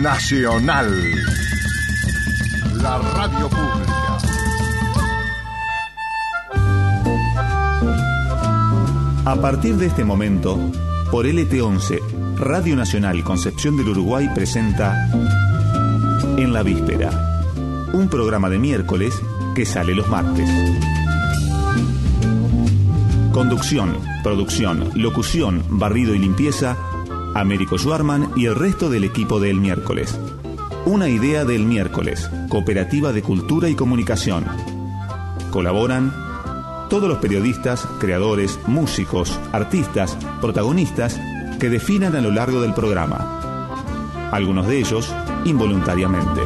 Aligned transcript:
Nacional. 0.00 0.90
La 2.82 2.98
radio 2.98 3.48
pública. 3.48 4.18
A 9.24 9.36
partir 9.36 9.76
de 9.76 9.86
este 9.86 10.04
momento, 10.04 10.58
por 11.10 11.26
LT11, 11.26 12.36
Radio 12.36 12.76
Nacional 12.76 13.22
Concepción 13.22 13.76
del 13.76 13.88
Uruguay 13.88 14.28
presenta 14.34 15.08
En 16.36 16.52
la 16.52 16.62
Víspera, 16.62 17.10
un 17.92 18.08
programa 18.08 18.50
de 18.50 18.58
miércoles 18.58 19.14
que 19.54 19.64
sale 19.64 19.94
los 19.94 20.08
martes. 20.08 20.48
Conducción, 23.32 23.96
producción, 24.22 24.90
locución, 24.94 25.62
barrido 25.68 26.14
y 26.14 26.18
limpieza, 26.18 26.76
Américo 27.34 27.76
Schwarman 27.76 28.30
y 28.36 28.46
el 28.46 28.54
resto 28.54 28.88
del 28.88 29.04
equipo 29.04 29.40
del 29.40 29.60
miércoles. 29.60 30.18
Una 30.86 31.08
idea 31.08 31.44
del 31.44 31.64
miércoles, 31.64 32.30
Cooperativa 32.48 33.12
de 33.12 33.22
Cultura 33.22 33.68
y 33.68 33.74
Comunicación. 33.74 34.44
Colaboran 35.50 36.12
todos 36.88 37.08
los 37.08 37.18
periodistas, 37.18 37.88
creadores, 37.98 38.60
músicos, 38.66 39.38
artistas, 39.52 40.16
protagonistas 40.40 41.20
que 41.58 41.70
definan 41.70 42.14
a 42.14 42.20
lo 42.20 42.30
largo 42.30 42.60
del 42.60 42.74
programa. 42.74 43.70
Algunos 44.30 44.66
de 44.68 44.78
ellos 44.78 45.12
involuntariamente. 45.44 46.42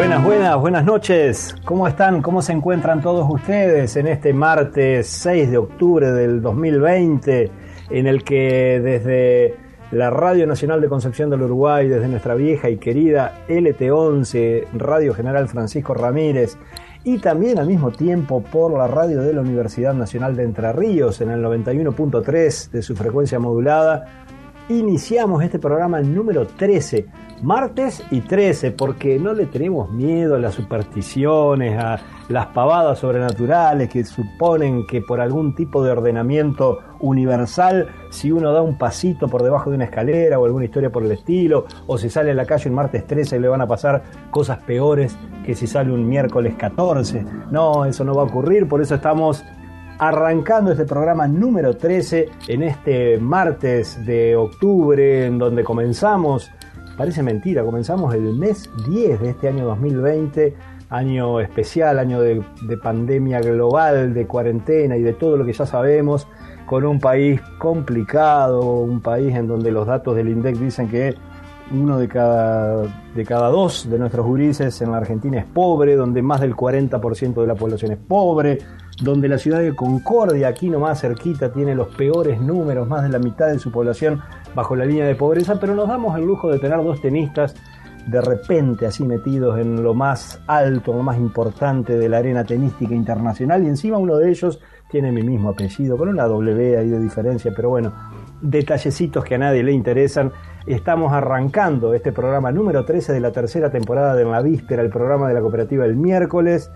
Buenas, 0.00 0.24
buenas, 0.24 0.56
buenas 0.58 0.84
noches. 0.86 1.54
¿Cómo 1.66 1.86
están? 1.86 2.22
¿Cómo 2.22 2.40
se 2.40 2.52
encuentran 2.52 3.02
todos 3.02 3.26
ustedes 3.30 3.96
en 3.96 4.06
este 4.06 4.32
martes 4.32 5.06
6 5.08 5.50
de 5.50 5.58
octubre 5.58 6.10
del 6.10 6.40
2020, 6.40 7.50
en 7.90 8.06
el 8.06 8.24
que 8.24 8.80
desde 8.82 9.56
la 9.90 10.08
Radio 10.08 10.46
Nacional 10.46 10.80
de 10.80 10.88
Concepción 10.88 11.28
del 11.28 11.42
Uruguay, 11.42 11.86
desde 11.86 12.08
nuestra 12.08 12.34
vieja 12.34 12.70
y 12.70 12.78
querida 12.78 13.44
LT11, 13.46 14.68
Radio 14.72 15.12
General 15.12 15.46
Francisco 15.48 15.92
Ramírez, 15.92 16.56
y 17.04 17.18
también 17.18 17.58
al 17.58 17.66
mismo 17.66 17.92
tiempo 17.92 18.42
por 18.42 18.72
la 18.72 18.86
radio 18.86 19.20
de 19.20 19.34
la 19.34 19.42
Universidad 19.42 19.92
Nacional 19.92 20.34
de 20.34 20.44
Entre 20.44 20.72
Ríos 20.72 21.20
en 21.20 21.28
el 21.28 21.44
91.3 21.44 22.70
de 22.70 22.80
su 22.80 22.96
frecuencia 22.96 23.38
modulada, 23.38 24.24
iniciamos 24.70 25.42
este 25.42 25.58
programa 25.58 26.00
número 26.00 26.46
13, 26.46 27.06
martes 27.42 28.04
y 28.12 28.20
13, 28.20 28.70
porque 28.70 29.18
no 29.18 29.34
le 29.34 29.46
tenemos 29.46 29.90
miedo 29.90 30.36
a 30.36 30.38
las 30.38 30.54
supersticiones, 30.54 31.76
a 31.76 31.98
las 32.28 32.46
pavadas 32.48 33.00
sobrenaturales 33.00 33.88
que 33.88 34.04
suponen 34.04 34.86
que 34.86 35.02
por 35.02 35.20
algún 35.20 35.56
tipo 35.56 35.82
de 35.82 35.90
ordenamiento 35.90 36.78
universal, 37.00 37.88
si 38.10 38.30
uno 38.30 38.52
da 38.52 38.62
un 38.62 38.78
pasito 38.78 39.26
por 39.26 39.42
debajo 39.42 39.70
de 39.70 39.76
una 39.76 39.86
escalera 39.86 40.38
o 40.38 40.44
alguna 40.44 40.66
historia 40.66 40.90
por 40.90 41.02
el 41.02 41.10
estilo, 41.10 41.66
o 41.88 41.98
si 41.98 42.08
sale 42.08 42.30
a 42.30 42.34
la 42.34 42.46
calle 42.46 42.68
un 42.68 42.76
martes 42.76 43.04
13 43.08 43.40
le 43.40 43.48
van 43.48 43.62
a 43.62 43.66
pasar 43.66 44.04
cosas 44.30 44.58
peores 44.58 45.16
que 45.44 45.56
si 45.56 45.66
sale 45.66 45.92
un 45.92 46.08
miércoles 46.08 46.54
14. 46.56 47.24
No, 47.50 47.84
eso 47.86 48.04
no 48.04 48.14
va 48.14 48.22
a 48.22 48.26
ocurrir, 48.26 48.68
por 48.68 48.80
eso 48.80 48.94
estamos 48.94 49.44
arrancando 50.00 50.72
este 50.72 50.86
programa 50.86 51.28
número 51.28 51.76
13 51.76 52.26
en 52.48 52.62
este 52.62 53.18
martes 53.18 54.02
de 54.06 54.34
octubre, 54.34 55.26
en 55.26 55.36
donde 55.36 55.62
comenzamos, 55.62 56.50
parece 56.96 57.22
mentira, 57.22 57.62
comenzamos 57.62 58.14
el 58.14 58.32
mes 58.32 58.70
10 58.88 59.20
de 59.20 59.28
este 59.28 59.48
año 59.48 59.66
2020, 59.66 60.54
año 60.88 61.38
especial, 61.40 61.98
año 61.98 62.22
de, 62.22 62.42
de 62.62 62.76
pandemia 62.78 63.40
global, 63.40 64.14
de 64.14 64.26
cuarentena 64.26 64.96
y 64.96 65.02
de 65.02 65.12
todo 65.12 65.36
lo 65.36 65.44
que 65.44 65.52
ya 65.52 65.66
sabemos, 65.66 66.26
con 66.64 66.86
un 66.86 66.98
país 66.98 67.38
complicado, 67.58 68.62
un 68.80 69.02
país 69.02 69.36
en 69.36 69.48
donde 69.48 69.70
los 69.70 69.86
datos 69.86 70.16
del 70.16 70.30
INDEC 70.30 70.56
dicen 70.56 70.88
que 70.88 71.14
uno 71.72 71.98
de 71.98 72.08
cada, 72.08 72.82
de 73.14 73.24
cada 73.24 73.48
dos 73.48 73.88
de 73.88 73.98
nuestros 73.98 74.26
gurises 74.26 74.80
en 74.82 74.90
la 74.90 74.98
Argentina 74.98 75.38
es 75.38 75.44
pobre, 75.44 75.94
donde 75.94 76.22
más 76.22 76.40
del 76.40 76.56
40% 76.56 77.40
de 77.40 77.46
la 77.46 77.54
población 77.54 77.92
es 77.92 77.98
pobre, 77.98 78.58
donde 79.00 79.28
la 79.28 79.38
ciudad 79.38 79.60
de 79.60 79.74
Concordia, 79.74 80.48
aquí 80.48 80.68
nomás 80.68 81.00
cerquita, 81.00 81.52
tiene 81.52 81.74
los 81.74 81.88
peores 81.88 82.40
números, 82.40 82.88
más 82.88 83.02
de 83.02 83.08
la 83.08 83.18
mitad 83.18 83.48
de 83.48 83.58
su 83.58 83.70
población 83.70 84.20
bajo 84.54 84.76
la 84.76 84.84
línea 84.84 85.06
de 85.06 85.14
pobreza, 85.14 85.58
pero 85.58 85.74
nos 85.74 85.88
damos 85.88 86.16
el 86.18 86.24
lujo 86.24 86.50
de 86.50 86.58
tener 86.58 86.78
dos 86.82 87.00
tenistas 87.00 87.54
de 88.06 88.20
repente 88.20 88.86
así 88.86 89.04
metidos 89.04 89.58
en 89.58 89.82
lo 89.82 89.94
más 89.94 90.40
alto, 90.46 90.92
lo 90.92 91.02
más 91.02 91.18
importante 91.18 91.96
de 91.96 92.08
la 92.08 92.18
arena 92.18 92.44
tenística 92.44 92.94
internacional 92.94 93.62
y 93.62 93.68
encima 93.68 93.98
uno 93.98 94.16
de 94.16 94.30
ellos 94.30 94.60
tiene 94.90 95.12
mi 95.12 95.22
mismo 95.22 95.50
apellido, 95.50 95.96
con 95.96 96.08
una 96.08 96.24
W 96.24 96.76
ahí 96.76 96.88
de 96.88 96.98
diferencia, 96.98 97.52
pero 97.54 97.68
bueno, 97.68 97.92
detallecitos 98.40 99.24
que 99.24 99.36
a 99.36 99.38
nadie 99.38 99.62
le 99.62 99.72
interesan. 99.72 100.32
Estamos 100.66 101.12
arrancando 101.12 101.94
este 101.94 102.12
programa 102.12 102.50
número 102.50 102.84
13 102.84 103.12
de 103.12 103.20
la 103.20 103.30
tercera 103.30 103.70
temporada 103.70 104.14
de 104.14 104.22
En 104.22 104.30
la 104.32 104.42
Víspera, 104.42 104.82
el 104.82 104.90
programa 104.90 105.28
de 105.28 105.34
la 105.34 105.40
cooperativa 105.40 105.84
el 105.84 105.96
miércoles, 105.96 106.70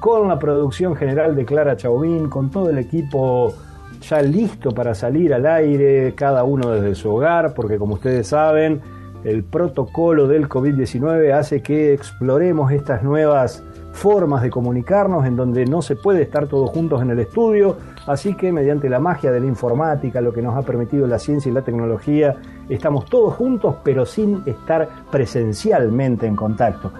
con 0.00 0.28
la 0.28 0.38
producción 0.38 0.96
general 0.96 1.34
de 1.34 1.44
Clara 1.44 1.76
Chauvin, 1.76 2.28
con 2.28 2.50
todo 2.50 2.70
el 2.70 2.78
equipo 2.78 3.54
ya 4.00 4.22
listo 4.22 4.72
para 4.72 4.94
salir 4.94 5.34
al 5.34 5.46
aire, 5.46 6.14
cada 6.14 6.44
uno 6.44 6.70
desde 6.70 6.94
su 6.94 7.14
hogar, 7.14 7.54
porque 7.54 7.78
como 7.78 7.94
ustedes 7.94 8.28
saben, 8.28 8.80
el 9.24 9.42
protocolo 9.42 10.28
del 10.28 10.48
COVID-19 10.48 11.32
hace 11.32 11.62
que 11.62 11.92
exploremos 11.92 12.70
estas 12.70 13.02
nuevas 13.02 13.64
formas 13.92 14.42
de 14.42 14.50
comunicarnos 14.50 15.26
en 15.26 15.36
donde 15.36 15.64
no 15.64 15.80
se 15.80 15.96
puede 15.96 16.22
estar 16.22 16.46
todos 16.46 16.70
juntos 16.70 17.00
en 17.00 17.10
el 17.10 17.18
estudio, 17.18 17.76
así 18.06 18.34
que 18.34 18.52
mediante 18.52 18.90
la 18.90 19.00
magia 19.00 19.32
de 19.32 19.40
la 19.40 19.46
informática, 19.46 20.20
lo 20.20 20.32
que 20.32 20.42
nos 20.42 20.54
ha 20.54 20.62
permitido 20.62 21.06
la 21.06 21.18
ciencia 21.18 21.50
y 21.50 21.54
la 21.54 21.62
tecnología, 21.62 22.36
estamos 22.68 23.06
todos 23.06 23.34
juntos 23.34 23.76
pero 23.82 24.04
sin 24.04 24.42
estar 24.44 24.88
presencialmente 25.10 26.26
en 26.26 26.36
contacto. 26.36 26.92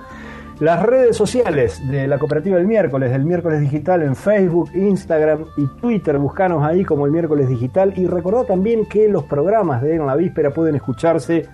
Las 0.61 0.83
redes 0.83 1.15
sociales 1.15 1.87
de 1.87 2.07
la 2.07 2.19
cooperativa 2.19 2.57
del 2.57 2.67
miércoles, 2.67 3.11
del 3.11 3.27
miércoles 3.27 3.61
digital 3.61 4.03
en 4.03 4.17
Facebook, 4.17 4.71
Instagram 4.75 5.45
y 5.59 5.67
Twitter, 5.83 6.17
buscanos 6.17 6.65
ahí 6.65 6.83
como 6.83 7.05
el 7.05 7.13
miércoles 7.13 7.47
digital 7.47 7.93
y 7.95 8.07
recordad 8.07 8.45
también 8.45 8.87
que 8.87 9.07
los 9.07 9.25
programas 9.25 9.83
de 9.83 9.97
En 9.97 10.07
la 10.07 10.17
Víspera 10.17 10.55
pueden 10.55 10.75
escucharse 10.77 11.47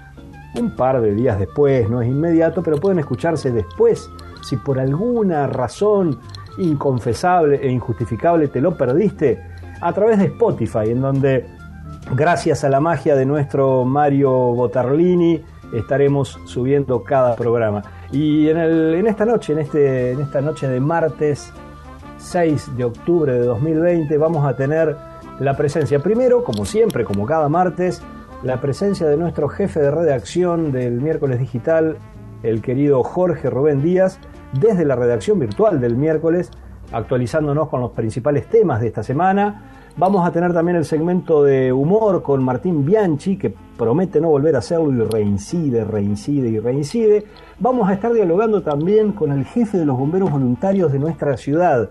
un 0.57 0.77
par 0.77 1.01
de 1.01 1.15
días 1.15 1.37
después, 1.37 1.91
no 1.91 2.01
es 2.01 2.09
inmediato, 2.09 2.63
pero 2.63 2.77
pueden 2.77 3.01
escucharse 3.01 3.51
después. 3.51 4.09
Si 4.41 4.57
por 4.57 4.79
alguna 4.79 5.49
razón 5.49 6.21
inconfesable 6.59 7.57
e 7.61 7.73
injustificable 7.73 8.47
te 8.47 8.61
lo 8.61 8.77
perdiste, 8.77 9.41
a 9.81 9.93
través 9.93 10.21
de 10.21 10.27
Spotify, 10.27 10.91
en 10.91 11.01
donde, 11.01 11.45
gracias 12.15 12.63
a 12.63 12.69
la 12.69 12.79
magia 12.79 13.17
de 13.17 13.27
nuestro 13.27 13.85
Mario 13.85 14.31
Botarlini, 14.31 15.43
estaremos 15.73 16.39
subiendo 16.45 17.03
cada 17.03 17.35
programa. 17.35 17.83
Y 18.13 18.49
en, 18.49 19.07
esta 19.07 19.25
noche, 19.25 19.55
en, 19.55 19.61
este, 19.61 20.13
en 20.13 20.21
esta 20.21 20.43
noche 20.43 20.69
de 20.69 20.81
martes 20.81 21.51
6 22.19 22.77
de 22.77 22.85
octubre 22.85 23.33
de 23.33 23.47
2020, 23.47 24.19
vamos 24.19 24.47
a 24.47 24.55
tener 24.55 24.95
la 25.41 25.57
presencia, 25.57 25.99
primero, 25.99 26.45
como 26.45 26.67
siempre, 26.67 27.05
como 27.05 27.25
cada 27.25 27.49
martes, 27.49 28.03
la 28.43 28.61
presencia 28.61 29.09
de 29.09 29.17
nuestro 29.17 29.49
jefe 29.49 29.81
de 29.81 29.91
redacción 29.91 30.73
del 30.73 31.01
miércoles 31.01 31.39
digital, 31.39 31.97
el 32.43 32.61
querido 32.61 33.03
Jorge 33.03 33.49
Rubén 33.49 33.83
Díaz, 33.83 34.19
desde 34.53 34.85
la 34.85 34.95
redacción 34.95 35.39
virtual 35.39 35.81
del 35.81 35.97
miércoles, 35.97 36.51
actualizándonos 36.93 37.69
con 37.69 37.81
los 37.81 37.93
principales 37.93 38.47
temas 38.49 38.81
de 38.81 38.89
esta 38.89 39.03
semana. 39.03 39.89
Vamos 39.97 40.27
a 40.27 40.33
tener 40.33 40.53
también 40.53 40.77
el 40.77 40.85
segmento 40.85 41.43
de 41.43 41.73
humor 41.73 42.23
con 42.23 42.43
Martín 42.43 42.85
Bianchi, 42.85 43.37
que 43.37 43.55
promete 43.77 44.21
no 44.21 44.29
volver 44.29 44.57
a 44.57 44.59
hacerlo 44.59 44.91
y 44.91 45.09
reincide, 45.09 45.85
reincide 45.85 46.49
y 46.49 46.59
reincide. 46.59 47.27
Vamos 47.63 47.89
a 47.89 47.93
estar 47.93 48.13
dialogando 48.13 48.61
también 48.61 49.13
con 49.13 49.31
el 49.31 49.45
jefe 49.45 49.79
de 49.79 49.87
los 49.87 49.97
bomberos 49.97 50.33
voluntarios 50.33 50.91
de 50.91 50.99
nuestra 50.99 51.37
ciudad, 51.37 51.91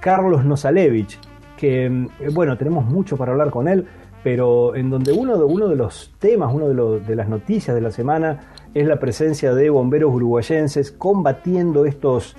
Carlos 0.00 0.46
Nosalevich, 0.46 1.20
que, 1.58 2.08
bueno, 2.32 2.56
tenemos 2.56 2.86
mucho 2.86 3.18
para 3.18 3.32
hablar 3.32 3.50
con 3.50 3.68
él, 3.68 3.86
pero 4.24 4.74
en 4.74 4.88
donde 4.88 5.12
uno 5.12 5.36
de, 5.36 5.44
uno 5.44 5.68
de 5.68 5.76
los 5.76 6.14
temas, 6.18 6.54
uno 6.54 6.70
de, 6.70 7.00
de 7.00 7.16
las 7.16 7.28
noticias 7.28 7.74
de 7.74 7.82
la 7.82 7.90
semana 7.90 8.38
es 8.72 8.88
la 8.88 8.98
presencia 8.98 9.52
de 9.52 9.68
bomberos 9.68 10.10
uruguayenses 10.10 10.90
combatiendo 10.90 11.84
estos 11.84 12.34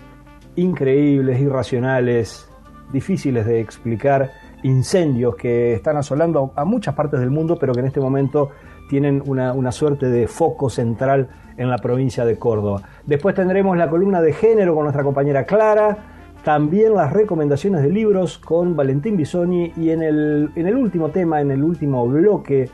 increíbles, 0.56 1.40
irracionales, 1.40 2.50
difíciles 2.92 3.46
de 3.46 3.60
explicar 3.60 4.32
incendios 4.64 5.36
que 5.36 5.74
están 5.74 5.98
asolando 5.98 6.52
a 6.56 6.66
muchas 6.66 6.96
partes 6.96 7.20
del 7.20 7.30
mundo, 7.30 7.58
pero 7.60 7.74
que 7.74 7.82
en 7.82 7.86
este 7.86 8.00
momento 8.00 8.50
tienen 8.90 9.22
una, 9.28 9.54
una, 9.54 9.72
suerte 9.72 10.08
de 10.08 10.28
foco 10.28 10.70
central 10.72 11.30
en 11.62 11.70
la 11.70 11.78
provincia 11.78 12.26
de 12.26 12.38
Córdoba. 12.38 12.82
Después 13.06 13.36
tendremos 13.36 13.78
la 13.78 13.90
columna 13.90 14.22
de 14.22 14.34
género 14.34 14.74
con 14.74 14.84
nuestra 14.84 15.04
compañera 15.04 15.46
Clara, 15.46 15.98
también 16.44 16.96
las 16.96 17.14
recomendaciones 17.14 17.84
de 17.84 17.90
libros 17.90 18.40
con 18.40 18.76
Valentín 18.76 19.16
Bisoni 19.16 19.72
y 19.78 19.92
en 19.92 20.02
el, 20.02 20.50
en 20.56 20.68
el 20.68 20.76
último 20.76 21.10
tema, 21.10 21.40
en 21.40 21.52
el 21.52 21.64
último 21.64 22.08
bloque 22.08 22.70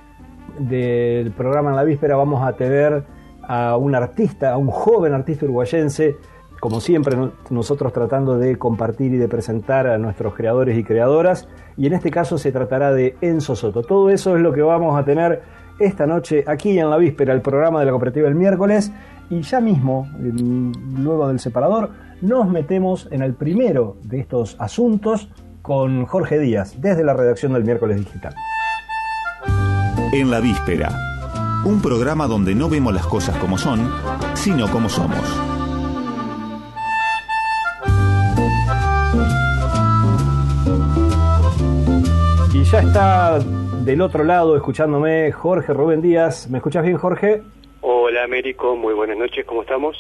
del 0.60 1.32
programa 1.32 1.72
en 1.72 1.76
la 1.76 1.84
víspera 1.84 2.16
vamos 2.16 2.48
a 2.48 2.54
tener 2.54 3.04
a 3.44 3.76
un 3.76 3.94
artista, 3.94 4.54
a 4.54 4.58
un 4.58 4.70
joven 4.70 5.14
artista 5.14 5.46
uruguayense 5.46 6.16
como 6.60 6.82
siempre 6.82 7.16
nosotros 7.50 7.94
tratando 7.94 8.38
de 8.38 8.58
compartir 8.58 9.14
y 9.14 9.18
de 9.18 9.28
presentar 9.28 9.88
a 9.88 9.98
nuestros 9.98 10.34
creadores 10.34 10.78
y 10.78 10.84
creadoras, 10.84 11.48
y 11.76 11.86
en 11.86 11.94
este 11.94 12.10
caso 12.10 12.38
se 12.38 12.52
tratará 12.52 12.92
de 12.92 13.16
Enzo 13.22 13.56
Soto. 13.56 13.84
Todo 13.84 14.10
eso 14.10 14.36
es 14.36 14.42
lo 14.42 14.54
que 14.54 14.62
vamos 14.62 15.00
a 15.00 15.06
tener 15.06 15.44
esta 15.80 16.08
noche 16.08 16.44
aquí 16.48 16.80
en 16.80 16.90
la 16.90 16.98
víspera, 16.98 17.34
el 17.34 17.42
programa 17.42 17.80
de 17.80 17.86
la 17.86 17.92
cooperativa 17.92 18.28
el 18.28 18.36
miércoles, 18.36 18.92
y 19.30 19.42
ya 19.42 19.60
mismo, 19.60 20.08
luego 20.18 21.28
del 21.28 21.40
separador, 21.40 21.92
nos 22.22 22.50
metemos 22.50 23.08
en 23.12 23.22
el 23.22 23.34
primero 23.34 23.98
de 24.04 24.20
estos 24.20 24.56
asuntos 24.60 25.30
con 25.62 26.06
Jorge 26.06 26.40
Díaz, 26.40 26.76
desde 26.80 27.04
la 27.04 27.14
redacción 27.14 27.54
del 27.54 27.64
miércoles 27.64 27.98
digital. 27.98 28.34
En 30.14 30.32
la 30.32 30.40
víspera, 30.40 30.90
un 31.66 31.82
programa 31.82 32.28
donde 32.28 32.56
no 32.56 32.70
vemos 32.70 32.94
las 32.94 33.06
cosas 33.06 33.36
como 33.38 33.58
son, 33.58 33.92
sino 34.34 34.70
como 34.72 34.88
somos. 34.88 35.20
Y 42.54 42.64
ya 42.64 42.80
está 42.80 43.40
del 43.88 44.02
otro 44.02 44.26
lado 44.26 44.58
escuchándome 44.58 45.32
Jorge 45.32 45.72
Rubén 45.72 46.02
Díaz. 46.02 46.50
¿Me 46.50 46.58
escuchas 46.58 46.84
bien, 46.84 46.98
Jorge? 46.98 47.42
Hola, 47.80 48.26
Américo. 48.26 48.76
Muy 48.76 48.94
buenas 48.94 49.18
noches. 49.18 49.46
¿Cómo 49.46 49.62
estamos? 49.62 49.96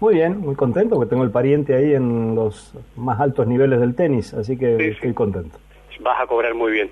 Muy 0.00 0.14
bien, 0.14 0.40
muy 0.40 0.56
contento 0.56 0.96
porque 0.96 1.10
tengo 1.10 1.22
el 1.22 1.30
pariente 1.30 1.76
ahí 1.76 1.94
en 1.94 2.34
los 2.34 2.74
más 2.96 3.20
altos 3.20 3.46
niveles 3.46 3.78
del 3.78 3.94
tenis, 3.94 4.34
así 4.34 4.58
que 4.58 4.88
estoy 4.88 5.14
contento. 5.14 5.58
Vas 6.00 6.20
a 6.20 6.26
cobrar 6.26 6.54
muy 6.54 6.72
bien. 6.72 6.90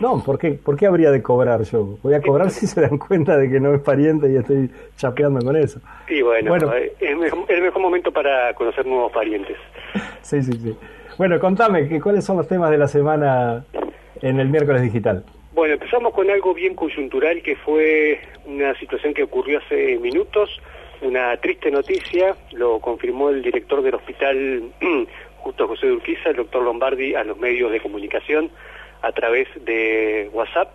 No, 0.00 0.24
¿por 0.24 0.38
qué, 0.38 0.52
¿por 0.52 0.74
qué 0.74 0.86
habría 0.86 1.10
de 1.10 1.20
cobrar 1.20 1.62
yo? 1.64 1.98
Voy 2.02 2.14
a 2.14 2.22
cobrar 2.22 2.48
si 2.50 2.66
se 2.66 2.80
dan 2.80 2.96
cuenta 2.96 3.36
de 3.36 3.50
que 3.50 3.60
no 3.60 3.74
es 3.74 3.82
pariente 3.82 4.32
y 4.32 4.36
estoy 4.36 4.70
chapeando 4.96 5.44
con 5.44 5.54
eso. 5.54 5.80
Y 6.08 6.22
bueno, 6.22 6.72
eh, 6.72 6.94
es 6.98 7.10
el 7.10 7.62
mejor 7.62 7.82
momento 7.82 8.10
para 8.10 8.54
conocer 8.54 8.86
nuevos 8.86 9.12
parientes. 9.12 9.58
sí, 10.22 10.42
sí, 10.42 10.52
sí. 10.52 10.74
Bueno, 11.18 11.38
contame, 11.38 12.00
¿cuáles 12.00 12.24
son 12.24 12.38
los 12.38 12.48
temas 12.48 12.70
de 12.70 12.78
la 12.78 12.88
semana 12.88 13.66
en 14.22 14.40
el 14.40 14.48
miércoles 14.48 14.80
digital? 14.80 15.24
Bueno, 15.58 15.74
empezamos 15.74 16.14
con 16.14 16.30
algo 16.30 16.54
bien 16.54 16.76
coyuntural 16.76 17.42
que 17.42 17.56
fue 17.56 18.20
una 18.44 18.78
situación 18.78 19.12
que 19.12 19.24
ocurrió 19.24 19.58
hace 19.58 19.98
minutos, 19.98 20.48
una 21.00 21.36
triste 21.38 21.72
noticia, 21.72 22.36
lo 22.52 22.78
confirmó 22.78 23.30
el 23.30 23.42
director 23.42 23.82
del 23.82 23.96
hospital 23.96 24.70
Justo 25.38 25.66
José 25.66 25.86
de 25.86 25.94
Urquiza, 25.94 26.30
el 26.30 26.36
doctor 26.36 26.62
Lombardi, 26.62 27.16
a 27.16 27.24
los 27.24 27.38
medios 27.38 27.72
de 27.72 27.80
comunicación 27.80 28.52
a 29.02 29.10
través 29.10 29.48
de 29.64 30.30
WhatsApp. 30.32 30.70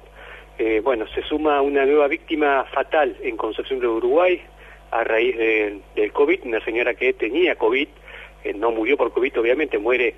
Eh, 0.57 0.81
bueno, 0.83 1.05
se 1.15 1.21
suma 1.21 1.61
una 1.61 1.85
nueva 1.85 2.09
víctima 2.09 2.65
fatal 2.73 3.15
en 3.21 3.37
Concepción 3.37 3.79
de 3.79 3.87
Uruguay 3.87 4.41
a 4.91 5.05
raíz 5.05 5.37
del 5.37 6.11
COVID, 6.11 6.41
una 6.43 6.59
señora 6.59 6.93
que 6.93 7.13
tenía 7.13 7.55
COVID, 7.55 7.87
eh, 8.43 8.53
no 8.53 8.71
murió 8.71 8.97
por 8.97 9.13
COVID, 9.13 9.39
obviamente 9.39 9.77
muere 9.77 10.13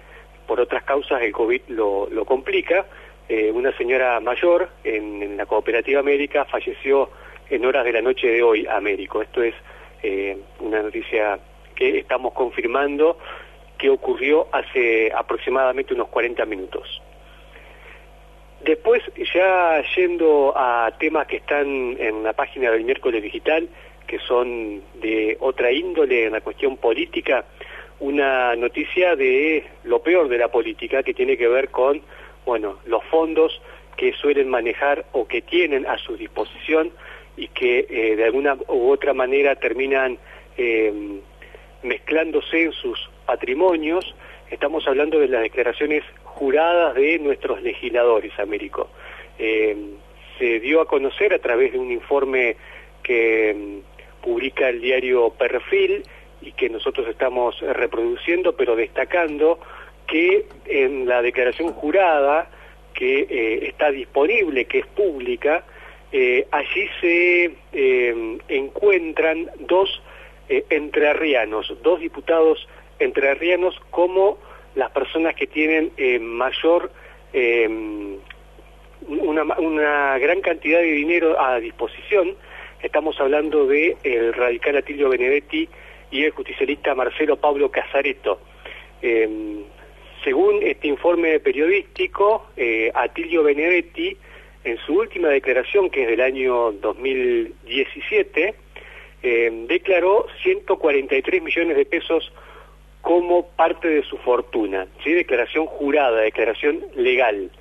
por 0.47 0.59
otras 0.59 0.83
causas, 0.85 1.21
el 1.21 1.33
COVID 1.33 1.61
lo, 1.67 2.07
lo 2.09 2.25
complica. 2.25 2.87
Eh, 3.27 3.51
una 3.51 3.75
señora 3.77 4.19
mayor 4.19 4.69
en, 4.83 5.37
la 5.37 5.45
cooperativa 5.45 6.03
médica 6.03 6.45
falleció 6.45 7.09
en 7.49 7.65
horas 7.65 7.83
de 7.83 7.93
la 7.93 8.01
noche 8.01 8.27
de 8.27 8.43
hoy, 8.43 8.67
Américo. 8.67 9.21
Esto 9.21 9.41
es 9.41 9.53
una 10.59 10.83
noticia 10.83 11.39
que 11.73 11.97
estamos 11.97 12.33
confirmando 12.33 13.17
que 13.77 13.89
ocurrió 13.89 14.47
hace 14.51 15.11
aproximadamente 15.11 15.95
unos 15.95 16.09
40 16.09 16.45
minutos. 16.45 17.01
Después, 18.63 19.03
ya 19.33 19.83
yendo 19.95 20.53
a 20.55 20.91
temas 20.97 21.27
que 21.27 21.37
están 21.37 21.97
en 21.99 22.23
la 22.23 22.33
página 22.33 22.71
del 22.71 22.83
miércoles 22.83 23.21
digital, 23.21 23.69
que 24.07 24.19
son 24.19 24.81
de 24.95 25.37
otra 25.39 25.71
índole 25.71 26.25
en 26.25 26.33
la 26.33 26.41
cuestión 26.41 26.77
política, 26.77 27.45
una 27.99 28.55
noticia 28.55 29.15
de 29.15 29.65
lo 29.83 29.99
peor 30.01 30.29
de 30.29 30.37
la 30.37 30.49
política 30.49 31.03
que 31.03 31.13
tiene 31.13 31.37
que 31.37 31.47
ver 31.47 31.69
con, 31.69 32.01
bueno, 32.45 32.79
los 32.85 33.03
fondos 33.05 33.61
que 33.97 34.13
suelen 34.13 34.49
manejar 34.49 35.05
o 35.11 35.27
que 35.27 35.41
tienen 35.41 35.85
a 35.87 35.97
su 35.97 36.17
disposición 36.17 36.91
y 37.37 37.47
que 37.49 37.85
eh, 37.89 38.15
de 38.15 38.23
alguna 38.23 38.57
u 38.67 38.91
otra 38.91 39.13
manera 39.13 39.55
terminan 39.55 40.17
eh, 40.57 40.93
mezclándose 41.83 42.63
en 42.63 42.71
sus 42.71 43.09
patrimonios. 43.25 44.15
Estamos 44.49 44.87
hablando 44.87 45.19
de 45.19 45.27
las 45.27 45.41
declaraciones 45.41 46.03
juradas 46.23 46.95
de 46.95 47.19
nuestros 47.19 47.61
legisladores, 47.61 48.37
Américo. 48.39 48.89
Eh, 49.39 49.75
se 50.37 50.59
dio 50.59 50.81
a 50.81 50.85
conocer 50.85 51.33
a 51.33 51.39
través 51.39 51.73
de 51.73 51.79
un 51.79 51.91
informe 51.91 52.57
que 53.01 53.53
mm, 53.53 54.23
publica 54.23 54.69
el 54.69 54.81
diario 54.81 55.29
Perfil 55.31 56.03
y 56.41 56.51
que 56.51 56.69
nosotros 56.69 57.07
estamos 57.07 57.59
reproduciendo, 57.61 58.55
pero 58.55 58.75
destacando 58.75 59.59
que 60.07 60.45
en 60.65 61.07
la 61.07 61.21
declaración 61.21 61.73
jurada 61.73 62.49
que 62.93 63.27
eh, 63.29 63.67
está 63.67 63.91
disponible, 63.91 64.65
que 64.65 64.79
es 64.79 64.87
pública, 64.87 65.65
eh, 66.11 66.47
allí 66.51 66.87
se 67.01 67.51
encuentran 68.47 69.51
dos 69.59 70.01
entrerrianos, 70.47 71.73
dos 71.81 71.99
diputados 71.99 72.67
entrerrianos 72.99 73.75
como 73.89 74.37
las 74.75 74.91
personas 74.91 75.35
que 75.35 75.47
tienen 75.47 75.91
eh, 75.97 76.19
mayor, 76.19 76.91
eh, 77.33 77.67
una, 79.07 79.43
una, 79.57 80.17
gran 80.17 80.41
cantidad 80.41 80.79
de 80.79 80.91
dinero 80.91 81.39
a 81.39 81.59
disposición. 81.59 82.35
Estamos 82.81 83.19
hablando 83.19 83.65
de 83.65 83.97
el 84.03 84.33
radical 84.33 84.77
Atilio 84.77 85.09
Benedetti 85.09 85.67
y 86.11 86.23
el 86.23 86.31
justicialista 86.31 86.93
Marcelo 86.93 87.37
Pablo 87.37 87.71
Casareto. 87.71 88.39
Eh, 90.25 90.29
según 90.29 90.63
este 90.63 90.87
informe 90.87 91.39
periodístico, 91.39 92.47
Atilio 92.93 93.43
Benedetti, 93.43 94.17
en 94.63 94.77
su 94.79 94.99
última 94.99 95.29
declaración, 95.29 95.89
que 95.89 96.03
es 96.03 96.09
del 96.09 96.21
año 96.21 96.71
2017, 96.71 98.55
declaró 99.67 100.27
143 100.41 101.41
millones 101.41 101.77
de 101.77 101.85
pesos 101.85 102.31
como 103.05 103.47
parte 103.49 103.87
de 103.87 104.01
su 104.01 104.17
fortuna, 104.17 104.87
¿sí? 105.03 105.13
declaración 105.13 105.67
jurada, 105.67 106.21
declaración 106.21 106.83
legal. 106.95 107.51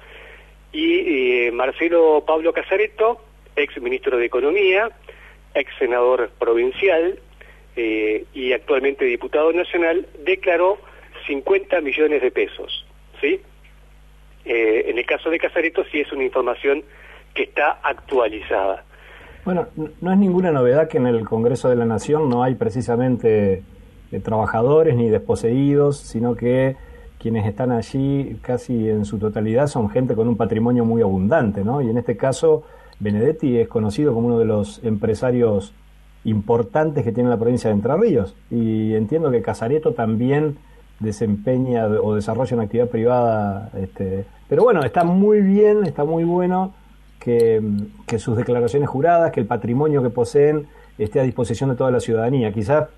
Y 0.73 1.47
eh, 1.47 1.53
Marcelo 1.53 2.25
Pablo 2.27 2.55
Casareto, 2.55 3.21
ex 3.55 3.79
ministro 3.79 4.17
de 4.17 4.25
Economía, 4.25 4.91
ex 5.55 5.71
senador 5.79 6.31
provincial 6.39 7.19
eh, 7.77 8.25
y 8.33 8.55
actualmente 8.55 9.05
diputado 9.05 9.53
nacional, 9.53 10.07
declaró 10.21 10.79
50 11.26 11.81
millones 11.81 12.23
de 12.23 12.31
pesos. 12.31 12.87
¿sí? 13.21 13.41
Eh, 14.44 14.85
en 14.88 14.99
el 14.99 15.06
caso 15.06 15.31
de 15.31 15.38
Casareto 15.38 15.84
sí 15.91 16.01
es 16.01 16.13
una 16.13 16.25
información 16.25 16.82
que 17.34 17.44
está 17.44 17.81
actualizada. 17.82 18.84
Bueno, 19.44 19.69
no 20.01 20.13
es 20.13 20.19
ninguna 20.19 20.53
novedad 20.53 20.89
que 20.89 20.96
en 20.96 21.06
el 21.06 21.25
Congreso 21.25 21.69
de 21.69 21.77
la 21.77 21.84
Nación 21.84 22.31
no 22.31 22.43
hay 22.43 22.55
precisamente 22.55 23.63
trabajadores 24.22 24.96
ni 24.96 25.10
desposeídos, 25.10 25.99
sino 25.99 26.37
que 26.37 26.77
quienes 27.19 27.46
están 27.46 27.72
allí 27.72 28.39
casi 28.43 28.89
en 28.89 29.05
su 29.05 29.19
totalidad 29.19 29.67
son 29.67 29.89
gente 29.91 30.15
con 30.15 30.29
un 30.29 30.37
patrimonio 30.37 30.84
muy 30.84 31.03
abundante, 31.03 31.65
¿no? 31.65 31.81
Y 31.81 31.89
en 31.89 31.99
este 31.99 32.17
caso, 32.17 32.65
Benedetti 33.01 33.58
es 33.58 33.69
conocido 33.69 34.13
como 34.15 34.29
uno 34.29 34.39
de 34.39 34.44
los 34.44 34.82
empresarios 34.84 35.72
importantes 36.25 37.05
que 37.05 37.13
tiene 37.13 37.31
la 37.31 37.39
provincia 37.39 37.70
de 37.70 37.77
Entre 37.77 37.96
Ríos. 37.96 38.37
Y 38.51 38.94
entiendo 38.94 39.31
que 39.31 39.43
Casareto 39.43 39.93
también 39.94 40.58
desempeña 41.01 41.86
o 41.86 42.15
desarrolla 42.15 42.56
una 42.56 42.65
actividad 42.65 42.89
privada. 42.89 43.70
Este, 43.77 44.24
pero 44.48 44.65
bueno, 44.65 44.82
está 44.82 45.05
muy 45.05 45.41
bien, 45.41 45.84
está 45.84 46.05
muy 46.05 46.24
bueno 46.24 46.74
que, 47.19 47.63
que 48.06 48.19
sus 48.19 48.36
declaraciones 48.36 48.89
juradas, 48.89 49.32
que 49.32 49.41
el 49.41 49.46
patrimonio 49.46 50.03
que 50.03 50.10
poseen 50.10 50.67
esté 50.98 51.20
a 51.20 51.22
disposición 51.24 51.70
de 51.70 51.77
toda 51.77 51.91
la 51.91 52.01
ciudadanía. 52.01 52.53
Quizás 52.53 52.89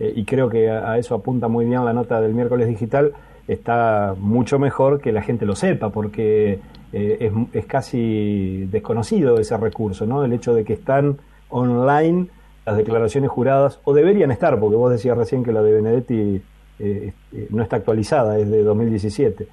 eh, 0.00 0.12
y 0.16 0.24
creo 0.24 0.48
que 0.48 0.70
a, 0.70 0.98
eso 0.98 1.14
apunta 1.14 1.48
muy 1.48 1.64
bien 1.64 1.84
la 1.84 1.92
nota 1.92 2.20
del 2.20 2.34
miércoles 2.34 2.68
digital, 2.68 3.12
está 3.46 4.14
mucho 4.18 4.58
mejor 4.58 5.00
que 5.00 5.12
la 5.12 5.22
gente 5.22 5.46
lo 5.46 5.54
sepa, 5.54 5.90
porque 5.90 6.60
eh, 6.92 7.16
es, 7.20 7.32
es, 7.52 7.66
casi 7.66 8.66
desconocido 8.70 9.38
ese 9.38 9.56
recurso, 9.56 10.06
¿no? 10.06 10.24
El 10.24 10.32
hecho 10.32 10.54
de 10.54 10.64
que 10.64 10.72
están 10.72 11.18
online 11.48 12.28
las 12.66 12.76
declaraciones 12.78 13.30
juradas, 13.30 13.78
o 13.84 13.92
deberían 13.92 14.30
estar, 14.30 14.58
porque 14.58 14.76
vos 14.76 14.90
decías 14.90 15.18
recién 15.18 15.44
que 15.44 15.52
la 15.52 15.60
de 15.60 15.72
Benedetti 15.74 16.42
eh, 16.78 17.12
no 17.50 17.62
está 17.62 17.76
actualizada, 17.76 18.38
es 18.38 18.50
de 18.50 18.62
2017. 18.62 19.46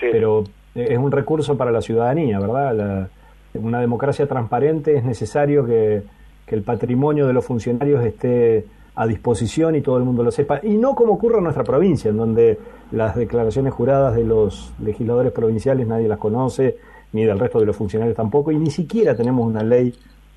Pero 0.00 0.44
es 0.74 0.98
un 0.98 1.10
recurso 1.10 1.56
para 1.56 1.70
la 1.70 1.82
ciudadanía, 1.82 2.38
¿verdad? 2.38 2.74
La, 2.74 3.08
una 3.54 3.80
democracia 3.80 4.26
transparente 4.26 4.96
es 4.96 5.04
necesario 5.04 5.66
que, 5.66 6.02
que 6.46 6.54
el 6.54 6.62
patrimonio 6.62 7.26
de 7.26 7.32
los 7.32 7.44
funcionarios 7.44 8.04
esté 8.04 8.64
a 8.94 9.06
disposición 9.06 9.74
y 9.74 9.80
todo 9.80 9.96
el 9.96 10.04
mundo 10.04 10.22
lo 10.22 10.30
sepa, 10.30 10.60
y 10.62 10.76
no 10.76 10.94
como 10.94 11.14
ocurre 11.14 11.38
en 11.38 11.44
nuestra 11.44 11.64
provincia, 11.64 12.10
en 12.10 12.16
donde 12.16 12.58
las 12.90 13.16
declaraciones 13.16 13.72
juradas 13.72 14.14
de 14.14 14.24
los 14.24 14.72
legisladores 14.82 15.32
provinciales 15.32 15.86
nadie 15.86 16.08
las 16.08 16.18
conoce, 16.18 16.76
ni 17.12 17.24
del 17.24 17.38
resto 17.38 17.58
de 17.58 17.66
los 17.66 17.76
funcionarios 17.76 18.16
tampoco, 18.16 18.52
y 18.52 18.58
ni 18.58 18.70
siquiera 18.70 19.14
tenemos 19.14 19.46
una 19.46 19.62
ley 19.62 19.94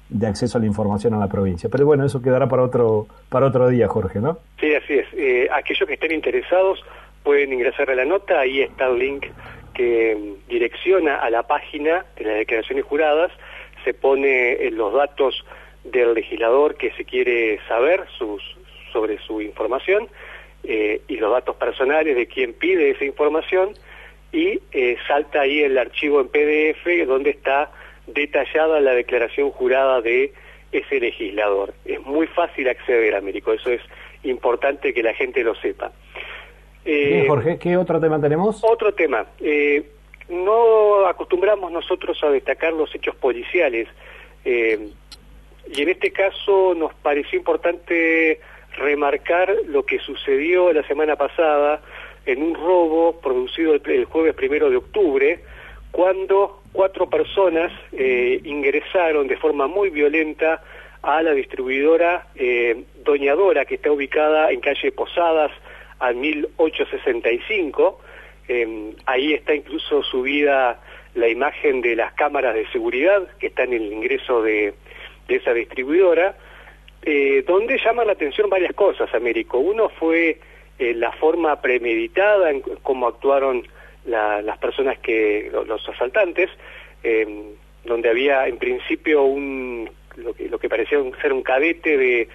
de 0.09 0.27
acceso 0.27 0.57
a 0.57 0.61
la 0.61 0.67
información 0.67 1.13
en 1.13 1.19
la 1.19 1.27
provincia. 1.27 1.69
Pero 1.69 1.85
bueno, 1.85 2.05
eso 2.05 2.21
quedará 2.21 2.47
para 2.47 2.63
otro, 2.63 3.07
para 3.29 3.47
otro 3.47 3.67
día, 3.69 3.87
Jorge, 3.87 4.19
¿no? 4.19 4.37
Sí, 4.59 4.73
así 4.73 4.93
es. 4.93 5.07
Eh, 5.13 5.47
aquellos 5.51 5.87
que 5.87 5.95
estén 5.95 6.11
interesados 6.11 6.83
pueden 7.23 7.51
ingresar 7.53 7.89
a 7.89 7.95
la 7.95 8.05
nota, 8.05 8.39
ahí 8.39 8.61
está 8.61 8.87
el 8.87 8.99
link 8.99 9.25
que 9.73 10.15
mm, 10.15 10.49
direcciona 10.49 11.17
a 11.17 11.29
la 11.29 11.43
página 11.43 12.05
de 12.17 12.23
las 12.23 12.35
declaraciones 12.37 12.85
juradas, 12.85 13.31
se 13.83 13.93
pone 13.93 14.53
eh, 14.53 14.71
los 14.71 14.93
datos 14.93 15.43
del 15.83 16.13
legislador 16.13 16.75
que 16.75 16.91
se 16.91 17.05
quiere 17.05 17.59
saber 17.67 18.05
sus, 18.17 18.41
sobre 18.91 19.19
su 19.19 19.41
información 19.41 20.07
eh, 20.63 21.01
y 21.07 21.17
los 21.17 21.31
datos 21.31 21.55
personales 21.55 22.15
de 22.15 22.27
quien 22.27 22.53
pide 22.53 22.91
esa 22.91 23.05
información 23.05 23.73
y 24.31 24.59
salta 25.07 25.41
ahí 25.41 25.61
el 25.61 25.77
archivo 25.77 26.19
en 26.19 26.27
PDF 26.27 27.07
donde 27.07 27.29
está 27.29 27.71
detallada 28.07 28.79
la 28.79 28.93
declaración 28.93 29.51
jurada 29.51 30.01
de 30.01 30.33
ese 30.71 30.99
legislador. 30.99 31.73
Es 31.85 32.01
muy 32.01 32.27
fácil 32.27 32.67
acceder, 32.67 33.15
Américo, 33.15 33.53
eso 33.53 33.71
es 33.71 33.81
importante 34.23 34.93
que 34.93 35.03
la 35.03 35.13
gente 35.13 35.43
lo 35.43 35.55
sepa. 35.55 35.91
Eh, 36.83 37.25
Jorge, 37.27 37.57
¿qué 37.57 37.77
otro 37.77 37.99
tema 37.99 38.19
tenemos? 38.19 38.63
Otro 38.63 38.93
tema. 38.93 39.25
Eh, 39.39 39.89
no 40.29 41.05
acostumbramos 41.07 41.71
nosotros 41.71 42.17
a 42.23 42.29
destacar 42.29 42.73
los 42.73 42.93
hechos 42.93 43.15
policiales 43.15 43.87
eh, 44.43 44.89
y 45.71 45.81
en 45.81 45.89
este 45.89 46.11
caso 46.11 46.73
nos 46.75 46.93
pareció 46.95 47.37
importante 47.37 48.39
remarcar 48.77 49.55
lo 49.67 49.85
que 49.85 49.99
sucedió 49.99 50.73
la 50.73 50.85
semana 50.87 51.15
pasada 51.15 51.81
en 52.25 52.41
un 52.41 52.55
robo 52.55 53.19
producido 53.21 53.73
el 53.73 54.05
jueves 54.05 54.33
primero 54.33 54.69
de 54.69 54.77
octubre, 54.77 55.39
cuando 55.91 56.61
cuatro 56.75 57.09
personas 57.09 57.71
eh, 57.93 58.41
ingresaron 58.43 59.27
de 59.27 59.37
forma 59.37 59.65
muy 59.67 59.89
violenta 59.89 60.61
a 61.01 61.21
la 61.21 61.31
distribuidora 61.31 62.27
eh, 62.35 62.83
Doñadora, 63.03 63.65
que 63.65 63.75
está 63.75 63.91
ubicada 63.91 64.51
en 64.51 64.59
calle 64.59 64.91
Posadas, 64.91 65.51
al 65.99 66.15
1865. 66.15 68.01
Eh, 68.49 68.93
ahí 69.05 69.33
está 69.33 69.55
incluso 69.55 70.03
subida 70.03 70.81
la 71.13 71.29
imagen 71.29 71.81
de 71.81 71.95
las 71.95 72.11
cámaras 72.13 72.53
de 72.55 72.67
seguridad 72.71 73.25
que 73.39 73.47
están 73.47 73.71
en 73.71 73.83
el 73.83 73.93
ingreso 73.93 74.41
de, 74.41 74.73
esa 75.29 75.53
distribuidora, 75.53 76.35
eh, 77.03 77.43
donde 77.47 77.79
llama 77.79 78.03
la 78.03 78.11
atención 78.11 78.49
varias 78.49 78.73
cosas, 78.73 79.13
Américo. 79.13 79.59
Uno 79.59 79.89
fue 79.89 80.39
la 80.77 81.13
forma 81.13 81.61
premeditada 81.61 82.51
en 82.51 82.59
cómo 82.59 83.07
actuaron 83.07 83.65
las 84.05 84.57
personas 84.59 84.99
que, 84.99 85.51
los, 85.51 85.89
asaltantes, 85.89 86.49
em, 87.03 87.43
donde 87.83 88.09
había 88.09 88.47
en 88.47 88.57
principio 88.57 89.23
un, 89.23 89.89
lo 90.17 90.59
que, 90.59 90.69
parecía 90.69 90.99
ser 91.21 91.33
un 91.33 91.43
cadete 91.43 91.97
de, 91.97 92.27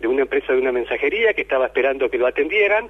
de 0.00 0.08
una 0.08 0.22
empresa 0.22 0.52
de 0.52 0.58
una 0.58 0.72
mensajería 0.72 1.32
que 1.32 1.42
estaba 1.42 1.66
esperando 1.66 2.10
que 2.10 2.18
lo 2.18 2.26
atendieran. 2.26 2.88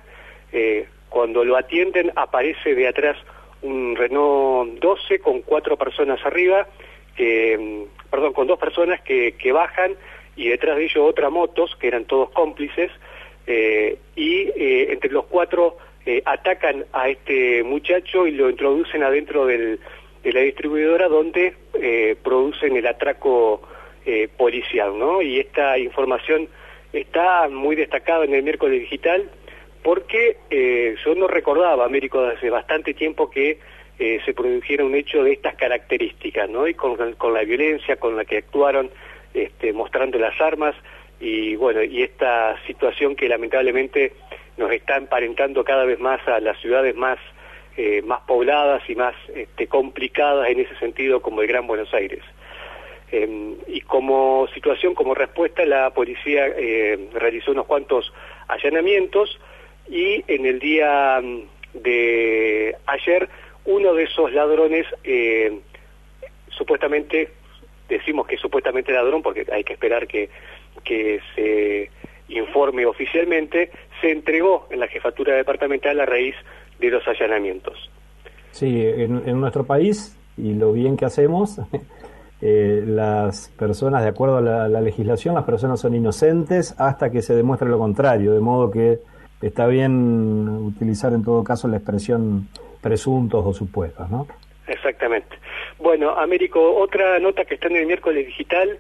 Eh, 0.52 0.86
cuando 1.08 1.44
lo 1.44 1.56
atienden 1.56 2.10
aparece 2.16 2.74
de 2.74 2.88
atrás 2.88 3.16
un 3.60 3.94
Renault 3.96 4.80
12 4.80 5.20
con 5.20 5.42
cuatro 5.42 5.76
personas 5.76 6.24
arriba, 6.24 6.66
em, 7.16 7.84
perdón, 8.10 8.32
con 8.32 8.46
dos 8.46 8.58
personas 8.58 9.00
que, 9.02 9.32
que 9.32 9.52
bajan 9.52 9.94
y 10.36 10.48
detrás 10.48 10.76
de 10.76 10.84
ellos 10.84 11.04
otra 11.08 11.30
motos, 11.30 11.76
que 11.76 11.88
eran 11.88 12.06
todos 12.06 12.30
cómplices, 12.30 12.90
eh, 13.46 13.98
y 14.16 14.48
eh, 14.56 14.92
entre 14.92 15.10
los 15.10 15.26
cuatro 15.26 15.76
eh, 16.04 16.20
atacan 16.24 16.84
a 16.92 17.08
este 17.08 17.62
muchacho 17.62 18.26
y 18.26 18.32
lo 18.32 18.50
introducen 18.50 19.04
adentro 19.04 19.46
de 19.46 19.78
la 20.24 20.40
distribuidora 20.40 21.06
donde 21.08 21.54
eh, 21.74 22.16
producen 22.24 22.76
el 22.76 22.88
atraco 22.88 23.62
eh, 24.04 24.28
policial, 24.36 24.98
¿no? 24.98 25.22
Y 25.22 25.38
esta 25.38 25.78
información 25.78 26.48
está 26.92 27.48
muy 27.48 27.76
destacada 27.76 28.24
en 28.24 28.34
el 28.34 28.42
miércoles 28.42 28.80
digital 28.80 29.30
porque 29.84 30.36
yo 31.04 31.14
no 31.16 31.26
recordaba, 31.26 31.84
Américo, 31.84 32.22
desde 32.22 32.50
bastante 32.50 32.94
tiempo 32.94 33.28
que 33.30 33.58
se 33.98 34.32
produjera 34.32 34.84
un 34.84 34.94
hecho 34.94 35.24
de 35.24 35.32
estas 35.32 35.56
características, 35.56 36.48
¿no? 36.48 36.68
Y 36.68 36.74
con, 36.74 37.14
con 37.14 37.34
la 37.34 37.42
violencia 37.42 37.96
con 37.96 38.16
la 38.16 38.24
que 38.24 38.38
actuaron, 38.38 38.90
este, 39.34 39.72
mostrando 39.72 40.18
las 40.18 40.40
armas 40.40 40.76
y 41.22 41.54
bueno, 41.54 41.84
y 41.84 42.02
esta 42.02 42.60
situación 42.66 43.14
que 43.14 43.28
lamentablemente 43.28 44.12
nos 44.56 44.72
está 44.72 44.96
emparentando 44.96 45.62
cada 45.62 45.84
vez 45.84 46.00
más 46.00 46.20
a 46.26 46.40
las 46.40 46.60
ciudades 46.60 46.96
más, 46.96 47.16
eh, 47.76 48.02
más 48.02 48.22
pobladas 48.22 48.82
y 48.90 48.96
más 48.96 49.14
este, 49.32 49.68
complicadas 49.68 50.48
en 50.50 50.58
ese 50.58 50.74
sentido 50.80 51.22
como 51.22 51.40
el 51.40 51.46
Gran 51.46 51.68
Buenos 51.68 51.94
Aires. 51.94 52.24
Em, 53.12 53.54
y 53.68 53.82
como 53.82 54.48
situación, 54.52 54.94
como 54.96 55.14
respuesta, 55.14 55.64
la 55.64 55.90
policía 55.90 56.48
eh, 56.56 57.08
realizó 57.14 57.52
unos 57.52 57.66
cuantos 57.66 58.12
allanamientos 58.48 59.38
y 59.88 60.24
en 60.26 60.44
el 60.44 60.58
día 60.58 61.20
mm, 61.22 61.42
de 61.74 62.76
ayer 62.86 63.28
uno 63.64 63.94
de 63.94 64.04
esos 64.04 64.32
ladrones 64.32 64.86
eh, 65.04 65.60
supuestamente 66.48 67.30
decimos 67.88 68.26
que 68.26 68.38
supuestamente 68.38 68.92
ladrón 68.92 69.22
porque 69.22 69.46
hay 69.52 69.62
que 69.62 69.74
esperar 69.74 70.08
que, 70.08 70.30
que 70.82 71.20
se 71.34 71.90
informe 72.28 72.86
oficialmente, 72.86 73.70
se 74.00 74.10
entregó 74.10 74.66
en 74.70 74.80
la 74.80 74.88
jefatura 74.88 75.34
departamental 75.34 76.00
a 76.00 76.06
raíz 76.06 76.34
de 76.78 76.90
los 76.90 77.06
allanamientos. 77.06 77.90
Sí, 78.50 78.84
en, 78.84 79.40
nuestro 79.40 79.64
país, 79.64 80.18
y 80.36 80.54
lo 80.54 80.72
bien 80.72 80.96
que 80.96 81.04
hacemos, 81.04 81.58
eh, 82.42 82.82
las 82.86 83.48
personas, 83.58 84.02
de 84.02 84.08
acuerdo 84.08 84.38
a 84.38 84.68
la, 84.68 84.80
legislación, 84.80 85.34
las 85.34 85.44
personas 85.44 85.80
son 85.80 85.94
inocentes 85.94 86.74
hasta 86.78 87.10
que 87.10 87.22
se 87.22 87.34
demuestre 87.34 87.68
lo 87.68 87.78
contrario, 87.78 88.32
de 88.32 88.40
modo 88.40 88.70
que 88.70 88.98
está 89.40 89.66
bien 89.66 90.48
utilizar 90.48 91.12
en 91.12 91.24
todo 91.24 91.42
caso 91.42 91.66
la 91.68 91.78
expresión 91.78 92.48
presuntos 92.80 93.44
o 93.44 93.52
supuestos, 93.52 94.10
¿no? 94.10 94.26
Exactamente. 94.66 95.36
Bueno, 95.78 96.10
Américo, 96.10 96.76
otra 96.76 97.18
nota 97.18 97.44
que 97.44 97.54
está 97.54 97.68
en 97.68 97.76
el 97.76 97.86
miércoles 97.86 98.26
digital 98.26 98.78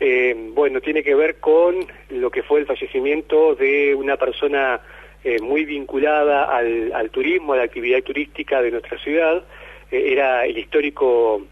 eh, 0.00 0.34
bueno, 0.52 0.80
tiene 0.80 1.02
que 1.02 1.14
ver 1.14 1.36
con 1.36 1.86
lo 2.10 2.30
que 2.30 2.42
fue 2.42 2.60
el 2.60 2.66
fallecimiento 2.66 3.54
de 3.54 3.94
una 3.94 4.16
persona 4.16 4.80
eh, 5.22 5.40
muy 5.40 5.64
vinculada 5.64 6.44
al, 6.44 7.10
turismo, 7.10 7.52
a 7.52 7.58
la 7.58 7.62
actividad 7.64 8.02
turística 8.02 8.60
de 8.60 8.72
nuestra 8.72 8.98
ciudad. 8.98 9.44
Eh, 9.90 10.12
era 10.12 10.44
el 10.44 10.58
histórico, 10.58 11.42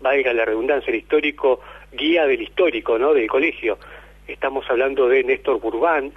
valga 0.00 0.32
la 0.32 0.44
redundancia, 0.44 0.90
el 0.90 1.00
histórico 1.00 1.60
guía 1.92 2.26
del 2.26 2.42
histórico, 2.42 2.98
¿no?, 2.98 3.12
del 3.12 3.28
colegio. 3.28 3.78
Estamos 4.26 4.64
hablando 4.70 5.08
de 5.08 5.22
Néstor 5.22 5.60
Burbant, 5.60 6.14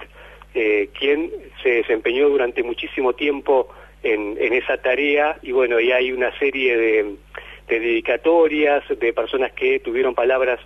quien 0.98 1.30
se 1.62 1.68
desempeñó 1.68 2.28
durante 2.28 2.64
muchísimo 2.64 3.12
tiempo 3.12 3.68
en, 4.02 4.36
esa 4.54 4.78
tarea 4.78 5.38
y 5.42 5.52
bueno, 5.52 5.80
y 5.80 5.92
hay 5.92 6.12
una 6.12 6.36
serie 6.38 6.76
de 6.76 7.16
dedicatorias 7.68 8.82
de 8.88 9.12
personas 9.12 9.52
que 9.52 9.80
tuvieron 9.80 10.14
palabras 10.14 10.58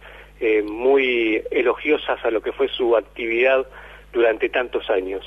eh, 0.43 0.63
muy 0.63 1.43
elogiosas 1.51 2.23
a 2.25 2.31
lo 2.31 2.43
que 2.43 2.53
fue 2.53 2.69
su 2.69 2.97
actividad 2.97 3.67
durante 4.13 4.49
tantos 4.49 4.91
años. 4.91 5.25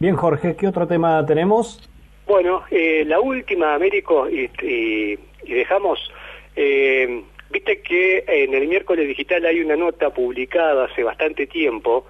Bien, 0.00 0.16
Jorge, 0.16 0.56
¿qué 0.56 0.66
otro 0.66 0.86
tema 0.86 1.24
tenemos? 1.24 1.88
Bueno, 2.26 2.64
eh, 2.70 3.04
la 3.06 3.20
última, 3.20 3.74
Américo, 3.74 4.28
y, 4.28 5.18
dejamos, 5.46 6.10
eh, 6.56 7.22
viste 7.50 7.82
que 7.82 8.24
en 8.26 8.54
el 8.54 8.66
miércoles 8.66 9.06
digital 9.06 9.44
hay 9.44 9.60
una 9.60 9.76
nota 9.76 10.10
publicada 10.10 10.86
hace 10.86 11.02
bastante 11.02 11.46
tiempo 11.46 12.06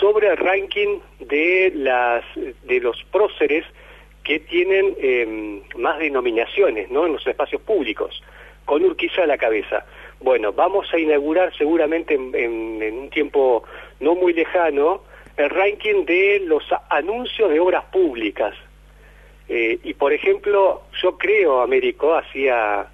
sobre 0.00 0.28
el 0.28 0.38
ranking 0.38 0.98
de 1.18 1.72
las 1.74 2.24
de 2.64 2.80
los 2.80 3.04
próceres 3.12 3.64
que 4.24 4.40
tienen 4.40 4.94
eh, 4.98 5.62
más 5.76 5.98
denominaciones 5.98 6.90
¿no? 6.90 7.06
en 7.06 7.12
los 7.14 7.26
espacios 7.26 7.62
públicos, 7.62 8.22
con 8.64 8.84
Urquiza 8.84 9.24
a 9.24 9.26
la 9.26 9.38
cabeza. 9.38 9.84
Bueno, 10.20 10.52
vamos 10.52 10.86
a 10.92 10.98
inaugurar 10.98 11.56
seguramente 11.56 12.14
en, 12.14 12.82
un 12.82 13.10
tiempo 13.10 13.64
no 14.00 14.14
muy 14.14 14.34
lejano 14.34 15.02
el 15.36 15.48
ranking 15.48 16.04
de 16.04 16.42
los 16.44 16.62
anuncios 16.90 17.50
de 17.50 17.58
obras 17.58 17.84
públicas. 17.86 18.54
Eh, 19.48 19.78
y 19.82 19.94
por 19.94 20.12
ejemplo, 20.12 20.82
yo 21.02 21.16
creo, 21.16 21.62
Américo, 21.62 22.14
hacía 22.14 22.86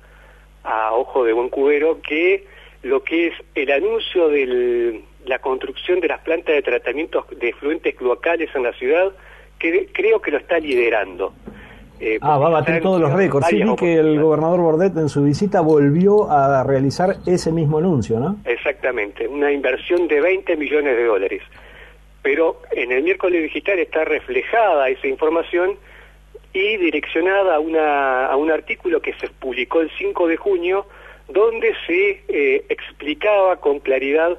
a 0.62 0.94
ojo 0.94 1.24
de 1.24 1.32
buen 1.32 1.48
cubero, 1.48 2.00
que 2.00 2.46
lo 2.82 3.02
que 3.02 3.28
es 3.28 3.34
el 3.56 3.72
anuncio 3.72 4.28
de 4.28 5.02
la 5.24 5.40
construcción 5.40 5.98
de 5.98 6.08
las 6.08 6.20
plantas 6.20 6.54
de 6.54 6.62
tratamiento 6.62 7.26
de 7.30 7.52
fluentes 7.54 7.96
cloacales 7.96 8.54
en 8.54 8.62
la 8.62 8.72
ciudad, 8.74 9.12
que 9.58 9.88
creo 9.92 10.22
que 10.22 10.30
lo 10.30 10.38
está 10.38 10.60
liderando. 10.60 11.34
Eh, 12.00 12.18
ah, 12.20 12.38
va 12.38 12.46
a 12.48 12.50
batir 12.50 12.80
todos 12.80 13.00
los 13.00 13.12
récords. 13.12 13.46
Sí, 13.48 13.62
vi 13.62 13.76
que 13.76 13.94
el 13.94 14.20
gobernador 14.20 14.60
Bordet 14.60 14.96
en 14.96 15.08
su 15.08 15.22
visita 15.22 15.60
volvió 15.60 16.30
a 16.30 16.62
realizar 16.64 17.16
ese 17.26 17.52
mismo 17.52 17.78
anuncio, 17.78 18.18
¿no? 18.18 18.36
Exactamente, 18.44 19.26
una 19.26 19.50
inversión 19.50 20.06
de 20.08 20.20
20 20.20 20.56
millones 20.56 20.96
de 20.96 21.04
dólares. 21.04 21.42
Pero 22.22 22.60
en 22.72 22.92
el 22.92 23.02
miércoles 23.02 23.42
digital 23.42 23.78
está 23.78 24.04
reflejada 24.04 24.88
esa 24.88 25.06
información 25.06 25.76
y 26.52 26.76
direccionada 26.78 27.56
a, 27.56 27.60
una, 27.60 28.26
a 28.26 28.36
un 28.36 28.50
artículo 28.50 29.00
que 29.00 29.14
se 29.14 29.28
publicó 29.28 29.80
el 29.80 29.90
5 29.96 30.26
de 30.26 30.36
junio, 30.36 30.86
donde 31.28 31.74
se 31.86 32.22
eh, 32.28 32.64
explicaba 32.68 33.56
con 33.56 33.80
claridad 33.80 34.36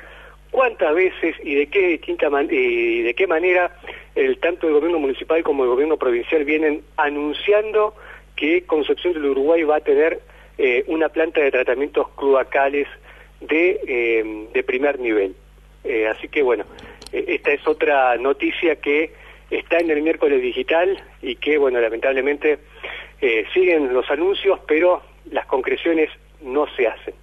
cuántas 0.51 0.95
veces 0.95 1.35
y 1.43 1.55
de 1.55 1.67
qué 1.67 1.87
distinta 1.87 2.27
y 2.49 3.01
de 3.03 3.13
qué 3.13 3.27
manera 3.27 3.71
el, 4.17 4.39
tanto 4.39 4.67
el 4.67 4.74
gobierno 4.74 5.00
municipal 5.00 5.43
como 5.43 5.63
el 5.63 5.69
gobierno 5.69 5.97
provincial 5.97 6.43
vienen 6.43 6.83
anunciando 6.97 7.93
que 8.36 8.63
Concepción 8.63 9.13
del 9.13 9.25
Uruguay 9.25 9.63
va 9.63 9.77
a 9.77 9.81
tener 9.81 10.21
eh, 10.57 10.83
una 10.88 11.09
planta 11.09 11.41
de 11.41 11.51
tratamientos 11.51 12.09
cloacales 12.15 12.88
de, 13.41 13.79
eh, 13.88 14.63
primer 14.63 15.00
nivel. 15.00 15.36
Eh, 15.83 16.07
así 16.07 16.27
que 16.27 16.41
bueno, 16.41 16.65
esta 17.12 17.51
es 17.51 17.65
otra 17.67 18.17
noticia 18.17 18.75
que 18.77 19.13
está 19.50 19.77
en 19.77 19.91
el 19.91 20.01
miércoles 20.01 20.41
digital 20.41 21.00
y 21.21 21.36
que 21.36 21.57
bueno, 21.57 21.79
lamentablemente 21.79 22.59
siguen 23.53 23.93
los 23.93 24.09
anuncios, 24.12 24.59
pero 24.67 25.01
las 25.31 25.45
concreciones 25.45 26.09
no 26.41 26.67
se 26.75 26.88
hacen. 26.88 27.13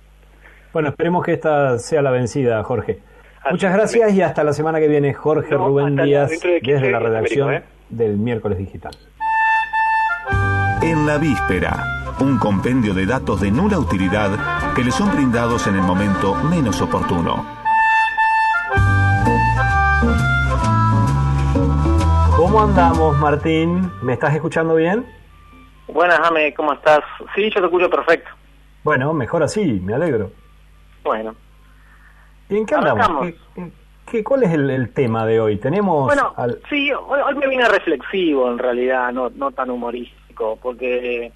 Bueno, 0.73 0.89
esperemos 0.89 1.25
que 1.25 1.33
esta 1.33 1.79
sea 1.79 2.03
la 2.03 2.11
vencida, 2.11 2.63
Jorge. 2.65 2.99
Muchas 3.51 3.75
gracias 3.75 4.13
y 4.15 4.23
hasta 4.23 4.43
la 4.43 4.53
semana 4.53 4.81
que 4.81 4.89
viene, 4.89 5.13
Jorge 5.13 5.55
Rubén 5.55 5.97
Díaz, 5.97 6.31
desde 6.31 6.91
la 6.91 6.99
redacción 6.99 7.63
del 7.91 8.17
miércoles 8.17 8.59
digital. 8.59 8.97
En 10.83 11.07
la 11.07 11.19
víspera, 11.19 12.05
un 12.21 12.39
compendio 12.39 12.95
de 12.95 13.07
datos 13.07 13.41
de 13.41 13.51
nula 13.51 13.79
utilidad 13.79 14.75
que 14.75 14.83
le 14.83 14.91
son 14.91 15.13
brindados 15.13 15.67
en 15.67 15.75
el 15.77 15.83
momento 15.83 16.35
menos 16.35 16.81
oportuno. 16.81 17.45
¿Cómo 22.37 22.63
andamos, 22.63 23.19
Martín? 23.19 23.91
¿Me 24.03 24.15
estás 24.15 24.35
escuchando 24.35 24.75
bien? 24.75 25.05
Buenas, 25.89 26.19
Jame, 26.21 26.55
¿cómo 26.55 26.73
estás? 26.73 27.01
Sí, 27.35 27.51
yo 27.51 27.61
te 27.61 27.67
escucho 27.67 27.91
perfecto. 27.91 28.31
Bueno, 28.83 29.13
mejor 29.13 29.43
así, 29.43 29.81
me 29.81 29.95
alegro. 29.95 30.31
Bueno. 31.03 31.35
¿Y 32.49 32.57
en 32.57 32.67
qué 32.67 32.75
andamos? 32.75 33.33
¿Qué, 34.11 34.23
cuál 34.23 34.43
es 34.43 34.53
el, 34.53 34.93
tema 34.93 35.25
de 35.25 35.41
hoy? 35.41 35.57
Tenemos... 35.57 36.07
Bueno, 36.07 36.35
sí, 36.69 36.93
hoy, 36.93 37.21
hoy, 37.27 37.35
me 37.37 37.49
vine 37.49 37.67
reflexivo 37.69 38.51
en 38.51 38.59
realidad, 38.59 39.13
no, 39.13 39.31
no 39.31 39.51
tan 39.53 39.71
humorístico 39.71 40.59
porque, 40.63 41.33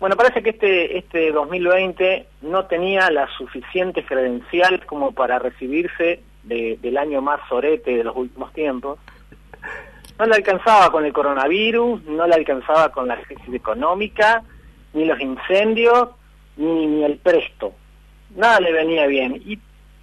bueno, 0.00 0.16
parece 0.16 0.42
que 0.42 0.50
este, 0.50 0.98
este 0.98 1.32
2020 1.32 2.26
no 2.42 2.66
tenía 2.66 3.10
la 3.10 3.28
suficiente 3.36 4.04
credencial 4.04 4.84
como 4.86 5.12
para 5.12 5.38
recibirse 5.38 6.22
del 6.44 6.98
año 6.98 7.22
más 7.22 7.40
sorete 7.48 7.96
de 7.96 8.04
los 8.04 8.16
últimos 8.16 8.52
tiempos. 8.52 8.98
No 10.18 10.26
le 10.26 10.36
alcanzaba 10.36 10.90
con 10.90 11.04
el 11.04 11.12
coronavirus, 11.12 12.04
no 12.04 12.26
le 12.26 12.34
alcanzaba 12.34 12.90
con 12.90 13.08
la 13.08 13.20
crisis 13.20 13.54
económica, 13.54 14.42
ni 14.92 15.04
los 15.04 15.20
incendios, 15.20 16.10
ni, 16.56 16.86
ni 16.86 17.04
el 17.04 17.18
presto. 17.18 17.72
Nada 18.34 18.60
le 18.60 18.72
venía 18.72 19.06
bien. 19.06 19.40
Y 19.44 19.58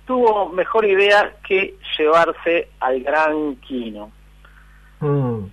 tuvo 0.09 0.49
mejor 0.49 0.85
idea 0.85 1.35
que 1.47 1.75
llevarse 1.95 2.69
al 2.79 2.99
gran 3.03 3.57
Quino. 3.57 4.11
Mm. 5.01 5.43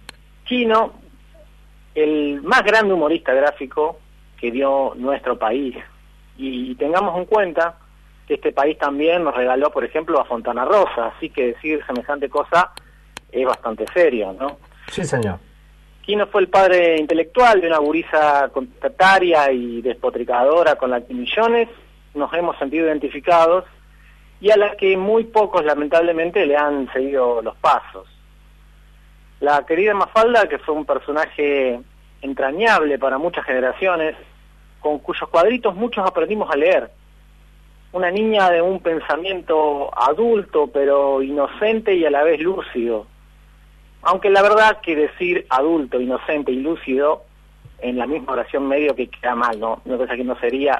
Quino 0.46 0.94
el 1.94 2.40
más 2.40 2.64
grande 2.64 2.94
humorista 2.94 3.34
gráfico 3.34 3.98
que 4.40 4.50
dio 4.50 4.94
nuestro 4.96 5.38
país. 5.38 5.76
Y, 6.38 6.74
tengamos 6.76 7.18
en 7.18 7.26
cuenta 7.26 7.76
que 8.26 8.32
este 8.32 8.50
país 8.50 8.78
también 8.78 9.24
nos 9.24 9.36
regaló, 9.36 9.70
por 9.70 9.84
ejemplo, 9.84 10.18
a 10.18 10.24
Fontana 10.24 10.64
Rosa, 10.64 11.08
así 11.14 11.28
que 11.28 11.48
decir 11.48 11.84
semejante 11.86 12.30
cosa 12.30 12.72
es 13.30 13.44
bastante 13.44 13.84
serio, 13.92 14.34
¿no? 14.40 14.56
Sí, 14.90 15.04
señor. 15.04 15.38
Quino 16.00 16.28
fue 16.28 16.40
el 16.40 16.48
padre 16.48 16.96
intelectual 16.96 17.60
de 17.60 17.66
una 17.66 17.78
gurisa 17.78 18.48
contestataria 18.54 19.52
y 19.52 19.82
despotricadora 19.82 20.76
con 20.76 20.92
la 20.92 21.02
que 21.02 21.12
millones 21.12 21.68
nos 22.14 22.32
hemos 22.32 22.56
sentido 22.56 22.86
identificados 22.86 23.66
y 24.40 24.50
a 24.50 24.56
la 24.56 24.76
que 24.76 24.96
muy 24.96 25.24
pocos 25.24 25.64
lamentablemente 25.64 26.44
le 26.46 26.56
han 26.56 26.92
seguido 26.92 27.42
los 27.42 27.56
pasos. 27.56 28.06
La 29.40 29.64
querida 29.66 29.94
Mafalda, 29.94 30.48
que 30.48 30.58
fue 30.58 30.74
un 30.74 30.84
personaje 30.84 31.80
entrañable 32.22 32.98
para 32.98 33.18
muchas 33.18 33.44
generaciones, 33.44 34.16
con 34.80 34.98
cuyos 34.98 35.28
cuadritos 35.28 35.74
muchos 35.74 36.06
aprendimos 36.06 36.50
a 36.50 36.56
leer. 36.56 36.90
Una 37.92 38.10
niña 38.10 38.50
de 38.50 38.62
un 38.62 38.80
pensamiento 38.80 39.90
adulto, 39.98 40.68
pero 40.68 41.22
inocente 41.22 41.94
y 41.94 42.04
a 42.04 42.10
la 42.10 42.22
vez 42.22 42.40
lúcido. 42.40 43.06
Aunque 44.02 44.30
la 44.30 44.42
verdad 44.42 44.80
que 44.80 44.94
decir 44.96 45.46
adulto, 45.48 46.00
inocente 46.00 46.52
y 46.52 46.60
lúcido 46.60 47.24
en 47.78 47.98
la 47.98 48.06
misma 48.06 48.34
oración 48.34 48.68
medio 48.68 48.94
que 48.94 49.08
queda 49.08 49.34
mal, 49.34 49.58
¿no? 49.58 49.80
Me 49.84 49.96
parece 49.96 50.16
que 50.16 50.24
no 50.24 50.38
sería 50.38 50.78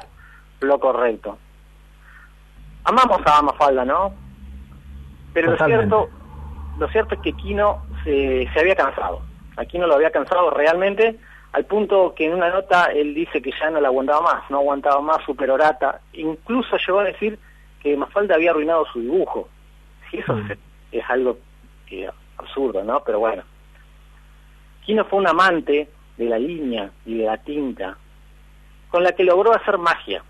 lo 0.60 0.78
correcto. 0.78 1.38
Amamos 2.86 3.20
a 3.26 3.42
Mafalda, 3.42 3.84
¿no? 3.84 4.14
Pero 5.34 5.50
lo 5.50 5.66
cierto, 5.66 6.08
lo 6.78 6.88
cierto 6.88 7.16
es 7.16 7.20
que 7.20 7.32
Kino 7.32 7.82
se, 8.04 8.48
había 8.56 8.76
cansado. 8.76 9.22
Aquí 9.56 9.76
no 9.76 9.88
lo 9.88 9.96
había 9.96 10.12
cansado 10.12 10.50
realmente, 10.50 11.18
al 11.52 11.64
punto 11.64 12.14
que 12.14 12.26
en 12.26 12.34
una 12.34 12.48
nota 12.48 12.84
él 12.92 13.12
dice 13.12 13.42
que 13.42 13.50
ya 13.60 13.70
no 13.70 13.80
la 13.80 13.88
aguantaba 13.88 14.20
más, 14.20 14.50
no 14.50 14.58
aguantaba 14.58 15.00
más 15.00 15.18
su 15.26 15.34
perorata, 15.34 16.00
incluso 16.12 16.76
llegó 16.76 17.00
a 17.00 17.04
decir 17.04 17.40
que 17.82 17.96
Mafalda 17.96 18.36
había 18.36 18.52
arruinado 18.52 18.86
su 18.92 19.00
dibujo. 19.00 19.48
Si 20.08 20.18
eso 20.18 20.34
mm. 20.34 20.52
es, 20.92 21.04
algo 21.10 21.38
que, 21.86 22.08
absurdo, 22.38 22.84
¿no? 22.84 23.02
Pero 23.04 23.18
bueno. 23.18 23.42
Kino 24.84 25.04
fue 25.06 25.18
un 25.18 25.26
amante 25.26 25.88
de 26.16 26.24
la 26.24 26.38
línea 26.38 26.88
y 27.04 27.18
de 27.18 27.24
la 27.24 27.36
tinta, 27.38 27.98
con 28.92 29.02
la 29.02 29.10
que 29.10 29.24
logró 29.24 29.52
hacer 29.52 29.76
magia. 29.76 30.22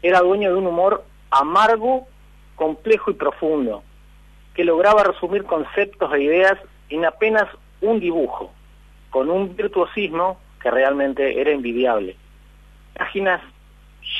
Era 0.00 0.20
dueño 0.20 0.50
de 0.50 0.58
un 0.58 0.66
humor 0.66 1.04
amargo, 1.30 2.06
complejo 2.54 3.10
y 3.10 3.14
profundo, 3.14 3.82
que 4.54 4.64
lograba 4.64 5.04
resumir 5.04 5.44
conceptos 5.44 6.12
e 6.14 6.22
ideas 6.22 6.58
en 6.88 7.04
apenas 7.04 7.46
un 7.80 8.00
dibujo, 8.00 8.52
con 9.10 9.30
un 9.30 9.54
virtuosismo 9.54 10.38
que 10.60 10.70
realmente 10.70 11.40
era 11.40 11.50
envidiable. 11.50 12.16
Páginas 12.94 13.40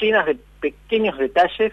llenas 0.01 0.27
de 0.27 0.37
pequeños 0.61 1.17
detalles 1.19 1.73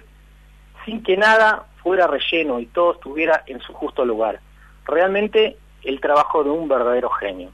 sin 0.86 1.04
que 1.04 1.17
nada 1.17 1.65
fuera 1.82 2.08
relleno 2.08 2.60
y 2.60 2.65
todo 2.67 2.93
estuviera 2.93 3.43
en 3.48 3.60
su 3.62 3.74
justo 3.74 4.06
lugar. 4.06 4.39
Realmente 4.86 5.58
el 5.84 6.00
trabajo 6.00 6.43
de 6.43 6.50
un 6.50 6.67
verdadero 6.67 7.10
genio. 7.10 7.52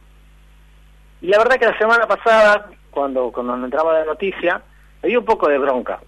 Y 1.21 1.27
la 1.27 1.39
verdad 1.39 1.57
que 1.57 1.65
la 1.65 1.77
semana 1.77 2.07
pasada, 2.07 2.69
cuando, 2.91 3.31
cuando 3.31 3.55
entraba 3.55 3.93
la 3.93 4.05
noticia, 4.05 4.61
me 5.01 5.09
dio 5.09 5.19
un 5.19 5.25
poco 5.25 5.49
de 5.49 5.57
bronca. 5.57 5.99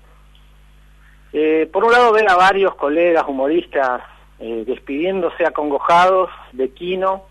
Eh, 1.33 1.69
por 1.71 1.85
un 1.85 1.91
lado, 1.91 2.11
ver 2.11 2.29
a 2.29 2.35
varios 2.35 2.75
colegas 2.75 3.25
humoristas 3.27 4.01
eh, 4.39 4.63
despidiéndose 4.65 5.45
acongojados 5.45 6.29
de 6.51 6.71
Quino, 6.71 7.23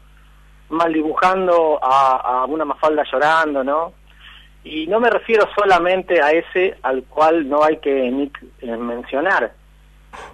mal 0.71 0.93
dibujando 0.93 1.79
a, 1.83 2.45
una 2.49 2.65
mafalda 2.65 3.05
llorando, 3.11 3.63
¿no? 3.63 3.93
Y 4.63 4.87
no 4.87 5.01
me 5.01 5.11
refiero 5.11 5.49
solamente 5.55 6.23
a 6.23 6.31
ese 6.31 6.77
al 6.83 7.03
cual 7.05 7.49
no 7.49 7.65
hay 7.65 7.79
que 7.79 8.11
ni 8.11 8.31
eh, 8.61 8.77
mencionar, 8.77 9.53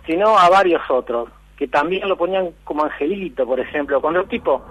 sino 0.05 0.39
a 0.39 0.49
varios 0.49 0.83
otros, 0.91 1.31
que 1.57 1.67
también 1.67 2.09
lo 2.09 2.17
ponían 2.17 2.51
como 2.63 2.85
angelito, 2.85 3.47
por 3.47 3.59
ejemplo, 3.59 4.01
cuando 4.01 4.21
el 4.21 4.29
tipo, 4.29 4.65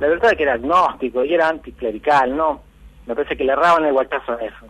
la 0.00 0.08
verdad 0.08 0.32
es 0.32 0.36
que 0.36 0.42
era 0.42 0.54
agnóstico 0.54 1.24
y 1.24 1.32
era 1.32 1.48
anticlerical, 1.48 2.36
¿no? 2.36 2.60
Me 3.06 3.14
parece 3.14 3.36
que 3.36 3.44
le 3.44 3.52
erraban 3.52 3.84
el 3.84 3.92
guachazo 3.92 4.38
en 4.38 4.46
eso. 4.46 4.66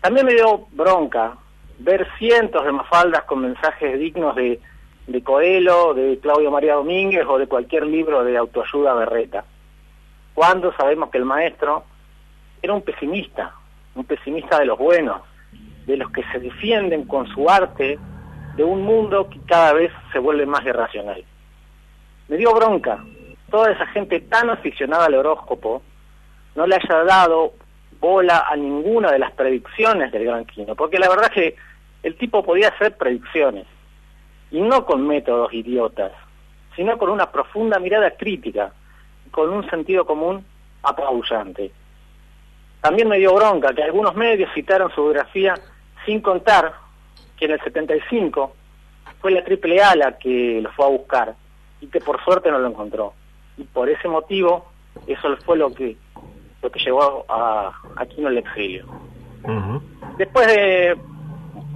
También 0.00 0.26
me 0.26 0.34
dio 0.34 0.66
bronca 0.72 1.36
ver 1.78 2.06
cientos 2.18 2.64
de 2.64 2.72
mafaldas 2.72 3.24
con 3.24 3.40
mensajes 3.40 3.98
dignos 3.98 4.34
de 4.36 4.60
de 5.06 5.22
Coelho, 5.22 5.94
de 5.94 6.18
Claudio 6.18 6.50
María 6.50 6.74
Domínguez 6.74 7.26
o 7.28 7.38
de 7.38 7.46
cualquier 7.46 7.86
libro 7.86 8.24
de 8.24 8.36
autoayuda 8.36 8.94
berreta. 8.94 9.44
Cuando 10.32 10.72
sabemos 10.76 11.10
que 11.10 11.18
el 11.18 11.24
maestro 11.24 11.84
era 12.62 12.72
un 12.72 12.82
pesimista, 12.82 13.54
un 13.94 14.04
pesimista 14.04 14.58
de 14.58 14.66
los 14.66 14.78
buenos, 14.78 15.20
de 15.86 15.96
los 15.96 16.10
que 16.10 16.24
se 16.32 16.40
defienden 16.40 17.04
con 17.04 17.26
su 17.28 17.48
arte 17.48 17.98
de 18.56 18.64
un 18.64 18.82
mundo 18.82 19.28
que 19.28 19.40
cada 19.46 19.74
vez 19.74 19.92
se 20.12 20.18
vuelve 20.18 20.46
más 20.46 20.64
irracional. 20.64 21.22
Me 22.28 22.36
dio 22.36 22.54
bronca 22.54 23.04
toda 23.50 23.70
esa 23.70 23.86
gente 23.88 24.20
tan 24.20 24.48
aficionada 24.50 25.06
al 25.06 25.14
horóscopo 25.14 25.82
no 26.56 26.66
le 26.66 26.76
haya 26.76 27.04
dado 27.04 27.52
bola 28.04 28.44
a 28.50 28.54
ninguna 28.54 29.10
de 29.10 29.18
las 29.18 29.32
predicciones 29.32 30.12
del 30.12 30.26
Gran 30.26 30.44
Quino, 30.44 30.74
porque 30.74 30.98
la 30.98 31.08
verdad 31.08 31.30
es 31.30 31.32
que 31.32 31.56
el 32.02 32.16
tipo 32.16 32.44
podía 32.44 32.68
hacer 32.68 32.98
predicciones, 32.98 33.66
y 34.50 34.60
no 34.60 34.84
con 34.84 35.06
métodos 35.06 35.54
idiotas, 35.54 36.12
sino 36.76 36.98
con 36.98 37.08
una 37.08 37.32
profunda 37.32 37.78
mirada 37.78 38.10
crítica, 38.10 38.74
con 39.30 39.48
un 39.48 39.68
sentido 39.70 40.04
común 40.04 40.44
apabullante. 40.82 41.72
También 42.82 43.08
me 43.08 43.16
dio 43.16 43.34
bronca 43.34 43.72
que 43.72 43.82
algunos 43.82 44.14
medios 44.14 44.50
citaron 44.52 44.94
su 44.94 45.02
biografía 45.02 45.54
sin 46.04 46.20
contar 46.20 46.74
que 47.38 47.46
en 47.46 47.52
el 47.52 47.60
75 47.62 48.54
fue 49.22 49.30
la 49.30 49.42
triple 49.42 49.82
A 49.82 49.96
la 49.96 50.18
que 50.18 50.60
lo 50.60 50.70
fue 50.72 50.84
a 50.84 50.90
buscar 50.90 51.34
y 51.80 51.86
que 51.86 52.00
por 52.00 52.22
suerte 52.22 52.50
no 52.50 52.58
lo 52.58 52.68
encontró. 52.68 53.14
Y 53.56 53.64
por 53.64 53.88
ese 53.88 54.08
motivo, 54.08 54.66
eso 55.06 55.34
fue 55.46 55.56
lo 55.56 55.72
que 55.72 55.96
lo 56.64 56.70
que 56.70 56.80
llevó 56.80 57.26
a 57.28 57.72
Aquino 57.96 58.28
al 58.28 58.38
exilio. 58.38 58.86
Después 60.16 60.46
de 60.46 60.96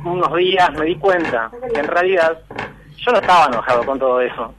unos 0.04 0.34
días 0.34 0.72
me 0.72 0.86
di 0.86 0.96
cuenta 0.96 1.50
que 1.72 1.78
en 1.78 1.86
realidad 1.86 2.40
yo 2.96 3.12
no 3.12 3.18
estaba 3.18 3.46
enojado 3.46 3.84
con 3.84 3.98
todo 3.98 4.20
eso, 4.22 4.54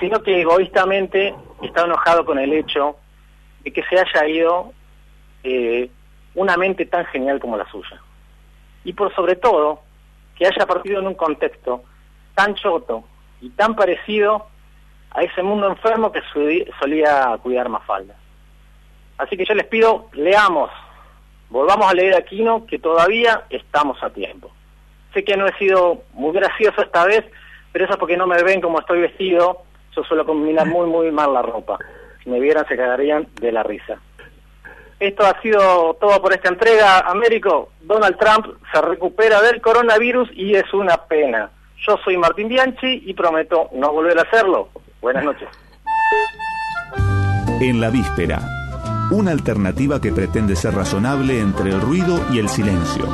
sino 0.00 0.22
que 0.22 0.40
egoístamente 0.40 1.34
estaba 1.62 1.86
enojado 1.86 2.24
con 2.24 2.38
el 2.38 2.52
hecho 2.54 2.96
de 3.62 3.72
que 3.72 3.82
se 3.84 3.98
haya 4.00 4.26
ido 4.26 4.72
eh, 5.44 5.90
una 6.34 6.56
mente 6.56 6.86
tan 6.86 7.04
genial 7.06 7.38
como 7.38 7.58
la 7.58 7.70
suya. 7.70 8.00
Y 8.84 8.94
por 8.94 9.14
sobre 9.14 9.36
todo, 9.36 9.80
que 10.34 10.46
haya 10.46 10.66
partido 10.66 11.00
en 11.00 11.08
un 11.08 11.14
contexto 11.14 11.82
tan 12.34 12.54
choto 12.54 13.04
y 13.42 13.50
tan 13.50 13.76
parecido 13.76 14.46
a 15.10 15.22
ese 15.22 15.42
mundo 15.42 15.68
enfermo 15.68 16.10
que 16.10 16.22
solía 16.80 17.38
cuidar 17.42 17.68
Mafalda. 17.68 18.14
Así 19.18 19.36
que 19.36 19.44
yo 19.44 19.54
les 19.54 19.66
pido, 19.66 20.08
leamos, 20.12 20.70
volvamos 21.48 21.90
a 21.90 21.94
leer 21.94 22.14
a 22.14 22.22
Quino, 22.22 22.66
que 22.66 22.78
todavía 22.78 23.44
estamos 23.50 24.02
a 24.02 24.10
tiempo. 24.10 24.50
Sé 25.14 25.24
que 25.24 25.36
no 25.36 25.46
he 25.46 25.56
sido 25.58 26.02
muy 26.12 26.32
gracioso 26.32 26.82
esta 26.82 27.04
vez, 27.04 27.24
pero 27.72 27.84
eso 27.84 27.94
es 27.94 27.98
porque 27.98 28.16
no 28.16 28.26
me 28.26 28.42
ven 28.42 28.60
como 28.60 28.80
estoy 28.80 29.00
vestido, 29.00 29.62
yo 29.94 30.04
suelo 30.04 30.26
combinar 30.26 30.66
muy, 30.66 30.86
muy 30.86 31.10
mal 31.10 31.32
la 31.32 31.42
ropa. 31.42 31.78
Si 32.22 32.28
me 32.28 32.40
vieran 32.40 32.66
se 32.68 32.76
cagarían 32.76 33.26
de 33.40 33.52
la 33.52 33.62
risa. 33.62 33.98
Esto 34.98 35.26
ha 35.26 35.40
sido 35.42 35.94
todo 36.00 36.20
por 36.22 36.32
esta 36.32 36.48
entrega. 36.48 37.00
Américo, 37.00 37.70
Donald 37.82 38.16
Trump 38.18 38.46
se 38.72 38.80
recupera 38.80 39.42
del 39.42 39.60
coronavirus 39.60 40.30
y 40.32 40.54
es 40.54 40.72
una 40.72 40.96
pena. 40.96 41.50
Yo 41.86 41.98
soy 42.02 42.16
Martín 42.16 42.48
Bianchi 42.48 43.02
y 43.06 43.12
prometo 43.14 43.68
no 43.72 43.92
volver 43.92 44.18
a 44.18 44.22
hacerlo. 44.22 44.70
Buenas 45.00 45.24
noches. 45.24 45.48
En 47.60 47.80
la 47.80 47.90
víspera, 47.90 48.40
una 49.10 49.30
alternativa 49.30 50.00
que 50.00 50.12
pretende 50.12 50.56
ser 50.56 50.74
razonable 50.74 51.40
entre 51.40 51.70
el 51.70 51.80
ruido 51.80 52.20
y 52.32 52.38
el 52.38 52.48
silencio. 52.48 53.06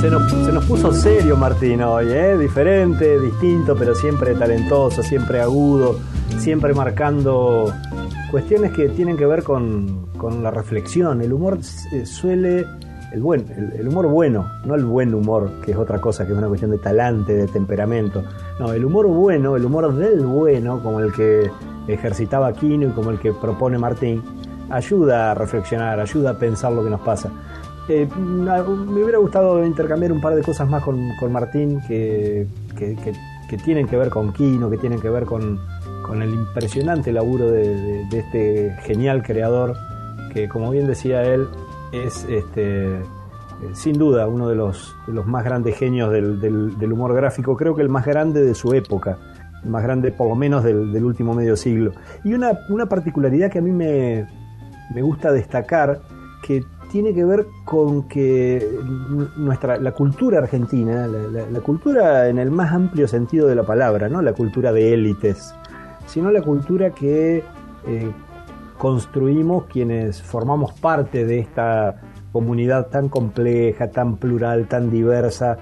Se 0.00 0.52
nos, 0.52 0.64
puso 0.66 0.92
serio 0.92 1.36
Martín 1.36 1.82
hoy, 1.82 2.06
¿eh? 2.10 2.38
diferente, 2.38 3.18
distinto, 3.18 3.74
pero 3.76 3.92
siempre 3.92 4.34
talentoso, 4.34 5.02
siempre 5.02 5.40
agudo, 5.40 5.98
siempre 6.38 6.72
marcando 6.74 7.72
cuestiones 8.30 8.72
que 8.72 8.88
tienen 8.90 9.16
que 9.16 9.26
ver 9.26 9.42
con, 9.42 10.06
con 10.16 10.44
la 10.44 10.52
reflexión. 10.52 11.22
El 11.22 11.32
humor 11.32 11.58
eh, 11.92 12.06
suele, 12.06 12.64
el, 13.16 13.22
buen, 13.22 13.46
el, 13.78 13.88
humor 13.88 14.08
bueno, 14.08 14.46
no 14.66 14.74
el 14.74 14.84
buen 14.84 15.14
humor, 15.14 15.50
que 15.64 15.72
es 15.72 15.76
otra 15.78 15.98
cosa, 16.00 16.26
que 16.26 16.32
es 16.32 16.38
una 16.38 16.48
cuestión 16.48 16.70
de 16.70 16.78
talante, 16.78 17.34
de 17.34 17.46
temperamento. 17.46 18.22
No, 18.60 18.74
el 18.74 18.84
humor 18.84 19.06
bueno, 19.06 19.56
el 19.56 19.64
humor 19.64 19.94
del 19.94 20.26
bueno, 20.26 20.82
como 20.82 21.00
el 21.00 21.12
que 21.14 21.50
ejercitaba 21.88 22.48
Aquino 22.48 22.88
y 22.88 22.90
como 22.90 23.10
el 23.10 23.18
que 23.18 23.32
propone 23.32 23.78
Martín, 23.78 24.22
ayuda 24.68 25.30
a 25.30 25.34
reflexionar, 25.34 25.98
ayuda 25.98 26.32
a 26.32 26.38
pensar 26.38 26.72
lo 26.72 26.84
que 26.84 26.90
nos 26.90 27.00
pasa. 27.00 27.30
Eh, 27.88 28.06
me 28.18 29.02
hubiera 29.02 29.18
gustado 29.18 29.64
intercambiar 29.64 30.12
un 30.12 30.20
par 30.20 30.34
de 30.34 30.42
cosas 30.42 30.68
más 30.68 30.82
con, 30.82 31.16
con 31.18 31.32
Martín 31.32 31.80
que, 31.88 32.46
que, 32.76 32.96
que, 33.48 33.56
tienen 33.58 33.86
que 33.86 33.96
ver 33.96 34.10
con 34.10 34.34
Quino, 34.34 34.68
que 34.68 34.76
tienen 34.76 35.00
que 35.00 35.08
ver 35.08 35.24
con, 35.24 35.58
con 36.02 36.20
el 36.20 36.34
impresionante 36.34 37.12
laburo 37.12 37.50
de, 37.50 38.02
este 38.12 38.76
genial 38.82 39.22
creador, 39.22 39.74
que 40.34 40.50
como 40.50 40.70
bien 40.70 40.86
decía 40.86 41.22
él, 41.22 41.48
es 41.92 42.24
este, 42.28 43.00
sin 43.72 43.98
duda 43.98 44.28
uno 44.28 44.48
de 44.48 44.54
los, 44.54 44.94
los 45.06 45.26
más 45.26 45.44
grandes 45.44 45.76
genios 45.76 46.12
del, 46.12 46.40
del, 46.40 46.92
humor 46.92 47.14
gráfico, 47.14 47.56
creo 47.56 47.74
que 47.74 47.82
el 47.82 47.88
más 47.88 48.04
grande 48.04 48.42
de 48.44 48.54
su 48.54 48.72
época, 48.74 49.18
el 49.62 49.70
más 49.70 49.82
grande 49.82 50.12
por 50.12 50.28
lo 50.28 50.34
menos 50.34 50.64
del, 50.64 51.04
último 51.04 51.34
medio 51.34 51.56
siglo. 51.56 51.92
Y 52.24 52.34
una, 52.34 52.52
una 52.68 52.86
particularidad 52.86 53.50
que 53.50 53.58
a 53.58 53.62
mí 53.62 53.72
me, 53.72 54.26
me 54.94 55.02
gusta 55.02 55.32
destacar, 55.32 56.00
que 56.42 56.64
tiene 56.90 57.12
que 57.14 57.24
ver 57.24 57.46
con 57.64 58.06
que 58.08 58.64
nuestra 59.36 59.78
la 59.78 59.92
cultura 59.92 60.38
argentina, 60.38 61.06
la, 61.06 61.50
la, 61.50 61.60
cultura 61.60 62.28
en 62.28 62.38
el 62.38 62.50
más 62.50 62.72
amplio 62.72 63.08
sentido 63.08 63.48
de 63.48 63.56
la 63.56 63.64
palabra, 63.64 64.08
no 64.08 64.22
la 64.22 64.32
cultura 64.32 64.72
de 64.72 64.94
élites, 64.94 65.54
sino 66.06 66.30
la 66.30 66.42
cultura 66.42 66.90
que 66.90 67.42
eh, 67.86 68.12
construimos 68.78 69.64
quienes 69.66 70.22
formamos 70.22 70.72
parte 70.72 71.24
de 71.24 71.38
esta 71.40 72.00
comunidad 72.32 72.88
tan 72.88 73.08
compleja, 73.08 73.90
tan 73.90 74.16
plural, 74.16 74.66
tan 74.68 74.90
diversa, 74.90 75.56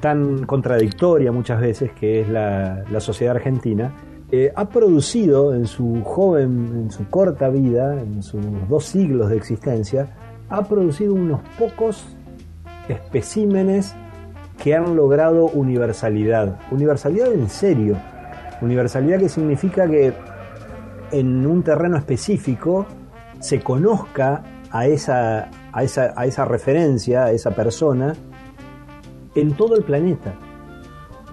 tan 0.00 0.44
contradictoria 0.44 1.30
muchas 1.32 1.60
veces 1.60 1.92
que 1.92 2.20
es 2.20 2.28
la, 2.28 2.84
sociedad 3.00 3.36
argentina, 3.36 3.94
eh, 4.32 4.52
ha 4.54 4.68
producido 4.68 5.54
en 5.54 5.66
su 5.66 6.02
joven, 6.04 6.70
en 6.74 6.90
su 6.90 7.08
corta 7.08 7.48
vida, 7.48 8.00
en 8.00 8.22
sus 8.22 8.40
dos 8.68 8.84
siglos 8.84 9.30
de 9.30 9.36
existencia, 9.36 10.16
ha 10.48 10.62
producido 10.62 11.14
unos 11.14 11.40
pocos 11.58 12.16
especímenes 12.88 13.94
que 14.62 14.74
han 14.74 14.96
logrado 14.96 15.46
universalidad, 15.46 16.58
universalidad 16.70 17.32
en 17.32 17.48
serio, 17.48 17.96
Universalidad 18.60 19.18
que 19.18 19.28
significa 19.28 19.88
que 19.88 20.12
en 21.12 21.46
un 21.46 21.62
terreno 21.62 21.96
específico 21.96 22.86
se 23.40 23.60
conozca 23.60 24.42
a 24.70 24.86
esa, 24.86 25.50
a 25.72 25.82
esa, 25.82 26.12
a 26.16 26.26
esa 26.26 26.44
referencia, 26.44 27.24
a 27.24 27.32
esa 27.32 27.50
persona, 27.52 28.14
en 29.34 29.54
todo 29.54 29.76
el 29.76 29.84
planeta. 29.84 30.34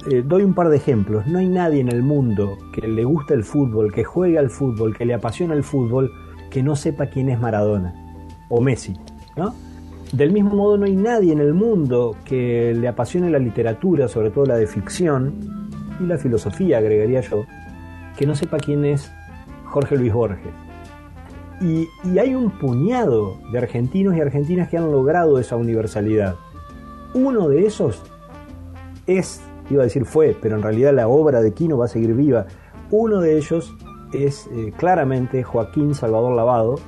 Eh, 0.09 0.23
doy 0.25 0.43
un 0.43 0.53
par 0.53 0.69
de 0.69 0.77
ejemplos. 0.77 1.27
No 1.27 1.39
hay 1.39 1.49
nadie 1.49 1.81
en 1.81 1.89
el 1.89 2.01
mundo 2.01 2.57
que 2.73 2.87
le 2.87 3.03
guste 3.03 3.33
el 3.33 3.43
fútbol, 3.43 3.91
que 3.93 4.03
juegue 4.03 4.37
al 4.37 4.49
fútbol, 4.49 4.95
que 4.95 5.05
le 5.05 5.13
apasiona 5.13 5.53
el 5.53 5.63
fútbol, 5.63 6.11
que 6.49 6.63
no 6.63 6.75
sepa 6.75 7.07
quién 7.07 7.29
es 7.29 7.39
Maradona 7.39 7.93
o 8.49 8.61
Messi. 8.61 8.95
¿no? 9.35 9.53
Del 10.11 10.31
mismo 10.31 10.55
modo, 10.55 10.77
no 10.77 10.85
hay 10.85 10.95
nadie 10.95 11.33
en 11.33 11.39
el 11.39 11.53
mundo 11.53 12.15
que 12.23 12.73
le 12.73 12.87
apasione 12.87 13.29
la 13.29 13.39
literatura, 13.39 14.07
sobre 14.07 14.29
todo 14.29 14.45
la 14.45 14.55
de 14.55 14.67
ficción, 14.67 15.33
y 15.99 16.05
la 16.05 16.17
filosofía, 16.17 16.77
agregaría 16.77 17.21
yo, 17.21 17.43
que 18.15 18.25
no 18.25 18.35
sepa 18.35 18.57
quién 18.57 18.85
es 18.85 19.11
Jorge 19.77 19.95
Luis 19.95 20.11
Borges. 20.11 20.53
Y, 21.61 21.87
hay 22.17 22.33
un 22.33 22.49
puñado 22.49 23.37
de 23.51 23.59
argentinos 23.59 24.17
y 24.17 24.21
argentinas 24.21 24.69
que 24.69 24.77
han 24.77 24.91
logrado 24.91 25.37
esa 25.37 25.55
universalidad. 25.55 26.33
Uno 27.13 27.47
de 27.47 27.67
esos 27.67 28.01
es, 29.05 29.39
iba 29.69 29.83
a 29.83 29.85
decir 29.85 30.05
fue, 30.05 30.35
pero 30.41 30.55
en 30.55 30.63
realidad 30.63 30.95
la 30.95 31.07
obra 31.07 31.41
de 31.41 31.53
Quino 31.53 31.77
va 31.77 31.85
a 31.85 31.89
seguir 31.89 32.15
viva. 32.15 32.47
Uno 32.89 33.21
de 33.21 33.37
ellos 33.37 33.71
es 34.13 34.47
eh, 34.47 34.73
claramente 34.75 35.43
Joaquín 35.43 35.93
Salvador 35.93 36.35
Lavado, 36.35 36.79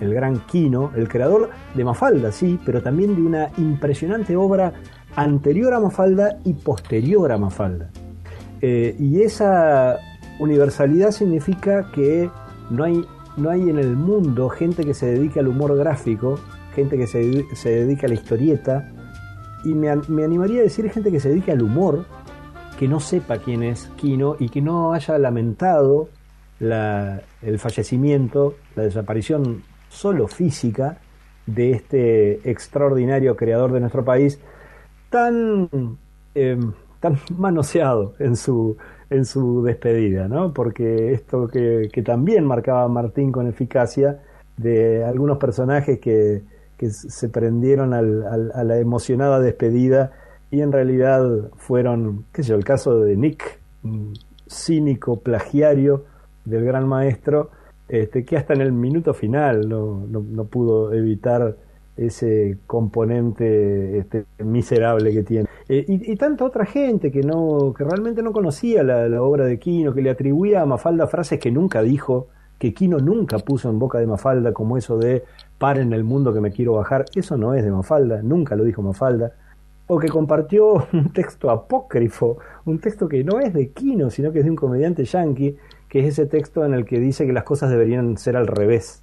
el 0.00 0.14
gran 0.14 0.38
Quino, 0.46 0.90
el 0.96 1.10
creador 1.10 1.50
de 1.74 1.84
Mafalda, 1.84 2.32
sí, 2.32 2.58
pero 2.64 2.80
también 2.80 3.14
de 3.14 3.20
una 3.20 3.50
impresionante 3.58 4.36
obra 4.36 4.72
anterior 5.16 5.74
a 5.74 5.80
Mafalda 5.80 6.38
y 6.44 6.54
posterior 6.54 7.30
a 7.30 7.36
Mafalda. 7.36 7.90
Eh, 8.62 8.96
y 8.98 9.20
esa 9.20 9.98
universalidad 10.38 11.10
significa 11.10 11.90
que 11.92 12.30
no 12.70 12.84
hay, 12.84 13.04
no 13.36 13.50
hay 13.50 13.68
en 13.68 13.78
el 13.78 13.96
mundo 13.96 14.48
gente 14.48 14.84
que 14.84 14.94
se 14.94 15.06
dedique 15.06 15.40
al 15.40 15.48
humor 15.48 15.76
gráfico, 15.76 16.38
gente 16.74 16.96
que 16.96 17.06
se, 17.06 17.44
se 17.54 17.70
dedique 17.70 18.06
a 18.06 18.08
la 18.08 18.14
historieta, 18.14 18.90
y 19.64 19.74
me, 19.74 19.94
me, 20.08 20.24
animaría 20.24 20.60
a 20.60 20.64
decir 20.64 20.90
gente 20.90 21.12
que 21.12 21.20
se 21.20 21.28
dedique 21.28 21.52
al 21.52 21.62
humor, 21.62 22.04
que 22.78 22.88
no 22.88 22.98
sepa 22.98 23.38
quién 23.38 23.62
es 23.62 23.88
Kino 23.96 24.36
y 24.38 24.48
que 24.48 24.60
no 24.60 24.92
haya 24.92 25.18
lamentado 25.18 26.08
el 26.60 27.58
fallecimiento, 27.58 28.54
la 28.76 28.84
desaparición 28.84 29.62
solo 29.88 30.28
física 30.28 30.98
de 31.46 31.72
este 31.72 32.50
extraordinario 32.50 33.36
creador 33.36 33.72
de 33.72 33.80
nuestro 33.80 34.04
país, 34.04 34.40
tan 35.10 35.68
em, 36.34 36.72
tan 37.02 37.18
manoseado 37.36 38.14
en 38.20 38.36
su, 38.36 38.76
en 39.12 39.24
su 39.24 39.62
despedida, 39.62 40.28
¿no? 40.28 40.52
Porque 40.52 41.12
esto 41.12 41.48
que, 41.48 41.88
también 42.04 42.44
marcaba 42.44 42.88
Martín 42.88 43.32
con 43.32 43.46
eficacia 43.46 44.20
de 44.56 45.04
algunos 45.04 45.38
personajes 45.38 45.98
que, 46.00 46.42
que 46.76 46.90
se 46.90 47.28
prendieron 47.28 47.94
al, 47.94 48.50
a 48.54 48.64
la 48.64 48.78
emocionada 48.78 49.40
despedida 49.40 50.12
y 50.50 50.60
en 50.60 50.72
realidad 50.72 51.50
fueron, 51.56 52.26
qué 52.32 52.42
sé 52.42 52.50
yo, 52.50 52.56
el 52.56 52.64
caso 52.64 53.00
de 53.00 53.16
Nick, 53.16 53.58
cínico, 54.48 55.20
plagiario 55.20 56.04
del 56.44 56.64
gran 56.64 56.86
maestro, 56.86 57.50
este, 57.88 58.24
que 58.24 58.36
hasta 58.36 58.52
en 58.54 58.60
el 58.60 58.72
minuto 58.72 59.14
final 59.14 59.68
no, 59.68 60.06
no 60.08 60.44
pudo 60.44 60.92
evitar 60.92 61.56
ese 61.96 62.58
componente 62.66 63.98
este, 63.98 64.24
miserable 64.38 65.12
que 65.12 65.22
tiene. 65.22 65.48
Eh, 65.68 65.84
y, 65.86 66.16
tanta 66.16 66.44
otra 66.44 66.64
gente 66.64 67.10
que 67.12 67.22
no 67.22 67.74
que 67.76 67.84
realmente 67.84 68.22
no 68.22 68.32
conocía 68.32 68.82
la, 68.82 69.22
obra 69.22 69.44
de 69.44 69.58
Quino, 69.58 69.94
que 69.94 70.02
le 70.02 70.10
atribuía 70.10 70.62
a 70.62 70.66
Mafalda 70.66 71.06
frases 71.06 71.38
que 71.38 71.50
nunca 71.50 71.82
dijo, 71.82 72.28
que 72.58 72.74
Quino 72.74 72.98
nunca 72.98 73.38
puso 73.38 73.68
en 73.68 73.78
boca 73.78 73.98
de 73.98 74.06
Mafalda, 74.06 74.52
como 74.52 74.76
eso 74.76 74.98
de 74.98 75.24
en 75.70 75.92
el 75.92 76.02
mundo 76.02 76.34
que 76.34 76.40
me 76.40 76.50
quiero 76.50 76.72
bajar. 76.74 77.04
Eso 77.14 77.36
no 77.36 77.54
es 77.54 77.64
de 77.64 77.70
Mafalda, 77.70 78.20
nunca 78.22 78.56
lo 78.56 78.64
dijo 78.64 78.82
Mafalda. 78.82 79.32
o 79.86 79.98
que 79.98 80.08
compartió 80.08 80.86
un 80.92 81.12
texto 81.12 81.50
apócrifo, 81.50 82.38
un 82.64 82.80
texto 82.80 83.08
que 83.08 83.22
no 83.22 83.38
es 83.38 83.52
de 83.52 83.70
Quino, 83.70 84.10
sino 84.10 84.32
que 84.32 84.40
es 84.40 84.44
de 84.44 84.50
un 84.50 84.56
comediante 84.56 85.04
yankee, 85.04 85.56
que 85.88 86.00
es 86.00 86.06
ese 86.06 86.26
texto 86.26 86.64
en 86.64 86.74
el 86.74 86.84
que 86.84 86.98
dice 86.98 87.26
que 87.26 87.32
las 87.32 87.44
cosas 87.44 87.70
deberían 87.70 88.16
ser 88.16 88.36
al 88.36 88.46
revés, 88.46 89.02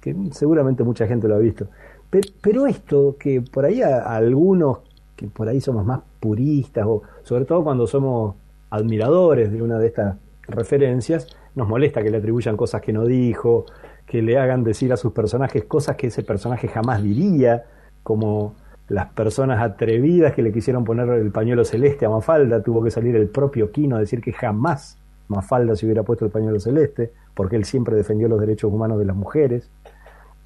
que 0.00 0.14
seguramente 0.32 0.84
mucha 0.84 1.06
gente 1.06 1.26
lo 1.26 1.34
ha 1.34 1.38
visto. 1.38 1.66
Pero, 2.10 2.66
esto, 2.66 3.16
que 3.18 3.42
por 3.42 3.64
ahí 3.64 3.82
a, 3.82 4.16
algunos, 4.16 4.78
que 5.16 5.26
por 5.26 5.48
ahí 5.48 5.60
somos 5.60 5.84
más 5.84 6.00
puristas, 6.20 6.86
o 6.86 7.02
sobre 7.22 7.44
todo 7.44 7.64
cuando 7.64 7.86
somos 7.86 8.36
admiradores 8.70 9.52
de 9.52 9.62
una 9.62 9.78
de 9.78 9.88
estas 9.88 10.16
referencias, 10.48 11.28
nos 11.54 11.68
molesta 11.68 12.02
que 12.02 12.10
le 12.10 12.18
atribuyan 12.18 12.56
cosas 12.56 12.80
que 12.82 12.92
no 12.92 13.04
dijo, 13.04 13.66
que 14.06 14.22
le 14.22 14.38
hagan 14.38 14.62
decir 14.62 14.92
a 14.92 14.96
sus 14.96 15.12
personajes 15.12 15.64
cosas 15.64 15.96
que 15.96 16.08
ese 16.08 16.22
personaje 16.22 16.68
jamás 16.68 17.02
diría, 17.02 17.64
como 18.02 18.54
las 18.88 19.06
personas 19.06 19.60
atrevidas 19.60 20.32
que 20.32 20.42
le 20.42 20.52
quisieron 20.52 20.84
poner 20.84 21.08
el 21.08 21.32
pañuelo 21.32 21.64
celeste 21.64 22.06
a 22.06 22.10
Mafalda, 22.10 22.62
tuvo 22.62 22.84
que 22.84 22.90
salir 22.90 23.16
el 23.16 23.28
propio 23.28 23.72
Quino 23.72 23.96
a 23.96 24.00
decir 24.00 24.20
que 24.20 24.32
jamás 24.32 24.96
Mafalda 25.28 25.74
se 25.74 25.86
hubiera 25.86 26.04
puesto 26.04 26.24
el 26.24 26.30
pañuelo 26.30 26.60
celeste, 26.60 27.12
porque 27.34 27.56
él 27.56 27.64
siempre 27.64 27.96
defendió 27.96 28.28
los 28.28 28.40
derechos 28.40 28.72
humanos 28.72 28.98
de 28.98 29.04
las 29.06 29.16
mujeres. 29.16 29.70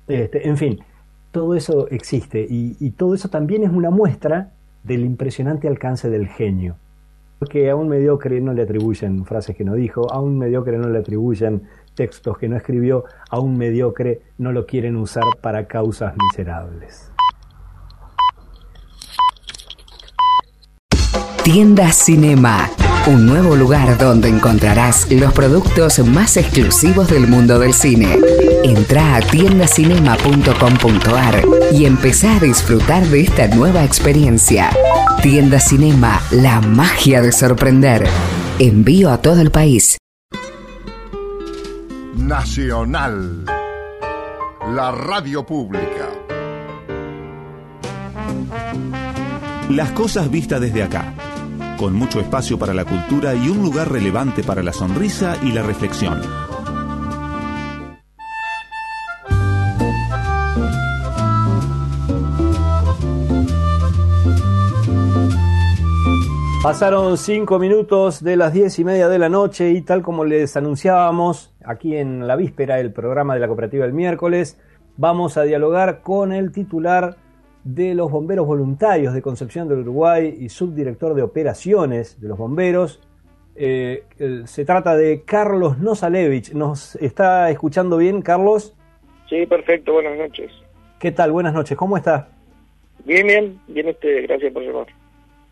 Este, 0.09 0.49
en 0.49 0.57
fin, 0.57 0.81
todo 1.31 1.55
eso 1.55 1.89
existe 1.89 2.47
y, 2.49 2.91
todo 2.93 3.15
eso 3.15 3.29
también 3.29 3.63
es 3.63 3.71
una 3.71 3.91
muestra 3.91 4.53
del 4.83 5.05
impresionante 5.05 5.69
alcance 5.69 6.11
del 6.11 6.29
genio. 6.29 6.77
Porque 7.39 7.71
a 7.71 7.77
un 7.77 7.89
mediocre 7.89 8.41
no 8.41 8.53
le 8.53 8.63
atribuyen 8.63 9.25
frases 9.25 9.57
que 9.57 9.65
no 9.65 9.75
dijo, 9.75 10.13
a 10.13 10.21
un 10.21 10.39
mediocre 10.39 10.77
no 10.77 10.89
le 10.89 10.99
atribuyen 10.99 11.63
textos 11.95 12.37
que 12.37 12.49
no 12.49 12.57
escribió, 12.57 13.05
a 13.31 13.41
un 13.41 13.57
mediocre 13.57 14.21
no 14.39 14.53
lo 14.53 14.67
quieren 14.67 14.97
usar 14.97 15.25
para 15.41 15.67
causas 15.67 16.15
miserables. 16.17 17.10
Tienda 21.53 21.91
Cinema, 21.91 22.71
un 23.09 23.27
nuevo 23.27 23.57
lugar 23.57 23.99
donde 23.99 24.29
encontrarás 24.29 25.11
los 25.11 25.33
productos 25.33 25.99
más 26.07 26.37
exclusivos 26.37 27.11
del 27.11 27.27
mundo 27.27 27.59
del 27.59 27.75
cine. 27.75 28.21
Entra 28.63 29.17
a 29.17 29.21
tiendacinema.com.ar 29.21 31.43
y 31.73 31.87
empezá 31.87 32.37
a 32.37 32.39
disfrutar 32.39 33.05
de 33.07 33.23
esta 33.23 33.49
nueva 33.49 33.83
experiencia. 33.83 34.71
Tienda 35.23 35.59
Cinema, 35.59 36.23
la 36.31 36.61
magia 36.61 37.21
de 37.21 37.33
sorprender. 37.33 38.07
Envío 38.61 39.11
a 39.11 39.21
todo 39.21 39.41
el 39.41 39.51
país. 39.51 39.99
Nacional, 42.15 43.45
la 44.73 44.93
radio 44.93 45.45
pública. 45.45 46.11
Las 49.69 49.91
cosas 49.91 50.31
vistas 50.31 50.61
desde 50.61 50.85
acá 50.85 51.13
con 51.81 51.95
mucho 51.95 52.21
espacio 52.21 52.59
para 52.59 52.75
la 52.75 52.85
cultura 52.85 53.35
y 53.35 53.49
un 53.49 53.63
lugar 53.63 53.91
relevante 53.91 54.43
para 54.43 54.63
la 54.63 54.71
sonrisa 54.71 55.39
y 55.43 55.53
la 55.53 55.63
reflexión. 55.63 56.21
Pasaron 66.63 67.17
cinco 67.17 67.59
minutos 67.59 68.23
de 68.23 68.37
las 68.37 68.53
diez 68.53 68.79
y 68.79 68.85
media 68.85 69.09
de 69.09 69.19
la 69.19 69.31
noche 69.31 69.71
y 69.71 69.81
tal 69.81 70.03
como 70.03 70.27
les 70.27 70.59
anunciábamos 70.59 71.55
aquí 71.65 71.97
en 71.97 72.29
la 72.29 72.37
víspera 72.37 72.77
del 72.77 72.93
programa 72.93 73.33
de 73.33 73.41
la 73.41 73.47
cooperativa 73.47 73.87
el 73.87 73.95
miércoles, 73.95 74.61
vamos 74.99 75.39
a 75.39 75.45
dialogar 75.45 76.03
con 76.03 76.35
el 76.35 76.53
titular 76.53 77.17
de 77.65 77.95
los 77.95 78.11
bomberos 78.11 78.47
voluntarios 78.47 79.13
de 79.15 79.23
Concepción 79.23 79.69
del 79.69 79.81
Uruguay 79.81 80.35
y 80.39 80.49
subdirector 80.49 81.15
de 81.15 81.23
operaciones 81.23 82.21
de 82.21 82.29
los 82.29 82.39
bomberos. 82.39 83.01
Eh, 83.55 84.05
se 84.47 84.65
trata 84.65 84.97
de 84.97 85.23
Carlos 85.25 85.79
Nosalevich. 85.79 86.53
¿Nos 86.53 86.97
está 86.97 87.51
escuchando 87.51 87.99
bien, 87.99 88.23
Carlos? 88.23 88.75
Sí, 89.29 89.45
perfecto. 89.47 89.93
Buenas 89.93 90.17
noches. 90.17 90.51
¿Qué 90.99 91.13
tal? 91.13 91.33
Buenas 91.33 91.53
noches. 91.53 91.77
¿Cómo 91.77 91.97
está? 91.97 92.29
Bien, 93.05 93.27
bien. 93.27 93.61
Bien, 93.69 93.89
este, 93.89 94.23
gracias 94.23 94.53
por 94.53 94.63
llamar. 94.63 94.87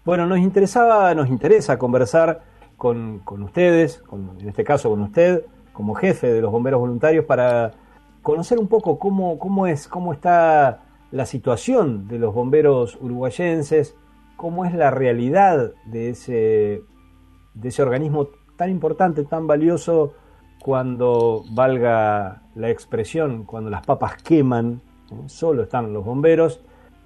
Bueno, 0.05 0.27
nos 0.27 0.39
interesaba, 0.39 1.15
nos 1.15 1.29
interesa 1.29 1.79
conversar 1.79 2.43
con, 2.77 3.19
con 3.21 3.43
ustedes, 3.43 4.03
en 4.41 4.49
este 4.49 4.65
caso 4.65 4.89
con 4.89 5.03
usted, 5.03 5.45
como 5.75 5.95
jefe 5.95 6.33
de 6.33 6.41
los 6.41 6.51
bomberos 6.51 6.81
voluntarios, 6.81 7.27
para 7.27 7.73
conocer 8.23 8.59
un 8.59 8.69
poco 8.69 8.99
cómo, 8.99 9.39
cómo 9.39 9.67
es, 9.67 9.87
cómo 9.87 10.15
está 10.15 10.83
la 11.11 11.27
situación 11.27 12.09
de 12.09 12.19
los 12.19 12.35
bomberos 12.35 12.99
uruguayenses, 13.01 13.97
cómo 14.37 14.65
es 14.65 14.75
la 14.75 14.91
realidad 14.91 15.73
de 15.87 16.11
ese, 16.11 16.83
de 17.55 17.69
ese 17.69 17.83
organismo 17.83 18.29
tan 18.57 18.71
importante, 18.71 19.25
tan 19.25 19.47
valioso, 19.47 20.15
cuando 20.63 21.45
valga 21.53 22.43
la 22.55 22.71
expresión, 22.71 23.45
cuando 23.45 23.71
las 23.71 23.87
papas 23.87 24.23
queman, 24.23 24.83
solo 25.27 25.63
están 25.63 25.93
los 25.93 26.05
bomberos, 26.05 26.61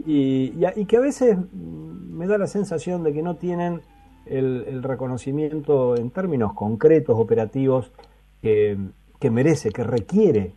y, 0.04 0.50
que 0.86 0.96
a 0.96 1.00
veces 1.00 1.38
me 1.52 2.26
da 2.26 2.38
la 2.38 2.46
sensación 2.46 3.04
de 3.04 3.12
que 3.12 3.22
no 3.22 3.36
tienen 3.36 3.82
el, 4.26 4.82
reconocimiento 4.82 5.96
en 5.96 6.10
términos 6.10 6.54
concretos, 6.54 7.16
operativos, 7.18 7.92
que, 8.40 8.76
merece, 9.30 9.70
que 9.70 9.84
requiere 9.84 10.54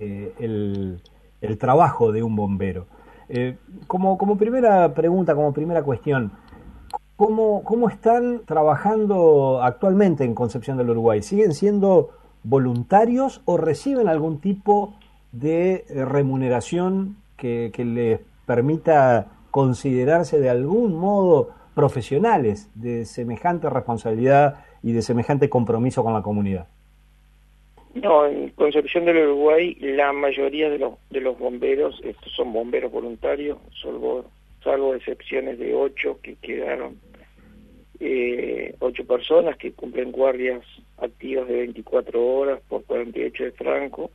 eh, 0.00 0.32
el, 0.40 1.00
el 1.40 1.58
trabajo 1.58 2.12
de 2.12 2.22
un 2.22 2.36
bombero. 2.36 2.86
Eh, 3.28 3.56
como, 3.86 4.18
como 4.18 4.36
primera 4.36 4.92
pregunta, 4.94 5.34
como 5.34 5.52
primera 5.52 5.82
cuestión, 5.82 6.32
¿cómo, 7.16 7.62
¿cómo 7.64 7.88
están 7.88 8.42
trabajando 8.44 9.62
actualmente 9.62 10.24
en 10.24 10.34
Concepción 10.34 10.76
del 10.76 10.90
Uruguay? 10.90 11.22
¿Siguen 11.22 11.54
siendo 11.54 12.10
voluntarios 12.42 13.42
o 13.44 13.56
reciben 13.56 14.08
algún 14.08 14.40
tipo 14.40 14.94
de 15.32 15.84
eh, 15.88 16.04
remuneración 16.04 17.16
que, 17.36 17.70
que 17.72 17.84
les 17.84 18.20
permita 18.46 19.28
considerarse 19.50 20.40
de 20.40 20.50
algún 20.50 20.96
modo 20.96 21.50
profesionales 21.74 22.68
de 22.74 23.04
semejante 23.04 23.70
responsabilidad 23.70 24.64
y 24.82 24.92
de 24.92 25.02
semejante 25.02 25.48
compromiso 25.48 26.02
con 26.02 26.14
la 26.14 26.22
comunidad? 26.22 26.66
No, 27.94 28.26
en 28.26 28.50
Concepción 28.50 29.04
del 29.04 29.16
Uruguay 29.16 29.76
la 29.80 30.12
mayoría 30.12 30.70
de 30.70 30.78
los, 30.78 30.94
de 31.10 31.20
los 31.20 31.36
bomberos 31.38 32.00
estos 32.04 32.32
son 32.32 32.52
bomberos 32.52 32.92
voluntarios, 32.92 33.58
salvo, 33.82 34.30
salvo 34.62 34.94
excepciones 34.94 35.58
de 35.58 35.74
ocho 35.74 36.20
que 36.22 36.36
quedaron, 36.36 37.00
eh, 37.98 38.76
ocho 38.78 39.04
personas 39.04 39.56
que 39.56 39.72
cumplen 39.72 40.12
guardias 40.12 40.64
activas 40.98 41.48
de 41.48 41.56
24 41.56 42.24
horas 42.24 42.60
por 42.68 42.84
48 42.84 43.44
de 43.44 43.52
franco, 43.52 44.10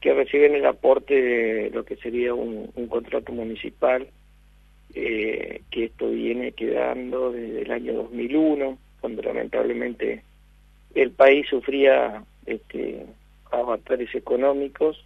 que 0.00 0.14
reciben 0.14 0.54
el 0.54 0.66
aporte 0.66 1.20
de 1.20 1.70
lo 1.70 1.84
que 1.84 1.96
sería 1.96 2.34
un, 2.34 2.68
contrato 2.88 3.32
municipal, 3.32 4.06
eh, 4.94 5.62
que 5.70 5.84
esto 5.84 6.08
viene 6.10 6.52
quedando 6.52 7.32
desde 7.32 7.62
el 7.62 7.72
año 7.72 7.94
2001, 7.94 8.78
cuando 9.00 9.22
lamentablemente 9.22 10.22
el 10.94 11.10
país 11.10 11.48
sufría 11.48 12.24
este, 12.46 13.06
avatares 13.50 14.14
económicos. 14.14 15.04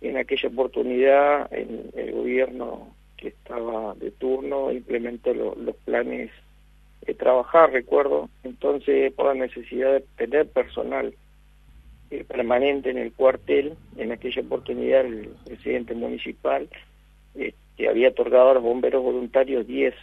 En 0.00 0.16
aquella 0.18 0.48
oportunidad 0.48 1.52
el, 1.52 1.90
el 1.94 2.12
gobierno 2.12 2.94
que 3.16 3.28
estaba 3.28 3.94
de 3.94 4.10
turno 4.10 4.70
implementó 4.70 5.32
los 5.34 5.76
planes 5.84 6.30
de 7.06 7.14
trabajar, 7.14 7.72
recuerdo, 7.72 8.28
entonces 8.42 9.12
por 9.12 9.26
la 9.26 9.46
necesidad 9.46 9.92
de 9.92 10.04
tener 10.16 10.48
personal 10.48 11.14
eh, 12.10 12.24
permanente 12.24 12.90
en 12.90 12.98
el 12.98 13.12
cuartel, 13.12 13.74
en 13.96 14.12
aquella 14.12 14.42
oportunidad 14.42 15.06
el 15.06 15.30
presidente 15.44 15.94
municipal 15.94 16.68
eh, 17.34 17.54
había 17.88 18.08
otorgado 18.08 18.50
a 18.50 18.54
los 18.54 18.62
bomberos 18.62 19.02
voluntarios 19.02 19.66
10, 19.66 19.94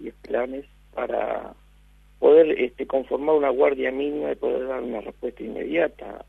10 0.00 0.14
planes 0.22 0.64
para 0.94 1.54
poder 2.20 2.50
este, 2.60 2.86
conformar 2.86 3.34
una 3.34 3.48
guardia 3.48 3.90
mínima 3.90 4.30
y 4.30 4.36
poder 4.36 4.68
dar 4.68 4.82
una 4.82 5.00
respuesta 5.00 5.42
inmediata 5.42 6.24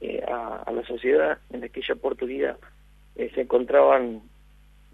eh, 0.00 0.24
a, 0.26 0.72
la 0.72 0.82
sociedad. 0.86 1.38
En 1.52 1.62
aquella 1.62 1.94
oportunidad 1.94 2.56
eh, 3.16 3.30
se 3.34 3.42
encontraban 3.42 4.22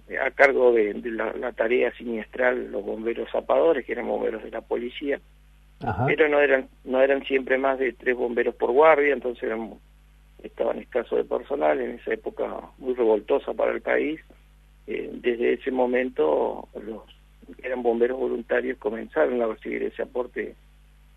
eh, 0.08 0.18
a 0.18 0.32
cargo 0.32 0.72
de, 0.72 0.94
la, 1.12 1.52
tarea 1.52 1.92
siniestral 1.92 2.72
los 2.72 2.84
bomberos 2.84 3.30
zapadores, 3.30 3.86
que 3.86 3.92
eran 3.92 4.08
bomberos 4.08 4.42
de 4.42 4.50
la 4.50 4.62
policía, 4.62 5.20
pero 6.06 6.28
no 6.28 6.40
eran 6.40 6.68
no 6.84 7.00
eran 7.00 7.22
siempre 7.24 7.56
más 7.56 7.78
de 7.78 7.92
tres 7.92 8.16
bomberos 8.16 8.54
por 8.56 8.72
guardia, 8.72 9.12
entonces 9.12 9.44
eran, 9.44 9.74
estaban 10.42 10.78
escasos 10.78 11.18
de 11.18 11.24
personal, 11.24 11.80
en 11.80 12.00
esa 12.00 12.14
época 12.14 12.62
muy 12.78 12.94
revoltosa 12.94 13.54
para 13.54 13.72
el 13.72 13.80
país. 13.80 14.20
desde 14.86 15.52
ese 15.52 15.70
momento 15.70 16.68
los 16.74 17.15
eran 17.62 17.82
bomberos 17.82 18.18
voluntarios 18.18 18.78
comenzaron 18.78 19.40
a 19.42 19.46
recibir 19.46 19.82
ese 19.82 20.02
aporte 20.02 20.54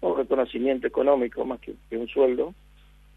o 0.02 0.15
reconocimiento 0.15 0.88
económico 0.88 1.44
más 1.46 1.60
que, 1.60 1.76
un 1.92 2.08
sueldo, 2.08 2.54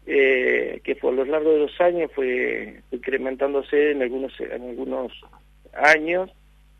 eh, 0.05 0.81
que 0.83 0.95
por 0.95 1.13
lo 1.13 1.23
largo 1.25 1.51
de 1.51 1.59
los 1.59 1.81
años 1.81 2.11
fue 2.13 2.81
incrementándose 2.91 3.91
en 3.91 4.01
algunos, 4.01 4.37
en 4.39 4.69
algunos 4.69 5.13
años, 5.73 6.29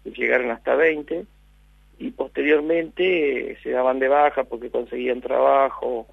llegaron 0.03 0.51
hasta 0.51 0.75
20, 0.75 1.25
y 1.99 2.11
posteriormente 2.11 3.51
eh, 3.51 3.57
se 3.63 3.71
daban 3.71 3.99
de 3.99 4.09
baja 4.09 4.43
porque 4.43 4.69
conseguían 4.69 5.21
trabajo 5.21 6.07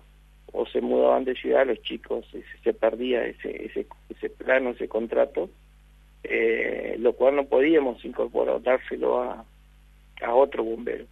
o 0.53 0.67
se 0.67 0.81
mudaban 0.81 1.25
de 1.25 1.35
ciudad 1.35 1.67
los 1.67 1.81
chicos, 1.83 2.27
se, 2.63 2.73
perdía 2.75 3.25
ese, 3.25 3.67
ese, 3.67 3.87
ese 4.09 4.31
plano, 4.31 4.71
ese 4.71 4.89
contrato, 4.89 5.49
eh, 6.23 6.97
lo 6.99 7.13
cual 7.15 7.37
no 7.37 7.45
podíamos 7.47 8.05
incorporar, 8.05 8.63
dárselo 8.63 9.23
a, 9.23 9.45
a 10.23 10.35
otro 10.35 10.65
bombero. 10.65 11.05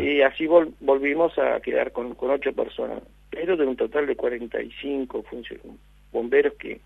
Y 0.00 0.20
así 0.20 0.46
volvimos 0.46 1.36
a 1.38 1.60
quedar 1.60 1.90
con, 1.90 2.14
con 2.14 2.30
ocho 2.30 2.52
personas, 2.52 3.02
pero 3.30 3.56
de 3.56 3.66
un 3.66 3.76
total 3.76 4.06
de 4.06 4.14
45 4.14 5.22
funcionarios, 5.24 5.74
bomberos 6.12 6.54
que, 6.54 6.80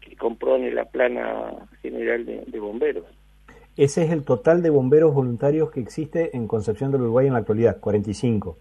que 0.00 0.16
componen 0.16 0.74
la 0.74 0.84
plana 0.84 1.52
general 1.80 2.26
de, 2.26 2.58
bomberos. 2.58 3.04
Ese 3.76 4.04
es 4.04 4.10
el 4.10 4.24
total 4.24 4.62
de 4.62 4.70
bomberos 4.70 5.14
voluntarios 5.14 5.70
que 5.70 5.80
existe 5.80 6.36
en 6.36 6.46
Concepción 6.46 6.92
del 6.92 7.02
Uruguay 7.02 7.26
en 7.26 7.32
la 7.32 7.40
actualidad, 7.40 7.80
45. 7.80 8.58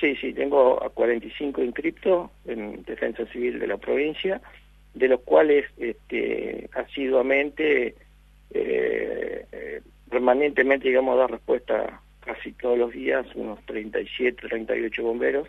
Sí, 0.00 0.16
sí, 0.16 0.32
tengo 0.32 0.82
a 0.82 0.88
45 0.88 1.62
inscriptos 1.62 2.30
en 2.46 2.82
Defensa 2.84 3.26
Civil 3.26 3.58
de 3.58 3.66
la 3.66 3.76
provincia, 3.76 4.40
de 4.94 5.08
los 5.08 5.20
cuales 5.20 5.66
este, 5.76 6.68
asiduamente, 6.72 7.94
eh, 8.52 9.46
eh, 9.52 9.80
permanentemente, 10.10 10.88
digamos, 10.88 11.16
da 11.16 11.26
respuesta 11.26 12.00
casi 12.20 12.52
todos 12.52 12.76
los 12.76 12.92
días, 12.92 13.26
unos 13.34 13.64
37, 13.66 14.48
38 14.48 15.02
bomberos, 15.02 15.48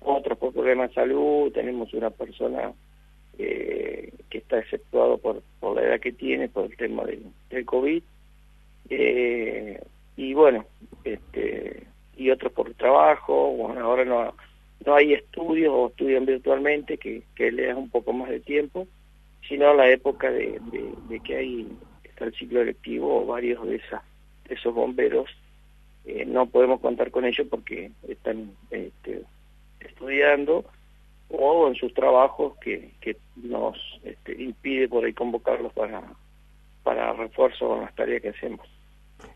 otros 0.00 0.38
por 0.38 0.52
problemas 0.52 0.90
de 0.90 0.94
salud, 0.94 1.52
tenemos 1.52 1.92
una 1.94 2.10
persona 2.10 2.72
eh, 3.38 4.12
que 4.30 4.38
está 4.38 4.58
exceptuado 4.58 5.18
por, 5.18 5.42
por 5.58 5.76
la 5.76 5.82
edad 5.82 6.00
que 6.00 6.12
tiene, 6.12 6.48
por 6.48 6.66
el 6.66 6.76
tema 6.76 7.04
del, 7.04 7.24
del 7.50 7.64
COVID, 7.64 8.02
eh, 8.90 9.82
y 10.16 10.34
bueno, 10.34 10.66
este 11.04 11.84
y 12.16 12.30
otros 12.30 12.52
por 12.52 12.72
trabajo, 12.74 13.50
bueno, 13.50 13.80
ahora 13.80 14.04
no, 14.04 14.34
no 14.86 14.94
hay 14.94 15.14
estudios 15.14 15.72
o 15.74 15.88
estudian 15.88 16.26
virtualmente 16.26 16.98
que, 16.98 17.24
le 17.36 17.74
un 17.74 17.90
poco 17.90 18.12
más 18.12 18.28
de 18.28 18.40
tiempo, 18.40 18.86
sino 19.48 19.74
la 19.74 19.90
época 19.90 20.30
de, 20.30 20.60
que 21.24 21.36
hay 21.36 21.68
está 22.14 22.26
el 22.26 22.34
ciclo 22.34 22.60
electivo 22.60 23.26
varios 23.26 23.66
de, 23.66 23.76
esas, 23.76 24.02
esos 24.48 24.72
bomberos 24.72 25.28
eh, 26.04 26.24
no 26.24 26.46
podemos 26.46 26.80
contar 26.80 27.10
con 27.10 27.24
ellos 27.24 27.46
porque 27.50 27.90
están 28.06 28.52
este, 28.70 29.22
estudiando 29.80 30.64
o 31.28 31.66
en 31.66 31.74
sus 31.74 31.92
trabajos 31.92 32.54
que, 32.60 32.92
que 33.00 33.16
nos 33.36 33.76
este, 34.04 34.40
impide 34.40 34.88
por 34.88 35.04
ahí 35.04 35.12
convocarlos 35.12 35.72
para, 35.72 36.02
para 36.82 37.12
refuerzo 37.14 37.76
en 37.76 37.80
las 37.82 37.94
tareas 37.94 38.22
que 38.22 38.28
hacemos. 38.28 38.66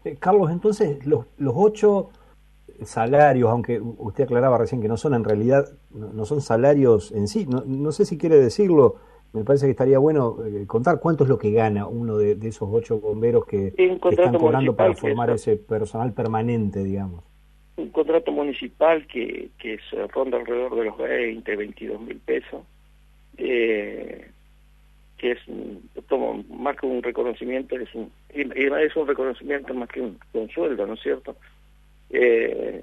Eh, 0.05 0.17
Carlos, 0.21 0.51
entonces 0.51 1.05
los, 1.05 1.27
los 1.39 1.55
ocho 1.57 2.11
salarios, 2.85 3.51
aunque 3.51 3.81
usted 3.81 4.25
aclaraba 4.25 4.59
recién 4.59 4.81
que 4.81 4.89
no 4.89 4.97
son 4.97 5.15
en 5.15 5.25
realidad, 5.25 5.65
no 5.91 6.25
son 6.27 6.41
salarios 6.43 7.11
en 7.13 7.27
sí, 7.27 7.47
no, 7.47 7.65
no 7.67 7.91
sé 7.91 8.05
si 8.05 8.19
quiere 8.19 8.37
decirlo, 8.37 8.97
me 9.33 9.45
parece 9.45 9.67
que 9.67 9.73
estaría 9.73 9.99
bueno 9.99 10.39
eh, 10.45 10.67
contar 10.67 11.01
cuánto 11.01 11.25
es 11.25 11.31
lo 11.31 11.39
que 11.39 11.53
gana 11.53 11.87
uno 11.87 12.17
de, 12.17 12.33
esos 12.49 12.69
ocho 12.71 12.99
bomberos 12.99 13.45
que, 13.45 13.75
están 13.77 14.35
cobrando 14.35 14.75
para 14.75 14.95
formar 14.95 15.31
ese 15.31 15.57
personal 15.57 16.13
permanente, 16.13 16.83
digamos. 16.83 17.25
Un 17.77 17.91
contrato 17.91 18.33
municipal 18.33 19.07
que, 19.07 19.51
que 19.59 19.79
se 19.91 20.07
ronda 20.09 20.39
alrededor 20.39 20.75
de 20.77 20.85
los 20.85 20.99
20, 20.99 21.57
22 21.57 22.01
mil 22.01 22.19
pesos, 22.19 22.63
eh, 23.37 24.31
que 25.19 25.33
es 25.33 25.39
tomo, 26.09 26.43
más 26.49 26.77
que 26.77 26.87
un 26.87 27.03
reconocimiento, 27.03 27.77
es 27.77 27.95
un, 27.95 28.11
es 28.31 28.97
un 28.97 29.07
reconocimiento 29.07 29.75
más 29.75 29.89
que 29.91 30.01
un, 30.01 30.51
sueldo, 30.55 30.87
¿no 30.87 30.95
es 30.95 31.01
cierto? 31.01 31.37
Eh, 32.11 32.83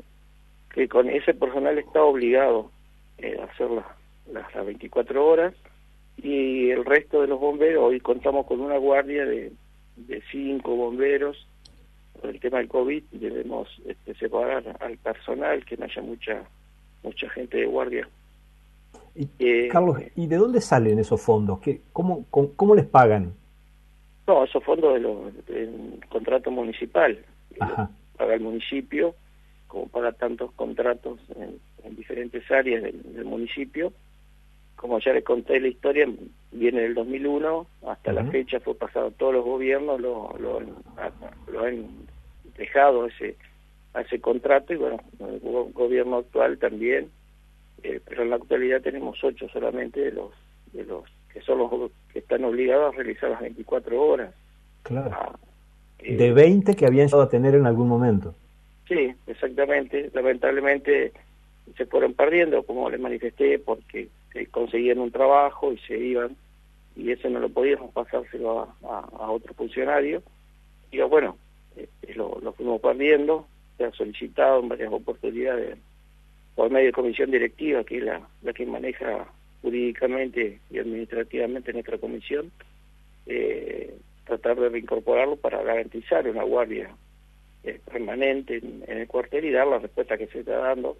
que 0.73 0.87
con 0.87 1.09
ese 1.09 1.33
personal 1.33 1.77
está 1.77 2.03
obligado 2.03 2.71
eh, 3.17 3.37
a 3.41 3.45
hacer 3.45 3.69
las, 3.71 3.85
las, 4.31 4.53
las 4.53 4.65
24 4.65 5.25
horas 5.25 5.55
y 6.17 6.69
el 6.69 6.85
resto 6.85 7.21
de 7.21 7.27
los 7.27 7.39
bomberos, 7.39 7.83
hoy 7.83 7.99
contamos 7.99 8.45
con 8.45 8.61
una 8.61 8.77
guardia 8.77 9.25
de, 9.25 9.51
de 9.95 10.23
cinco 10.31 10.75
bomberos, 10.75 11.47
por 12.19 12.29
el 12.29 12.39
tema 12.39 12.59
del 12.59 12.67
COVID 12.67 13.03
debemos 13.11 13.67
este, 13.85 14.15
separar 14.15 14.77
al 14.79 14.97
personal, 14.97 15.65
que 15.65 15.77
no 15.77 15.85
haya 15.85 16.01
mucha 16.01 16.43
mucha 17.05 17.29
gente 17.29 17.57
de 17.57 17.65
guardia. 17.65 18.07
Y, 19.15 19.29
eh, 19.39 19.69
Carlos, 19.71 19.97
¿y 20.15 20.27
de 20.27 20.37
dónde 20.37 20.59
salen 20.59 20.99
esos 20.99 21.21
fondos? 21.21 21.59
¿Qué, 21.59 21.81
cómo, 21.93 22.25
cómo, 22.29 22.75
les 22.75 22.85
pagan? 22.85 23.33
No, 24.27 24.43
esos 24.43 24.63
fondos 24.63 24.95
de 24.95 24.99
los, 24.99 25.45
del 25.45 25.99
contrato 26.09 26.51
municipal. 26.51 27.17
Paga 28.17 28.33
el 28.33 28.41
municipio, 28.41 29.15
como 29.67 29.87
paga 29.87 30.11
tantos 30.11 30.51
contratos 30.53 31.19
en, 31.35 31.95
diferentes 31.95 32.49
áreas 32.51 32.83
del 32.83 33.25
municipio, 33.25 33.93
como 34.75 34.99
ya 34.99 35.13
le 35.13 35.23
conté 35.23 35.59
la 35.59 35.67
historia, 35.67 36.07
viene 36.51 36.81
del 36.81 36.93
2001, 36.93 37.67
hasta 37.87 38.13
la 38.13 38.25
fecha 38.25 38.59
fue 38.59 38.75
pasado 38.75 39.11
todos 39.11 39.33
los 39.33 39.45
gobiernos, 39.45 39.99
lo, 39.99 40.35
lo, 40.37 40.59
han 41.65 41.87
dejado 42.57 43.05
ese, 43.05 43.35
a 43.93 44.01
ese 44.01 44.19
contrato 44.19 44.73
y 44.73 44.77
bueno, 44.77 45.01
el 45.19 45.39
gobierno 45.73 46.17
actual 46.17 46.57
también, 46.57 47.09
eh, 47.83 47.99
pero 48.05 48.23
en 48.23 48.29
la 48.29 48.35
actualidad 48.37 48.81
tenemos 48.81 49.21
ocho 49.23 49.47
solamente 49.49 49.99
de 49.99 50.11
los, 50.11 50.31
de 50.73 50.83
los 50.85 51.03
que 51.31 51.41
son 51.41 51.59
los 51.59 51.91
que 52.13 52.19
están 52.19 52.45
obligados 52.45 52.93
a 52.93 52.97
realizar 52.97 53.29
las 53.29 53.41
24 53.41 54.01
horas. 54.01 54.33
Claro. 54.83 55.11
Ah, 55.13 55.35
eh, 55.99 56.15
de 56.15 56.31
20 56.31 56.75
que 56.75 56.85
habían 56.85 57.07
llegado 57.07 57.23
a 57.23 57.29
tener 57.29 57.55
en 57.55 57.65
algún 57.65 57.89
momento. 57.89 58.35
Sí, 58.87 59.13
exactamente. 59.27 60.11
Lamentablemente 60.13 61.11
se 61.75 61.85
fueron 61.85 62.13
perdiendo, 62.13 62.63
como 62.63 62.89
les 62.89 62.99
manifesté, 62.99 63.59
porque 63.59 64.07
conseguían 64.51 64.99
un 64.99 65.11
trabajo 65.11 65.71
y 65.71 65.77
se 65.79 65.97
iban, 65.97 66.35
y 66.95 67.11
eso 67.11 67.29
no 67.29 67.39
lo 67.39 67.49
podíamos 67.49 67.91
pasárselo 67.91 68.67
a, 68.83 69.31
otro 69.31 69.53
funcionario. 69.53 70.23
Y 70.91 70.99
bueno, 71.01 71.37
este, 71.75 72.13
lo, 72.15 72.39
fuimos 72.53 72.81
perdiendo, 72.81 73.47
se 73.77 73.85
ha 73.85 73.91
solicitado 73.91 74.61
en 74.61 74.69
varias 74.69 74.93
oportunidades 74.93 75.77
por 76.55 76.69
medio 76.71 76.87
de 76.87 76.93
comisión 76.93 77.31
directiva, 77.31 77.83
que 77.83 77.97
es 77.97 78.03
la, 78.03 78.21
que 78.53 78.65
maneja 78.65 79.27
jurídicamente 79.61 80.59
y 80.69 80.79
administrativamente 80.79 81.73
nuestra 81.73 81.97
comisión, 81.97 82.51
eh, 83.25 83.97
tratar 84.25 84.59
de 84.59 84.69
reincorporarlo 84.69 85.35
para 85.35 85.61
garantizar 85.63 86.27
una 86.27 86.43
guardia 86.43 86.95
eh, 87.63 87.79
permanente 87.91 88.57
en, 88.57 88.83
el 88.87 89.07
cuartel 89.07 89.45
y 89.45 89.51
dar 89.51 89.67
la 89.67 89.79
respuesta 89.79 90.17
que 90.17 90.27
se 90.27 90.39
está 90.39 90.57
dando 90.57 90.97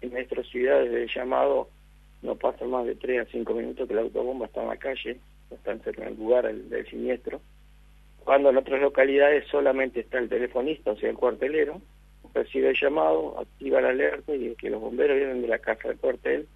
en 0.00 0.12
nuestras 0.12 0.46
ciudades 0.46 0.92
de 0.92 1.08
llamado 1.08 1.68
no 2.22 2.36
pasa 2.36 2.64
más 2.64 2.86
de 2.86 2.94
3 2.94 3.20
a 3.20 3.30
5 3.30 3.54
minutos 3.54 3.88
que 3.88 3.94
la 3.94 4.02
autobomba 4.02 4.46
está 4.46 4.62
en 4.62 4.68
la 4.68 4.76
calle, 4.76 5.18
está 5.50 5.72
en 5.72 6.02
el 6.02 6.16
lugar 6.16 6.52
del, 6.52 6.86
siniestro, 6.88 7.40
cuando 8.24 8.50
en 8.50 8.56
otras 8.56 8.80
localidades 8.80 9.46
solamente 9.48 10.00
está 10.00 10.18
el 10.18 10.28
telefonista, 10.28 10.92
o 10.92 10.96
sea, 10.96 11.10
el 11.10 11.16
cuartelero, 11.16 11.80
recibe 12.34 12.70
el 12.70 12.76
llamado, 12.78 13.40
activa 13.40 13.80
la 13.80 13.90
alerta 13.90 14.34
y 14.34 14.54
que 14.56 14.70
los 14.70 14.80
bomberos 14.80 15.16
vienen 15.16 15.42
de 15.42 15.48
la 15.48 15.58
casa 15.58 15.88
del 15.88 15.98
cuartel, 15.98 16.46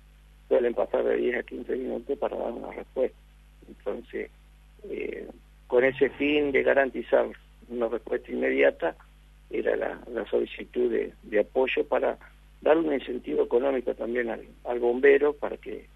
suelen 0.48 0.74
pasar 0.74 1.04
de 1.04 1.16
10 1.16 1.38
a 1.38 1.42
15 1.44 1.76
minutos 1.76 2.18
para 2.18 2.36
dar 2.36 2.52
una 2.52 2.72
respuesta. 2.72 3.16
Entonces, 3.68 4.30
eh, 4.90 5.28
con 5.66 5.84
ese 5.84 6.10
fin 6.10 6.52
de 6.52 6.62
garantizar 6.62 7.26
una 7.68 7.88
respuesta 7.88 8.30
inmediata, 8.30 8.96
era 9.48 9.76
la, 9.76 10.26
solicitud 10.30 10.92
de 11.22 11.40
apoyo 11.40 11.86
para 11.86 12.18
darle 12.62 12.88
un 12.88 12.94
incentivo 12.94 13.42
económico 13.42 13.94
también 13.94 14.30
al, 14.30 14.80
bombero 14.80 15.34
para 15.34 15.56
que 15.56 15.86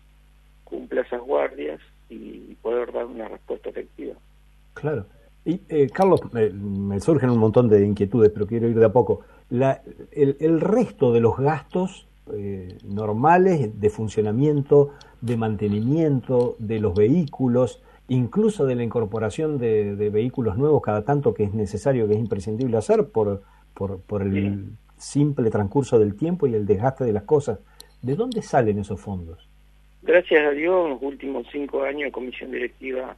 cumpla 0.64 1.02
esas 1.02 1.22
guardias 1.22 1.81
y 2.11 2.55
poder 2.61 2.92
dar 2.92 3.07
una 3.07 3.29
respuesta 3.29 3.70
efectiva. 3.70 4.14
Claro. 4.74 5.07
Y 5.44 5.61
eh, 5.68 5.88
Carlos, 5.92 6.20
me 6.33 6.98
surgen 7.00 7.31
un 7.31 7.38
montón 7.38 7.68
de 7.68 7.87
inquietudes, 7.87 8.31
pero 8.31 8.46
quiero 8.48 8.68
ir 8.68 8.79
de 8.79 8.85
a 8.85 8.92
poco. 8.92 9.20
La, 9.48 9.81
el, 10.11 10.61
resto 10.61 11.12
de 11.12 11.20
los 11.20 11.37
gastos 11.37 12.09
eh, 12.33 12.76
normales 12.85 13.81
de 13.81 13.90
funcionamiento, 13.90 14.90
de 15.20 15.37
mantenimiento 15.37 16.57
de 16.59 16.81
los 16.81 16.94
vehículos, 16.94 17.81
incluso 18.09 18.66
de 18.66 18.74
la 18.74 18.83
incorporación 18.83 19.59
de, 19.59 19.95
vehículos 20.12 20.57
nuevos 20.57 20.82
cada 20.82 21.05
tanto 21.05 21.32
que 21.32 21.45
es 21.45 21.55
necesario, 21.55 22.09
que 22.09 22.14
es 22.14 22.20
imprescindible 22.20 22.76
hacer 22.76 23.07
por, 23.07 23.43
por, 23.72 24.01
por 24.01 24.22
el 24.22 24.76
simple 24.97 25.51
transcurso 25.51 25.99
del 25.99 26.16
tiempo 26.16 26.47
y 26.47 26.55
el 26.55 26.66
desgaste 26.66 27.05
de 27.05 27.12
las 27.12 27.24
cosas. 27.24 27.59
¿De 28.03 28.14
dónde 28.14 28.42
salen 28.42 28.78
esos 28.78 29.01
fondos? 29.01 29.49
Gracias 30.03 30.47
a 30.47 30.51
Dios, 30.51 30.84
en 30.84 30.90
los 30.90 31.03
últimos 31.03 31.47
cinco 31.51 31.82
años, 31.82 32.12
Comisión 32.12 32.53
Directiva 32.53 33.16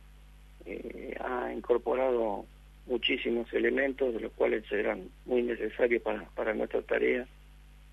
eh, 0.64 1.14
ha 1.20 1.53
incorporado 1.53 2.47
muchísimos 2.87 3.53
elementos, 3.53 4.14
de 4.14 4.20
los 4.20 4.33
cuales 4.33 4.64
serán 4.66 5.09
muy 5.26 5.43
necesarios 5.43 6.03
para, 6.03 6.24
para 6.35 6.55
nuestra 6.55 6.81
tarea. 6.83 7.26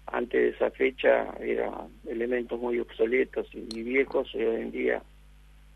Antes 0.08 0.40
de 0.40 0.50
esa 0.50 0.72
fecha 0.72 1.34
eran 1.42 1.90
elementos 2.08 2.60
muy 2.60 2.80
obsoletos 2.80 3.48
y, 3.54 3.84
viejos, 3.84 4.30
y 4.34 4.44
hoy 4.44 4.62
en 4.62 4.72
día 4.72 5.02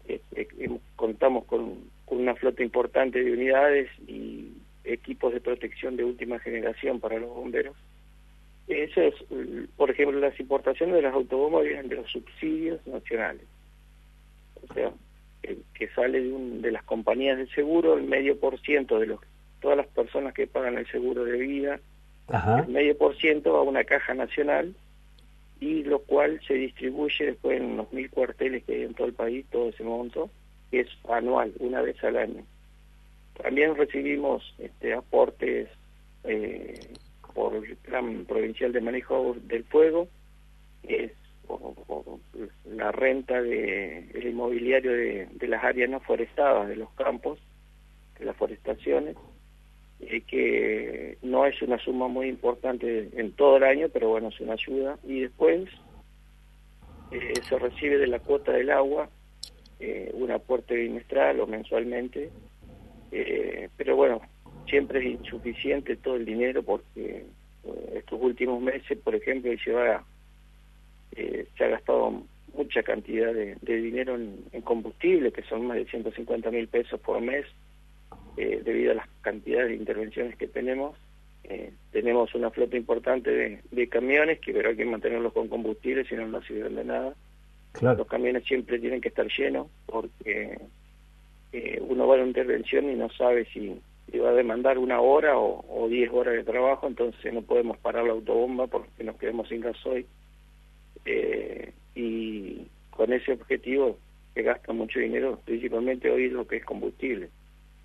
este, 0.08 0.48
contamos 0.96 1.46
con, 1.46 1.76
con, 2.06 2.20
una 2.20 2.36
flota 2.36 2.64
importante 2.64 3.24
de 3.24 3.34
unidades 3.34 3.90
y, 4.08 4.54
equipos 4.84 5.34
de 5.34 5.42
protección 5.42 5.96
de 5.96 6.04
última 6.04 6.40
generación 6.40 7.00
para 7.00 7.20
los 7.20 7.30
bomberos. 7.30 7.76
Eso 8.70 9.02
es, 9.02 9.16
por 9.76 9.90
ejemplo, 9.90 10.20
las 10.20 10.40
importaciones 10.40 10.96
de 10.96 11.02
las 11.02 11.14
autobombas 11.14 11.64
vienen 11.64 11.90
de 11.90 11.96
los 11.96 12.12
subsidios 12.12 12.86
nacionales. 12.86 13.44
O 14.70 14.74
sea, 14.74 14.92
que 15.74 15.88
sale 15.90 16.22
de, 16.22 16.32
un, 16.32 16.62
de 16.62 16.72
las 16.72 16.84
compañías 16.84 17.40
de 17.40 17.48
seguro, 17.48 17.98
el 17.98 18.04
medio 18.04 18.40
por 18.40 18.60
ciento 18.60 19.00
de 19.00 19.08
los, 19.08 19.20
todas 19.60 19.76
las 19.76 19.88
personas 19.88 20.36
que 20.36 20.46
pagan 20.46 20.78
el 20.78 20.86
seguro 20.88 21.26
de 21.26 21.38
vida, 21.40 21.80
el 22.30 22.68
medio 22.68 22.96
por 22.96 23.18
ciento 23.18 23.54
va 23.54 23.60
a 23.60 23.64
una 23.64 23.84
caja 23.84 24.14
nacional 24.14 24.76
y 25.60 25.84
lo 25.84 26.00
cual 26.00 26.40
se 26.48 26.54
distribuye 26.54 27.26
después 27.26 27.60
en 27.60 27.76
los 27.76 27.92
mil 27.92 28.08
cuarteles 28.12 28.64
que 28.66 28.76
hay 28.76 28.84
en 28.84 28.94
todo 28.94 29.08
el 29.08 29.14
país, 29.14 29.48
todo 29.52 29.70
ese 29.70 29.84
monto, 29.84 30.30
que 30.70 30.82
es 30.82 30.90
anual, 31.10 31.54
una 31.58 31.82
vez 31.82 32.02
al 32.04 32.18
año. 32.18 32.44
También 33.42 33.76
recibimos 33.76 34.54
este, 34.60 34.94
aportes 34.94 35.70
eh, 36.24 36.94
por 37.40 37.56
el 37.56 37.78
Plan 37.78 38.26
Provincial 38.26 38.74
de 38.74 38.82
Manejo 38.82 39.34
del 39.44 39.64
Fuego, 39.64 40.10
es 40.84 41.14
la 42.66 42.92
renta 42.92 43.42
de 43.42 44.10
el 44.14 44.28
inmobiliario 44.28 44.92
de, 44.92 45.48
las 45.48 45.64
áreas 45.64 45.90
no 45.90 46.02
forestadas, 46.02 46.68
de 46.68 46.76
los 46.76 46.90
campos, 46.96 47.40
de 48.20 48.26
las 48.26 48.36
forestaciones, 48.36 49.16
eh, 50.02 50.22
que 50.28 51.18
no 51.22 51.46
es 51.46 51.62
una 51.62 51.80
suma 51.80 52.10
muy 52.10 52.28
importante 52.28 53.10
en 53.14 53.32
todo 53.32 53.56
el 53.56 53.64
año, 53.64 53.88
pero 53.88 54.10
bueno, 54.10 54.28
es 54.28 54.40
una 54.42 54.54
ayuda. 54.54 55.00
Y 55.06 55.22
después 55.22 55.70
eh, 57.12 57.34
se 57.48 57.58
recibe 57.58 58.00
de 58.00 58.08
la 58.08 58.20
cuota 58.20 58.52
del 58.52 58.70
agua 58.70 59.10
eh, 59.80 60.12
un 60.14 60.30
aporte 60.32 60.76
bimestral 60.76 61.40
o 61.40 61.48
mensualmente, 61.48 62.32
pero 63.78 63.96
bueno, 63.96 64.22
siempre 64.70 65.00
es 65.00 65.20
insuficiente 65.20 65.96
todo 65.98 66.16
el 66.16 66.26
dinero 66.26 66.64
porque 66.64 67.26
estos 67.94 68.20
últimos 68.22 68.62
meses, 68.62 68.98
por 69.00 69.16
ejemplo, 69.16 69.52
se 69.64 69.72
va 69.72 70.04
eh, 71.16 71.48
se 71.58 71.64
ha 71.64 71.70
gastado 71.70 72.24
mucha 72.54 72.84
cantidad 72.84 73.34
de, 73.34 73.56
dinero 73.62 74.16
en, 74.16 74.62
combustible, 74.64 75.32
que 75.32 75.44
son 75.44 75.68
más 75.68 75.78
de 75.78 75.86
150 75.86 76.52
mil 76.52 76.68
pesos 76.68 77.00
por 77.00 77.22
mes, 77.22 77.46
eh, 78.38 78.62
debido 78.64 78.92
a 78.92 78.96
las 78.96 79.08
cantidades 79.22 79.70
de 79.70 79.76
intervenciones 79.76 80.36
que 80.36 80.48
tenemos. 80.48 80.98
Eh, 81.44 81.72
tenemos 81.92 82.34
una 82.36 82.52
flota 82.52 82.78
importante 82.78 83.60
de, 83.72 83.90
camiones, 83.90 84.40
que 84.40 84.54
pero 84.54 84.70
hay 84.70 84.76
que 84.76 84.86
mantenerlos 84.86 85.34
con 85.34 85.48
combustible, 85.48 86.06
si 86.06 86.16
no, 86.16 86.28
no 86.28 86.42
sirven 86.44 86.76
de 86.76 86.84
nada. 86.84 87.14
Los 87.82 88.08
camiones 88.08 88.46
siempre 88.46 88.80
tienen 88.80 89.02
que 89.02 89.10
estar 89.10 89.28
llenos, 89.28 89.68
porque 89.86 90.58
uno 91.82 92.08
va 92.08 92.16
a 92.16 92.18
una 92.20 92.28
intervención 92.28 92.90
y 92.90 92.96
no 92.96 93.10
sabe 93.10 93.46
si, 93.46 93.80
va 94.18 94.30
a 94.30 94.34
demandar 94.34 94.78
una 94.78 95.00
hora 95.02 95.38
o, 95.38 95.88
diez 95.90 96.10
horas 96.12 96.34
de 96.34 96.44
trabajo, 96.44 96.88
entonces 96.88 97.34
no 97.34 97.42
podemos 97.42 97.78
parar 97.78 98.06
la 98.06 98.14
autobomba 98.14 98.68
porque 98.68 99.04
nos 99.04 99.18
quedamos 99.18 99.48
sin 99.50 99.62
gasoil. 99.62 100.06
Eh, 101.06 101.74
y 101.96 102.68
con 102.90 103.14
ese 103.14 103.34
objetivo 103.34 103.98
se 104.34 104.42
gasta 104.42 104.74
mucho 104.74 105.00
dinero, 105.00 105.40
principalmente 105.46 106.10
hoy 106.10 106.30
lo 106.30 106.48
que 106.48 106.58
es 106.58 106.66
combustible, 106.66 107.30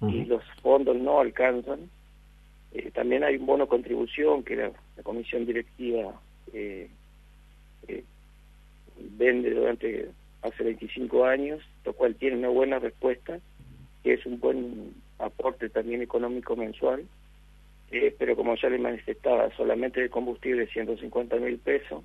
y 0.03 0.25
los 0.25 0.43
fondos 0.63 0.97
no 0.97 1.21
alcanzan. 1.21 1.89
Eh, 2.73 2.91
también 2.91 3.25
hay 3.25 3.37
un 3.37 3.47
bono 3.47 3.67
contribución 3.69 4.43
que 4.43 4.57
la, 4.57 4.73
comisión 5.03 5.47
directiva 5.47 6.21
eh, 6.53 6.89
eh, 7.89 8.05
vende 9.17 9.51
durante 9.51 10.11
hace 10.43 10.65
25 10.65 11.25
años, 11.25 11.63
lo 11.85 11.93
cual 11.93 12.15
tiene 12.17 12.37
una 12.37 12.49
buena 12.49 12.79
respuesta, 12.79 13.39
que 14.03 14.15
es 14.15 14.27
un 14.27 14.39
buen 14.41 14.95
aporte 15.25 15.69
también 15.69 16.03
económico 16.03 16.57
mensual, 16.57 17.07
pero 18.19 18.35
como 18.35 18.57
ya 18.57 18.69
le 18.69 18.79
manifestaba, 18.79 19.55
solamente 19.57 20.01
de 20.01 20.11
combustible 20.11 20.67
150 20.67 21.37
mil 21.37 21.59
pesos, 21.59 22.03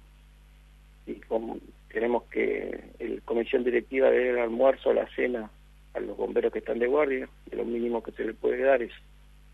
y 1.07 1.15
como 1.21 1.57
tenemos 1.91 2.23
que 2.25 2.83
el 2.99 3.21
comisión 3.23 3.63
directiva 3.63 4.09
debe 4.09 4.29
el 4.29 4.39
almuerzo, 4.39 4.93
la 4.93 5.07
cena 5.15 5.49
a 5.93 5.99
los 5.99 6.15
bomberos 6.15 6.53
que 6.53 6.59
están 6.59 6.79
de 6.79 6.87
guardia, 6.87 7.27
y 7.51 7.55
lo 7.55 7.65
mínimo 7.65 8.03
que 8.03 8.11
se 8.11 8.25
les 8.25 8.35
puede 8.35 8.61
dar 8.61 8.81
es 8.81 8.91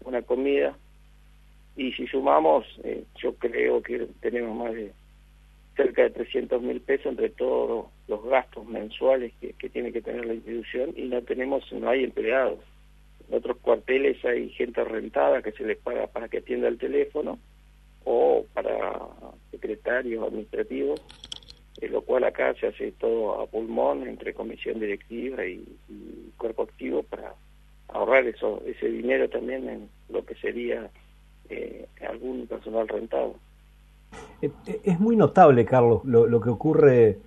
una 0.04 0.22
comida. 0.22 0.76
Y 1.78 1.92
si 1.94 2.08
sumamos, 2.08 2.66
eh, 2.84 3.04
yo 3.22 3.36
creo 3.36 3.82
que 3.82 4.08
tenemos 4.22 4.56
más 4.56 4.74
de 4.74 4.92
cerca 5.76 6.04
de 6.04 6.10
300 6.10 6.62
mil 6.62 6.80
pesos 6.82 7.08
entre 7.08 7.30
todos 7.30 7.88
los 8.08 8.24
gastos 8.26 8.66
mensuales 8.66 9.34
que, 9.42 9.54
que 9.54 9.70
tiene 9.70 9.92
que 9.92 10.02
tener 10.02 10.26
la 10.26 10.34
institución 10.34 10.94
y 10.96 11.04
no 11.04 11.22
tenemos, 11.22 11.70
no 11.74 11.90
hay 11.90 12.06
empleados. 12.06 12.60
En 13.30 13.38
otros 13.38 13.58
cuarteles 13.58 14.24
hay 14.26 14.50
gente 14.50 14.84
rentada 14.84 15.42
que 15.42 15.52
se 15.52 15.64
les 15.64 15.78
paga 15.78 16.08
para 16.08 16.28
que 16.30 16.40
atienda 16.40 16.68
el 16.68 16.78
teléfono 16.78 17.40
o 18.04 18.46
para 18.54 19.00
secretarios 19.52 20.28
administrativos 20.28 21.02
eh, 21.82 21.90
lo 21.90 22.02
cual 22.02 22.24
acá 22.24 22.54
se 22.54 22.68
hace 22.68 22.92
todo 22.94 23.42
a 23.42 23.48
pulmón 23.48 24.08
entre 24.08 24.34
comisión 24.34 24.80
directiva 24.80 25.46
y, 25.46 25.66
cuerpo 26.38 26.64
activo 26.64 27.04
para 27.04 27.34
ahorrar 27.88 28.26
eso 28.28 28.62
ese 28.66 28.88
dinero 28.88 29.30
también 29.30 29.68
en 29.70 29.90
lo 30.10 30.26
que 30.26 30.36
sería 30.36 30.90
eh, 31.50 31.88
algún 32.08 32.46
personal 32.46 32.88
rentado. 32.88 33.36
Eh, 34.42 34.52
es 34.84 35.00
muy 35.00 35.16
notable, 35.16 35.66
Carlos, 35.66 36.04
lo, 36.04 36.42
que 36.42 36.50
ocurre 36.50 37.20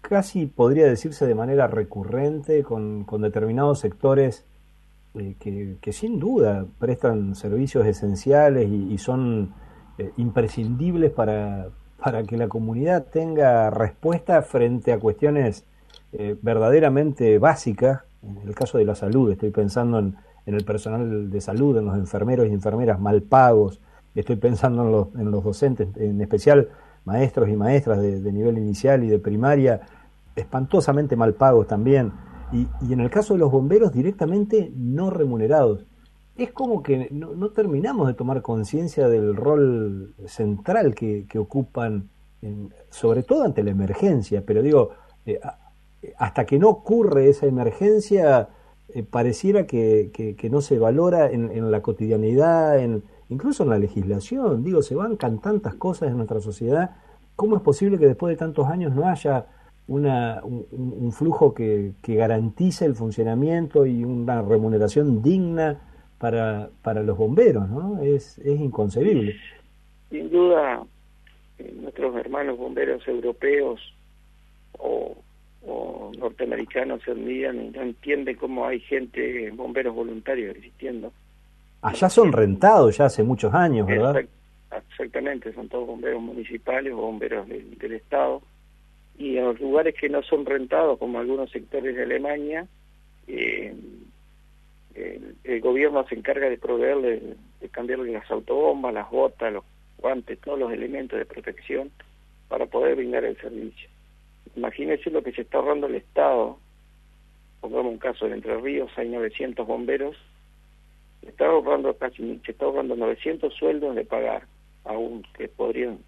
casi 0.00 0.46
podría 0.46 0.86
decirse 0.86 1.26
de 1.26 1.34
manera 1.34 1.66
recurrente 1.66 2.62
con, 2.62 3.06
determinados 3.20 3.80
sectores 3.80 4.44
que, 5.12 5.92
sin 5.92 6.18
duda 6.18 6.66
prestan 6.78 7.34
servicios 7.34 7.86
esenciales 7.86 8.68
y, 8.68 8.96
son 8.98 9.52
imprescindibles 10.16 11.10
para, 11.10 11.68
para 12.02 12.22
que 12.22 12.36
la 12.36 12.48
comunidad 12.48 13.06
tenga 13.06 13.70
respuesta 13.70 14.40
frente 14.42 14.92
a 14.92 14.98
cuestiones 14.98 15.66
eh, 16.12 16.36
verdaderamente 16.42 17.38
básicas. 17.38 18.00
En 18.22 18.48
el 18.48 18.54
caso 18.54 18.78
de 18.78 18.84
la 18.84 18.94
salud, 18.94 19.30
estoy 19.30 19.50
pensando 19.50 19.98
en, 19.98 20.16
el 20.46 20.64
personal 20.64 21.30
de 21.30 21.40
salud, 21.40 21.76
en 21.76 21.84
los 21.84 21.96
enfermeros 21.96 22.48
y 22.48 22.52
enfermeras 22.52 22.98
mal 22.98 23.22
pagos, 23.22 23.80
estoy 24.16 24.34
pensando 24.34 24.82
en 24.82 24.90
los, 24.90 25.08
en 25.14 25.30
los 25.30 25.44
docentes, 25.44 25.88
en 25.96 26.20
especial 26.20 26.68
maestros 27.04 27.48
y 27.48 27.54
maestras 27.54 28.00
de, 28.00 28.32
nivel 28.32 28.58
inicial 28.58 29.04
y 29.04 29.08
de 29.08 29.20
primaria, 29.20 29.82
espantosamente 30.34 31.14
mal 31.14 31.34
pagos 31.34 31.68
también. 31.68 32.12
Y, 32.52 32.66
y 32.88 32.92
en 32.92 33.00
el 33.00 33.10
caso 33.10 33.34
de 33.34 33.40
los 33.40 33.50
bomberos, 33.50 33.92
directamente 33.92 34.72
no 34.74 35.10
remunerados. 35.10 35.86
Es 36.36 36.52
como 36.52 36.82
que 36.82 37.08
no, 37.10 37.50
terminamos 37.50 38.06
de 38.06 38.14
tomar 38.14 38.40
conciencia 38.40 39.08
del 39.08 39.36
rol 39.36 40.14
central 40.26 40.94
que, 40.94 41.26
ocupan, 41.38 42.08
sobre 42.88 43.22
todo 43.22 43.44
ante 43.44 43.62
la 43.62 43.72
emergencia, 43.72 44.42
pero 44.46 44.62
digo, 44.62 44.92
eh, 45.26 45.38
hasta 46.16 46.46
que 46.46 46.58
no 46.58 46.70
ocurre 46.70 47.28
esa 47.28 47.44
emergencia, 47.44 48.48
eh, 48.88 49.02
pareciera 49.02 49.66
que, 49.66 50.48
no 50.50 50.62
se 50.62 50.78
valora 50.78 51.30
en, 51.30 51.70
la 51.70 51.82
cotidianidad, 51.82 52.78
en, 52.78 53.02
incluso 53.28 53.64
en 53.64 53.68
la 53.68 53.78
legislación, 53.78 54.64
digo, 54.64 54.80
se 54.82 54.94
bancan 54.94 55.40
tantas 55.40 55.74
cosas 55.74 56.08
en 56.08 56.16
nuestra 56.16 56.40
sociedad, 56.40 56.96
¿cómo 57.36 57.56
es 57.56 57.62
posible 57.62 57.98
que 57.98 58.06
después 58.06 58.32
de 58.32 58.38
tantos 58.38 58.66
años 58.68 58.94
no 58.94 59.06
haya 59.06 59.46
una, 59.90 60.40
un, 60.42 61.12
flujo 61.12 61.52
que, 61.52 61.92
que 62.02 62.14
garantice 62.14 62.84
el 62.84 62.94
funcionamiento 62.94 63.86
y 63.86 64.04
una 64.04 64.42
remuneración 64.42 65.22
digna? 65.22 65.80
para, 66.20 66.68
para 66.82 67.02
los 67.02 67.16
bomberos, 67.16 67.68
¿no? 67.70 67.98
Es, 68.02 68.38
es 68.40 68.60
inconcebible. 68.60 69.36
Sin 70.10 70.28
duda, 70.30 70.82
eh, 71.58 71.74
nuestros 71.80 72.14
hermanos 72.14 72.58
bomberos 72.58 73.08
europeos 73.08 73.80
o, 74.78 75.16
norteamericanos 76.18 77.00
se 77.02 77.12
olvidan 77.12 77.64
y 77.64 77.70
no 77.70 77.80
entienden 77.80 78.36
cómo 78.36 78.66
hay 78.66 78.80
gente, 78.80 79.50
bomberos 79.52 79.94
voluntarios 79.94 80.54
existiendo. 80.54 81.12
Allá 81.80 82.10
son 82.10 82.32
rentados 82.32 82.98
ya 82.98 83.06
hace 83.06 83.22
muchos 83.22 83.54
años, 83.54 83.86
¿verdad? 83.86 84.22
exactamente, 84.90 85.54
son 85.54 85.68
todos 85.68 85.86
bomberos 85.86 86.20
municipales 86.20 86.92
o 86.92 86.96
bomberos 86.96 87.48
del, 87.48 87.78
del 87.78 87.92
Estado. 87.94 88.42
Y 89.20 89.36
en 89.36 89.44
los 89.44 89.60
lugares 89.60 89.94
que 90.00 90.08
no 90.08 90.22
son 90.22 90.46
rentados, 90.46 90.98
como 90.98 91.18
algunos 91.18 91.50
sectores 91.50 91.94
de 91.94 92.04
Alemania, 92.04 92.66
eh, 93.26 93.74
el, 94.94 95.60
gobierno 95.60 96.06
se 96.08 96.14
encarga 96.14 96.48
de 96.48 96.56
proveerle, 96.56 97.36
de 97.60 97.68
cambiarle 97.68 98.12
las 98.12 98.30
autobombas, 98.30 98.94
las 98.94 99.10
botas, 99.10 99.52
los 99.52 99.64
guantes, 99.98 100.40
todos 100.40 100.58
los 100.58 100.72
elementos 100.72 101.18
de 101.18 101.26
protección 101.26 101.90
para 102.48 102.64
poder 102.64 102.96
brindar 102.96 103.26
el 103.26 103.36
servicio. 103.36 103.90
Imagínense 104.56 105.10
lo 105.10 105.22
que 105.22 105.32
se 105.32 105.42
está 105.42 105.58
ahorrando 105.58 105.86
el 105.86 105.96
Estado. 105.96 106.58
Pongamos 107.60 107.92
un 107.92 107.98
caso, 107.98 108.24
en 108.24 108.32
Entre 108.32 108.58
Ríos 108.58 108.90
hay 108.96 109.10
900 109.10 109.66
bomberos, 109.66 110.16
se 111.20 111.28
está 111.28 111.44
ahorrando 111.44 111.92
casi, 111.92 112.40
se 112.46 112.52
está 112.52 112.64
ahorrando 112.64 112.96
900 112.96 113.52
sueldos 113.52 113.94
de 113.94 114.06
pagar 114.06 114.46
aún, 114.84 115.26
que 115.36 115.46
podrían, 115.46 115.98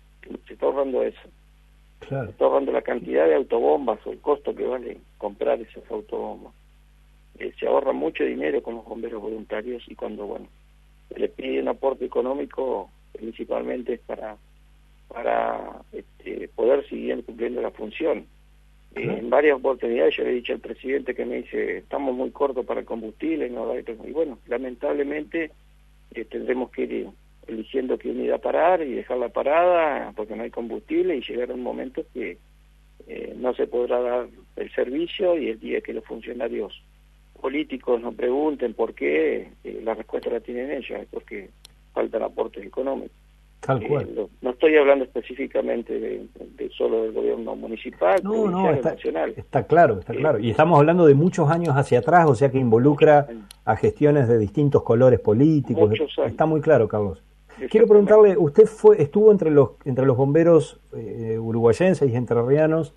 se 0.47 0.55
está 0.55 0.65
ahorrando 0.65 1.03
eso. 1.03 1.21
Se 2.09 2.31
está 2.31 2.45
ahorrando 2.45 2.73
la 2.73 2.83
cantidad 2.83 3.27
de 3.27 3.35
autobombas 3.35 3.99
o 4.07 4.13
el 4.13 4.21
costo 4.21 4.55
que 4.55 4.67
vale 4.67 4.99
comprar 5.19 5.61
esas 5.61 5.89
autobombas. 5.91 6.53
Eh, 7.39 7.53
se 7.59 7.67
ahorra 7.67 7.93
mucho 7.93 8.25
dinero 8.25 8.63
con 8.63 8.75
los 8.77 8.85
bomberos 8.85 9.23
voluntarios 9.23 9.83
y 9.89 9.95
cuando, 9.95 10.27
bueno, 10.27 10.49
se 11.09 11.19
le 11.19 11.29
pide 11.29 11.61
un 11.61 11.69
aporte 11.69 12.05
económico 12.05 12.91
principalmente 13.13 13.95
es 13.95 14.01
para 14.01 14.37
para 15.13 15.83
este, 15.93 16.49
poder 16.49 16.89
seguir 16.89 17.23
cumpliendo 17.25 17.61
la 17.61 17.71
función. 17.71 18.27
en 18.95 19.31
varias 19.31 19.57
oportunidades 19.57 20.17
yo 20.17 20.25
le 20.25 20.31
he 20.31 20.35
dicho 20.35 20.53
al 20.53 20.61
presidente 20.61 21.15
que 21.15 21.25
me 21.25 21.37
dice, 21.37 21.79
estamos 21.79 22.15
muy 22.15 22.31
cortos 22.31 22.65
para 22.65 22.81
el 22.81 22.87
combustible, 22.87 23.49
no 23.51 23.75
y 23.79 24.13
bueno, 24.13 24.39
lamentablemente 24.47 25.51
eh, 26.15 26.25
tendremos 26.25 26.71
que 26.71 26.83
ir 26.83 27.09
eligiendo 27.47 27.99
qué 27.99 28.11
unidad 28.11 28.41
parar 28.41 28.83
y 28.83 28.93
dejarla 28.93 29.29
parada 29.29 30.13
porque 30.15 30.37
no 30.37 30.43
hay 30.43 30.51
combustible 30.51 31.17
y 31.17 31.23
llegar 31.23 31.53
un 31.53 31.63
momento 31.63 32.05
que 32.13 32.39
eh, 33.07 33.35
no 33.37 33.53
se 33.55 33.67
podrá 33.67 34.01
dar 34.01 34.29
el 34.57 34.73
servicio 34.73 35.37
y 35.37 35.49
el 35.49 35.59
día 35.61 35.81
que 35.81 35.93
los 35.93 36.05
funcionarios 36.05 36.83
políticos 37.41 38.01
nos 38.01 38.15
pregunten 38.15 38.75
por 38.75 38.95
qué, 38.95 39.49
eh, 39.65 39.81
la 39.83 39.95
respuesta 39.95 40.31
la 40.31 40.41
tienen 40.41 40.71
ellos, 40.71 41.01
es 41.01 41.09
porque 41.11 41.51
faltan 41.93 42.23
aportes 42.23 42.65
económicos. 42.65 43.17
Tal 43.61 43.83
eh, 43.83 43.89
cual. 43.89 44.29
no, 44.41 44.51
estoy 44.51 44.77
hablando 44.77 45.05
específicamente 45.05 45.99
de, 45.99 46.71
solo 46.77 47.03
del 47.03 47.13
gobierno 47.13 47.55
municipal, 47.55 48.21
no, 48.23 48.49
no, 48.49 48.73
está, 48.73 48.93
nacional. 48.93 49.35
Está 49.37 49.67
claro, 49.67 50.01
está 50.01 50.15
claro. 50.15 50.39
Y 50.39 50.51
estamos 50.51 50.79
hablando 50.79 51.07
de 51.07 51.15
muchos 51.15 51.49
años 51.51 51.75
hacia 51.77 52.01
atrás, 52.01 52.27
o 52.29 52.35
sea 52.35 52.51
que 52.51 52.59
involucra 52.59 53.29
a 53.65 53.77
gestiones 53.77 54.29
de 54.29 54.39
distintos 54.39 54.83
colores 54.83 55.21
políticos. 55.21 55.93
Está 56.27 56.47
muy 56.47 56.61
claro, 56.61 56.89
Carlos. 56.89 57.23
Quiero 57.71 57.87
preguntarle, 57.87 58.37
usted 58.37 58.67
fue 58.67 59.01
estuvo 59.03 59.31
entre 59.31 59.51
los 59.51 59.71
entre 59.85 60.07
los 60.07 60.17
bomberos 60.17 60.81
eh, 60.97 61.39
uruguayenses 61.39 62.11
y 62.11 62.17
entrerrianos 62.17 62.95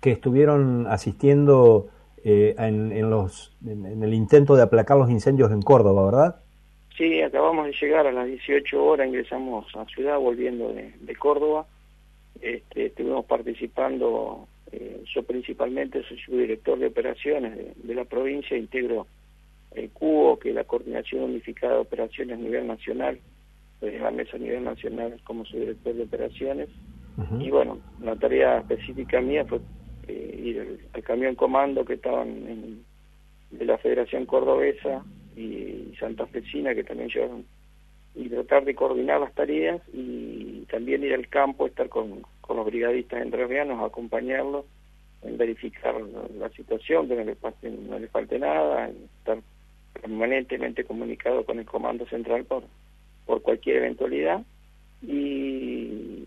que 0.00 0.10
estuvieron 0.10 0.86
asistiendo 0.86 1.88
eh, 2.24 2.54
en, 2.58 3.08
los, 3.08 3.56
en, 3.66 4.02
el 4.02 4.12
intento 4.12 4.54
de 4.54 4.62
aplacar 4.62 4.98
los 4.98 5.10
incendios 5.10 5.50
en 5.52 5.62
Córdoba, 5.62 6.04
¿verdad? 6.04 6.36
Sí, 6.96 7.22
acabamos 7.22 7.66
de 7.66 7.72
llegar 7.80 8.06
a 8.06 8.12
las 8.12 8.26
18 8.26 8.84
horas, 8.84 9.08
ingresamos 9.08 9.66
a 9.74 9.86
Ciudad 9.86 10.18
volviendo 10.18 10.70
de, 10.72 11.16
Córdoba. 11.16 11.66
Este, 12.42 12.86
estuvimos 12.86 13.24
participando, 13.24 14.46
eh, 14.70 15.02
yo 15.14 15.22
principalmente 15.22 16.02
soy 16.02 16.18
subdirector 16.18 16.78
de 16.78 16.88
operaciones 16.88 17.58
de, 17.82 17.94
la 17.94 18.04
provincia, 18.04 18.56
integro 18.56 19.06
el 19.72 19.88
CUO, 19.90 20.38
que 20.38 20.50
es 20.50 20.54
la 20.54 20.64
Coordinación 20.64 21.22
Unificada 21.22 21.74
de 21.74 21.80
Operaciones 21.80 22.38
a 22.38 22.42
nivel 22.42 22.66
nacional, 22.66 23.18
desde 23.80 23.98
la 23.98 24.10
mesa 24.10 24.36
a 24.36 24.40
nivel 24.40 24.64
nacional 24.64 25.20
como 25.24 25.44
subdirector 25.44 25.94
de 25.94 26.02
operaciones. 26.02 26.68
Y 27.38 27.50
bueno, 27.50 27.78
la 28.00 28.16
tarea 28.16 28.58
específica 28.58 29.20
mía 29.20 29.44
fue 29.44 29.60
eh, 30.08 30.40
ir 30.42 30.80
al, 30.94 31.02
camión 31.02 31.34
comando 31.34 31.84
que 31.84 31.94
estaban 31.94 32.28
en, 32.28 32.84
de 33.50 33.64
la 33.66 33.76
Federación 33.76 34.24
Cordobesa 34.24 35.04
y 35.36 35.92
Santa 35.98 36.26
Fecina 36.26 36.74
que 36.74 36.84
también 36.84 37.10
llevaron 37.10 37.44
y 38.14 38.28
tratar 38.28 38.64
de 38.64 38.74
coordinar 38.74 39.20
las 39.20 39.34
tareas 39.34 39.82
y 39.92 40.64
también 40.70 41.04
ir 41.04 41.14
al 41.14 41.28
campo, 41.28 41.66
estar 41.66 41.88
con, 41.88 42.22
con 42.40 42.56
los 42.56 42.66
brigadistas 42.66 43.22
entrerrianos, 43.22 43.84
acompañarlos 43.84 44.64
en 45.22 45.36
verificar 45.36 45.94
la, 46.38 46.48
situación, 46.50 47.08
que 47.08 47.14
no 47.14 47.24
les, 47.24 47.38
falte, 47.38 47.70
no 47.70 47.98
les 47.98 48.10
falte 48.10 48.38
nada, 48.38 48.88
estar 48.88 49.38
permanentemente 50.00 50.84
comunicado 50.84 51.44
con 51.44 51.58
el 51.58 51.66
Comando 51.66 52.06
Central 52.06 52.44
por, 52.44 52.64
por 53.30 53.42
cualquier 53.42 53.76
eventualidad 53.76 54.42
y 55.02 56.24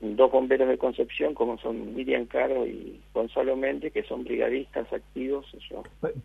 dos 0.00 0.32
bomberos 0.32 0.68
de 0.68 0.76
Concepción, 0.76 1.34
como 1.34 1.56
son 1.58 1.94
Miriam 1.94 2.26
Caro 2.26 2.66
y 2.66 3.00
Gonzalo 3.14 3.54
Méndez, 3.54 3.92
que 3.92 4.02
son 4.02 4.24
brigadistas 4.24 4.92
activos. 4.92 5.46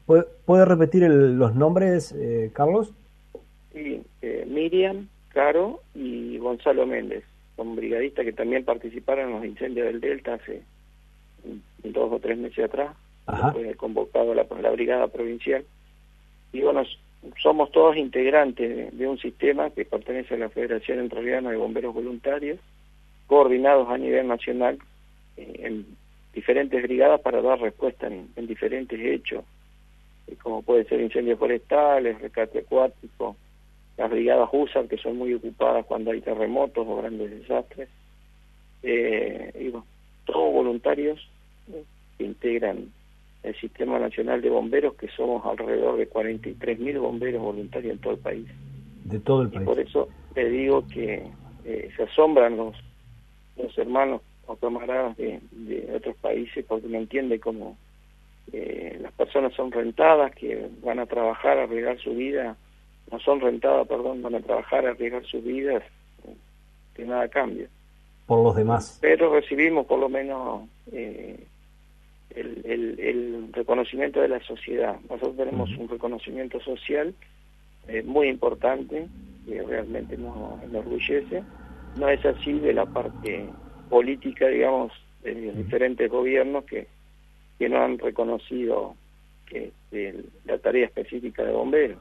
¿Puede, 0.08 0.66
repetir 0.66 1.04
los 1.04 1.54
nombres, 1.54 2.16
eh, 2.18 2.50
Carlos? 2.54 2.94
Sí, 3.74 4.02
eh, 4.24 4.48
Miriam 4.50 5.08
Caro 5.30 5.82
y 5.94 6.40
Gonzalo 6.40 6.88
Méndez, 6.88 7.24
son 7.56 7.76
brigadistas 7.76 8.26
que 8.26 8.34
también 8.34 8.66
participaron 8.66 9.28
en 9.28 9.36
los 9.36 9.46
incendios 9.46 9.86
del 9.86 10.02
Delta 10.02 10.34
hace 10.34 10.64
dos 11.84 12.12
o 12.12 12.20
tres 12.20 12.40
meses 12.40 12.66
atrás, 12.66 12.96
fue 13.54 13.76
convocado 13.76 14.34
la, 14.34 14.48
la 14.64 14.72
brigada 14.72 15.10
provincial. 15.10 15.64
Y 16.52 16.62
bueno, 16.62 16.82
somos 17.42 17.72
todos 17.72 17.98
integrantes 17.98 18.98
de, 18.98 19.08
un 19.08 19.18
sistema 19.18 19.70
que 19.70 19.86
pertenece 19.86 20.36
a 20.36 20.38
la 20.38 20.50
Federación 20.50 21.00
Entrerriana 21.00 21.52
de 21.52 21.58
Bomberos 21.58 21.94
Voluntarios, 21.94 22.60
coordinados 23.28 23.90
a 23.90 23.98
nivel 23.98 24.28
nacional 24.28 24.78
eh, 25.38 25.62
en 25.64 25.86
diferentes 26.34 26.82
brigadas 26.84 27.22
para 27.22 27.42
dar 27.42 27.60
respuesta 27.60 28.08
en, 28.08 28.48
diferentes 28.48 29.00
hechos, 29.00 29.44
eh, 30.28 30.36
como 30.42 30.62
puede 30.62 30.86
ser 30.86 31.02
incendios 31.02 31.40
forestales, 31.40 32.22
rescate 32.22 32.60
acuático, 32.60 33.36
las 33.98 34.10
brigadas 34.10 34.50
USAR 34.52 34.88
que 34.88 34.98
son 34.98 35.18
muy 35.18 35.34
ocupadas 35.34 35.86
cuando 35.86 36.12
hay 36.12 36.22
terremotos 36.22 36.86
o 36.88 36.98
grandes 36.98 37.32
desastres, 37.32 37.90
eh, 38.84 39.52
y 39.60 39.72
todos 40.26 40.54
voluntarios 40.54 41.28
que 42.18 42.24
integran 42.24 42.92
el 43.46 43.56
Sistema 43.56 44.00
Nacional 44.00 44.42
de 44.42 44.50
Bomberos, 44.50 44.96
que 44.96 45.08
somos 45.10 45.46
alrededor 45.46 45.98
de 45.98 46.10
43.000 46.10 47.00
bomberos 47.00 47.42
voluntarios 47.42 47.94
en 47.94 48.00
todo 48.00 48.14
el 48.14 48.20
país. 48.20 48.48
De 49.06 49.20
todo 49.20 49.44
el 49.44 49.50
país. 49.50 49.62
Y 49.62 49.66
por 49.66 49.80
eso 49.80 50.08
te 50.34 50.50
digo 50.50 50.86
que 50.88 51.24
se 51.64 52.04
asombran 52.04 52.58
los 52.58 52.76
los 53.58 53.78
hermanos 53.78 54.22
o 54.48 54.56
camaradas 54.56 55.18
de, 55.18 55.42
otros 55.96 56.16
países 56.18 56.64
porque 56.68 56.88
no 56.88 56.98
entiende 56.98 57.40
cómo 57.40 57.78
eh, 58.52 59.00
las 59.02 59.12
personas 59.14 59.54
son 59.54 59.72
rentadas, 59.72 60.34
que 60.36 60.70
van 60.84 61.00
a 61.00 61.06
trabajar, 61.06 61.58
a 61.58 61.64
arriesgar 61.64 61.98
su 62.00 62.14
vida, 62.14 62.56
no 63.12 63.20
son 63.20 63.40
rentadas, 63.40 63.88
perdón, 63.88 64.22
van 64.22 64.36
a 64.36 64.42
trabajar, 64.42 64.86
a 64.86 64.92
arriesgar 64.92 65.26
sus 65.26 65.44
vidas, 65.44 65.84
que 66.94 67.06
nada 67.06 67.28
cambia. 67.28 67.68
Por 68.28 68.44
los 68.44 68.56
demás. 68.56 69.00
Pero 69.02 69.34
recibimos 69.34 69.86
por 69.86 70.00
lo 70.00 70.10
menos 70.10 70.68
eh, 70.92 71.46
el, 72.36 73.00
el, 73.00 73.50
reconocimiento 73.54 74.20
de 74.22 74.28
la 74.28 74.42
sociedad. 74.42 74.98
Nosotros 75.10 75.38
tenemos 75.38 75.70
un 75.78 75.88
reconocimiento 75.88 76.60
social 76.60 77.14
eh, 77.88 78.04
muy 78.04 78.28
importante, 78.28 79.08
que 79.46 79.62
realmente 79.62 80.18
nos 80.18 80.62
enorgullece 80.64 81.44
no 81.98 82.10
es 82.10 82.26
así 82.26 82.54
de 82.60 82.74
la 82.74 82.86
parte 82.86 83.46
política, 83.90 84.48
digamos, 84.48 84.92
de 85.24 85.34
los 85.34 85.58
diferentes 85.58 86.10
gobiernos 86.10 86.66
que, 86.66 86.88
que 87.58 87.70
no 87.70 87.82
han 87.82 87.98
reconocido 87.98 88.96
este, 89.50 90.24
la 90.46 90.58
tarea 90.58 90.86
específica 90.86 91.44
de 91.44 91.52
bomberos. 91.52 91.98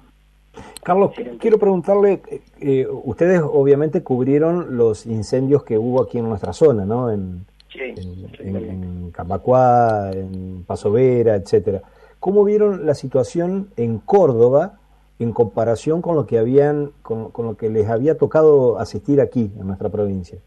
Carlos, 0.82 1.12
quiero 1.40 1.58
preguntarle, 1.58 2.22
eh, 2.30 2.40
eh, 2.60 2.86
ustedes 2.90 3.40
obviamente 3.42 4.02
cubrieron 4.02 4.76
los 4.76 5.04
incendios 5.06 5.64
que 5.64 5.78
hubo 5.78 6.02
aquí 6.02 6.18
en 6.18 6.28
nuestra 6.28 6.52
zona, 6.52 6.84
¿no? 6.84 7.10
En, 7.10 7.44
en, 7.76 8.56
en, 8.56 9.10
Camacuá, 9.10 10.10
en 10.12 10.64
Paso 10.64 10.92
Vera, 10.92 11.36
etcétera. 11.36 11.82
¿Cómo 12.20 12.44
vieron 12.44 12.86
la 12.86 12.94
situación 12.94 13.70
en 13.76 13.98
Córdoba 13.98 14.78
en 15.18 15.32
comparación 15.32 16.02
con 16.02 16.16
lo 16.16 16.26
que 16.26 16.38
habían, 16.38 16.90
con, 17.02 17.30
lo 17.36 17.56
que 17.56 17.70
les 17.70 17.88
había 17.88 18.16
tocado 18.16 18.78
asistir 18.78 19.20
aquí 19.20 19.50
en 19.58 19.66
nuestra 19.66 19.88
provincia? 19.88 20.38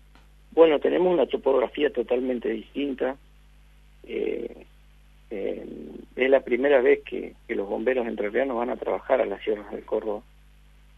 Bueno, 0.51 0.79
tenemos 0.79 1.13
una 1.13 1.27
topografía 1.27 1.91
totalmente 1.91 2.49
distinta. 2.49 3.15
Eh, 4.03 4.65
eh, 5.29 5.65
es 6.15 6.29
la 6.29 6.41
primera 6.41 6.81
vez 6.81 7.03
que, 7.03 7.33
los 7.47 7.67
bomberos 7.67 8.07
entrerrianos 8.07 8.57
van 8.57 8.69
a 8.69 8.77
trabajar 8.77 9.21
a 9.21 9.25
las 9.25 9.41
sierras 9.43 9.71
del 9.71 9.85
Córdoba. 9.85 10.21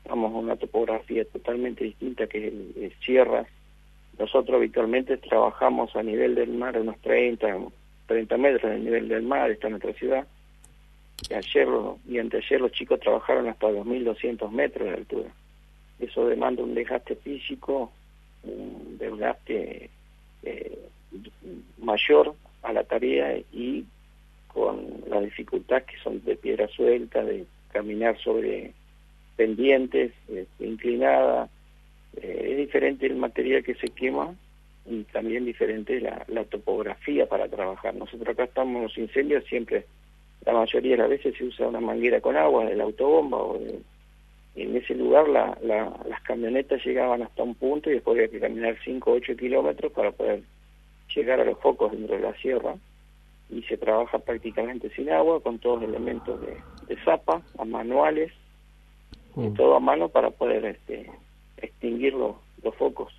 Vamos 0.08 0.34
a 0.34 0.38
una 0.38 0.56
topografía 0.56 1.26
totalmente 1.26 1.84
distinta 1.84 2.28
que 2.28 2.48
es, 2.80 2.94
sierras. 3.06 3.48
Nosotros 4.20 4.58
habitualmente 4.58 5.18
trabajamos 5.18 5.96
a 5.96 6.04
nivel 6.04 6.36
del 6.36 6.50
mar, 6.50 6.78
unos 6.78 7.00
30, 7.00 7.48
30 8.06 8.38
metros 8.38 8.72
del 8.72 8.84
nivel 8.84 9.08
del 9.08 9.24
mar, 9.24 9.50
está 9.50 9.70
nuestra 9.70 9.94
ciudad 9.94 10.28
ayer 11.36 11.68
y 12.08 12.20
anteayer 12.20 12.62
los 12.62 12.72
chicos 12.72 13.00
trabajaron 13.00 13.48
hasta 13.48 13.68
2.200 13.68 14.50
metros 14.52 14.88
de 14.88 14.94
altura. 14.94 15.30
Eso 16.00 16.26
demanda 16.26 16.64
un 16.64 16.74
desgaste 16.74 17.16
físico, 17.16 17.92
un 18.44 18.98
desgaste 18.98 19.90
eh, 20.44 20.80
mayor 21.78 22.34
a 22.64 22.74
la 22.74 22.84
tarea 22.84 23.38
y 23.52 23.86
con 24.48 25.04
la 25.10 25.22
dificultad 25.22 25.84
que 25.84 25.98
son 26.04 26.24
de 26.24 26.36
piedra 26.36 26.68
suelta, 26.68 27.24
de 27.24 27.46
caminar 27.72 28.18
sobre 28.20 28.74
pendientes, 29.36 30.14
este, 30.28 30.66
inclinada. 30.66 31.50
Eh, 32.18 32.48
es 32.52 32.58
diferente 32.58 33.06
el 33.06 33.16
material 33.16 33.64
que 33.64 33.76
se 33.76 33.90
quema 33.90 34.34
y 34.86 35.04
también 35.04 35.46
diferente 35.46 36.00
la, 36.02 36.26
la 36.28 36.44
topografía 36.46 37.28
para 37.28 37.48
trabajar. 37.48 37.96
Nosotros 37.96 38.30
acá 38.30 38.46
estamos 38.46 38.76
en 38.78 38.84
los 38.84 38.98
incendios 38.98 39.44
siempre 39.46 39.86
la 40.46 40.54
mayoría 40.54 40.92
de 40.92 40.98
las 40.98 41.10
veces 41.10 41.36
se 41.38 41.44
usa 41.44 41.68
una 41.68 41.80
manguera 41.80 42.22
con 42.22 42.38
agua 42.38 42.66
de 42.66 42.76
la 42.76 42.86
autobomba 42.86 43.38
o 43.38 43.60
en 44.56 44.76
ese 44.76 44.96
lugar 44.96 45.28
la, 45.28 45.58
las 45.62 46.22
camionetas 46.24 46.84
llegaban 46.84 47.22
hasta 47.22 47.44
un 47.44 47.56
punto 47.56 47.90
y 47.90 47.94
después 47.94 48.18
había 48.18 48.30
que 48.30 48.40
caminar 48.40 48.78
5 48.84 49.10
o 49.10 49.14
8 49.16 49.36
kilómetros 49.38 49.92
para 49.92 50.12
poder 50.12 50.42
llegar 51.16 51.40
a 51.40 51.46
los 51.46 51.60
focos 51.60 51.92
dentro 51.92 52.16
de 52.16 52.22
la 52.22 52.34
sierra 52.36 52.76
y 53.50 53.64
se 53.64 53.78
trabaja 53.78 54.20
prácticamente 54.20 54.90
sin 54.92 55.10
agua 55.10 55.42
con 55.42 55.60
todos 55.60 55.82
los 55.82 55.90
elementos 55.90 56.40
de, 56.42 56.96
zapa, 57.04 57.42
a 57.58 57.66
manuales 57.66 58.32
mm. 59.36 59.54
todo 59.54 59.76
a 59.76 59.80
mano 59.80 60.10
para 60.10 60.30
poder 60.30 60.66
este, 60.66 61.10
extinguir 61.62 62.14
los, 62.14 62.36
focos. 62.76 63.14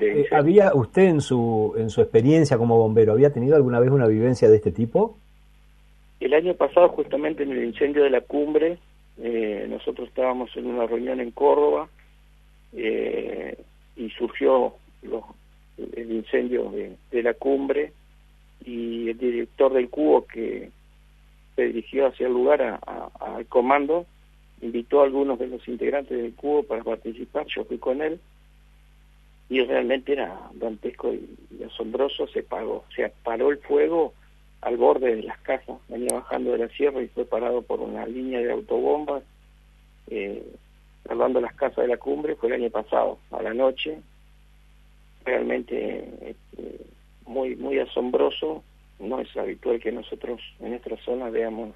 Eh, 0.00 0.26
¿Había 0.32 0.74
usted 0.74 1.02
en 1.02 1.20
su, 1.20 1.74
en 1.76 1.90
su 1.90 2.00
experiencia 2.00 2.58
como 2.58 2.78
bombero, 2.78 3.12
había 3.12 3.32
tenido 3.32 3.54
alguna 3.56 3.80
vez 3.80 3.90
una 3.90 4.06
vivencia 4.06 4.48
de 4.48 4.56
este 4.56 4.72
tipo? 4.72 5.16
El 6.20 6.34
año 6.34 6.54
pasado, 6.54 6.88
justamente 6.90 7.42
en 7.42 7.52
el 7.52 7.64
incendio 7.64 8.04
de 8.04 8.10
la 8.10 8.20
cumbre, 8.20 8.78
eh, 9.20 9.66
nosotros 9.68 10.08
estábamos 10.08 10.56
en 10.56 10.66
una 10.66 10.86
reunión 10.86 11.20
en 11.20 11.30
Córdoba 11.32 11.88
eh, 12.74 13.56
y 13.96 14.08
surgió 14.10 14.74
el 15.02 16.12
incendio 16.12 16.70
de, 17.10 17.22
la 17.22 17.34
cumbre 17.34 17.92
y 18.64 19.10
el 19.10 19.18
director 19.18 19.72
del 19.72 19.90
cubo 19.90 20.26
que 20.26 20.70
se 21.56 21.62
dirigió 21.64 22.06
hacia 22.06 22.26
el 22.26 22.32
lugar 22.32 22.80
al 22.86 23.46
comando 23.46 24.06
invitó 24.62 25.00
a 25.00 25.04
algunos 25.04 25.38
de 25.38 25.48
los 25.48 25.66
integrantes 25.68 26.16
del 26.16 26.34
cubo 26.34 26.62
para 26.62 26.82
participar, 26.82 27.46
yo 27.46 27.64
fui 27.64 27.78
con 27.78 28.00
él 28.00 28.20
y 29.48 29.60
realmente 29.64 30.12
era 30.12 30.48
dantesco 30.54 31.12
y, 31.12 31.36
asombroso, 31.64 32.26
se 32.28 32.42
pagó, 32.42 32.84
se 32.94 33.12
paró 33.22 33.50
el 33.50 33.58
fuego 33.58 34.14
al 34.62 34.76
borde 34.76 35.16
de 35.16 35.22
las 35.24 35.38
casas, 35.40 35.76
venía 35.88 36.14
bajando 36.14 36.52
de 36.52 36.58
la 36.58 36.68
sierra 36.68 37.02
y 37.02 37.08
fue 37.08 37.24
parado 37.24 37.62
por 37.62 37.80
una 37.80 38.06
línea 38.06 38.38
de 38.40 38.52
autobombas, 38.52 39.24
eh, 40.06 40.42
salvando 41.04 41.40
las 41.40 41.54
casas 41.54 41.78
de 41.78 41.88
la 41.88 41.96
cumbre, 41.96 42.36
fue 42.36 42.48
el 42.48 42.62
año 42.62 42.70
pasado, 42.70 43.18
a 43.32 43.42
la 43.42 43.52
noche, 43.52 43.98
realmente 45.24 46.08
este, 46.30 46.78
muy 47.26 47.56
muy 47.56 47.78
asombroso, 47.80 48.62
no 49.00 49.20
es 49.20 49.36
habitual 49.36 49.80
que 49.80 49.90
nosotros 49.90 50.40
en 50.60 50.70
nuestra 50.70 50.96
zona 50.98 51.28
veamos 51.28 51.74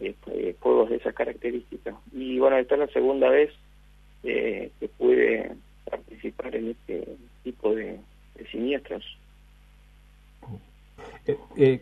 este, 0.00 0.54
fuegos 0.54 0.90
de 0.90 0.96
esa 0.96 1.12
característica. 1.12 1.94
Y 2.12 2.38
bueno, 2.38 2.56
esta 2.56 2.74
es 2.74 2.80
la 2.80 2.86
segunda 2.88 3.28
vez 3.28 3.50
eh, 4.24 4.70
que 4.78 4.88
pude 4.88 5.52
participar 5.88 6.54
en 6.54 6.70
este 6.70 7.16
tipo 7.42 7.74
de, 7.74 7.98
siniestros. 8.50 9.04
Eh, 11.26 11.36
eh, 11.56 11.80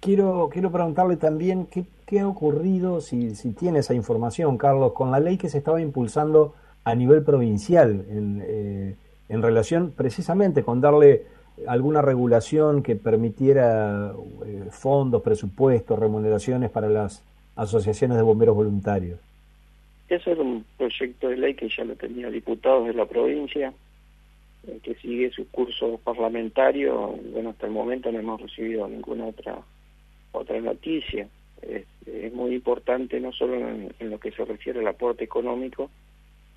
quiero, 0.00 0.50
quiero 0.52 0.70
preguntarle 0.70 1.16
también 1.16 1.66
qué, 1.66 1.84
qué 2.06 2.20
ha 2.20 2.28
ocurrido, 2.28 3.00
si, 3.00 3.34
si 3.34 3.52
tiene 3.52 3.78
esa 3.78 3.94
información, 3.94 4.58
Carlos, 4.58 4.92
con 4.92 5.10
la 5.10 5.20
ley 5.20 5.38
que 5.38 5.48
se 5.48 5.58
estaba 5.58 5.80
impulsando 5.80 6.54
a 6.84 6.94
nivel 6.94 7.22
provincial 7.24 8.04
en, 8.10 8.96
en 9.28 9.42
relación 9.42 9.92
precisamente 9.96 10.62
con 10.62 10.80
darle 10.80 11.24
alguna 11.66 12.02
regulación 12.02 12.82
que 12.82 12.96
permitiera 12.96 14.12
fondos, 14.70 15.22
presupuestos, 15.22 15.98
remuneraciones 15.98 16.70
para 16.70 16.88
las 16.88 17.22
asociaciones 17.56 18.16
de 18.16 18.22
bomberos 18.22 18.56
voluntarios. 18.56 19.18
Ese 20.08 20.32
era 20.32 20.42
un 20.42 20.64
proyecto 20.76 21.28
de 21.28 21.36
ley 21.36 21.54
que 21.54 21.68
ya 21.68 21.84
lo 21.84 21.94
tenía 21.96 22.30
diputados 22.30 22.86
de 22.86 22.94
la 22.94 23.06
provincia, 23.06 23.72
eh, 24.66 24.78
que 24.82 24.94
sigue 24.96 25.30
su 25.30 25.48
curso 25.48 25.98
parlamentario. 26.04 27.18
Bueno, 27.32 27.50
hasta 27.50 27.66
el 27.66 27.72
momento 27.72 28.12
no 28.12 28.18
hemos 28.18 28.40
recibido 28.40 28.86
ninguna 28.88 29.26
otra 29.26 29.62
otra 30.32 30.60
noticia. 30.60 31.28
Es, 31.62 31.86
muy 32.32 32.54
importante 32.54 33.20
no 33.20 33.30
solo 33.32 33.56
en, 33.56 33.92
lo 34.00 34.18
que 34.18 34.32
se 34.32 34.44
refiere 34.44 34.80
al 34.80 34.88
aporte 34.88 35.22
económico, 35.22 35.90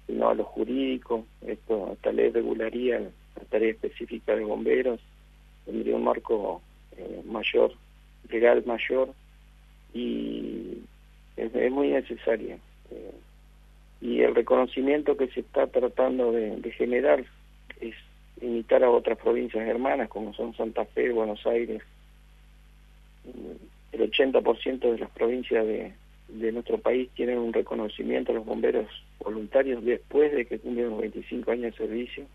sino 0.07 0.29
a 0.29 0.33
lo 0.33 0.45
jurídico. 0.45 1.25
Esto, 1.45 1.91
esta 1.93 2.11
ley 2.11 2.29
regularía 2.29 2.99
la 2.99 3.43
tarea 3.49 3.71
específica 3.71 4.35
de 4.35 4.43
bomberos, 4.43 4.99
tendría 5.65 5.95
un 5.95 6.03
marco 6.03 6.61
eh, 6.97 7.21
mayor, 7.25 7.73
legal 8.29 8.63
mayor, 8.65 9.09
y 9.93 10.74
es, 11.38 11.71
muy 11.71 11.89
necesaria. 11.89 12.57
Eh, 12.91 13.11
y 14.01 14.21
el 14.21 14.36
reconocimiento 14.36 15.17
que 15.17 15.27
se 15.27 15.39
está 15.41 15.67
tratando 15.67 16.31
de, 16.31 16.71
generar 16.71 17.23
es 17.81 17.95
imitar 18.41 18.83
a 18.83 18.89
otras 18.89 19.17
provincias 19.17 19.67
hermanas 19.67 20.09
como 20.09 20.33
son 20.33 20.55
Santa 20.55 20.86
Fe, 20.86 21.11
Buenos 21.11 21.45
Aires. 21.47 21.81
El 23.91 24.11
80% 24.11 24.79
de 24.91 24.99
las 24.99 25.09
provincias 25.11 25.65
de, 25.65 25.93
de 26.27 26.51
nuestro 26.51 26.77
país 26.77 27.09
tienen 27.15 27.38
un 27.39 27.53
reconocimiento 27.53 28.31
a 28.31 28.36
los 28.36 28.45
bomberos 28.45 28.88
voluntarios 29.19 29.83
después 29.83 30.31
de 30.33 30.45
que 30.45 30.59
cumplen 30.59 30.89
los 30.89 30.99
25 30.99 31.51
años 31.51 31.71
de 31.71 31.86
servicio. 31.86 32.25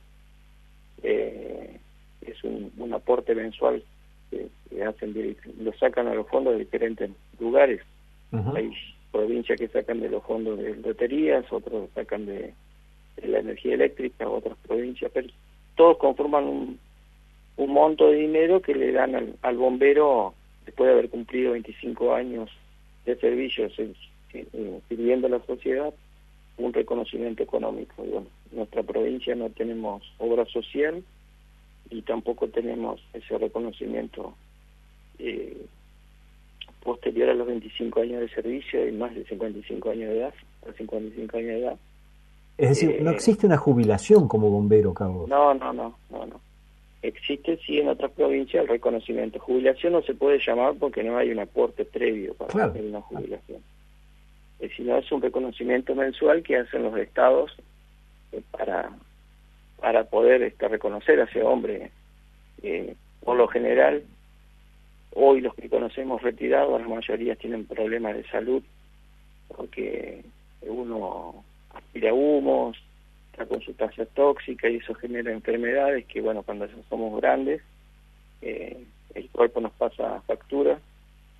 Eh, 1.03 1.79
es 2.23 2.45
un, 2.45 2.73
un 2.77 2.93
aporte 2.93 3.35
mensual 3.35 3.83
que, 4.31 4.49
hacen 4.83 5.37
lo 5.61 5.73
sacan 5.75 6.07
a 6.07 6.15
los 6.15 6.27
fondos 6.29 6.55
de 6.55 6.61
diferentes 6.61 7.11
lugares. 7.39 7.81
Hay 8.33 8.71
provincias 9.11 9.59
que 9.59 9.69
sacan 9.69 10.01
de 10.01 10.09
los 10.09 10.23
fondos 10.23 10.59
de 10.59 10.77
loterías, 10.77 11.45
otros 11.53 11.91
sacan 11.95 12.27
de, 12.27 12.55
la 13.23 13.41
energía 13.41 13.75
eléctrica, 13.75 14.29
otras 14.29 14.57
provincias, 14.67 15.11
pero 15.13 15.29
todos 15.75 15.99
conforman 15.99 16.45
un, 16.45 16.79
monto 17.57 18.09
de 18.09 18.17
dinero 18.17 18.63
que 18.63 18.75
le 18.75 18.93
dan 18.93 19.15
al, 19.15 19.37
al 19.43 19.57
bombero 19.57 20.33
después 20.65 20.89
de 20.89 20.93
haber 20.95 21.11
cumplido 21.11 21.53
25 21.53 22.15
años 22.15 22.51
de 23.05 23.17
servicios 23.17 23.73
sirviendo 24.89 25.27
a 25.27 25.31
la 25.31 25.45
sociedad 25.45 25.93
un 26.57 26.73
reconocimiento 26.73 27.43
económico. 27.43 28.03
bueno, 28.03 28.27
nuestra 28.53 28.83
provincia 28.83 29.35
no 29.35 29.51
tenemos 29.51 30.03
obra 30.19 30.47
social, 30.47 31.03
y 31.91 32.03
tampoco 32.03 32.49
tenemos 32.49 33.01
ese 33.13 33.37
reconocimiento 33.37 34.35
eh, 35.19 35.67
posterior 36.83 37.31
a 37.31 37.35
los 37.35 37.47
25 37.47 38.01
años 38.01 38.21
de 38.21 38.29
servicio 38.31 38.87
y 38.87 38.93
más 38.93 39.15
de 39.15 39.25
55 39.25 39.91
años 39.91 40.11
de 40.11 40.19
edad, 40.19 40.35
55 40.77 41.37
años 41.37 41.49
de 41.49 41.61
edad. 41.61 41.77
Es 42.59 42.69
decir, 42.71 43.03
no 43.03 43.11
eh, 43.11 43.15
existe 43.15 43.47
una 43.47 43.57
jubilación 43.57 44.29
como 44.29 44.51
bombero, 44.51 44.93
Carlos. 44.93 45.29
No, 45.29 45.55
no, 45.55 45.73
no, 45.73 45.97
no, 46.11 46.27
no. 46.27 46.41
Existe 47.03 47.59
sí 47.65 47.79
en 47.79 47.89
otras 47.89 48.11
provincias 48.13 48.63
el 48.63 48.69
reconocimiento. 48.69 49.39
Jubilación 49.39 49.95
no 49.95 50.03
se 50.03 50.15
puede 50.15 50.39
llamar 50.45 50.75
porque 50.79 51.03
no 51.03 51.17
hay 51.17 51.31
un 51.31 51.39
aporte 51.39 51.87
previo 51.87 52.35
para 52.35 52.67
hacer 52.67 52.85
una 52.85 53.01
jubilación. 53.01 53.63
Eh, 54.59 54.71
sino 54.77 54.97
es 54.99 55.11
un 55.11 55.23
reconocimiento 55.23 55.95
mensual 55.95 56.43
que 56.43 56.59
hacen 56.59 56.83
los 56.83 56.97
estados 56.99 57.57
para 58.51 58.91
para 59.81 60.05
poder 60.05 60.43
este, 60.43 60.69
reconocer 60.69 61.21
a 61.21 61.25
ese 61.25 61.43
hombre. 61.43 61.91
Eh, 62.63 62.95
por 63.25 63.37
lo 63.37 63.49
general, 63.49 64.03
hoy 65.15 65.41
los 65.41 65.55
que 65.55 65.69
conocemos 65.69 66.23
retirados, 66.23 66.81
la 66.81 66.89
mayoría 66.89 67.37
tienen 67.37 67.67
problemas 67.67 68.17
de 68.17 68.25
salud, 68.29 68.63
porque 69.49 70.25
uno 70.63 71.45
aspira 71.75 72.13
humos, 72.13 72.77
está 73.33 73.47
con 73.47 73.61
sustancia 73.61 74.07
tóxica 74.07 74.69
y 74.69 74.77
eso 74.77 74.95
genera 74.95 75.33
enfermedades 75.33 76.07
que, 76.07 76.21
bueno, 76.21 76.43
cuando 76.43 76.69
somos 76.89 77.21
grandes, 77.21 77.63
eh, 78.43 78.85
el 79.15 79.29
cuerpo 79.31 79.61
nos 79.61 79.73
pasa 79.73 80.21
factura. 80.27 80.79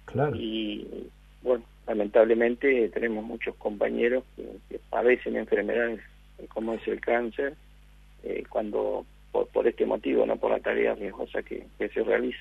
Claro. 0.07 0.35
Y, 0.37 1.09
bueno, 1.43 1.65
lamentablemente 1.87 2.89
tenemos 2.91 3.25
muchos 3.25 3.55
compañeros 3.57 4.25
que 4.69 4.79
padecen 4.91 5.37
enfermedades 5.37 6.01
como 6.49 6.75
es 6.75 6.87
el 6.89 7.01
cáncer, 7.01 7.55
eh, 8.23 8.45
cuando 8.49 9.05
por, 9.33 9.67
este 9.67 9.87
motivo, 9.87 10.27
no 10.27 10.37
por 10.37 10.51
la 10.51 10.61
tarea 10.61 10.95
riesgosa 10.95 11.43
que, 11.43 11.67
se 11.79 12.03
realiza. 12.03 12.41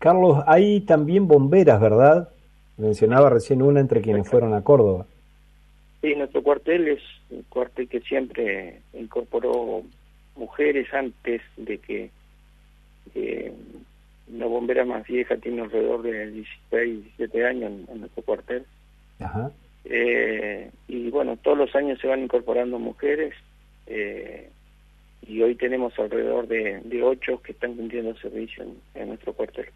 Carlos, 0.00 0.42
hay 0.46 0.80
también 0.80 1.28
bomberas, 1.28 1.80
¿verdad? 1.80 2.30
Mencionaba 2.76 3.30
recién 3.30 3.62
una 3.62 3.78
entre 3.78 4.00
quienes 4.00 4.28
fueron 4.28 4.54
a 4.54 4.64
Córdoba. 4.64 5.06
Sí, 6.00 6.16
nuestro 6.16 6.42
cuartel 6.42 6.88
es 6.88 7.02
un 7.30 7.42
cuartel 7.42 7.88
que 7.88 8.00
siempre 8.00 8.80
incorporó 8.94 9.82
mujeres 10.36 10.92
antes 10.92 11.42
de 11.56 11.78
que 11.78 12.10
eh, 13.14 13.52
la 14.32 14.46
bombera 14.46 14.84
más 14.84 15.06
vieja 15.06 15.36
tiene 15.36 15.62
alrededor 15.62 16.02
de 16.02 16.30
16, 16.30 17.04
17 17.04 17.46
años 17.46 17.72
en, 17.88 18.00
nuestro 18.00 18.22
cuartel. 18.22 18.64
Ajá. 19.20 19.52
Eh, 19.84 20.70
y 20.88 21.10
bueno, 21.10 21.36
todos 21.36 21.58
los 21.58 21.74
años 21.74 21.98
se 22.00 22.06
van 22.06 22.22
incorporando 22.22 22.78
mujeres 22.78 23.34
eh, 23.86 24.50
y 25.26 25.42
hoy 25.42 25.54
tenemos 25.54 25.98
alrededor 25.98 26.46
de, 26.48 27.02
ocho 27.02 27.40
que 27.42 27.52
están 27.52 27.74
cumpliendo 27.74 28.16
servicio 28.16 28.64
en, 28.94 29.08
nuestro 29.08 29.32
cuartel. 29.34 29.66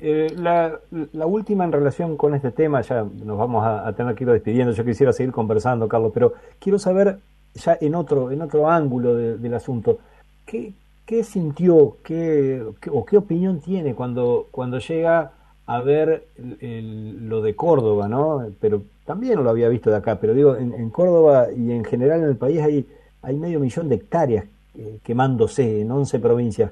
Eh, 0.00 0.32
la, 0.36 0.78
última 1.26 1.64
en 1.64 1.72
relación 1.72 2.16
con 2.16 2.34
este 2.34 2.52
tema, 2.52 2.82
ya 2.82 3.02
nos 3.02 3.36
vamos 3.36 3.64
a, 3.66 3.92
tener 3.94 4.14
que 4.14 4.22
ir 4.22 4.30
despidiendo, 4.30 4.72
yo 4.72 4.84
quisiera 4.84 5.12
seguir 5.12 5.32
conversando, 5.32 5.88
Carlos, 5.88 6.12
pero 6.14 6.34
quiero 6.60 6.78
saber 6.78 7.18
ya 7.54 7.76
en 7.80 7.96
otro, 7.96 8.30
en 8.30 8.40
otro 8.42 8.70
ángulo 8.70 9.16
del 9.16 9.54
asunto, 9.54 9.98
¿qué, 10.46 10.72
qué 11.04 11.24
sintió 11.24 11.96
qué, 12.04 12.62
o 12.92 13.04
qué 13.04 13.16
opinión 13.16 13.60
tiene 13.60 13.96
cuando, 13.96 14.46
cuando 14.52 14.78
llega 14.78 15.32
a 15.66 15.80
ver 15.80 16.28
lo 16.60 17.42
de 17.42 17.56
Córdoba, 17.56 18.08
¿no? 18.08 18.46
Pero 18.60 18.82
también 19.04 19.42
lo 19.42 19.50
había 19.50 19.68
visto 19.68 19.90
de 19.90 19.96
acá, 19.96 20.20
pero 20.20 20.32
digo, 20.32 20.54
en, 20.54 20.90
Córdoba 20.90 21.48
y 21.54 21.72
en 21.72 21.84
general 21.84 22.20
en 22.20 22.28
el 22.28 22.36
país 22.36 22.62
hay, 22.62 22.86
hay 23.22 23.36
medio 23.36 23.58
millón 23.58 23.88
de 23.88 23.96
hectáreas 23.96 24.46
eh, 24.78 24.98
quemándose 25.02 25.80
en 25.80 25.90
11 25.90 26.20
provincias. 26.20 26.70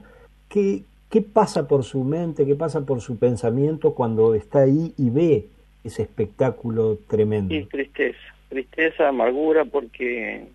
¿Qué, 0.48 0.84
¿Qué 1.10 1.22
pasa 1.22 1.68
por 1.68 1.84
su 1.84 2.02
mente, 2.02 2.44
qué 2.44 2.56
pasa 2.56 2.84
por 2.84 3.00
su 3.00 3.18
pensamiento 3.18 3.94
cuando 3.94 4.34
está 4.34 4.62
ahí 4.62 4.92
y 4.98 5.10
ve 5.10 5.48
ese 5.84 6.02
espectáculo 6.02 6.98
tremendo? 7.08 7.54
Y 7.54 7.64
tristeza, 7.66 8.18
tristeza, 8.48 9.08
amargura, 9.08 9.64
porque 9.64 10.48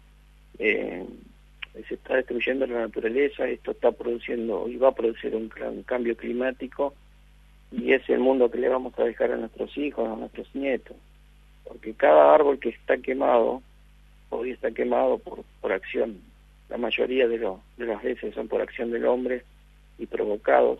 eh, 0.59 1.05
se 1.87 1.93
está 1.93 2.15
destruyendo 2.15 2.67
la 2.67 2.81
naturaleza, 2.81 3.47
esto 3.47 3.71
está 3.71 3.93
produciendo 3.93 4.67
y 4.67 4.75
va 4.75 4.89
a 4.89 4.95
producir 4.95 5.35
un, 5.35 5.49
un 5.69 5.83
cambio 5.83 6.17
climático 6.17 6.93
y 7.71 7.93
es 7.93 8.07
el 8.09 8.19
mundo 8.19 8.51
que 8.51 8.57
le 8.57 8.67
vamos 8.67 8.93
a 8.99 9.05
dejar 9.05 9.31
a 9.31 9.37
nuestros 9.37 9.77
hijos, 9.77 10.07
a 10.07 10.17
nuestros 10.17 10.53
nietos. 10.53 10.97
Porque 11.63 11.93
cada 11.93 12.35
árbol 12.35 12.59
que 12.59 12.69
está 12.69 12.97
quemado, 12.97 13.61
hoy 14.29 14.51
está 14.51 14.71
quemado 14.71 15.17
por, 15.17 15.43
por 15.61 15.71
acción, 15.71 16.17
la 16.69 16.77
mayoría 16.77 17.29
de, 17.29 17.37
de 17.37 17.85
las 17.85 18.03
veces 18.03 18.35
son 18.35 18.49
por 18.49 18.61
acción 18.61 18.91
del 18.91 19.05
hombre 19.05 19.43
y 19.97 20.05
provocados. 20.05 20.79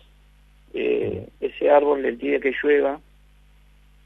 Eh, 0.74 1.28
ese 1.40 1.70
árbol, 1.70 2.04
el 2.04 2.18
día 2.18 2.40
que 2.40 2.54
llueva, 2.62 3.00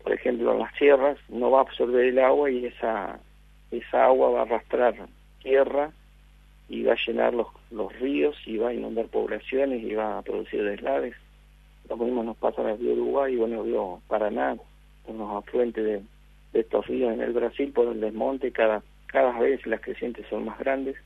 por 0.03 0.13
ejemplo 0.13 0.53
en 0.53 0.61
las 0.61 0.75
sierras, 0.77 1.19
no 1.29 1.51
va 1.51 1.59
a 1.59 1.63
absorber 1.63 2.07
el 2.07 2.19
agua 2.19 2.51
y 2.51 2.67
esa, 2.67 3.19
esa 3.71 4.05
agua 4.07 4.31
va 4.31 4.41
a 4.41 4.43
arrastrar 4.43 4.95
tierra 5.43 5.91
y 6.69 6.83
va 6.83 6.93
a 6.93 7.07
llenar 7.07 7.35
los, 7.35 7.49
los 7.71 7.93
ríos 8.01 8.37
y 8.47 8.57
va 8.57 8.71
a 8.71 8.75
inundar 8.75 9.07
poblaciones 9.07 9.83
y 9.83 9.95
va 9.95 10.19
a 10.19 10.23
producir 10.23 10.65
deslaves. 10.65 11.15
Lo 11.89 11.97
mismo 11.97 12.25
nos 12.25 12.37
pasa 12.37 12.63
en 12.63 12.69
el 12.69 12.79
río 12.79 12.93
Uruguay 12.95 13.35
y 13.35 13.37
bueno, 13.37 13.63
el 13.63 13.67
río 13.69 14.01
Paraná, 14.09 14.57
unos 15.07 15.45
afluentes 15.45 15.85
de, 15.85 16.03
estos 16.53 16.87
ríos 16.87 17.13
en 17.13 17.21
el 17.21 17.33
Brasil 17.33 17.71
por 17.73 17.89
el 17.89 18.01
desmonte, 18.01 18.51
cada, 18.51 18.83
cada 19.07 19.39
vez 19.39 19.65
las 19.67 19.81
crecientes 19.81 20.27
son 20.29 20.47
más 20.47 20.59
grandes. 20.59 20.97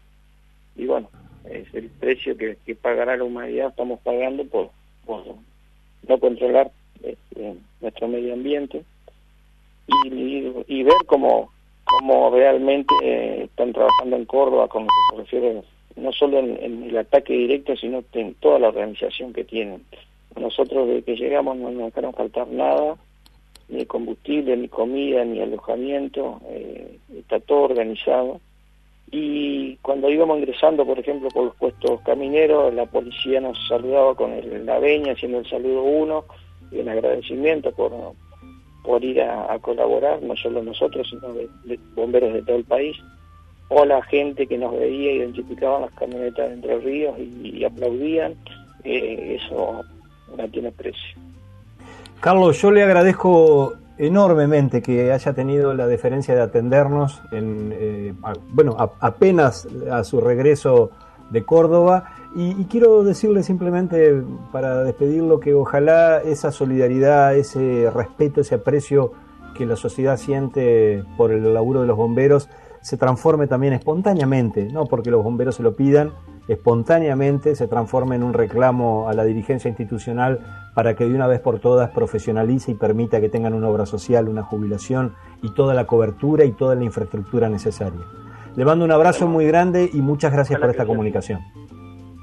Y 0.76 0.86
bueno, 0.86 1.10
es 1.44 1.72
el 1.74 1.88
precio 1.88 2.36
que, 2.36 2.56
pagará 2.74 3.16
la 3.16 3.24
humanidad, 3.24 3.68
estamos 3.68 4.00
pagando 4.00 4.44
por, 4.44 4.70
no 5.06 6.18
controlar 6.18 6.70
este, 7.02 7.54
nuestro 7.80 8.08
medio 8.08 8.34
ambiente 8.34 8.84
y, 10.12 10.82
ver 10.82 10.94
cómo, 11.06 11.50
cómo 11.84 12.30
realmente 12.30 12.94
eh, 13.02 13.44
están 13.44 13.72
trabajando 13.72 14.16
en 14.16 14.24
Córdoba 14.24 14.68
con 14.68 14.86
lo 15.16 15.24
que 15.24 15.62
no 15.96 16.12
solo 16.12 16.38
en, 16.38 16.56
en, 16.62 16.82
el 16.84 16.96
ataque 16.96 17.32
directo, 17.32 17.76
sino 17.76 18.04
en 18.12 18.34
toda 18.34 18.58
la 18.58 18.68
organización 18.68 19.32
que 19.32 19.44
tienen. 19.44 19.82
Nosotros 20.38 20.86
desde 20.86 21.02
que 21.02 21.16
llegamos 21.16 21.56
no 21.56 21.70
nos 21.70 21.86
dejaron 21.86 22.12
faltar 22.14 22.48
nada, 22.48 22.96
ni 23.68 23.86
combustible, 23.86 24.56
ni 24.56 24.68
comida, 24.68 25.24
ni 25.24 25.40
alojamiento, 25.40 26.40
eh, 26.48 26.98
está 27.16 27.40
todo 27.40 27.62
organizado. 27.62 28.40
Y 29.12 29.76
cuando 29.76 30.08
íbamos 30.08 30.38
ingresando, 30.38 30.86
por 30.86 30.98
ejemplo, 30.98 31.28
por 31.30 31.46
los 31.46 31.56
puestos 31.56 32.00
camineros, 32.02 32.72
la 32.74 32.86
policía 32.86 33.40
nos 33.40 33.58
saludaba 33.68 34.14
con 34.14 34.30
la 34.64 34.78
veña, 34.78 35.12
haciendo 35.12 35.38
el 35.38 35.48
saludo 35.48 35.82
uno, 35.82 36.24
y 36.70 36.78
un 36.78 36.88
agradecimiento 36.88 37.72
por, 37.72 37.92
por 38.84 39.04
ir 39.04 39.20
a, 39.22 39.58
colaborar, 39.58 40.22
no 40.22 40.36
solo 40.36 40.62
nosotros, 40.62 41.08
sino 41.10 41.32
de, 41.32 41.78
bomberos 41.94 42.32
de 42.32 42.42
todo 42.42 42.56
el 42.56 42.64
país, 42.64 42.96
o 43.68 43.84
la 43.84 44.02
gente 44.02 44.46
que 44.46 44.58
nos 44.58 44.72
veía, 44.78 45.12
identificaban 45.12 45.82
las 45.82 45.92
camionetas 45.94 46.48
de 46.48 46.54
Entre 46.54 46.78
Ríos 46.78 47.18
y, 47.18 47.64
aplaudían. 47.64 48.34
Eh, 48.84 49.38
eso 49.40 49.82
no 50.36 50.48
tiene 50.48 50.72
precio. 50.72 51.18
Carlos, 52.20 52.60
yo 52.60 52.70
le 52.70 52.82
agradezco 52.82 53.74
enormemente 54.00 54.80
que 54.80 55.12
haya 55.12 55.34
tenido 55.34 55.74
la 55.74 55.86
deferencia 55.86 56.34
de 56.34 56.40
atendernos, 56.40 57.20
en, 57.32 57.70
eh, 57.74 58.14
bueno, 58.48 58.74
apenas 58.78 59.68
a 59.90 60.04
su 60.04 60.22
regreso 60.22 60.90
de 61.28 61.44
Córdoba. 61.44 62.12
Y, 62.34 62.64
quiero 62.64 63.04
decirle 63.04 63.42
simplemente, 63.42 64.22
para 64.52 64.84
despedirlo, 64.84 65.38
que 65.38 65.52
ojalá 65.52 66.18
esa 66.18 66.50
solidaridad, 66.50 67.36
ese 67.36 67.90
respeto, 67.94 68.40
ese 68.40 68.54
aprecio 68.54 69.12
que 69.54 69.66
la 69.66 69.76
sociedad 69.76 70.16
siente 70.16 71.04
por 71.18 71.30
el 71.30 71.52
laburo 71.52 71.82
de 71.82 71.86
los 71.86 71.96
bomberos 71.96 72.48
se 72.80 72.96
transforme 72.96 73.46
también 73.46 73.74
espontáneamente, 73.74 74.70
no 74.72 74.86
porque 74.86 75.10
los 75.10 75.22
bomberos 75.22 75.56
se 75.56 75.62
lo 75.62 75.74
pidan, 75.74 76.12
espontáneamente 76.48 77.54
se 77.54 77.68
transforme 77.68 78.16
en 78.16 78.22
un 78.22 78.32
reclamo 78.32 79.08
a 79.08 79.12
la 79.12 79.24
dirigencia 79.24 79.68
institucional 79.68 80.59
para 80.74 80.94
que 80.94 81.04
de 81.04 81.14
una 81.14 81.26
vez 81.26 81.40
por 81.40 81.58
todas 81.60 81.90
profesionalice 81.90 82.72
y 82.72 82.74
permita 82.74 83.20
que 83.20 83.28
tengan 83.28 83.54
una 83.54 83.68
obra 83.68 83.86
social, 83.86 84.28
una 84.28 84.42
jubilación 84.42 85.14
y 85.42 85.52
toda 85.54 85.74
la 85.74 85.86
cobertura 85.86 86.44
y 86.44 86.52
toda 86.52 86.74
la 86.74 86.84
infraestructura 86.84 87.48
necesaria. 87.48 88.00
Le 88.56 88.64
mando 88.64 88.84
un 88.84 88.92
abrazo 88.92 89.26
muy 89.26 89.46
grande 89.46 89.88
y 89.92 90.00
muchas 90.00 90.32
gracias 90.32 90.60
por 90.60 90.70
esta 90.70 90.86
comunicación. 90.86 91.40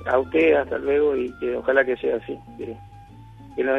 A 0.05 0.19
usted, 0.19 0.53
hasta 0.53 0.77
luego 0.77 1.15
y 1.15 1.33
ojalá 1.57 1.83
que 1.83 1.97
sea 1.97 2.17
así. 2.17 2.37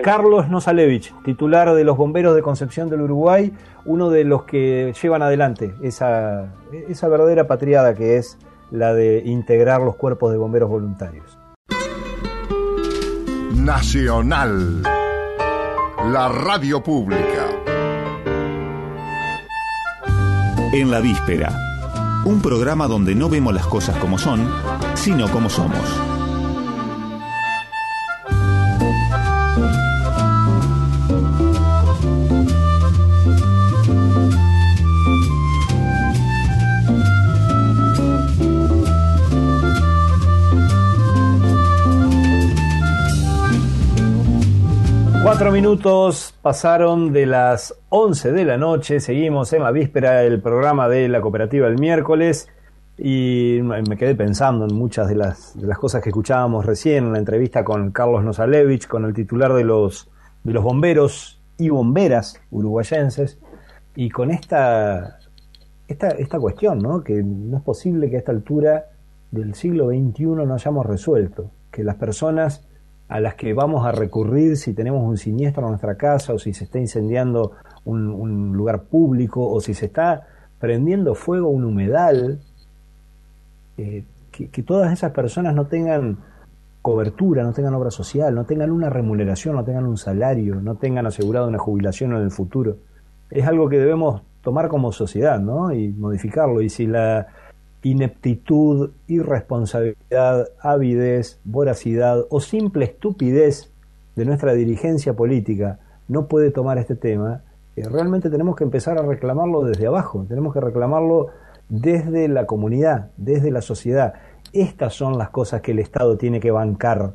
Carlos 0.03 0.49
Nosalevich, 0.49 1.15
titular 1.23 1.73
de 1.73 1.85
los 1.85 1.97
bomberos 1.97 2.35
de 2.35 2.43
Concepción 2.43 2.89
del 2.89 3.03
Uruguay, 3.03 3.53
uno 3.85 4.11
de 4.11 4.25
los 4.25 4.43
que 4.43 4.93
llevan 5.01 5.23
adelante 5.23 5.73
esa, 5.83 6.53
esa 6.89 7.09
verdadera 7.09 7.47
patriada 7.47 7.95
que 7.95 8.17
es 8.17 8.39
la 8.71 8.93
de 8.93 9.23
integrar 9.25 9.81
los 9.81 9.95
cuerpos 9.95 10.33
de 10.33 10.39
bomberos 10.39 10.69
voluntarios. 10.69 11.38
Nacional, 13.59 14.83
la 14.83 16.29
radio 16.29 16.81
pública. 16.81 17.49
En 20.73 20.91
la 20.91 21.01
víspera, 21.01 21.53
un 22.25 22.41
programa 22.41 22.87
donde 22.87 23.17
no 23.17 23.29
vemos 23.29 23.53
las 23.53 23.67
cosas 23.67 23.97
como 23.97 24.17
son, 24.17 24.49
sino 24.95 25.29
como 25.31 25.51
somos. 25.51 26.18
Cuatro 45.29 45.53
minutos 45.53 46.35
pasaron 46.41 47.13
de 47.13 47.27
las 47.27 47.75
11 47.91 48.33
de 48.33 48.47
la 48.47 48.57
noche, 48.57 48.99
seguimos 48.99 49.53
en 49.53 49.63
la 49.63 49.71
víspera 49.73 50.21
del 50.21 50.41
programa 50.41 50.89
de 50.89 51.07
la 51.07 51.21
cooperativa 51.21 51.69
el 51.69 51.79
miércoles. 51.79 52.49
Y 52.97 53.61
me 53.63 53.99
quedé 53.99 54.15
pensando 54.15 54.65
en 54.65 54.75
muchas 54.75 55.07
de 55.07 55.17
las, 55.17 55.55
de 55.55 55.67
las 55.67 55.77
cosas 55.77 56.03
que 56.03 56.09
escuchábamos 56.09 56.65
recién 56.65 57.05
en 57.05 57.13
la 57.13 57.19
entrevista 57.19 57.63
con 57.63 57.91
Carlos 57.91 58.25
Nosalevich, 58.25 58.89
con 58.89 59.05
el 59.05 59.13
titular 59.13 59.53
de 59.53 59.65
los, 59.65 60.09
de 60.45 60.55
los 60.55 60.65
bomberos 60.65 61.43
y 61.59 61.69
bomberas 61.69 62.41
uruguayenses. 62.51 63.39
Y 63.97 64.09
con 64.09 64.31
esta, 64.31 65.19
esta, 65.89 66.09
esta 66.09 66.41
cuestión, 66.41 66.79
¿no? 66.79 67.05
que 67.05 67.23
no 67.23 67.59
es 67.59 67.63
posible 67.63 68.09
que 68.09 68.17
a 68.17 68.21
esta 68.21 68.33
altura 68.33 68.87
del 69.31 69.55
siglo 69.55 69.91
XXI 69.91 70.25
no 70.25 70.55
hayamos 70.55 70.87
resuelto, 70.87 71.51
que 71.71 71.85
las 71.85 71.97
personas 71.97 72.67
a 73.09 73.21
las 73.21 73.35
que 73.35 73.55
vamos 73.55 73.87
a 73.87 73.93
recurrir 73.93 74.57
si 74.57 74.75
tenemos 74.75 75.03
un 75.03 75.17
siniestro 75.17 75.63
en 75.63 75.71
nuestra 75.71 75.97
casa 75.97 76.35
o 76.35 76.39
si 76.39 76.53
se 76.53 76.65
está 76.65 76.79
incendiando 76.79 77.53
un, 77.85 78.53
lugar 78.55 78.83
público 78.83 79.49
o 79.49 79.61
si 79.61 79.73
se 79.73 79.87
está 79.87 80.27
prendiendo 80.59 81.15
fuego 81.15 81.49
un 81.49 81.65
humedal, 81.65 82.41
eh, 83.79 84.05
que, 84.31 84.63
todas 84.63 84.93
esas 84.93 85.13
personas 85.13 85.55
no 85.55 85.67
tengan 85.67 86.19
cobertura, 86.83 87.43
no 87.43 87.53
tengan 87.53 87.75
obra 87.75 87.91
social, 87.91 88.35
no 88.35 88.45
tengan 88.45 88.71
una 88.71 88.91
remuneración, 88.91 89.57
no 89.57 89.65
tengan 89.65 89.87
un 89.87 89.97
salario, 89.97 90.57
no 90.57 90.77
tengan 90.77 91.07
asegurado 91.07 91.49
una 91.49 91.59
jubilación 91.59 92.13
en 92.13 92.23
el 92.23 92.31
futuro. 92.31 92.77
Es 93.31 93.47
algo 93.47 93.69
que 93.69 93.79
debemos 93.79 94.23
tomar 94.43 94.69
como 94.69 94.93
sociedad, 94.93 95.41
¿no? 95.41 95.73
Y 95.73 95.89
modificarlo. 95.89 96.61
Y 96.61 96.69
si 96.69 96.87
la 96.87 97.27
ineptitud, 97.83 98.91
irresponsabilidad, 99.07 100.49
avidez, 100.61 101.41
voracidad 101.45 102.25
o 102.31 102.41
simple 102.41 102.85
estupidez 102.85 103.73
de 104.17 104.25
nuestra 104.25 104.55
dirigencia 104.55 105.15
política 105.15 105.79
no 106.09 106.27
puede 106.27 106.51
tomar 106.51 106.79
este 106.79 106.97
tema, 106.97 107.43
eh, 107.77 107.89
realmente 107.89 108.31
tenemos 108.31 108.57
que 108.57 108.65
empezar 108.65 108.99
a 108.99 109.03
reclamarlo 109.03 109.63
desde 109.63 109.87
abajo, 109.87 110.25
tenemos 110.29 110.53
que 110.53 110.61
reclamarlo 110.61 111.29
desde 111.69 112.27
la 112.29 112.47
comunidad, 112.47 113.11
desde 113.17 113.51
la 113.51 113.63
sociedad. 113.63 114.15
Estas 114.53 114.95
son 114.95 115.19
las 115.19 115.29
cosas 115.29 115.61
que 115.61 115.73
el 115.73 115.79
Estado 115.79 116.17
tiene 116.17 116.41
que 116.41 116.51
bancar, 116.51 117.13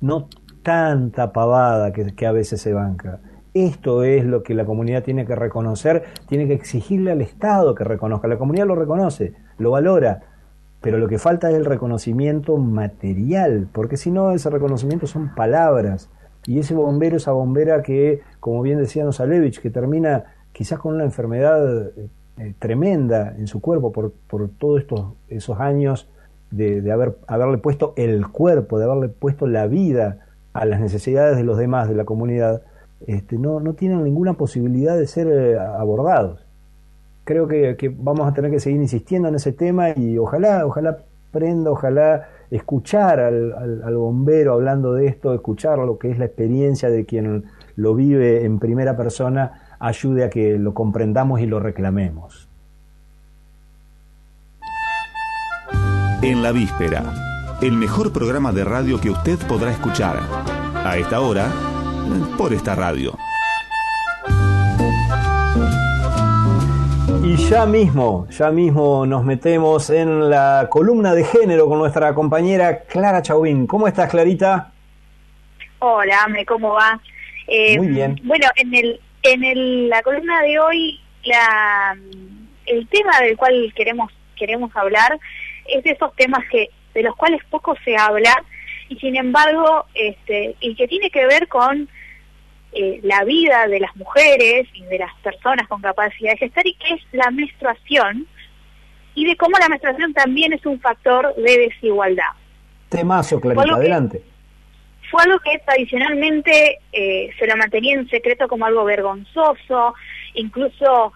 no 0.00 0.28
tanta 0.62 1.32
pavada 1.32 1.92
que, 1.92 2.14
que 2.14 2.26
a 2.26 2.32
veces 2.32 2.60
se 2.60 2.72
banca. 2.72 3.20
Esto 3.54 4.02
es 4.02 4.24
lo 4.24 4.42
que 4.42 4.54
la 4.54 4.64
comunidad 4.64 5.04
tiene 5.04 5.24
que 5.24 5.36
reconocer, 5.36 6.04
tiene 6.26 6.48
que 6.48 6.54
exigirle 6.54 7.12
al 7.12 7.20
Estado 7.20 7.74
que 7.74 7.84
reconozca. 7.84 8.26
La 8.26 8.36
comunidad 8.36 8.66
lo 8.66 8.74
reconoce, 8.74 9.34
lo 9.58 9.70
valora, 9.70 10.22
pero 10.80 10.98
lo 10.98 11.08
que 11.08 11.18
falta 11.18 11.50
es 11.50 11.56
el 11.56 11.64
reconocimiento 11.64 12.56
material, 12.56 13.68
porque 13.72 13.96
si 13.96 14.10
no, 14.10 14.32
ese 14.32 14.50
reconocimiento 14.50 15.06
son 15.06 15.34
palabras. 15.34 16.10
Y 16.46 16.58
ese 16.58 16.74
bombero, 16.74 17.16
esa 17.16 17.32
bombera 17.32 17.82
que, 17.82 18.20
como 18.38 18.60
bien 18.60 18.78
decía 18.78 19.02
Nosalevich, 19.04 19.60
que 19.60 19.70
termina 19.70 20.24
quizás 20.52 20.78
con 20.78 20.94
una 20.94 21.04
enfermedad 21.04 21.88
eh, 22.36 22.54
tremenda 22.58 23.34
en 23.38 23.46
su 23.46 23.60
cuerpo 23.60 23.92
por, 23.92 24.12
por 24.28 24.50
todos 24.50 24.80
estos 24.80 25.06
esos 25.28 25.58
años 25.58 26.10
de, 26.50 26.82
de 26.82 26.92
haber, 26.92 27.16
haberle 27.26 27.58
puesto 27.58 27.94
el 27.96 28.28
cuerpo, 28.28 28.78
de 28.78 28.84
haberle 28.84 29.08
puesto 29.08 29.46
la 29.46 29.66
vida 29.66 30.26
a 30.52 30.66
las 30.66 30.80
necesidades 30.80 31.36
de 31.36 31.44
los 31.44 31.56
demás 31.58 31.88
de 31.88 31.94
la 31.94 32.04
comunidad, 32.04 32.62
este, 33.06 33.38
no, 33.38 33.60
no 33.60 33.74
tienen 33.74 34.04
ninguna 34.04 34.34
posibilidad 34.34 34.96
de 34.96 35.06
ser 35.06 35.28
eh, 35.28 35.58
abordados. 35.58 36.43
Creo 37.24 37.48
que, 37.48 37.94
vamos 37.96 38.28
a 38.28 38.34
tener 38.34 38.50
que 38.50 38.60
seguir 38.60 38.80
insistiendo 38.80 39.28
en 39.28 39.34
ese 39.34 39.52
tema 39.52 39.90
y 39.90 40.18
ojalá, 40.18 40.64
ojalá 40.66 40.98
prenda, 41.30 41.70
ojalá 41.70 42.28
escuchar 42.50 43.18
al, 43.18 43.82
al, 43.82 43.96
bombero 43.96 44.52
hablando 44.52 44.94
de 44.94 45.06
esto, 45.06 45.34
escuchar 45.34 45.78
lo 45.78 45.98
que 45.98 46.10
es 46.10 46.18
la 46.18 46.26
experiencia 46.26 46.88
de 46.88 47.04
quien 47.04 47.44
lo 47.76 47.94
vive 47.94 48.44
en 48.44 48.58
primera 48.58 48.96
persona, 48.96 49.76
ayude 49.80 50.24
a 50.24 50.30
que 50.30 50.58
lo 50.58 50.74
comprendamos 50.74 51.40
y 51.40 51.46
lo 51.46 51.58
reclamemos. 51.58 52.48
En 56.22 56.42
la 56.42 56.52
víspera, 56.52 57.58
el 57.60 57.72
mejor 57.72 58.12
programa 58.12 58.52
de 58.52 58.64
radio 58.64 59.00
que 59.00 59.10
usted 59.10 59.38
podrá 59.46 59.70
escuchar. 59.70 60.16
A 60.86 60.96
esta 60.96 61.20
hora, 61.20 61.50
por 62.38 62.52
esta 62.52 62.74
radio. 62.74 63.12
Y 67.26 67.36
ya 67.36 67.64
mismo, 67.64 68.28
ya 68.28 68.50
mismo 68.50 69.06
nos 69.06 69.24
metemos 69.24 69.88
en 69.88 70.28
la 70.28 70.68
columna 70.70 71.14
de 71.14 71.24
género 71.24 71.66
con 71.66 71.78
nuestra 71.78 72.14
compañera 72.14 72.82
Clara 72.82 73.22
Chauvin. 73.22 73.66
¿Cómo 73.66 73.88
estás, 73.88 74.10
Clarita? 74.10 74.72
Hola, 75.78 76.26
¿cómo 76.46 76.74
va? 76.74 77.00
Eh, 77.46 77.78
Muy 77.78 77.88
bien. 77.88 78.20
Bueno, 78.24 78.46
en 78.56 78.74
el 78.74 79.00
en 79.22 79.42
el, 79.42 79.88
la 79.88 80.02
columna 80.02 80.42
de 80.42 80.58
hoy, 80.58 81.00
la, 81.24 81.96
el 82.66 82.86
tema 82.88 83.18
del 83.22 83.38
cual 83.38 83.72
queremos 83.74 84.12
queremos 84.36 84.70
hablar 84.76 85.18
es 85.66 85.82
de 85.82 85.92
esos 85.92 86.14
temas 86.16 86.44
que 86.50 86.68
de 86.92 87.02
los 87.02 87.16
cuales 87.16 87.40
poco 87.48 87.74
se 87.86 87.96
habla 87.96 88.44
y 88.90 88.96
sin 88.96 89.16
embargo, 89.16 89.86
este, 89.94 90.56
y 90.60 90.74
que 90.74 90.86
tiene 90.86 91.10
que 91.10 91.24
ver 91.24 91.48
con 91.48 91.88
eh, 92.74 93.00
la 93.02 93.24
vida 93.24 93.66
de 93.68 93.80
las 93.80 93.94
mujeres 93.96 94.66
y 94.74 94.82
de 94.84 94.98
las 94.98 95.14
personas 95.22 95.68
con 95.68 95.80
capacidad 95.80 96.32
de 96.32 96.38
gestar 96.38 96.66
y 96.66 96.74
que 96.74 96.94
es 96.94 97.02
la 97.12 97.30
menstruación 97.30 98.26
y 99.14 99.24
de 99.24 99.36
cómo 99.36 99.56
la 99.58 99.68
menstruación 99.68 100.12
también 100.12 100.52
es 100.52 100.66
un 100.66 100.80
factor 100.80 101.34
de 101.36 101.58
desigualdad. 101.58 102.32
Temazo, 102.88 103.40
Clarita, 103.40 103.74
adelante. 103.74 104.22
Fue 105.10 105.22
algo 105.22 105.38
que 105.38 105.58
tradicionalmente 105.64 106.78
eh, 106.92 107.30
se 107.38 107.46
lo 107.46 107.56
mantenía 107.56 107.94
en 107.94 108.08
secreto 108.08 108.48
como 108.48 108.66
algo 108.66 108.84
vergonzoso, 108.84 109.94
incluso 110.34 111.12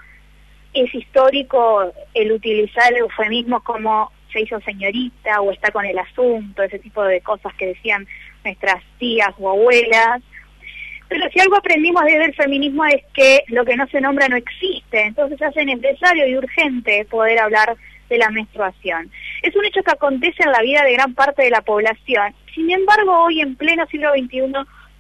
es 0.72 0.94
histórico 0.94 1.92
el 2.14 2.32
utilizar 2.32 2.92
el 2.92 2.98
eufemismo 2.98 3.64
como 3.64 4.12
se 4.32 4.42
hizo 4.42 4.60
señorita 4.60 5.40
o 5.40 5.50
está 5.50 5.70
con 5.70 5.84
el 5.84 5.98
asunto, 5.98 6.62
ese 6.62 6.78
tipo 6.78 7.02
de 7.02 7.20
cosas 7.20 7.52
que 7.54 7.66
decían 7.66 8.06
nuestras 8.44 8.82
tías 8.98 9.30
o 9.38 9.50
abuelas, 9.50 10.22
pero 11.08 11.28
si 11.30 11.40
algo 11.40 11.56
aprendimos 11.56 12.04
desde 12.04 12.26
el 12.26 12.34
feminismo 12.34 12.84
es 12.84 13.02
que 13.14 13.42
lo 13.48 13.64
que 13.64 13.76
no 13.76 13.86
se 13.88 14.00
nombra 14.00 14.28
no 14.28 14.36
existe, 14.36 15.04
entonces 15.04 15.40
hace 15.40 15.64
necesario 15.64 16.26
y 16.26 16.36
urgente 16.36 17.06
poder 17.06 17.38
hablar 17.38 17.76
de 18.08 18.18
la 18.18 18.30
menstruación. 18.30 19.10
Es 19.42 19.54
un 19.56 19.64
hecho 19.64 19.82
que 19.82 19.90
acontece 19.90 20.42
en 20.42 20.52
la 20.52 20.62
vida 20.62 20.82
de 20.82 20.92
gran 20.92 21.14
parte 21.14 21.42
de 21.42 21.50
la 21.50 21.62
población, 21.62 22.34
sin 22.54 22.70
embargo 22.70 23.24
hoy 23.24 23.40
en 23.40 23.56
pleno 23.56 23.86
siglo 23.86 24.12
XXI 24.12 24.52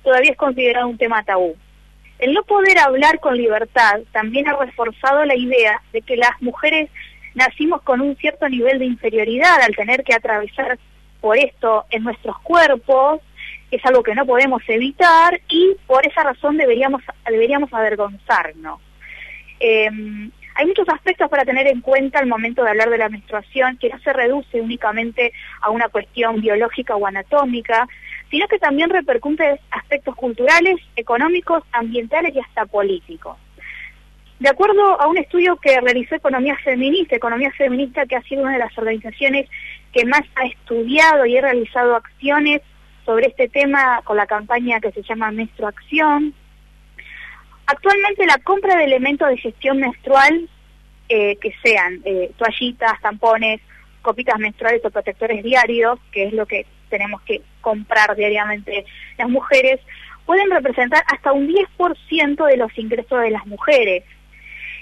todavía 0.02 0.30
es 0.30 0.36
considerado 0.36 0.88
un 0.88 0.98
tema 0.98 1.22
tabú. 1.24 1.56
El 2.18 2.32
no 2.32 2.42
poder 2.42 2.78
hablar 2.78 3.20
con 3.20 3.36
libertad 3.36 4.00
también 4.12 4.48
ha 4.48 4.56
reforzado 4.56 5.24
la 5.24 5.36
idea 5.36 5.80
de 5.92 6.02
que 6.02 6.16
las 6.16 6.40
mujeres 6.40 6.90
nacimos 7.34 7.82
con 7.82 8.00
un 8.00 8.16
cierto 8.16 8.48
nivel 8.48 8.78
de 8.78 8.86
inferioridad 8.86 9.60
al 9.60 9.76
tener 9.76 10.02
que 10.02 10.14
atravesar 10.14 10.78
por 11.20 11.36
esto 11.36 11.84
en 11.90 12.04
nuestros 12.04 12.38
cuerpos 12.40 13.20
es 13.70 13.84
algo 13.84 14.02
que 14.02 14.14
no 14.14 14.24
podemos 14.26 14.62
evitar 14.66 15.40
y 15.48 15.76
por 15.86 16.06
esa 16.06 16.22
razón 16.22 16.56
deberíamos, 16.56 17.02
deberíamos 17.26 17.72
avergonzarnos. 17.72 18.80
Em, 19.60 20.30
hay 20.54 20.66
muchos 20.66 20.88
aspectos 20.88 21.28
para 21.28 21.44
tener 21.44 21.66
en 21.68 21.80
cuenta 21.80 22.18
al 22.18 22.26
momento 22.26 22.64
de 22.64 22.70
hablar 22.70 22.90
de 22.90 22.98
la 22.98 23.08
menstruación, 23.08 23.76
que 23.76 23.90
no 23.90 23.98
se 24.00 24.12
reduce 24.12 24.60
únicamente 24.60 25.32
a 25.60 25.70
una 25.70 25.88
cuestión 25.88 26.40
biológica 26.40 26.96
o 26.96 27.06
anatómica, 27.06 27.86
sino 28.30 28.48
que 28.48 28.58
también 28.58 28.90
repercute 28.90 29.60
aspectos 29.70 30.16
culturales, 30.16 30.76
económicos, 30.96 31.62
ambientales 31.72 32.34
y 32.34 32.40
hasta 32.40 32.66
políticos. 32.66 33.36
De 34.40 34.48
acuerdo 34.48 35.00
a 35.00 35.08
un 35.08 35.18
estudio 35.18 35.56
que 35.56 35.80
realizó 35.80 36.14
Economía 36.14 36.56
Feminista, 36.62 37.16
Economía 37.16 37.50
Feminista 37.52 38.06
que 38.06 38.16
ha 38.16 38.22
sido 38.22 38.42
una 38.42 38.52
de 38.52 38.60
las 38.60 38.76
organizaciones 38.78 39.48
que 39.92 40.04
más 40.04 40.22
ha 40.36 40.46
estudiado 40.46 41.26
y 41.26 41.36
ha 41.36 41.42
realizado 41.42 41.96
acciones 41.96 42.62
sobre 43.08 43.28
este 43.28 43.48
tema 43.48 44.02
con 44.04 44.18
la 44.18 44.26
campaña 44.26 44.80
que 44.80 44.92
se 44.92 45.02
llama 45.02 45.30
Menstruación. 45.30 46.34
Actualmente 47.64 48.26
la 48.26 48.36
compra 48.36 48.76
de 48.76 48.84
elementos 48.84 49.26
de 49.30 49.38
gestión 49.38 49.80
menstrual, 49.80 50.46
eh, 51.08 51.36
que 51.36 51.54
sean 51.62 52.02
eh, 52.04 52.30
toallitas, 52.36 53.00
tampones, 53.00 53.62
copitas 54.02 54.38
menstruales 54.38 54.84
o 54.84 54.90
protectores 54.90 55.42
diarios, 55.42 55.98
que 56.12 56.24
es 56.24 56.34
lo 56.34 56.44
que 56.44 56.66
tenemos 56.90 57.22
que 57.22 57.40
comprar 57.62 58.14
diariamente 58.14 58.84
las 59.16 59.30
mujeres, 59.30 59.80
pueden 60.26 60.50
representar 60.50 61.02
hasta 61.06 61.32
un 61.32 61.48
10% 61.48 62.46
de 62.46 62.56
los 62.58 62.76
ingresos 62.76 63.22
de 63.22 63.30
las 63.30 63.46
mujeres. 63.46 64.04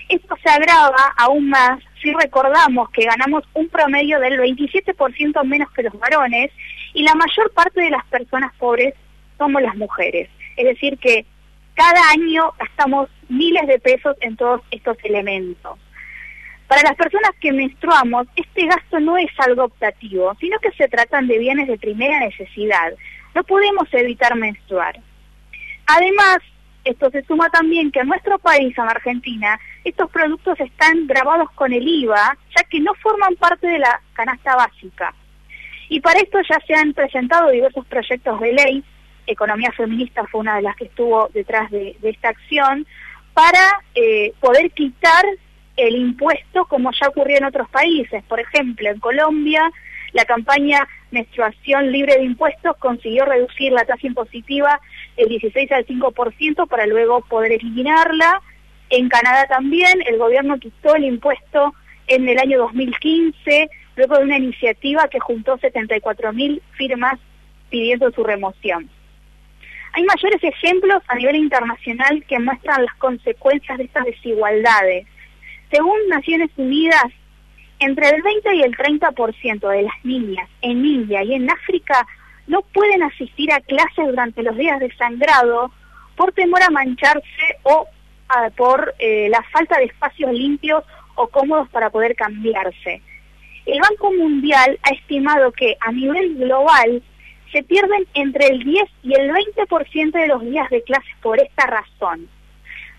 Esto 0.09 0.37
se 0.43 0.51
agrava 0.51 1.15
aún 1.17 1.49
más 1.49 1.79
si 2.03 2.13
recordamos 2.13 2.91
que 2.91 3.05
ganamos 3.05 3.45
un 3.55 3.69
promedio 3.69 4.19
del 4.19 4.41
27% 4.41 5.45
menos 5.45 5.71
que 5.71 5.85
los 5.85 5.97
varones 5.97 6.51
y 6.97 7.03
la 7.03 7.15
mayor 7.15 7.53
parte 7.53 7.83
de 7.83 7.91
las 7.91 8.07
personas 8.07 8.55
pobres 8.55 8.95
somos 9.37 9.61
las 9.61 9.77
mujeres. 9.77 10.31
Es 10.57 10.65
decir, 10.65 10.99
que 10.99 11.27
cada 11.75 12.11
año 12.11 12.53
gastamos 12.59 13.11
miles 13.29 13.67
de 13.67 13.79
pesos 13.79 14.17
en 14.23 14.35
todos 14.35 14.63
estos 14.71 14.97
elementos. 15.05 15.79
Para 16.67 16.81
las 16.83 16.97
personas 16.97 17.33
que 17.39 17.53
menstruamos, 17.53 18.27
este 18.35 18.65
gasto 18.65 18.99
no 18.99 19.19
es 19.19 19.29
algo 19.37 19.65
optativo, 19.65 20.35
sino 20.41 20.59
que 20.59 20.73
se 20.73 20.89
tratan 20.89 21.29
de 21.29 21.39
bienes 21.39 21.69
de 21.69 21.77
primera 21.77 22.19
necesidad. 22.19 22.95
No 23.35 23.45
podemos 23.45 23.87
evitar 23.93 24.35
menstruar. 24.35 24.99
Además, 25.87 26.39
esto 26.83 27.11
se 27.11 27.23
suma 27.25 27.51
también 27.51 27.93
que 27.93 28.01
en 28.01 28.09
nuestro 28.09 28.39
país, 28.39 28.77
en 28.79 28.85
Argentina, 28.85 29.61
estos 29.85 30.11
productos 30.11 30.59
están 30.61 31.07
grabados 31.07 31.51
con 31.53 31.75
el 31.75 31.87
IVA, 31.87 32.39
ya 32.57 32.65
que 32.71 32.81
no 32.81 32.95
forman 32.95 33.37
parte 33.37 33.67
de 33.67 33.81
la 33.81 34.01
canasta 34.15 34.57
básica. 34.57 35.15
Y 35.89 36.01
para 36.01 36.21
esto 36.21 36.39
ya 36.49 36.59
se 36.67 36.75
han 36.75 36.93
presentado 36.93 37.51
diversos 37.51 37.87
proyectos 37.87 38.41
de 38.41 38.53
ley, 38.53 38.85
Economía 39.27 39.73
Feminista 39.73 40.25
fue 40.27 40.41
una 40.41 40.57
de 40.57 40.63
las 40.63 40.77
que 40.77 40.85
estuvo 40.85 41.29
detrás 41.35 41.71
de, 41.71 41.97
esta 42.03 42.29
acción, 42.29 42.87
para 43.35 43.83
eh, 43.95 44.33
poder 44.41 44.71
quitar 44.71 45.25
el 45.77 45.97
impuesto 45.97 46.65
como 46.67 46.91
ya 46.93 47.09
ocurrió 47.09 47.37
en 47.37 47.45
otros 47.45 47.69
países. 47.69 48.23
Por 48.25 48.41
ejemplo, 48.41 48.89
en 48.89 48.99
Colombia, 48.99 49.71
la 50.13 50.25
campaña 50.25 50.87
Menstruación 51.11 51.93
Libre 51.93 52.17
de 52.17 52.25
Impuestos 52.25 52.77
consiguió 52.79 53.25
reducir 53.27 53.73
la 53.73 53.85
tasa 53.85 54.07
impositiva 54.07 54.81
del 55.17 55.29
16 55.29 55.71
al 55.73 55.87
5% 55.87 56.67
para 56.69 56.87
luego 56.87 57.21
poder 57.23 57.53
eliminarla. 57.53 58.41
En 58.89 59.09
Canadá 59.09 59.47
también 59.47 60.03
el 60.07 60.17
gobierno 60.17 60.59
quitó 60.59 60.95
el 60.95 61.05
impuesto 61.05 61.75
en 62.07 62.29
el 62.29 62.39
año 62.39 62.59
2015 62.59 63.69
luego 63.97 64.17
de 64.19 64.25
una 64.25 64.39
iniciativa 64.39 65.09
que 65.09 65.21
juntó 65.21 65.59
74.000 65.59 66.61
firmas 66.73 67.19
pidiendo 67.71 68.11
su 68.13 68.23
remoción. 68.23 68.89
Hay 69.93 70.05
mayores 70.05 70.43
ejemplos 70.45 71.03
a 71.09 71.15
nivel 71.15 71.37
internacional 71.37 72.23
que 72.29 72.39
muestran 72.39 72.85
las 72.85 72.95
consecuencias 72.97 73.79
de 73.79 73.85
estas 73.85 74.05
desigualdades. 74.05 75.07
Según 75.71 75.97
Naciones 76.09 76.51
Unidas, 76.57 77.07
entre 77.79 78.11
el 78.11 78.23
20 78.23 78.57
y 78.57 78.63
el 78.63 78.77
30% 78.77 79.69
de 79.69 79.83
las 79.83 80.05
niñas 80.05 80.49
en 80.63 80.85
India 80.85 81.23
y 81.23 81.35
en 81.35 81.51
África 81.51 82.07
no 82.47 82.63
pueden 82.63 83.03
asistir 83.03 83.53
a 83.53 83.61
clases 83.61 84.07
durante 84.07 84.43
los 84.43 84.57
días 84.57 84.81
de 84.81 84.95
sangrado 84.97 85.73
por 86.15 86.33
temor 86.33 86.63
a 86.63 86.71
mancharse 86.71 87.59
o 87.63 87.87
por 88.57 88.95
eh, 88.99 89.29
la 89.31 89.43
falta 89.53 89.79
de 89.79 89.85
espacios 89.85 90.33
limpios 90.33 90.85
o 91.15 91.29
cómodos 91.29 91.69
para 91.69 91.91
poder 91.91 92.15
cambiarse. 92.17 93.03
El 93.67 93.81
Banco 93.81 94.13
Mundial 94.13 94.79
ha 94.85 94.95
estimado 94.95 95.51
que 95.51 95.77
a 95.81 95.91
nivel 95.91 96.37
global 96.37 97.03
se 97.51 97.65
pierden 97.65 98.07
entre 98.15 98.47
el 98.47 98.63
10 98.63 98.85
y 99.03 99.15
el 99.15 99.31
20% 99.31 100.13
de 100.13 100.27
los 100.29 100.41
días 100.43 100.71
de 100.71 100.83
clase 100.83 101.09
por 101.21 101.41
esta 101.41 101.67
razón. 101.67 102.29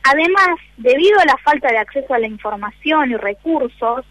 Además, 0.03 0.59
debido 0.77 1.19
a 1.19 1.25
la 1.25 1.37
falta 1.37 1.69
de 1.69 1.77
acceso 1.77 2.13
a 2.13 2.19
la 2.19 2.27
información 2.27 3.11
y 3.11 3.15
recursos, 3.15 4.05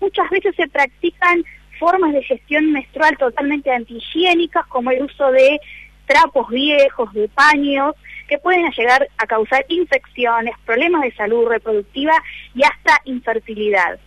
muchas 0.00 0.30
veces 0.30 0.54
se 0.56 0.68
practican 0.68 1.44
formas 1.78 2.12
de 2.12 2.22
gestión 2.22 2.72
menstrual 2.72 3.16
totalmente 3.18 3.70
antihigiénicas, 3.70 4.66
como 4.66 4.90
el 4.90 5.02
uso 5.02 5.30
de 5.30 5.60
trapos 6.06 6.48
viejos, 6.48 7.12
de 7.12 7.28
paños, 7.28 7.94
que 8.28 8.38
pueden 8.38 8.70
llegar 8.70 9.08
a 9.18 9.26
causar 9.26 9.64
infecciones, 9.68 10.54
problemas 10.64 11.02
de 11.02 11.14
salud 11.14 11.46
reproductiva 11.48 12.14
y 12.54 12.62
hasta 12.62 13.00
infertilidad. 13.04 13.98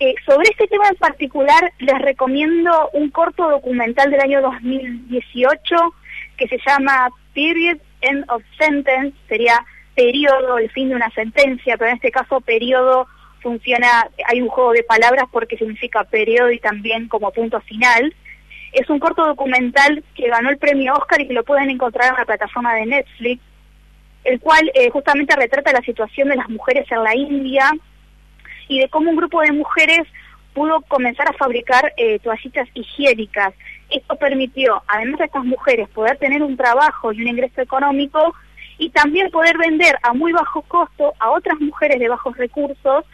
Eh, 0.00 0.14
sobre 0.26 0.50
este 0.50 0.66
tema 0.66 0.88
en 0.88 0.96
particular 0.96 1.72
les 1.78 1.98
recomiendo 2.00 2.90
un 2.94 3.10
corto 3.10 3.48
documental 3.48 4.10
del 4.10 4.20
año 4.20 4.42
2018 4.42 5.76
que 6.36 6.48
se 6.48 6.58
llama 6.66 7.08
Period 7.32 7.78
End 8.00 8.24
of 8.28 8.42
Sentence, 8.58 9.16
sería 9.28 9.64
periodo, 9.94 10.58
el 10.58 10.70
fin 10.70 10.88
de 10.88 10.96
una 10.96 11.10
sentencia, 11.10 11.76
pero 11.76 11.90
en 11.90 11.96
este 11.96 12.10
caso 12.10 12.40
periodo 12.40 13.06
funciona, 13.40 14.08
hay 14.26 14.42
un 14.42 14.48
juego 14.48 14.72
de 14.72 14.82
palabras 14.82 15.26
porque 15.30 15.56
significa 15.56 16.02
periodo 16.02 16.50
y 16.50 16.58
también 16.58 17.08
como 17.08 17.30
punto 17.30 17.60
final. 17.60 18.14
Es 18.72 18.90
un 18.90 18.98
corto 18.98 19.24
documental 19.24 20.02
que 20.16 20.28
ganó 20.28 20.50
el 20.50 20.58
premio 20.58 20.94
Oscar 20.94 21.20
y 21.20 21.28
que 21.28 21.34
lo 21.34 21.44
pueden 21.44 21.70
encontrar 21.70 22.10
en 22.10 22.18
la 22.18 22.24
plataforma 22.24 22.74
de 22.74 22.86
Netflix, 22.86 23.40
el 24.24 24.40
cual 24.40 24.68
eh, 24.74 24.90
justamente 24.90 25.36
retrata 25.36 25.72
la 25.72 25.82
situación 25.82 26.30
de 26.30 26.36
las 26.36 26.48
mujeres 26.48 26.90
en 26.90 27.04
la 27.04 27.14
India 27.14 27.70
y 28.68 28.80
de 28.80 28.88
cómo 28.88 29.10
un 29.10 29.16
grupo 29.16 29.40
de 29.40 29.52
mujeres 29.52 30.02
pudo 30.54 30.80
comenzar 30.82 31.28
a 31.28 31.32
fabricar 31.32 31.92
eh, 31.96 32.18
toallitas 32.20 32.68
higiénicas. 32.74 33.52
Esto 33.90 34.16
permitió, 34.16 34.82
además 34.86 35.18
de 35.18 35.26
estas 35.26 35.44
mujeres, 35.44 35.88
poder 35.90 36.16
tener 36.18 36.42
un 36.42 36.56
trabajo 36.56 37.12
y 37.12 37.20
un 37.20 37.28
ingreso 37.28 37.60
económico 37.60 38.34
y 38.78 38.90
también 38.90 39.30
poder 39.30 39.58
vender 39.58 39.98
a 40.02 40.14
muy 40.14 40.32
bajo 40.32 40.62
costo 40.62 41.14
a 41.18 41.30
otras 41.30 41.60
mujeres 41.60 41.98
de 41.98 42.08
bajos 42.08 42.36
recursos 42.36 43.04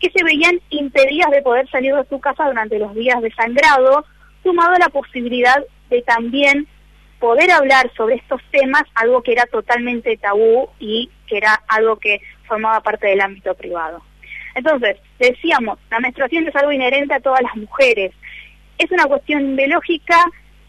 que 0.00 0.10
se 0.10 0.24
veían 0.24 0.60
impedidas 0.70 1.30
de 1.30 1.42
poder 1.42 1.68
salir 1.70 1.94
de 1.94 2.04
su 2.08 2.20
casa 2.20 2.46
durante 2.46 2.78
los 2.78 2.94
días 2.94 3.20
de 3.22 3.32
sangrado, 3.32 4.04
sumado 4.42 4.74
a 4.74 4.78
la 4.78 4.88
posibilidad 4.88 5.62
de 5.90 6.02
también 6.02 6.66
poder 7.18 7.50
hablar 7.50 7.90
sobre 7.96 8.16
estos 8.16 8.40
temas, 8.50 8.82
algo 8.94 9.22
que 9.22 9.32
era 9.32 9.46
totalmente 9.46 10.16
tabú 10.16 10.68
y 10.78 11.10
que 11.26 11.38
era 11.38 11.54
algo 11.68 11.96
que 11.96 12.20
formaba 12.46 12.80
parte 12.80 13.06
del 13.06 13.20
ámbito 13.20 13.54
privado. 13.54 14.02
Entonces, 14.54 14.96
decíamos, 15.18 15.78
la 15.90 16.00
menstruación 16.00 16.46
es 16.46 16.56
algo 16.56 16.72
inherente 16.72 17.14
a 17.14 17.20
todas 17.20 17.42
las 17.42 17.56
mujeres. 17.56 18.12
Es 18.78 18.90
una 18.90 19.06
cuestión 19.06 19.56
biológica 19.56 20.16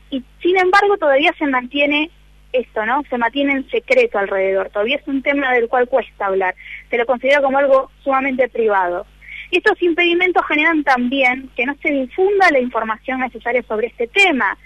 y 0.09 0.23
sin 0.41 0.57
embargo 0.57 0.97
todavía 0.97 1.33
se 1.37 1.47
mantiene 1.47 2.09
esto, 2.53 2.85
¿no? 2.85 3.03
Se 3.09 3.17
mantiene 3.17 3.53
en 3.53 3.69
secreto 3.69 4.17
alrededor. 4.17 4.69
Todavía 4.69 4.97
es 4.97 5.07
un 5.07 5.21
tema 5.21 5.53
del 5.53 5.67
cual 5.67 5.87
cuesta 5.87 6.27
hablar. 6.27 6.55
Se 6.89 6.97
lo 6.97 7.05
considera 7.05 7.41
como 7.41 7.57
algo 7.57 7.91
sumamente 8.03 8.47
privado. 8.49 9.05
Estos 9.51 9.81
impedimentos 9.81 10.43
generan 10.47 10.83
también 10.83 11.49
que 11.55 11.65
no 11.65 11.75
se 11.81 11.91
difunda 11.91 12.49
la 12.51 12.59
información 12.59 13.19
necesaria 13.19 13.63
sobre 13.63 13.87
este 13.87 14.07
tema. 14.07 14.57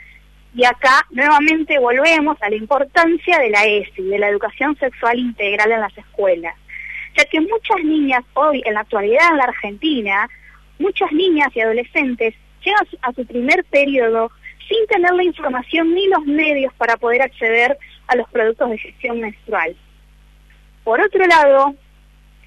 Y 0.55 0.65
acá 0.65 1.05
nuevamente 1.11 1.77
volvemos 1.79 2.41
a 2.41 2.49
la 2.49 2.55
importancia 2.55 3.39
de 3.39 3.49
la 3.49 3.65
ESI, 3.65 4.03
de 4.03 4.19
la 4.19 4.29
educación 4.29 4.75
sexual 4.77 5.19
integral 5.19 5.71
en 5.71 5.81
las 5.81 5.97
escuelas. 5.97 6.55
Ya 7.19 7.25
que 7.25 7.41
muchas 7.41 7.83
niñas 7.83 8.23
hoy, 8.33 8.61
en 8.65 8.75
la 8.75 8.79
actualidad 8.79 9.31
en 9.31 9.37
la 9.39 9.43
Argentina, 9.43 10.29
muchas 10.77 11.11
niñas 11.11 11.49
y 11.53 11.59
adolescentes 11.59 12.33
llegan 12.63 12.87
a 13.01 13.11
su 13.11 13.25
primer 13.25 13.65
periodo 13.65 14.31
sin 14.69 14.87
tener 14.87 15.13
la 15.13 15.23
información 15.23 15.93
ni 15.93 16.07
los 16.07 16.25
medios 16.25 16.73
para 16.75 16.95
poder 16.95 17.21
acceder 17.21 17.77
a 18.07 18.15
los 18.15 18.29
productos 18.29 18.69
de 18.69 18.77
gestión 18.77 19.19
menstrual. 19.19 19.75
Por 20.85 21.01
otro 21.01 21.25
lado, 21.27 21.75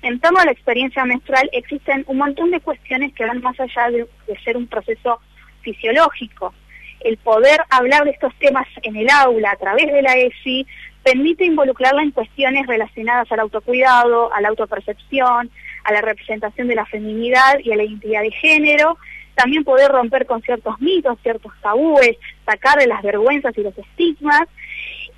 en 0.00 0.18
torno 0.20 0.38
a 0.40 0.46
la 0.46 0.52
experiencia 0.52 1.04
menstrual 1.04 1.50
existen 1.52 2.04
un 2.06 2.16
montón 2.16 2.50
de 2.50 2.60
cuestiones 2.60 3.12
que 3.12 3.26
van 3.26 3.42
más 3.42 3.60
allá 3.60 3.90
de, 3.90 4.08
ser 4.42 4.56
un 4.56 4.68
proceso 4.68 5.20
fisiológico. 5.60 6.54
El 7.00 7.18
poder 7.18 7.60
hablar 7.68 8.04
de 8.04 8.12
estos 8.12 8.34
temas 8.36 8.66
en 8.84 8.96
el 8.96 9.10
aula 9.10 9.50
a 9.50 9.56
través 9.56 9.92
de 9.92 10.00
la 10.00 10.14
ESI 10.16 10.66
permite 11.02 11.44
involucrarla 11.44 12.02
en 12.02 12.12
cuestiones 12.12 12.66
relacionadas 12.66 13.30
al 13.32 13.40
autocuidado, 13.40 14.32
a 14.32 14.40
la 14.40 14.48
autopercepción, 14.48 15.50
a 15.84 15.92
la 15.92 16.00
representación 16.00 16.68
de 16.68 16.74
la 16.74 16.86
feminidad 16.86 17.58
y 17.62 17.72
a 17.72 17.76
la 17.76 17.84
identidad 17.84 18.22
de 18.22 18.30
género, 18.30 18.98
también 19.34 19.64
poder 19.64 19.90
romper 19.90 20.26
con 20.26 20.42
ciertos 20.42 20.80
mitos, 20.80 21.18
ciertos 21.22 21.52
tabúes, 21.62 22.16
sacar 22.44 22.86
las 22.86 23.02
vergüenzas 23.02 23.56
y 23.56 23.62
los 23.62 23.76
estigmas, 23.76 24.42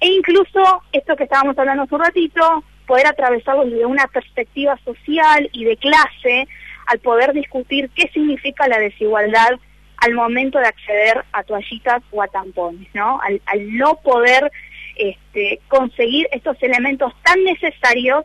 e 0.00 0.08
incluso 0.08 0.82
esto 0.92 1.16
que 1.16 1.24
estábamos 1.24 1.58
hablando 1.58 1.82
hace 1.82 1.94
un 1.94 2.00
ratito, 2.00 2.64
poder 2.86 3.06
atravesarlo 3.06 3.64
desde 3.64 3.86
una 3.86 4.06
perspectiva 4.06 4.78
social 4.84 5.48
y 5.52 5.64
de 5.64 5.76
clase, 5.76 6.48
al 6.86 6.98
poder 6.98 7.32
discutir 7.32 7.90
qué 7.94 8.08
significa 8.12 8.68
la 8.68 8.78
desigualdad 8.78 9.52
al 9.98 10.12
momento 10.12 10.58
de 10.58 10.66
acceder 10.66 11.24
a 11.32 11.42
toallitas 11.44 12.02
o 12.10 12.22
a 12.22 12.28
tampones, 12.28 12.88
¿no? 12.94 13.20
Al, 13.22 13.40
no 13.76 13.96
poder 14.02 14.50
este, 14.96 15.60
conseguir 15.68 16.28
estos 16.32 16.56
elementos 16.62 17.12
tan 17.22 17.42
necesarios 17.44 18.24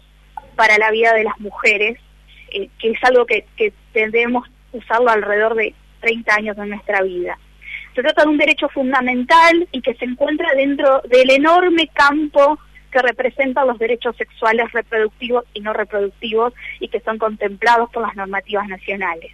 para 0.56 0.78
la 0.78 0.92
vida 0.92 1.14
de 1.14 1.24
las 1.24 1.40
mujeres, 1.40 1.98
eh, 2.52 2.70
que 2.80 2.92
es 2.92 3.04
algo 3.04 3.26
que, 3.26 3.46
que 3.56 3.74
debemos 3.94 4.48
usarlo 4.72 5.10
alrededor 5.10 5.56
de 5.56 5.74
30 6.02 6.36
años 6.36 6.58
de 6.58 6.66
nuestra 6.66 7.02
vida. 7.02 7.38
Se 7.96 8.02
trata 8.02 8.24
de 8.24 8.30
un 8.30 8.38
derecho 8.38 8.70
fundamental 8.70 9.68
y 9.72 9.82
que 9.82 9.94
se 9.96 10.06
encuentra 10.06 10.54
dentro 10.56 11.02
del 11.10 11.30
enorme 11.32 11.88
campo 11.88 12.60
que 12.92 13.02
representa 13.02 13.66
los 13.66 13.78
derechos 13.78 14.16
sexuales 14.16 14.72
reproductivos 14.72 15.46
y 15.54 15.62
no 15.62 15.74
reproductivos 15.74 16.54
y 16.80 16.88
que 16.88 17.00
son 17.02 17.18
contemplados 17.18 17.90
por 17.92 18.04
las 18.04 18.16
normativas 18.16 18.68
nacionales. 18.68 19.32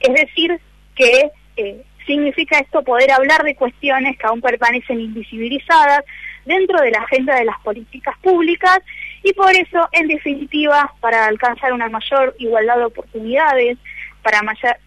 Es 0.00 0.14
decir, 0.14 0.58
que 0.94 1.30
eh, 1.56 1.82
significa 2.06 2.58
esto 2.58 2.82
poder 2.82 3.10
hablar 3.10 3.42
de 3.42 3.54
cuestiones 3.54 4.16
que 4.18 4.26
aún 4.26 4.40
permanecen 4.40 5.00
invisibilizadas 5.00 6.04
dentro 6.44 6.80
de 6.80 6.90
la 6.90 6.98
agenda 7.00 7.36
de 7.36 7.44
las 7.44 7.58
políticas 7.60 8.16
públicas 8.22 8.80
y 9.22 9.32
por 9.32 9.50
eso, 9.52 9.88
en 9.92 10.08
definitiva, 10.08 10.92
para 11.00 11.26
alcanzar 11.26 11.72
una 11.72 11.88
mayor 11.88 12.34
igualdad 12.38 12.76
de 12.78 12.84
oportunidades, 12.84 13.78
para, 14.22 14.40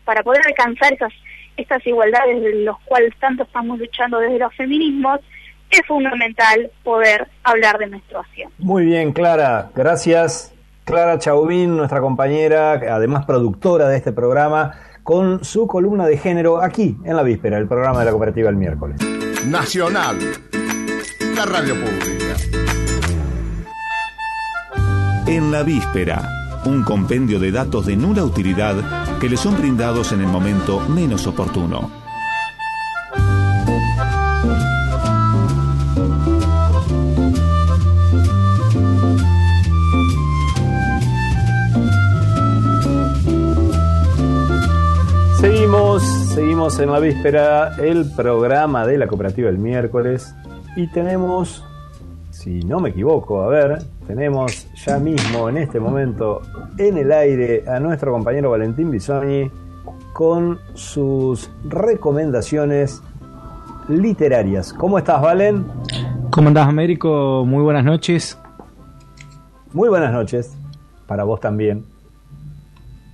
para 0.06 0.24
poder 0.24 0.42
alcanzar 0.46 0.94
esas, 0.94 1.14
estas 1.58 1.86
igualdades 1.86 2.42
de 2.42 2.56
los 2.64 2.80
cuales 2.82 3.14
tanto 3.20 3.44
estamos 3.44 3.80
luchando 3.80 4.20
desde 4.20 4.40
los 4.40 4.54
feminismos, 4.56 5.20
es 5.70 5.82
fundamental 5.88 6.72
poder 6.84 7.28
hablar 7.44 7.78
de 7.80 7.88
menstruación. 7.88 8.52
Muy 8.60 8.86
bien, 8.86 9.12
Clara, 9.12 9.72
gracias. 9.76 10.54
Clara 10.86 11.18
Chauvin, 11.18 11.78
nuestra 11.78 12.02
compañera, 12.02 12.74
además 12.74 13.26
productora 13.26 13.88
de 13.88 13.98
este 13.98 14.12
programa, 14.12 14.74
con 15.04 15.44
su 15.44 15.66
columna 15.68 16.06
de 16.06 16.18
género 16.18 16.62
aquí 16.62 16.98
en 17.06 17.16
la 17.16 17.24
víspera, 17.24 17.58
el 17.58 17.68
programa 17.68 18.00
de 18.00 18.06
la 18.06 18.12
cooperativa 18.12 18.50
el 18.50 18.58
miércoles. 18.58 18.98
Nacional, 19.46 20.18
radio 21.42 21.76
pública. 21.76 22.36
En 25.26 25.52
la 25.52 25.64
víspera, 25.64 26.30
un 26.66 26.84
compendio 26.84 27.40
de 27.40 27.52
datos 27.52 27.88
de 27.88 27.96
nula 27.96 28.24
utilidad 28.24 28.76
que 29.20 29.30
le 29.30 29.38
son 29.38 29.58
brindados 29.58 30.12
en 30.12 30.22
el 30.22 30.28
momento 30.28 30.80
menos 30.82 31.26
oportuno. 31.26 31.90
Seguimos, 45.42 46.04
seguimos 46.34 46.80
en 46.80 46.92
la 46.92 47.00
víspera 47.00 47.76
el 47.78 48.10
programa 48.12 48.86
de 48.86 48.98
la 48.98 49.08
cooperativa 49.08 49.50
el 49.50 49.58
miércoles 49.58 50.34
y 50.76 50.88
tenemos, 50.88 51.66
si 52.32 52.62
no 52.62 52.80
me 52.80 52.90
equivoco, 52.90 53.42
a 53.42 53.48
ver, 53.48 53.84
tenemos 54.08 54.68
ya 54.86 54.98
mismo 55.00 55.50
en 55.50 55.58
este 55.58 55.80
momento 55.80 56.42
en 56.78 56.98
el 56.98 57.12
aire 57.12 57.64
a 57.68 57.80
nuestro 57.80 58.12
compañero 58.12 58.52
Valentín 58.52 58.92
Bisogni 58.92 59.50
con 60.14 60.60
sus 60.74 61.50
recomendaciones 61.66 63.02
literarias. 63.88 64.74
¿Cómo 64.74 64.98
estás, 64.98 65.22
Valen? 65.22 65.66
¿Cómo 66.30 66.48
andás, 66.48 66.68
Américo? 66.68 67.44
Muy 67.46 67.64
buenas 67.64 67.84
noches. 67.84 68.38
Muy 69.74 69.90
buenas 69.90 70.12
noches. 70.12 70.56
Para 71.08 71.24
vos 71.24 71.40
también. 71.40 71.86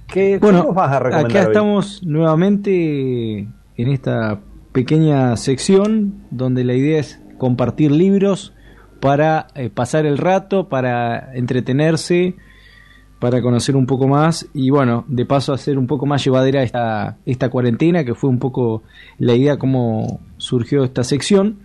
¿Qué, 0.08 0.40
bueno, 0.40 0.64
nos 0.64 0.76
vas 0.76 0.92
a 0.92 1.00
recomendar? 1.00 1.32
Acá 1.32 1.48
estamos 1.50 2.04
nuevamente 2.04 3.40
en 3.40 3.88
esta 3.88 4.40
pequeña 4.72 5.36
sección 5.38 6.26
donde 6.32 6.64
la 6.64 6.74
idea 6.74 7.00
es 7.00 7.20
compartir 7.40 7.90
libros 7.90 8.54
para 9.00 9.48
eh, 9.56 9.70
pasar 9.70 10.06
el 10.06 10.18
rato, 10.18 10.70
para 10.70 11.34
entretenerse, 11.34 12.36
para 13.20 13.42
conocer 13.42 13.76
un 13.76 13.86
poco 13.86 14.08
más 14.08 14.48
y 14.54 14.70
bueno, 14.70 15.06
de 15.08 15.26
paso 15.26 15.54
hacer 15.54 15.78
un 15.78 15.88
poco 15.88 16.06
más 16.06 16.24
llevadera 16.24 16.62
esta, 16.64 17.18
esta 17.26 17.50
cuarentena, 17.50 18.04
que 18.04 18.14
fue 18.14 18.30
un 18.30 18.40
poco 18.40 18.84
la 19.18 19.34
idea 19.34 19.58
cómo 19.58 20.20
surgió 20.38 20.84
esta 20.84 21.04
sección. 21.04 21.60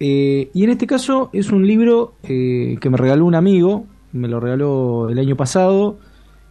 Eh, 0.00 0.50
y 0.54 0.62
en 0.62 0.70
este 0.70 0.86
caso 0.86 1.28
es 1.32 1.50
un 1.50 1.66
libro 1.66 2.14
eh, 2.22 2.76
que 2.80 2.88
me 2.88 2.96
regaló 2.96 3.26
un 3.26 3.34
amigo, 3.34 3.84
me 4.12 4.28
lo 4.28 4.38
regaló 4.38 5.08
el 5.08 5.18
año 5.18 5.36
pasado. 5.36 5.98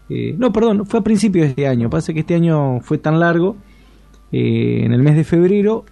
no, 0.10 0.52
perdón, 0.52 0.86
fue 0.86 1.00
a 1.00 1.04
principios 1.04 1.46
de 1.46 1.50
este 1.50 1.68
año. 1.68 1.90
Pasa 1.90 2.14
que 2.14 2.20
este 2.20 2.36
año 2.36 2.80
fue 2.82 2.98
tan 2.98 3.20
largo, 3.20 3.56
en 4.32 4.92
el 4.92 5.02
mes 5.02 5.16
de 5.16 5.24
febrero, 5.24 5.86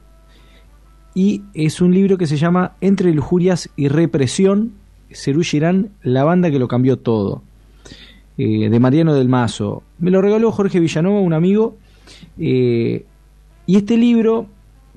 y 1.15 1.43
es 1.53 1.79
un 1.81 1.93
libro 1.93 2.17
que 2.17 2.27
se 2.27 2.35
llama 2.35 2.73
Entre 2.81 3.13
lujurias 3.13 3.69
y 3.77 3.87
represión, 3.87 4.73
Cerú 5.11 5.41
Girán, 5.41 5.91
la 6.03 6.25
banda 6.25 6.51
que 6.51 6.59
lo 6.59 6.67
cambió 6.67 6.97
todo, 6.97 7.41
eh, 8.37 8.69
de 8.69 8.79
Mariano 8.81 9.15
del 9.15 9.29
Mazo. 9.29 9.81
Me 9.97 10.11
lo 10.11 10.21
regaló 10.21 10.51
Jorge 10.51 10.81
Villanova, 10.81 11.21
un 11.21 11.31
amigo, 11.31 11.77
eh, 12.37 13.05
y 13.65 13.77
este 13.77 13.95
libro 13.95 14.47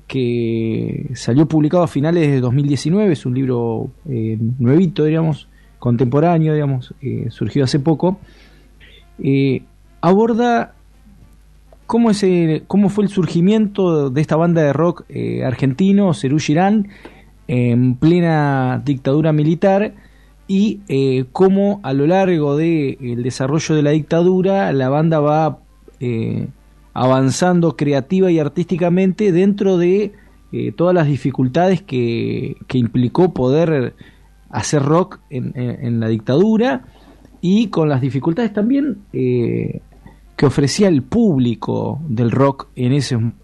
que 0.07 1.09
salió 1.15 1.47
publicado 1.47 1.83
a 1.83 1.87
finales 1.87 2.29
de 2.29 2.41
2019, 2.41 3.13
es 3.13 3.25
un 3.25 3.33
libro 3.33 3.89
eh, 4.09 4.37
nuevito, 4.59 5.05
digamos, 5.05 5.47
contemporáneo, 5.77 6.53
digamos, 6.53 6.93
surgió 7.29 7.63
hace 7.63 7.79
poco, 7.79 8.19
aborda 10.01 10.73
cómo, 11.89 12.89
fue 12.89 13.03
el 13.03 13.09
surgimiento 13.09 14.11
de 14.11 14.21
esta 14.21 14.35
banda 14.35 14.61
de 14.61 14.73
rock 14.73 15.05
eh, 15.09 15.43
argentino, 15.43 16.13
Cerú 16.13 16.37
Girán, 16.37 16.89
en 17.47 17.95
plena 17.95 18.79
dictadura 18.85 19.33
militar 19.33 19.95
y 20.47 20.81
eh, 20.87 21.25
cómo 21.31 21.79
a 21.81 21.93
lo 21.93 22.05
largo 22.05 22.55
del 22.57 23.23
desarrollo 23.23 23.73
de 23.73 23.81
la 23.81 23.89
dictadura 23.89 24.71
la 24.71 24.89
banda 24.89 25.19
va 25.19 25.61
eh, 25.99 26.47
avanzando 26.93 27.75
creativa 27.75 28.29
y 28.29 28.37
artísticamente 28.37 29.31
dentro 29.31 29.77
de 29.77 30.13
todas 30.75 30.93
las 30.93 31.07
dificultades 31.07 31.81
que, 31.81 32.55
implicó 32.73 33.33
poder 33.33 33.95
hacer 34.51 34.83
rock 34.83 35.19
en, 35.31 35.99
la 35.99 36.07
dictadura 36.07 36.83
y 37.41 37.67
con 37.67 37.89
las 37.89 38.01
dificultades 38.01 38.53
también 38.53 38.99
que 40.39 40.45
ofrecía 40.45 40.87
el 40.87 41.03
público 41.03 41.99
del 42.07 42.31
rock 42.31 42.69
en, 42.77 42.93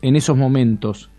en 0.02 0.16
esos 0.16 0.38
momentos. 0.38 1.10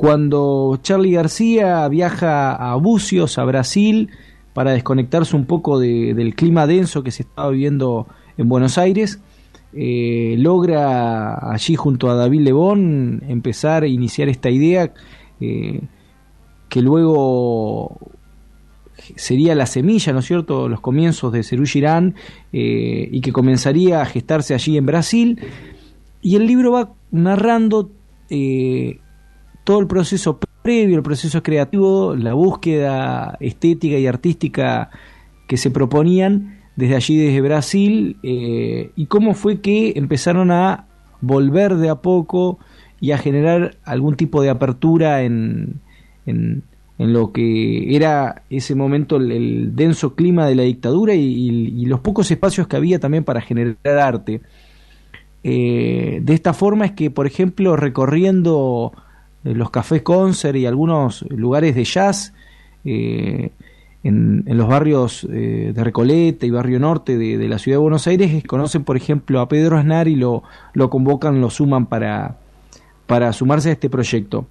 Cuando 0.00 0.78
Charlie 0.80 1.12
García 1.12 1.86
viaja 1.88 2.54
a 2.54 2.74
Bucios, 2.76 3.36
a 3.36 3.44
Brasil, 3.44 4.08
para 4.54 4.72
desconectarse 4.72 5.36
un 5.36 5.44
poco 5.44 5.78
del 5.78 6.34
clima 6.34 6.66
denso 6.66 7.02
que 7.02 7.10
se 7.10 7.24
estaba 7.24 7.50
viviendo 7.50 8.06
en 8.38 8.48
Buenos 8.48 8.78
Aires, 8.78 9.20
eh, 9.74 10.36
logra 10.38 11.52
allí 11.52 11.76
junto 11.76 12.08
a 12.08 12.14
David 12.14 12.40
Lebón 12.40 13.22
empezar 13.28 13.82
a 13.82 13.88
iniciar 13.88 14.30
esta 14.30 14.48
idea 14.48 14.90
eh, 15.38 15.82
que 16.70 16.80
luego 16.80 17.98
sería 19.16 19.54
la 19.54 19.66
semilla, 19.66 20.12
¿no 20.12 20.20
es 20.20 20.26
cierto?, 20.26 20.68
los 20.68 20.80
comienzos 20.80 21.32
de 21.32 21.42
Cerú 21.42 21.64
Girán 21.66 22.14
eh, 22.52 23.08
y 23.10 23.20
que 23.20 23.32
comenzaría 23.32 24.00
a 24.00 24.06
gestarse 24.06 24.54
allí 24.54 24.76
en 24.76 24.86
Brasil. 24.86 25.38
Y 26.22 26.36
el 26.36 26.46
libro 26.46 26.72
va 26.72 26.92
narrando 27.10 27.90
todo 29.64 29.80
el 29.80 29.86
proceso 29.86 30.38
previo, 30.62 30.96
el 30.96 31.02
proceso 31.02 31.42
creativo, 31.42 32.14
la 32.14 32.34
búsqueda 32.34 33.36
estética 33.40 33.98
y 33.98 34.06
artística 34.06 34.90
que 35.46 35.56
se 35.56 35.70
proponían 35.70 36.60
desde 36.76 36.96
allí, 36.96 37.16
desde 37.18 37.40
Brasil, 37.40 38.16
eh, 38.22 38.92
y 38.94 39.06
cómo 39.06 39.34
fue 39.34 39.60
que 39.60 39.94
empezaron 39.96 40.50
a 40.50 40.86
volver 41.20 41.76
de 41.76 41.88
a 41.88 41.96
poco 41.96 42.58
y 43.00 43.12
a 43.12 43.18
generar 43.18 43.76
algún 43.84 44.16
tipo 44.16 44.42
de 44.42 44.50
apertura 44.50 45.22
en, 45.22 45.80
lo 47.06 47.32
que 47.32 47.96
era 47.96 48.42
ese 48.50 48.74
momento 48.74 49.16
el, 49.16 49.74
denso 49.74 50.14
clima 50.14 50.46
de 50.46 50.54
la 50.54 50.64
dictadura 50.64 51.14
y, 51.14 51.84
los 51.86 52.00
pocos 52.00 52.30
espacios 52.30 52.66
que 52.68 52.76
había 52.76 52.98
también 52.98 53.24
para 53.24 53.40
generar 53.40 53.76
arte. 53.84 54.42
Eh, 55.42 56.20
de 56.22 56.34
esta 56.34 56.52
forma 56.52 56.84
es 56.84 56.92
que, 56.92 57.10
por 57.10 57.26
ejemplo, 57.26 57.74
recorriendo 57.76 58.92
los 59.42 59.70
cafés 59.70 60.02
concert 60.02 60.56
y 60.56 60.66
algunos 60.66 61.22
lugares 61.30 61.74
de 61.74 61.84
jazz 61.84 62.34
eh, 62.84 63.50
en, 64.04 64.44
los 64.46 64.68
barrios 64.68 65.26
eh, 65.30 65.72
de 65.74 65.84
Recoleta 65.84 66.44
y 66.44 66.50
Barrio 66.50 66.78
Norte 66.78 67.16
de, 67.16 67.48
la 67.48 67.58
ciudad 67.58 67.76
de 67.78 67.82
Buenos 67.82 68.06
Aires 68.06 68.44
conocen 68.44 68.84
por 68.84 68.96
ejemplo 68.96 69.40
a 69.40 69.48
Pedro 69.48 69.78
Aznar 69.78 70.08
y 70.08 70.16
lo, 70.16 70.42
lo 70.74 70.90
convocan, 70.90 71.40
lo 71.40 71.48
suman 71.48 71.86
para, 71.86 72.36
para 73.06 73.32
sumarse 73.32 73.70
a 73.70 73.72
este 73.72 73.88
proyecto. 73.88 74.46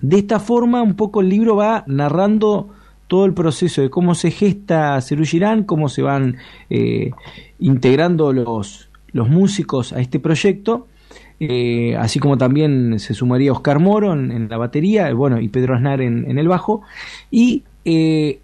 De 0.00 0.18
esta 0.18 0.40
forma 0.40 0.82
un 0.82 0.94
poco 0.94 1.20
el 1.20 1.28
libro 1.28 1.56
va 1.56 1.84
narrando 1.86 2.68
todo 3.06 3.26
el 3.26 3.34
proceso 3.34 3.82
de 3.82 3.90
cómo 3.90 4.14
se 4.14 4.30
gesta 4.30 5.00
Cerú 5.00 5.24
Girán, 5.24 5.64
cómo 5.64 5.88
se 5.88 6.02
van 6.02 6.36
eh, 6.70 7.10
integrando 7.58 8.32
los, 8.32 8.88
los 9.12 9.28
músicos 9.28 9.92
a 9.92 10.00
este 10.00 10.20
proyecto. 10.20 10.86
Eh, 11.40 11.96
así 11.98 12.20
como 12.20 12.38
también 12.38 12.98
se 12.98 13.12
sumaría 13.12 13.52
Oscar 13.52 13.80
Moro 13.80 14.12
en, 14.12 14.48
la 14.48 14.56
batería, 14.56 15.12
bueno, 15.12 15.40
y 15.40 15.48
Pedro 15.48 15.74
Aznar 15.74 16.00
en, 16.00 16.38
el 16.38 16.48
bajo, 16.48 16.82
y 17.30 17.64
eh, 17.84 18.38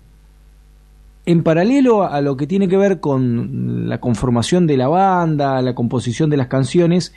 en 1.24 1.42
paralelo 1.42 2.02
a 2.02 2.20
lo 2.20 2.36
que 2.36 2.46
tiene 2.46 2.68
que 2.68 2.76
ver 2.76 3.00
con 3.00 3.88
la 3.88 3.98
conformación 3.98 4.66
de 4.66 4.76
la 4.76 4.88
banda, 4.88 5.62
la 5.62 5.74
composición 5.74 6.30
de 6.30 6.36
las 6.36 6.48
canciones, 6.48 7.14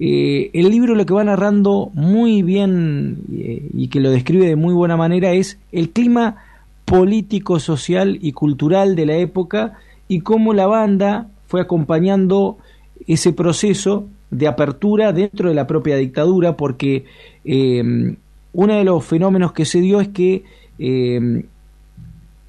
eh, 0.00 0.50
el 0.52 0.70
libro 0.70 0.94
lo 0.94 1.06
que 1.06 1.14
va 1.14 1.24
narrando 1.24 1.90
muy 1.94 2.42
bien 2.42 3.18
y 3.28 3.88
que 3.88 4.00
lo 4.00 4.10
describe 4.10 4.46
de 4.46 4.56
muy 4.56 4.74
buena 4.74 4.96
manera 4.96 5.32
es 5.32 5.58
el 5.72 5.90
clima 5.90 6.36
político, 6.84 7.60
social 7.60 8.18
y 8.20 8.32
cultural 8.32 8.96
de 8.96 9.06
la 9.06 9.16
época 9.16 9.74
y 10.08 10.20
cómo 10.20 10.52
la 10.52 10.66
banda 10.66 11.28
fue 11.46 11.60
acompañando 11.60 12.58
ese 13.06 13.32
proceso 13.32 14.06
de 14.30 14.48
apertura 14.48 15.12
dentro 15.12 15.48
de 15.48 15.54
la 15.54 15.66
propia 15.66 15.96
dictadura, 15.96 16.56
porque 16.56 17.04
eh, 17.44 18.16
uno 18.52 18.74
de 18.74 18.84
los 18.84 19.04
fenómenos 19.04 19.52
que 19.52 19.64
se 19.64 19.80
dio 19.80 20.00
es 20.00 20.08
que 20.08 20.44
eh, 20.78 21.44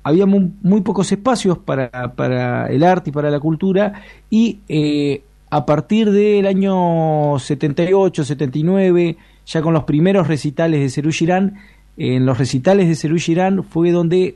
había 0.03 0.25
muy, 0.25 0.81
pocos 0.81 1.11
espacios 1.11 1.57
para, 1.57 2.67
el 2.69 2.83
arte 2.83 3.09
y 3.09 3.13
para 3.13 3.29
la 3.29 3.39
cultura, 3.39 4.01
y 4.29 4.59
eh, 4.67 5.23
a 5.55 5.65
partir 5.65 6.11
del 6.11 6.47
año 6.47 7.39
78, 7.39 8.25
79, 8.25 9.15
ya 9.45 9.61
con 9.61 9.73
los 9.73 9.85
primeros 9.85 10.27
recitales 10.27 10.81
de 10.81 10.89
Cerú 10.89 11.11
Girán, 11.11 11.55
en 11.95 12.25
los 12.25 12.37
recitales 12.37 12.89
de 12.89 12.95
Cerú 12.95 13.17
Girán 13.17 13.63
fue 13.63 13.91
donde 13.91 14.35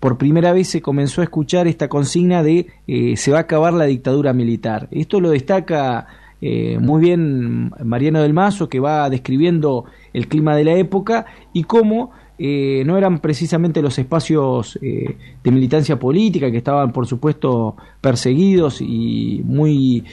por 0.00 0.16
primera 0.16 0.54
vez 0.54 0.68
se 0.68 0.80
comenzó 0.80 1.20
a 1.20 1.24
escuchar 1.24 1.66
esta 1.66 1.88
consigna 1.88 2.42
de 2.42 2.68
eh, 2.86 3.18
se 3.18 3.32
va 3.32 3.38
a 3.38 3.40
acabar 3.42 3.74
la 3.74 3.84
dictadura 3.84 4.32
militar. 4.32 4.88
Esto 4.92 5.20
lo 5.20 5.28
destaca 5.28 6.06
eh, 6.40 6.78
muy 6.80 7.02
bien 7.02 7.70
Mariano 7.84 8.22
del 8.22 8.32
Mazo, 8.32 8.70
que 8.70 8.80
va 8.80 9.10
describiendo 9.10 9.84
el 10.14 10.26
clima 10.26 10.56
de 10.56 10.64
la 10.64 10.72
época 10.72 11.26
y 11.52 11.64
cómo 11.64 12.12
eh, 12.38 12.82
no 12.86 12.98
eran 12.98 13.18
precisamente 13.20 13.82
los 13.82 13.98
espacios 13.98 14.78
de 14.80 15.50
militancia 15.50 15.98
política, 15.98 16.50
que 16.50 16.58
estaban 16.58 16.92
por 16.92 17.06
supuesto 17.06 17.76
perseguidos 18.00 18.80
y 18.80 19.42
muy 19.44 20.04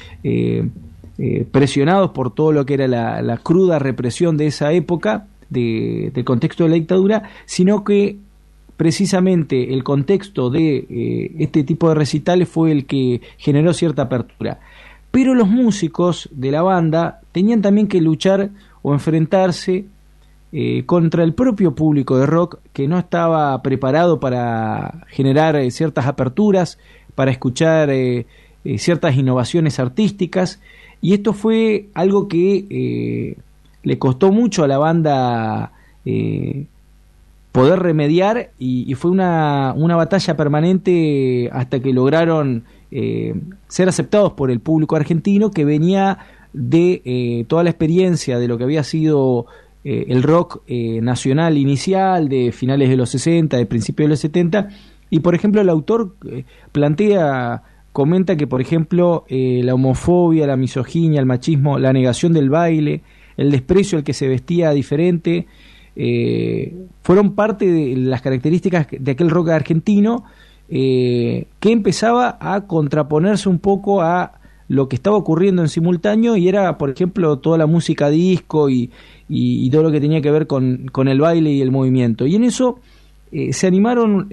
presionados 1.51 2.11
por 2.11 2.33
todo 2.33 2.51
lo 2.51 2.65
que 2.65 2.73
era 2.75 2.87
la, 2.87 3.37
cruda 3.37 3.79
represión 3.79 4.37
de 4.37 4.47
esa 4.47 4.71
época, 4.71 5.27
del 5.49 6.23
contexto 6.25 6.63
de 6.63 6.69
la 6.69 6.75
dictadura, 6.75 7.29
sino 7.45 7.83
que 7.83 8.17
precisamente 8.77 9.73
el 9.73 9.83
contexto 9.83 10.49
de 10.49 10.85
eh, 10.89 11.31
este 11.39 11.63
tipo 11.63 11.89
de 11.89 11.95
recitales 11.95 12.49
fue 12.49 12.71
el 12.71 12.85
que 12.85 13.21
generó 13.37 13.73
cierta 13.73 14.03
apertura. 14.03 14.59
Pero 15.11 15.35
los 15.35 15.47
músicos 15.47 16.27
de 16.31 16.51
la 16.51 16.63
banda 16.63 17.21
tenían 17.31 17.61
también 17.61 17.87
que 17.87 18.01
luchar 18.01 18.49
o 18.81 18.93
enfrentarse 18.93 19.85
eh, 20.53 20.85
contra 20.85 21.23
el 21.23 21.33
propio 21.33 21.75
público 21.75 22.17
de 22.17 22.25
rock 22.25 22.59
que 22.71 22.87
no 22.87 22.97
estaba 22.97 23.61
preparado 23.61 24.19
para 24.19 25.05
generar 25.09 25.57
eh, 25.57 25.71
ciertas 25.71 26.05
aperturas, 26.05 26.79
para 27.15 27.31
escuchar 27.31 27.91
ciertas 28.77 29.15
innovaciones 29.15 29.79
artísticas, 29.79 30.61
y 31.01 31.13
esto 31.13 31.33
fue 31.33 31.89
algo 31.93 32.27
que 32.27 33.35
le 33.83 33.99
costó 33.99 34.31
mucho 34.31 34.63
a 34.63 34.67
la 34.67 34.77
banda 34.77 35.73
poder 37.53 37.79
remediar 37.79 38.49
y, 38.57 38.91
fue 38.95 39.11
una, 39.11 39.73
una, 39.77 39.95
batalla 39.95 40.35
permanente 40.35 41.49
hasta 41.53 41.79
que 41.79 41.93
lograron 41.93 42.63
eh, 42.95 43.33
ser 43.67 43.89
aceptados 43.89 44.33
por 44.33 44.49
el 44.49 44.59
público 44.59 44.95
argentino 44.95 45.51
que 45.51 45.63
venía 45.63 46.17
de 46.53 47.01
eh, 47.05 47.45
toda 47.47 47.63
la 47.63 47.69
experiencia 47.69 48.37
de 48.39 48.47
lo 48.47 48.57
que 48.57 48.65
había 48.65 48.83
sido 48.83 49.45
eh, 49.83 50.05
el 50.09 50.23
rock 50.23 50.61
nacional 50.67 51.57
inicial 51.57 52.29
de 52.29 52.51
finales 52.51 52.89
de 52.89 52.97
los 52.97 53.09
60, 53.09 53.57
de 53.57 53.65
principios 53.65 54.05
de 54.05 54.09
los 54.09 54.19
70 54.19 54.69
y 55.09 55.19
por 55.19 55.35
ejemplo 55.35 55.61
el 55.61 55.69
autor 55.69 56.15
plantea 56.71 57.63
comenta 57.91 58.35
que 58.35 58.47
por 58.47 58.61
ejemplo 58.61 59.25
la 59.29 59.73
homofobia, 59.73 60.47
la 60.47 60.57
misoginia, 60.57 61.19
el 61.19 61.25
machismo, 61.25 61.77
la 61.77 61.93
negación 61.93 62.33
del 62.33 62.49
baile, 62.49 63.01
el 63.37 63.51
desprecio 63.51 63.97
al 63.97 64.03
que 64.03 64.13
se 64.13 64.27
vestía 64.27 64.71
diferente 64.71 65.47
eh, 65.95 66.87
fueron 67.03 67.35
parte 67.35 67.71
de 67.71 67.95
las 67.97 68.21
características 68.21 68.87
de 68.91 69.11
aquel 69.11 69.29
rock 69.29 69.49
argentino 69.49 70.23
eh, 70.69 71.47
que 71.59 71.71
empezaba 71.71 72.37
a 72.39 72.65
contraponerse 72.65 73.47
un 73.47 73.59
poco 73.59 74.01
a 74.01 74.39
lo 74.67 74.89
que 74.89 74.95
estaba 74.95 75.17
ocurriendo 75.17 75.61
en 75.61 75.69
simultáneo 75.69 76.35
y 76.35 76.47
era, 76.47 76.77
por 76.79 76.89
ejemplo, 76.89 77.37
toda 77.37 77.59
la 77.59 77.67
música 77.67 78.09
disco 78.09 78.69
y, 78.69 78.89
todo 79.69 79.83
lo 79.83 79.91
que 79.91 80.01
tenía 80.01 80.21
que 80.21 80.31
ver 80.31 80.47
con, 80.47 81.07
el 81.07 81.19
baile 81.19 81.51
y 81.51 81.61
el 81.61 81.71
movimiento. 81.71 82.25
Y 82.25 82.35
en 82.35 82.43
eso 82.43 82.79
eh, 83.31 83.53
se 83.53 83.67
animaron 83.67 84.29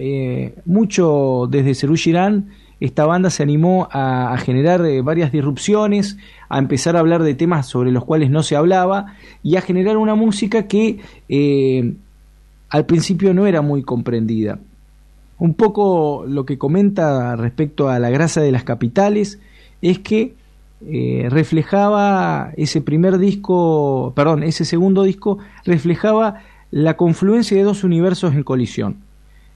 mucho 0.65 1.49
desde 1.51 1.97
Girán 1.97 2.49
esta 2.81 3.05
banda 3.05 3.29
se 3.29 3.43
animó 3.43 3.89
a, 3.93 4.37
generar 4.39 4.85
eh, 4.87 5.03
varias 5.03 5.31
disrupciones, 5.31 6.17
a 6.49 6.59
empezar 6.59 6.97
a 6.97 7.01
hablar 7.01 7.23
de 7.23 7.35
temas 7.35 7.67
sobre 7.67 7.93
los 7.93 8.07
cuales 8.07 8.31
no 8.31 8.43
se 8.43 8.57
hablaba 8.57 9.15
y 9.43 9.57
a 9.57 9.61
generar 9.61 9.99
una 9.99 10.15
música 10.15 10.67
que 10.67 10.99
eh, 11.29 11.93
al 12.71 12.87
principio 12.87 13.35
no 13.35 13.47
era 13.47 13.61
muy 13.61 13.83
comprendida. 13.83 14.59
un 15.39 15.55
poco 15.55 16.25
lo 16.27 16.45
que 16.45 16.59
comenta 16.59 17.37
respecto 17.37 17.89
a 17.89 17.99
la 17.99 18.11
grasa 18.11 18.41
de 18.41 18.53
las 18.53 18.65
capitales 18.65 19.39
es 19.83 19.99
que 19.99 20.35
eh, 20.87 21.27
reflejaba 21.29 22.53
ese 22.57 22.81
primer 22.81 23.19
disco, 23.19 24.13
perdón, 24.17 24.43
ese 24.43 24.65
segundo 24.65 25.03
disco 25.03 25.39
reflejaba 25.65 26.41
la 26.71 26.97
confluencia 26.97 27.57
de 27.57 27.65
dos 27.65 27.85
universos 27.85 28.35
en 28.35 28.43
colisión. 28.43 28.97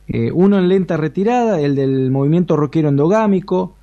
Eh, 0.07 0.31
uno 0.33 0.59
en 0.59 0.69
lenta 0.69 0.97
retirada, 0.97 1.61
el 1.61 1.77
del 1.77 2.11
movimiento 2.11 2.57
rockero 2.57 2.91
endogámico, 2.91 3.75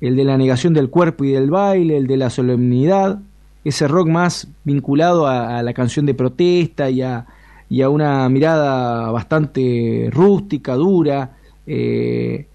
el 0.00 0.16
de 0.16 0.24
la 0.24 0.38
negación 0.38 0.72
del 0.72 0.88
cuerpo 0.88 1.24
y 1.24 1.32
del 1.32 1.50
baile, 1.50 1.98
el 1.98 2.06
de 2.06 2.16
la 2.16 2.30
solemnidad, 2.30 3.20
ese 3.64 3.88
rock 3.88 4.08
más 4.08 4.48
vinculado 4.64 5.26
a, 5.26 5.62
la 5.62 5.74
canción 5.74 6.06
de 6.06 6.14
protesta 6.14 6.88
y 6.88 7.02
a, 7.02 7.26
y 7.68 7.82
a, 7.82 7.90
una 7.90 8.28
mirada 8.28 9.10
bastante 9.10 10.08
rústica, 10.12 10.74
dura, 10.74 11.36
eh, 11.66 12.46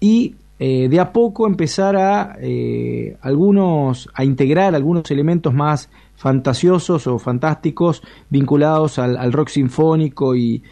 y 0.00 0.34
eh, 0.66 0.88
de 0.88 0.98
a 0.98 1.12
poco 1.12 1.46
empezar 1.46 1.94
a 1.94 2.38
eh, 2.40 3.18
algunos 3.20 4.08
a 4.14 4.24
integrar 4.24 4.74
algunos 4.74 5.10
elementos 5.10 5.52
más 5.52 5.90
fantasiosos 6.16 7.06
o 7.06 7.18
fantásticos 7.18 8.02
vinculados 8.30 8.98
al, 8.98 9.30
rock 9.30 9.48
sinfónico 9.48 10.34
y, 10.34 10.62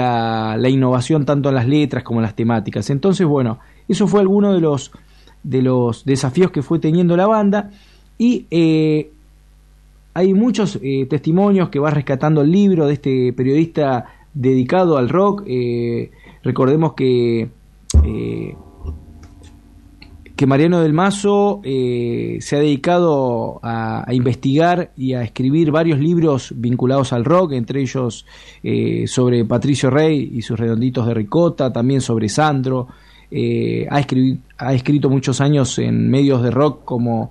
a 0.00 0.56
la 0.58 0.68
innovación 0.70 1.26
tanto 1.26 1.50
en 1.50 1.56
las 1.56 1.68
letras 1.68 2.02
como 2.04 2.20
en 2.20 2.22
las 2.22 2.34
temáticas. 2.34 2.88
Entonces, 2.88 3.26
bueno, 3.26 3.58
eso 3.86 4.06
fue 4.06 4.20
alguno 4.20 4.54
de 4.54 4.62
los 4.62 4.92
de 5.42 5.60
los 5.60 6.06
desafíos 6.06 6.50
que 6.50 6.62
fue 6.62 6.78
teniendo 6.78 7.14
la 7.14 7.26
banda 7.26 7.70
y 8.16 8.46
hay 10.14 10.32
muchos 10.32 10.80
testimonios 11.10 11.68
que 11.68 11.78
va 11.78 11.90
rescatando 11.90 12.40
el 12.40 12.50
libro 12.50 12.86
de 12.86 12.94
este 12.94 13.34
periodista 13.34 14.06
dedicado 14.32 14.96
al 14.96 15.10
rock. 15.10 15.42
Recordemos 16.44 16.94
que, 16.94 17.48
eh, 18.04 18.56
que 20.36 20.46
Mariano 20.46 20.80
del 20.80 20.92
Mazo 20.92 21.60
eh, 21.62 22.38
se 22.40 22.56
ha 22.56 22.58
dedicado 22.58 23.60
a, 23.62 24.04
investigar 24.12 24.90
y 24.96 25.14
a 25.14 25.22
escribir 25.22 25.70
varios 25.70 25.98
libros 26.00 26.52
vinculados 26.56 27.12
al 27.12 27.24
rock, 27.24 27.52
entre 27.52 27.80
ellos 27.80 28.26
eh, 28.62 29.04
sobre 29.06 29.44
Patricio 29.44 29.90
Rey 29.90 30.30
y 30.34 30.42
sus 30.42 30.58
redonditos 30.58 31.06
de 31.06 31.14
ricota, 31.14 31.72
también 31.72 32.00
sobre 32.00 32.28
Sandro. 32.28 32.88
ha, 33.90 34.06
ha 34.58 34.74
escrito 34.74 35.08
muchos 35.08 35.40
años 35.40 35.78
en 35.78 36.10
medios 36.10 36.42
de 36.42 36.50
rock 36.50 36.84
como 36.84 37.30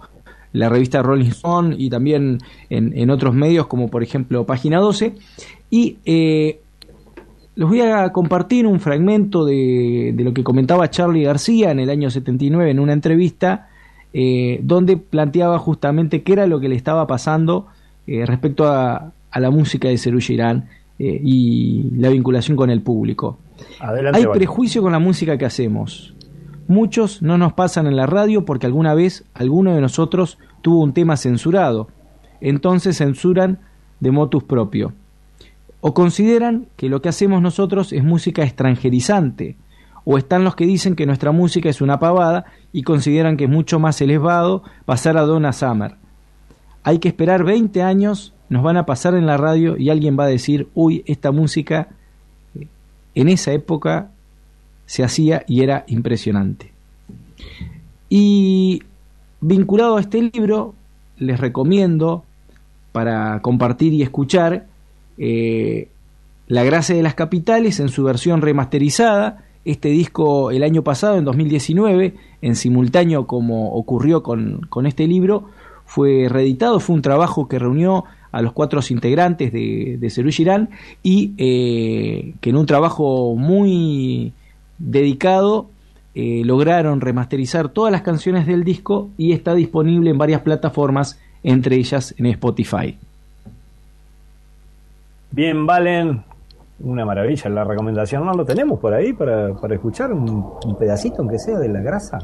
la 0.53 0.69
revista 0.69 1.01
Rolling 1.01 1.29
Stone 1.29 1.75
y 1.77 1.89
también 1.89 2.39
en, 2.69 3.09
otros 3.09 3.33
medios 3.33 3.67
como 3.67 3.89
por 3.89 4.03
ejemplo 4.03 4.45
Página 4.45 4.79
12. 4.79 5.15
Y 5.69 5.97
les 7.55 7.67
voy 7.67 7.81
a 7.81 8.11
compartir 8.11 8.65
un 8.65 8.79
fragmento 8.79 9.45
de, 9.45 10.13
lo 10.17 10.33
que 10.33 10.43
comentaba 10.43 10.89
Charlie 10.89 11.23
García 11.23 11.71
en 11.71 11.79
el 11.79 11.89
año 11.89 12.09
79 12.09 12.71
en 12.71 12.79
una 12.79 12.93
entrevista, 12.93 13.69
eh, 14.11 14.59
donde 14.63 14.97
planteaba 14.97 15.59
justamente 15.59 16.23
qué 16.23 16.33
era 16.33 16.47
lo 16.47 16.59
que 16.59 16.69
le 16.69 16.75
estaba 16.75 17.05
pasando 17.05 17.67
eh, 18.07 18.25
respecto 18.25 18.67
a, 18.67 19.11
la 19.35 19.49
música 19.49 19.87
de 19.87 19.97
Cerú 19.97 20.19
Girán 20.19 20.69
eh, 20.99 21.19
y 21.23 21.89
la 21.97 22.09
vinculación 22.09 22.55
con 22.55 22.69
el 22.69 22.81
público. 22.81 23.39
Hay 23.79 24.27
prejuicio 24.27 24.83
con 24.83 24.91
la 24.91 24.99
música 24.99 25.37
que 25.39 25.45
hacemos. 25.45 26.13
Muchos 26.67 27.23
no 27.23 27.39
nos 27.39 27.53
pasan 27.53 27.87
en 27.87 27.95
la 27.95 28.05
radio 28.05 28.45
porque 28.45 28.67
alguna 28.67 28.93
vez 28.93 29.25
alguno 29.33 29.73
de 29.73 29.81
nosotros 29.81 30.37
tuvo 30.61 30.83
un 30.83 30.93
tema 30.93 31.17
censurado. 31.17 31.87
Entonces 32.41 32.97
censuran 32.97 33.59
de 33.99 34.11
motus 34.11 34.43
propio 34.43 34.93
o 35.85 35.93
consideran 35.93 36.67
que 36.77 36.87
lo 36.87 37.01
que 37.01 37.09
hacemos 37.09 37.41
nosotros 37.41 37.91
es 37.91 38.05
música 38.05 38.41
extranjerizante, 38.41 39.57
o 40.05 40.17
están 40.17 40.45
los 40.45 40.55
que 40.55 40.65
dicen 40.65 40.95
que 40.95 41.05
nuestra 41.05 41.33
música 41.33 41.67
es 41.67 41.81
una 41.81 41.99
pavada 41.99 42.45
y 42.71 42.83
consideran 42.83 43.35
que 43.35 43.43
es 43.43 43.49
mucho 43.49 43.79
más 43.79 43.99
elevado 43.99 44.63
pasar 44.85 45.17
a 45.17 45.23
Donna 45.23 45.51
Summer. 45.51 45.95
Hay 46.83 46.99
que 46.99 47.09
esperar 47.09 47.43
20 47.43 47.81
años, 47.81 48.33
nos 48.47 48.63
van 48.63 48.77
a 48.77 48.85
pasar 48.85 49.13
en 49.13 49.25
la 49.25 49.35
radio 49.35 49.75
y 49.75 49.89
alguien 49.89 50.17
va 50.17 50.23
a 50.23 50.27
decir, 50.27 50.69
uy, 50.73 51.03
esta 51.05 51.33
música 51.33 51.89
eh, 52.55 52.69
en 53.13 53.27
esa 53.27 53.51
época 53.51 54.09
se 54.85 55.03
hacía 55.03 55.43
y 55.49 55.63
era 55.63 55.83
impresionante. 55.87 56.71
Y 58.07 58.83
vinculado 59.41 59.97
a 59.97 59.99
este 59.99 60.21
libro, 60.33 60.75
les 61.17 61.41
recomiendo 61.41 62.23
para 62.93 63.41
compartir 63.41 63.91
y 63.91 64.01
escuchar 64.01 64.67
eh, 65.17 65.89
la 66.47 66.63
Gracia 66.63 66.95
de 66.95 67.03
las 67.03 67.15
Capitales 67.15 67.79
en 67.79 67.89
su 67.89 68.03
versión 68.03 68.41
remasterizada. 68.41 69.43
Este 69.65 69.89
disco 69.89 70.51
el 70.51 70.63
año 70.63 70.83
pasado, 70.83 71.17
en 71.17 71.25
2019, 71.25 72.15
en 72.41 72.55
simultáneo 72.55 73.27
como 73.27 73.73
ocurrió 73.73 74.21
con, 74.21 74.67
este 74.85 75.07
libro, 75.07 75.49
fue 75.85 76.27
reeditado. 76.29 76.79
Fue 76.79 76.95
un 76.95 77.01
trabajo 77.01 77.47
que 77.47 77.59
reunió 77.59 78.03
a 78.31 78.41
los 78.41 78.51
cuatro 78.51 78.81
integrantes 78.89 79.53
de, 79.53 79.97
de 79.99 80.09
Cerú 80.09 80.31
Girán 80.31 80.69
y 81.01 81.33
eh, 81.37 82.33
que 82.41 82.49
en 82.49 82.57
un 82.57 82.65
trabajo 82.65 83.35
muy 83.35 84.33
dedicado 84.79 85.69
eh, 86.15 86.43
lograron 86.45 87.01
remasterizar 87.01 87.69
todas 87.69 87.91
las 87.91 88.03
canciones 88.03 88.45
del 88.45 88.63
disco 88.63 89.09
y 89.17 89.31
está 89.31 89.55
disponible 89.55 90.11
en 90.11 90.17
varias 90.17 90.41
plataformas, 90.41 91.19
entre 91.41 91.77
ellas 91.77 92.13
en 92.17 92.27
Spotify. 92.27 92.97
Bien, 95.35 95.65
Valen, 95.65 96.23
una 96.79 97.05
maravilla 97.05 97.49
la 97.49 97.63
recomendación. 97.63 98.23
¿No 98.23 98.33
lo 98.33 98.45
tenemos 98.45 98.79
por 98.79 98.93
ahí 98.93 99.13
para, 99.13 99.49
escuchar 99.71 100.13
un, 100.13 100.77
pedacito, 100.77 101.23
aunque 101.23 101.39
sea, 101.39 101.57
de 101.57 101.69
la 101.69 101.81
grasa? 101.81 102.19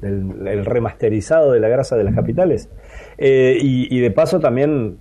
el 0.00 0.64
remasterizado 0.64 1.50
de 1.50 1.58
la 1.58 1.68
grasa 1.68 1.96
de 1.96 2.04
las 2.04 2.14
capitales. 2.14 2.68
Eh, 3.18 3.58
y, 3.60 3.98
de 3.98 4.12
paso 4.12 4.38
también, 4.38 4.98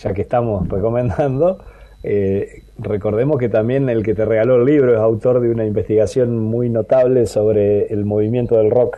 ya 0.00 0.12
que 0.12 0.22
estamos 0.22 0.68
recomendando, 0.68 1.58
eh, 2.02 2.64
recordemos 2.78 3.38
que 3.38 3.48
también 3.48 3.88
el 3.88 4.02
que 4.02 4.14
te 4.14 4.24
regaló 4.24 4.56
el 4.56 4.64
libro 4.64 4.92
es 4.92 4.98
autor 4.98 5.38
de 5.40 5.50
una 5.50 5.64
investigación 5.64 6.36
muy 6.36 6.68
notable 6.68 7.26
sobre 7.26 7.86
el 7.92 8.04
movimiento 8.04 8.56
del 8.56 8.72
rock 8.72 8.96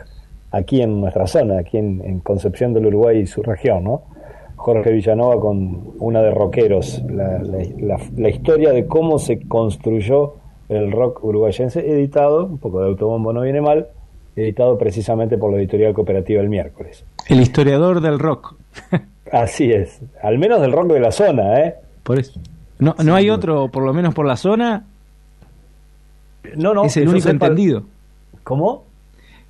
aquí 0.52 0.80
en 0.80 1.02
nuestra 1.02 1.26
zona, 1.26 1.58
aquí 1.58 1.76
en, 1.76 2.00
en 2.02 2.20
Concepción 2.20 2.72
del 2.72 2.86
Uruguay 2.86 3.18
y 3.18 3.26
su 3.26 3.42
región, 3.42 3.84
¿no? 3.84 4.04
Jorge 4.68 4.92
Villanova 4.92 5.40
con 5.40 5.94
una 5.98 6.20
de 6.20 6.30
rockeros, 6.30 7.02
la, 7.08 8.28
historia 8.28 8.70
de 8.70 8.86
cómo 8.86 9.18
se 9.18 9.40
construyó 9.48 10.34
el 10.68 10.92
rock 10.92 11.24
uruguayense, 11.24 11.80
editado, 11.80 12.44
un 12.44 12.58
poco 12.58 12.80
de 12.80 12.88
autobombo 12.88 13.32
no 13.32 13.40
viene 13.40 13.62
mal, 13.62 13.86
editado 14.36 14.76
precisamente 14.76 15.38
por 15.38 15.50
la 15.50 15.58
editorial 15.58 15.94
cooperativa 15.94 16.42
El 16.42 16.50
Miércoles. 16.50 17.02
El 17.28 17.40
historiador 17.40 18.02
del 18.02 18.18
rock. 18.18 18.56
Así 19.32 19.72
es, 19.72 20.02
al 20.22 20.38
menos 20.38 20.60
del 20.60 20.72
rock 20.72 20.92
de 20.92 21.00
la 21.00 21.12
zona, 21.12 21.60
¿eh? 21.60 21.74
Por 22.02 22.18
eso. 22.18 22.38
No, 22.78 22.94
no 23.02 23.14
hay 23.14 23.30
otro, 23.30 23.68
por 23.68 23.84
lo 23.84 23.94
menos 23.94 24.12
por 24.12 24.26
la 24.26 24.36
zona. 24.36 24.84
No, 26.56 26.74
no. 26.74 26.84
Es 26.84 26.96
el 26.98 27.08
único 27.08 27.30
entendido. 27.30 27.84
¿Cómo? 28.44 28.84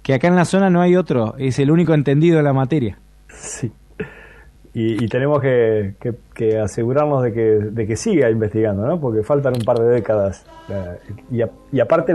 Que 0.02 0.14
acá 0.14 0.28
en 0.28 0.36
la 0.36 0.44
zona 0.44 0.70
no 0.70 0.80
hay 0.80 0.94
otro, 0.94 1.34
es 1.38 1.58
el 1.58 1.72
único 1.72 1.92
entendido 1.92 2.36
de 2.36 2.44
la 2.44 2.52
materia. 2.52 2.98
Sí 3.28 3.72
y, 4.80 5.09
tenemos 5.09 5.40
que, 5.40 5.94
asegurarnos 6.62 7.24
de 7.24 7.32
que, 7.32 7.40
de 7.40 7.86
que 7.86 7.96
siga 7.96 8.30
investigando, 8.30 8.86
¿no? 8.86 9.00
porque 9.00 9.24
faltan 9.24 9.55
un 9.55 9.64
par 9.64 9.78
de 9.78 9.88
décadas. 9.88 10.46
Y, 11.32 11.40
y 11.72 11.80
aparte 11.80 12.12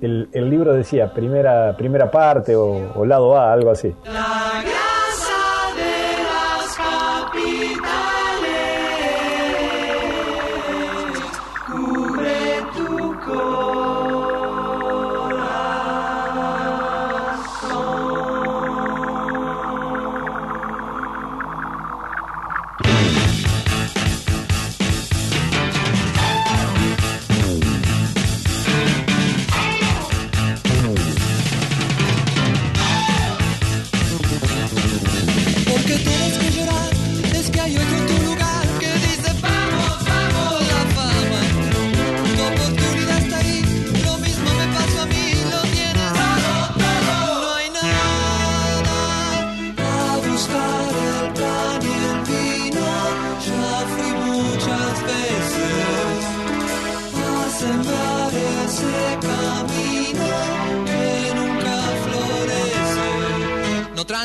el, 0.00 0.28
el, 0.32 0.50
libro 0.50 0.72
decía 0.72 1.12
primera, 1.12 1.76
primera 1.76 2.10
parte 2.10 2.54
o, 2.54 2.92
o 2.94 3.04
lado 3.04 3.36
A, 3.36 3.52
algo 3.52 3.70
así. 3.70 3.92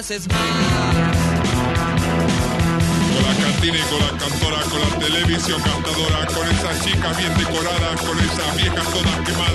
Trances 0.01 0.27
más. 0.29 0.37
Con 3.13 3.23
la 3.23 3.33
cantina 3.43 3.77
y 3.77 3.81
con 3.81 3.99
la 3.99 4.11
cantora, 4.17 4.61
con 4.63 4.79
la 4.81 4.89
televisión 5.05 5.61
cantadora, 5.61 6.25
con 6.25 6.47
esas 6.49 6.83
chicas 6.83 7.17
bien 7.17 7.33
decoradas, 7.37 8.01
con 8.01 8.17
esas 8.17 8.55
viejas 8.57 8.85
todas 8.89 9.19
quemadas, 9.25 9.50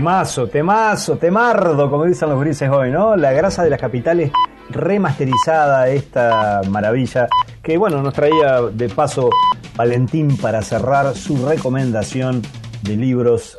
Temazo, 0.00 0.46
temazo, 0.46 1.18
temardo, 1.18 1.90
como 1.90 2.06
dicen 2.06 2.30
los 2.30 2.40
grises 2.40 2.70
hoy, 2.70 2.90
¿no? 2.90 3.16
La 3.16 3.32
grasa 3.32 3.62
de 3.62 3.68
las 3.68 3.78
capitales 3.78 4.32
remasterizada, 4.70 5.90
esta 5.90 6.62
maravilla, 6.70 7.28
que 7.62 7.76
bueno, 7.76 8.00
nos 8.00 8.14
traía 8.14 8.62
de 8.72 8.88
paso 8.88 9.28
Valentín 9.76 10.38
para 10.38 10.62
cerrar 10.62 11.14
su 11.14 11.46
recomendación 11.46 12.40
de 12.80 12.96
libros. 12.96 13.58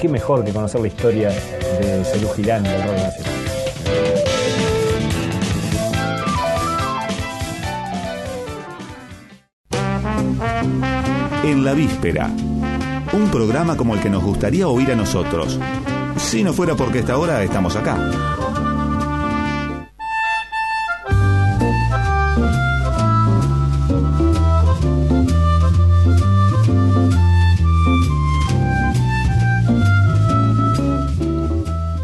Qué 0.00 0.08
mejor 0.08 0.44
que 0.44 0.52
conocer 0.52 0.80
la 0.80 0.86
historia 0.86 1.30
de 1.30 2.04
Celú 2.04 2.28
Girán 2.36 2.62
del 2.62 2.80
rock 2.80 2.92
nacional. 2.92 3.34
En 11.42 11.64
la 11.64 11.72
víspera 11.72 12.30
un 13.12 13.30
programa 13.30 13.76
como 13.76 13.94
el 13.94 14.00
que 14.00 14.10
nos 14.10 14.22
gustaría 14.22 14.68
oír 14.68 14.92
a 14.92 14.94
nosotros, 14.94 15.58
si 16.16 16.42
no 16.42 16.52
fuera 16.52 16.74
porque 16.74 17.00
esta 17.00 17.16
hora 17.18 17.42
estamos 17.42 17.76
acá. 17.76 17.96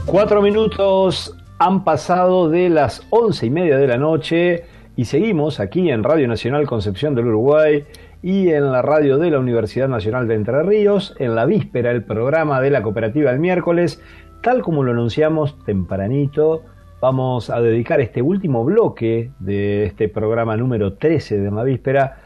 Cuatro 0.06 0.40
minutos 0.42 1.34
han 1.58 1.82
pasado 1.82 2.48
de 2.48 2.70
las 2.70 3.02
once 3.10 3.46
y 3.46 3.50
media 3.50 3.76
de 3.76 3.86
la 3.88 3.96
noche 3.96 4.64
y 4.96 5.06
seguimos 5.06 5.58
aquí 5.58 5.90
en 5.90 6.04
Radio 6.04 6.28
Nacional 6.28 6.66
Concepción 6.66 7.14
del 7.14 7.26
Uruguay 7.26 7.84
y 8.24 8.48
en 8.48 8.72
la 8.72 8.80
radio 8.80 9.18
de 9.18 9.30
la 9.30 9.38
Universidad 9.38 9.86
Nacional 9.86 10.26
de 10.26 10.36
Entre 10.36 10.62
Ríos, 10.62 11.14
en 11.18 11.34
la 11.34 11.44
víspera 11.44 11.90
del 11.90 12.04
programa 12.04 12.62
de 12.62 12.70
la 12.70 12.82
cooperativa 12.82 13.30
el 13.30 13.38
miércoles, 13.38 14.00
tal 14.40 14.62
como 14.62 14.82
lo 14.82 14.92
anunciamos 14.92 15.62
tempranito, 15.66 16.62
vamos 17.02 17.50
a 17.50 17.60
dedicar 17.60 18.00
este 18.00 18.22
último 18.22 18.64
bloque 18.64 19.30
de 19.40 19.84
este 19.84 20.08
programa 20.08 20.56
número 20.56 20.94
13 20.94 21.38
de 21.38 21.50
la 21.50 21.64
víspera, 21.64 22.16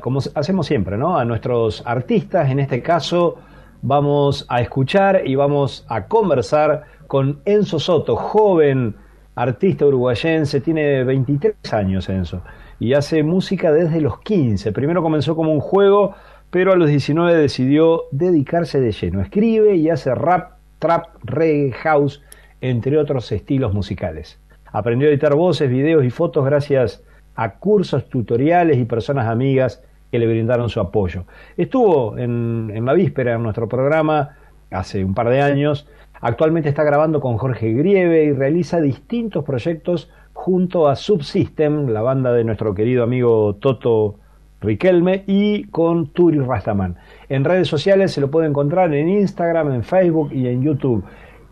como 0.00 0.20
hacemos 0.36 0.64
siempre, 0.64 0.96
¿no? 0.96 1.18
a 1.18 1.24
nuestros 1.24 1.82
artistas, 1.86 2.48
en 2.48 2.60
este 2.60 2.80
caso 2.80 3.34
vamos 3.82 4.46
a 4.48 4.60
escuchar 4.60 5.22
y 5.26 5.34
vamos 5.34 5.84
a 5.88 6.06
conversar 6.06 6.84
con 7.08 7.40
Enzo 7.46 7.80
Soto, 7.80 8.14
joven 8.14 8.94
artista 9.34 9.86
uruguayense, 9.86 10.60
tiene 10.60 11.02
23 11.02 11.72
años 11.72 12.08
Enzo 12.08 12.42
y 12.82 12.94
hace 12.94 13.22
música 13.22 13.70
desde 13.70 14.00
los 14.00 14.18
15. 14.22 14.72
Primero 14.72 15.04
comenzó 15.04 15.36
como 15.36 15.52
un 15.52 15.60
juego, 15.60 16.16
pero 16.50 16.72
a 16.72 16.76
los 16.76 16.88
19 16.88 17.32
decidió 17.36 18.06
dedicarse 18.10 18.80
de 18.80 18.90
lleno. 18.90 19.20
Escribe 19.20 19.76
y 19.76 19.88
hace 19.88 20.12
rap, 20.16 20.54
trap, 20.80 21.14
reggae, 21.22 21.70
house, 21.74 22.24
entre 22.60 22.98
otros 22.98 23.30
estilos 23.30 23.72
musicales. 23.72 24.40
Aprendió 24.72 25.06
a 25.06 25.12
editar 25.12 25.36
voces, 25.36 25.70
videos 25.70 26.04
y 26.04 26.10
fotos 26.10 26.44
gracias 26.44 27.04
a 27.36 27.54
cursos, 27.60 28.08
tutoriales 28.08 28.76
y 28.78 28.84
personas 28.84 29.28
amigas 29.28 29.80
que 30.10 30.18
le 30.18 30.26
brindaron 30.26 30.68
su 30.68 30.80
apoyo. 30.80 31.22
Estuvo 31.56 32.18
en, 32.18 32.72
en 32.74 32.84
la 32.84 32.94
víspera 32.94 33.34
en 33.34 33.44
nuestro 33.44 33.68
programa 33.68 34.38
hace 34.72 35.04
un 35.04 35.14
par 35.14 35.28
de 35.28 35.40
años. 35.40 35.86
Actualmente 36.20 36.68
está 36.68 36.82
grabando 36.82 37.20
con 37.20 37.38
Jorge 37.38 37.74
Grieve 37.74 38.24
y 38.24 38.32
realiza 38.32 38.80
distintos 38.80 39.44
proyectos 39.44 40.10
junto 40.42 40.88
a 40.88 40.96
Subsystem, 40.96 41.86
la 41.86 42.02
banda 42.02 42.32
de 42.32 42.42
nuestro 42.42 42.74
querido 42.74 43.04
amigo 43.04 43.54
Toto 43.60 44.16
Riquelme, 44.60 45.22
y 45.28 45.68
con 45.68 46.08
Turi 46.08 46.40
Rastaman. 46.40 46.96
En 47.28 47.44
redes 47.44 47.68
sociales 47.68 48.10
se 48.10 48.20
lo 48.20 48.28
puede 48.28 48.48
encontrar 48.48 48.92
en 48.92 49.08
Instagram, 49.08 49.72
en 49.72 49.84
Facebook 49.84 50.32
y 50.32 50.48
en 50.48 50.64
YouTube. 50.64 51.04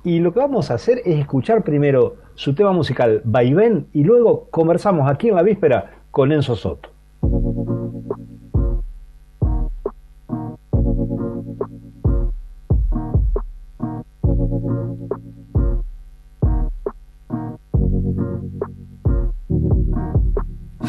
Y 0.02 0.18
lo 0.18 0.32
que 0.32 0.40
vamos 0.40 0.72
a 0.72 0.74
hacer 0.74 1.02
es 1.04 1.20
escuchar 1.20 1.62
primero 1.62 2.16
su 2.34 2.52
tema 2.52 2.72
musical 2.72 3.22
Vaivén 3.22 3.86
y 3.92 4.02
luego 4.02 4.48
conversamos 4.50 5.08
aquí 5.08 5.28
en 5.28 5.36
la 5.36 5.44
víspera 5.44 5.92
con 6.10 6.32
Enzo 6.32 6.56
Soto. 6.56 6.88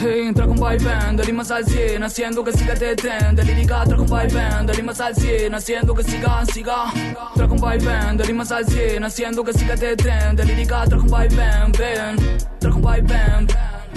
Hey, 0.03 0.31
trajo 0.33 0.53
un 0.53 0.59
vaivén 0.59 1.15
de 1.15 1.23
limas 1.25 1.51
al 1.51 1.63
100 1.63 2.03
Haciendo 2.03 2.43
que 2.43 2.51
siga 2.53 2.73
este 2.73 2.95
tren 2.95 3.35
De 3.35 3.43
lírica 3.43 3.83
trajo 3.85 4.01
un 4.01 4.09
vaivén 4.09 4.65
de 4.65 4.73
limas 4.73 4.99
al 4.99 5.15
100 5.15 5.53
Haciendo 5.53 5.93
que 5.93 6.03
siga, 6.03 6.43
siga. 6.47 6.91
Trajo 7.35 7.53
un 7.53 7.61
vaivén 7.61 8.17
de 8.17 8.25
limas 8.25 8.51
al 8.51 8.65
100 8.65 9.03
Haciendo 9.03 9.43
que 9.43 9.53
siga 9.53 9.75
este 9.75 9.95
tren 9.95 10.35
De 10.35 10.43
lírica 10.43 10.85
trajo 10.85 11.03
un 11.03 11.09
vaivén, 11.11 11.71
ven. 11.77 12.39
Trajo 12.59 12.77
un 12.77 12.81
vaivén 12.81 13.47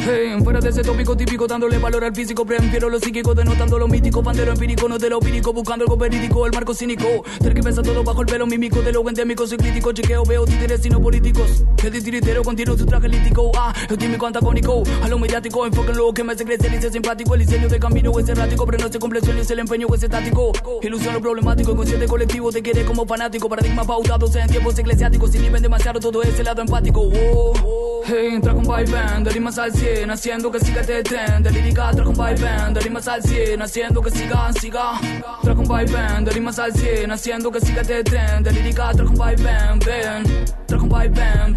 Fuera 0.05 0.61
de 0.61 0.69
ese 0.69 0.83
tópico 0.83 1.17
típico, 1.17 1.47
dándole 1.47 1.79
valor 1.79 2.05
al 2.05 2.15
físico, 2.15 2.45
prefiero 2.45 2.91
lo 2.91 3.01
psíquico, 3.01 3.35
denotando 3.35 3.79
lo 3.79 3.89
mítico, 3.89 4.23
bandero 4.23 4.53
empírico, 4.53 4.87
no 4.87 4.99
de 4.99 5.09
lo 5.09 5.17
opírico, 5.17 5.51
buscando 5.55 5.85
algo 5.85 5.97
verídico, 5.97 6.45
el 6.45 6.53
marco 6.53 6.75
cínico, 6.75 7.07
tener 7.39 7.55
que 7.55 7.63
pensar 7.63 7.83
todo 7.83 8.05
bajo 8.05 8.21
el 8.21 8.27
pelo 8.27 8.47
mímico, 8.47 8.83
de 8.83 8.93
lo 8.93 9.09
endémico, 9.09 9.47
soy 9.47 9.57
crítico, 9.57 9.93
chequeo, 9.93 10.23
veo 10.25 10.45
títeres 10.45 10.85
y 10.85 10.91
no 10.91 11.01
políticos, 11.01 11.65
el 11.83 11.91
titiritero 11.91 12.43
contiene 12.43 12.77
su 12.77 12.85
traje 12.85 13.09
lítico, 13.09 13.51
ah, 13.57 13.73
el 13.89 13.97
tímico 13.97 14.27
antagónico, 14.27 14.83
a 15.03 15.09
lo 15.09 15.19
mediático, 15.19 15.65
enfoque 15.65 15.93
en 15.93 15.97
lo 15.97 16.13
que 16.13 16.23
me 16.23 16.35
hace 16.35 16.45
crecer 16.45 16.75
y 16.75 16.83
ser 16.83 16.93
simpático, 16.93 17.35
el 17.35 17.41
diseño 17.41 17.69
de 17.71 17.81
camino 17.81 18.19
es 18.19 18.29
errático, 18.29 18.67
pero 18.67 18.85
no 18.85 18.93
se 18.93 18.99
cumple 18.99 19.23
sueño, 19.23 19.41
es 19.41 19.51
el 19.51 19.61
empeño 19.61 19.87
es 19.95 20.03
estático, 20.03 20.53
ilusión 20.83 21.15
lo 21.15 21.23
problemático, 21.23 21.73
inconsciente 21.73 22.07
colectivo, 22.07 22.53
te 22.53 22.61
quiere 22.61 22.85
como 22.85 23.07
fanático, 23.07 23.49
paradigma 23.49 23.85
pautados 23.85 24.37
en 24.37 24.49
tiempos 24.49 24.79
eclesiásticos, 24.79 25.31
sin 25.31 25.41
nivel 25.41 25.63
demasiado 25.63 25.99
todo 25.99 26.23
ese 26.23 26.45
lado 26.45 26.61
empático, 26.61 27.01
oh, 27.01 28.03
hey, 28.05 28.39
trajo 28.43 28.59
un 28.59 28.67
vaivén, 28.67 29.25
de 29.25 29.31
rimas 29.31 29.57
al 29.57 29.73
100, 29.95 30.11
haciendo 30.11 30.51
que 30.51 30.61
siga 30.61 30.81
este 30.81 31.03
tren. 31.03 31.43
De 31.43 31.51
lírica 31.51 31.91
trajo 31.93 32.11
un 32.11 32.17
vaivén, 32.17 32.75
de 32.75 32.81
rimas 32.81 33.09
al 33.09 33.23
100 33.23 33.63
Haciendo 33.63 34.03
que 34.03 34.11
siga, 34.11 34.53
siga. 34.53 35.01
Trajo 35.43 35.61
un 35.61 35.69
vaivén, 35.69 36.25
de 36.25 36.31
rimas 36.31 36.59
al 36.59 36.73
100 36.73 37.11
Haciendo 37.11 37.51
que 37.51 37.61
siga 37.61 37.83
este 37.83 38.03
tren. 38.03 38.43
De 38.43 38.53
lírica 38.53 38.93
trajo 38.93 39.11
un 39.11 39.17
vaivén, 39.17 39.79
ven. 39.85 40.47
Trajo 40.67 40.85
un 40.85 40.89
vaivén 40.89 41.55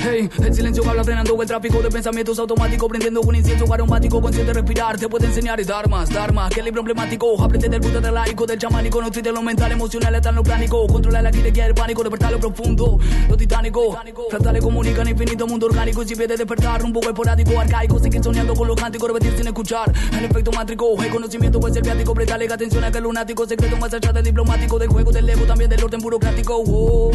Hey, 0.00 0.30
el 0.44 0.54
silencio 0.54 0.88
habla 0.88 1.02
frenando 1.02 1.40
el 1.42 1.48
tráfico 1.48 1.82
de 1.82 1.90
pensamientos 1.90 2.38
automáticos, 2.38 2.88
prendiendo 2.88 3.20
un 3.20 3.34
incienso 3.34 3.72
aromático, 3.72 4.20
consciente 4.20 4.52
de 4.52 4.60
respirar, 4.60 4.96
te 4.96 5.08
puede 5.08 5.26
enseñar 5.26 5.58
y 5.58 5.64
dar 5.64 5.88
más, 5.88 6.08
dar 6.08 6.32
más, 6.32 6.54
que 6.54 6.62
libro 6.62 6.80
emblemático, 6.82 7.42
aprende 7.42 7.68
del 7.68 7.80
punto 7.80 8.00
del 8.00 8.14
laico, 8.14 8.46
del 8.46 8.58
chamánico, 8.58 9.02
no 9.02 9.10
de 9.10 9.32
lo 9.32 9.42
mental, 9.42 9.72
emocional, 9.72 10.14
en 10.14 10.34
lo 10.36 10.42
plánico, 10.44 10.86
controla 10.86 11.20
la 11.20 11.32
guía 11.32 11.66
el 11.66 11.74
pánico, 11.74 12.02
despertar 12.04 12.30
lo 12.30 12.38
profundo, 12.38 12.98
lo 13.28 13.36
titánico, 13.36 13.98
fractales 14.30 14.62
comunican 14.62 15.08
infinito 15.08 15.48
mundo 15.48 15.66
orgánico, 15.66 16.02
y 16.04 16.08
si 16.08 16.14
de 16.14 16.28
despertar, 16.28 16.84
un 16.84 16.92
poco 16.92 17.08
esporádico, 17.08 17.58
arcaico, 17.58 17.98
sigue 17.98 18.22
soñando 18.22 18.54
con 18.54 18.68
los 18.68 18.76
cánticos, 18.76 19.08
repetir 19.08 19.36
sin 19.36 19.48
escuchar, 19.48 19.92
el 20.12 20.24
efecto 20.24 20.52
mátrico, 20.52 21.02
el 21.02 21.10
conocimiento 21.10 21.58
puede 21.58 21.74
ser 21.74 21.82
viático, 21.82 22.14
prestale 22.14 22.46
atención 22.46 22.84
a 22.84 22.92
que 22.92 22.98
el 22.98 23.04
lunático, 23.04 23.46
secreto 23.46 23.76
más 23.76 23.92
allá 23.92 24.12
del 24.12 24.24
diplomático, 24.24 24.78
del 24.78 24.88
juego, 24.88 25.10
del 25.10 25.28
ego, 25.28 25.44
también 25.44 25.68
del 25.68 25.82
orden 25.82 26.00
burocrático, 26.00 26.56
oh, 26.56 27.10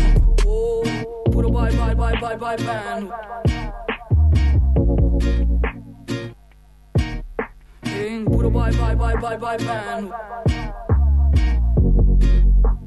oh, 0.45 0.83
puro 1.31 1.49
bye, 1.49 1.71
bye, 1.71 1.95
bye, 1.95 2.17
bye, 2.19 2.37
bye, 2.37 2.72
man. 2.73 3.11
King, 7.83 8.25
puro 8.25 8.49
bye 8.49 8.71
bye 8.71 8.95
bye 8.95 9.15
bye 9.15 9.37
bye 9.37 9.57
band. 9.57 10.11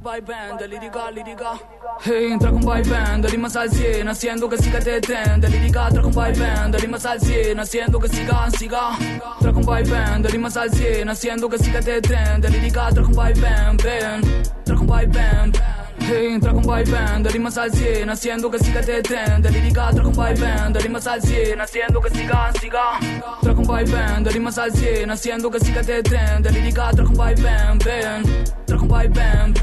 Bye 0.06 0.20
band, 0.20 0.60
de 0.60 0.68
lírica, 0.68 1.10
lírica. 1.10 1.58
Hey, 2.00 2.30
entra 2.30 2.52
con 2.52 2.60
bye 2.60 2.82
band, 2.84 3.24
de 3.24 3.28
rimas 3.28 3.56
al 3.56 3.68
100, 3.68 4.08
haciendo 4.08 4.48
que 4.48 4.56
siga 4.56 4.78
este 4.78 5.00
tren. 5.00 5.40
De 5.40 5.48
lírica, 5.48 5.88
entra 5.88 6.00
con 6.00 6.14
bye 6.14 6.32
band, 6.32 6.74
de 6.74 6.78
rimas 6.78 7.04
al 7.06 7.20
100, 7.20 7.58
haciendo 7.58 7.98
que 7.98 8.08
siga, 8.08 8.48
siga. 8.52 8.96
Entra 9.40 9.52
con 9.52 9.66
bye 9.66 9.82
band, 9.82 10.24
de 10.24 10.28
rimas 10.28 10.56
al 10.56 10.70
100, 10.70 11.08
haciendo 11.08 11.48
que 11.48 11.58
siga 11.58 11.80
este 11.80 12.00
tren. 12.00 12.40
De 12.40 12.48
lírica, 12.50 12.88
entra 12.88 13.02
con 13.02 13.14
bye 13.14 13.34
band, 13.40 13.82
ven. 13.82 14.22
Entra 14.58 14.76
con 14.76 14.86
bye 14.86 15.06
band. 15.06 15.56
Hey, 15.56 15.85
entra 16.00 16.52
con 16.52 16.62
bye 16.62 16.84
band, 16.90 17.26
de 17.26 17.30
rimas 17.30 17.58
al 17.58 17.70
100, 17.70 18.10
haciendo 18.10 18.50
que 18.50 18.58
siga 18.58 18.80
este 18.80 19.02
tren. 19.02 19.42
De 19.42 19.50
lírica, 19.50 19.88
entra 19.90 20.04
con 20.04 20.12
bye 20.12 20.34
band, 20.34 20.76
de 20.76 20.80
rimas 20.80 21.06
al 21.06 21.20
100, 21.20 21.60
haciendo 21.60 22.00
que 22.00 22.10
siga, 22.10 22.52
siga. 22.52 22.82
Entra 23.00 23.54
con 23.54 23.66
bye 23.66 23.84
band, 23.84 24.26
de 24.26 24.32
rimas 24.32 24.58
al 24.58 24.72
100, 24.72 25.10
haciendo 25.10 25.50
que 25.50 25.60
siga 25.60 25.80
este 25.80 26.02
tren. 26.02 26.42
De 26.42 26.50
lírica, 26.50 26.90
entra 26.90 27.04
con 27.04 27.14
bye 27.14 27.42
band, 27.42 27.84
ven. 27.84 28.22
Entra 28.60 28.76
con 28.76 28.88
bye 28.88 29.08
band. 29.08 29.58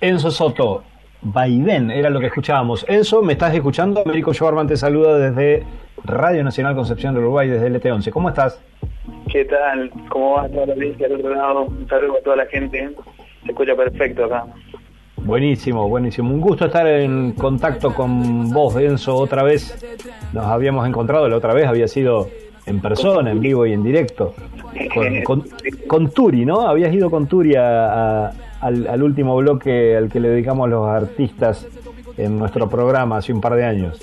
Enzo 0.00 0.30
Soto, 0.30 0.82
Vaivén, 1.22 1.90
era 1.90 2.08
lo 2.08 2.20
que 2.20 2.26
escuchábamos. 2.26 2.86
Enzo, 2.88 3.22
¿me 3.22 3.34
estás 3.34 3.54
escuchando? 3.54 4.02
Américo 4.04 4.32
Schwarman 4.32 4.66
te 4.66 4.76
saluda 4.76 5.18
desde 5.18 5.66
Radio 6.04 6.42
Nacional 6.42 6.74
Concepción 6.74 7.14
de 7.14 7.20
Uruguay, 7.20 7.48
desde 7.48 7.68
LT11. 7.68 8.10
¿Cómo 8.10 8.30
estás? 8.30 8.60
¿Qué 9.30 9.44
tal? 9.44 9.90
¿Cómo 10.08 10.36
va 10.36 10.48
toda 10.48 10.66
la 10.66 10.72
audiencia 10.72 11.06
del 11.08 11.18
otro 11.18 11.34
lado? 11.34 11.64
Un 11.64 11.86
saludo 11.88 12.16
a 12.18 12.22
toda 12.22 12.36
la 12.36 12.46
gente. 12.46 12.90
Se 13.44 13.50
escucha 13.50 13.76
perfecto 13.76 14.24
acá. 14.24 14.46
Buenísimo, 15.24 15.88
buenísimo. 15.88 16.32
Un 16.32 16.40
gusto 16.40 16.66
estar 16.66 16.86
en 16.86 17.32
contacto 17.32 17.94
con 17.94 18.50
vos, 18.50 18.76
Enzo, 18.76 19.16
otra 19.16 19.42
vez. 19.42 19.76
Nos 20.32 20.46
habíamos 20.46 20.86
encontrado, 20.88 21.28
la 21.28 21.36
otra 21.36 21.54
vez 21.54 21.66
había 21.66 21.86
sido 21.88 22.28
en 22.66 22.80
persona, 22.80 23.30
en 23.30 23.40
vivo 23.40 23.66
y 23.66 23.72
en 23.72 23.82
directo. 23.82 24.34
Con, 25.86 26.10
Turi, 26.10 26.44
¿no? 26.44 26.66
Habías 26.66 26.92
ido 26.94 27.10
con 27.10 27.26
Turi 27.26 27.54
a, 27.56 28.30
al, 28.60 29.02
último 29.02 29.36
bloque 29.36 29.96
al 29.96 30.10
que 30.10 30.20
le 30.20 30.30
dedicamos 30.30 30.68
los 30.68 30.86
artistas 30.88 31.66
en 32.16 32.38
nuestro 32.38 32.68
programa 32.68 33.18
hace 33.18 33.32
un 33.32 33.40
par 33.40 33.54
de 33.54 33.64
años. 33.64 34.00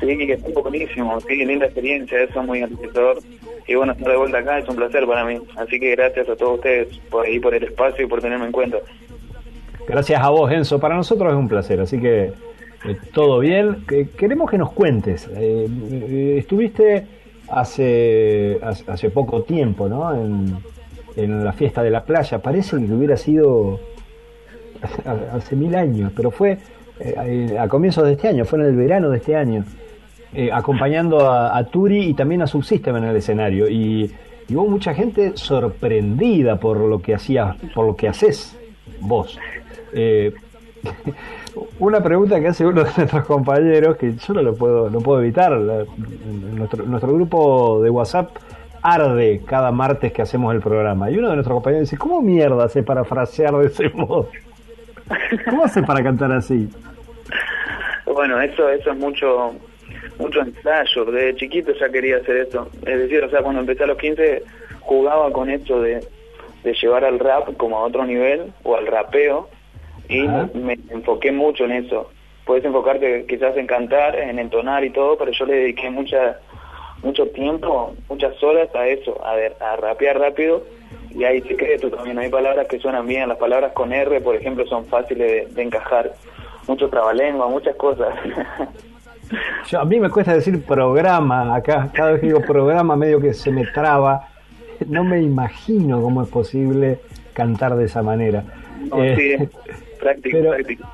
Sí, 0.00 0.18
que 0.18 0.32
estuvo 0.32 0.62
buenísimo, 0.62 1.20
sí, 1.20 1.44
linda 1.44 1.66
experiencia, 1.66 2.22
eso 2.22 2.40
es 2.40 2.46
muy 2.46 2.60
enriquecedor. 2.60 3.18
Y 3.66 3.74
bueno, 3.74 3.92
estar 3.92 4.08
de 4.08 4.16
vuelta 4.16 4.38
acá 4.38 4.58
es 4.58 4.68
un 4.68 4.76
placer 4.76 5.06
para 5.06 5.24
mí. 5.24 5.38
Así 5.56 5.80
que 5.80 5.92
gracias 5.92 6.28
a 6.28 6.36
todos 6.36 6.56
ustedes 6.56 6.98
por 7.10 7.24
ahí, 7.24 7.38
por 7.38 7.54
el 7.54 7.64
espacio 7.64 8.04
y 8.04 8.08
por 8.08 8.20
tenerme 8.20 8.46
en 8.46 8.52
cuenta. 8.52 8.78
Gracias 9.86 10.20
a 10.20 10.30
vos, 10.30 10.50
Enzo. 10.50 10.78
Para 10.78 10.96
nosotros 10.96 11.32
es 11.32 11.38
un 11.38 11.48
placer, 11.48 11.80
así 11.80 11.98
que 11.98 12.32
eh, 12.84 12.96
todo 13.12 13.38
bien. 13.38 13.84
Que, 13.86 14.08
queremos 14.08 14.50
que 14.50 14.58
nos 14.58 14.72
cuentes. 14.72 15.28
Eh, 15.34 15.68
eh, 15.90 16.36
estuviste 16.38 17.06
hace, 17.48 18.58
hace 18.62 19.10
poco 19.10 19.42
tiempo, 19.42 19.88
¿no? 19.88 20.14
En, 20.14 20.74
la 21.16 21.52
fiesta 21.52 21.82
de 21.82 21.90
la 21.90 22.04
playa. 22.04 22.40
Parece 22.40 22.76
que 22.76 22.92
hubiera 22.92 23.16
sido 23.16 23.78
hace 25.32 25.54
mil 25.54 25.74
años, 25.76 26.10
pero 26.14 26.32
fue 26.32 26.58
eh, 27.00 27.56
a 27.58 27.68
comienzos 27.68 28.04
de 28.04 28.12
este 28.12 28.28
año, 28.28 28.44
fue 28.44 28.60
en 28.60 28.66
el 28.66 28.76
verano 28.76 29.10
de 29.10 29.18
este 29.18 29.34
año, 29.34 29.64
eh, 30.32 30.50
acompañando 30.52 31.28
a, 31.28 31.56
a, 31.56 31.64
Turi 31.64 32.06
y 32.06 32.14
también 32.14 32.42
a 32.42 32.46
Subsystem 32.46 32.96
en 32.96 33.04
el 33.04 33.16
escenario. 33.16 33.68
Y, 33.68 34.12
y, 34.48 34.54
hubo 34.54 34.68
mucha 34.68 34.94
gente 34.94 35.32
sorprendida 35.34 36.58
por 36.58 36.78
lo 36.78 37.00
que 37.00 37.14
hacías, 37.14 37.56
por 37.74 37.86
lo 37.86 37.96
que 37.96 38.08
haces 38.08 38.56
vos. 39.00 39.38
Eh, 39.94 40.32
una 41.78 42.02
pregunta 42.02 42.40
que 42.40 42.48
hace 42.48 42.66
uno 42.66 42.84
de 42.84 42.90
nuestros 42.96 43.24
compañeros, 43.24 43.96
que 43.96 44.14
yo 44.14 44.34
no 44.34 44.42
lo 44.42 44.54
puedo, 44.54 44.90
no 44.90 45.00
puedo 45.00 45.20
evitar, 45.20 45.52
nuestro, 45.52 46.84
nuestro 46.84 47.12
grupo 47.12 47.80
de 47.82 47.90
WhatsApp 47.90 48.30
arde 48.82 49.40
cada 49.46 49.72
martes 49.72 50.12
que 50.12 50.22
hacemos 50.22 50.54
el 50.54 50.60
programa. 50.60 51.10
Y 51.10 51.16
uno 51.16 51.30
de 51.30 51.36
nuestros 51.36 51.56
compañeros 51.56 51.88
dice, 51.88 51.96
¿cómo 51.96 52.20
mierda 52.20 52.64
hace 52.64 52.82
para 52.82 53.04
frasear 53.04 53.54
de 53.56 53.66
ese 53.66 53.88
modo? 53.90 54.28
¿Cómo 55.48 55.64
hace 55.64 55.82
para 55.82 56.02
cantar 56.02 56.32
así? 56.32 56.68
Bueno, 58.04 58.40
eso, 58.40 58.68
eso 58.68 58.90
es 58.90 58.98
mucho 58.98 59.54
mucho 60.18 60.40
ensayo. 60.40 61.04
Desde 61.06 61.36
chiquito 61.36 61.72
ya 61.72 61.88
quería 61.88 62.18
hacer 62.18 62.36
eso. 62.36 62.68
Es 62.86 62.98
decir, 62.98 63.24
o 63.24 63.30
sea, 63.30 63.42
cuando 63.42 63.60
empecé 63.60 63.84
a 63.84 63.86
los 63.86 63.98
15 63.98 64.42
jugaba 64.80 65.30
con 65.32 65.48
esto 65.48 65.80
de, 65.80 66.00
de 66.62 66.74
llevar 66.74 67.04
al 67.04 67.18
rap 67.18 67.56
como 67.56 67.78
a 67.78 67.84
otro 67.84 68.04
nivel 68.04 68.52
o 68.64 68.76
al 68.76 68.86
rapeo 68.86 69.48
y 70.08 70.26
Ajá. 70.26 70.48
me 70.54 70.78
enfoqué 70.90 71.32
mucho 71.32 71.64
en 71.64 71.72
eso. 71.72 72.10
Puedes 72.44 72.64
enfocarte 72.64 73.24
quizás 73.26 73.56
en 73.56 73.66
cantar, 73.66 74.16
en 74.16 74.38
entonar 74.38 74.84
y 74.84 74.90
todo, 74.90 75.16
pero 75.16 75.32
yo 75.32 75.46
le 75.46 75.54
dediqué 75.54 75.90
mucha 75.90 76.38
mucho 77.02 77.26
tiempo, 77.28 77.94
muchas 78.08 78.42
horas 78.42 78.74
a 78.74 78.86
eso, 78.86 79.22
a, 79.24 79.34
ver, 79.34 79.54
a 79.60 79.76
rapear 79.76 80.18
rápido 80.18 80.64
y 81.10 81.24
hay 81.24 81.42
secreto 81.42 81.90
también, 81.90 82.18
hay 82.18 82.30
palabras 82.30 82.66
que 82.66 82.78
suenan 82.78 83.06
bien, 83.06 83.28
las 83.28 83.36
palabras 83.36 83.72
con 83.72 83.92
R, 83.92 84.20
por 84.22 84.34
ejemplo, 84.34 84.66
son 84.66 84.86
fáciles 84.86 85.48
de, 85.48 85.54
de 85.54 85.62
encajar, 85.62 86.12
mucho 86.66 86.88
trabalengua, 86.88 87.46
muchas 87.48 87.76
cosas. 87.76 88.14
Yo, 89.68 89.80
a 89.80 89.84
mí 89.84 90.00
me 90.00 90.10
cuesta 90.10 90.34
decir 90.34 90.64
programa, 90.64 91.54
acá 91.54 91.90
cada 91.92 92.12
vez 92.12 92.20
que 92.20 92.26
digo 92.28 92.40
programa 92.40 92.96
medio 92.96 93.20
que 93.20 93.32
se 93.32 93.50
me 93.50 93.66
traba, 93.66 94.28
no 94.86 95.04
me 95.04 95.20
imagino 95.20 96.00
cómo 96.02 96.22
es 96.22 96.28
posible 96.28 97.00
cantar 97.32 97.76
de 97.76 97.84
esa 97.84 98.02
manera. 98.02 98.44
No, 98.90 99.02
eh, 99.02 99.38
sí, 99.38 99.48
práctico, 100.04 100.38
pero, 100.38 100.50
práctico. 100.50 100.88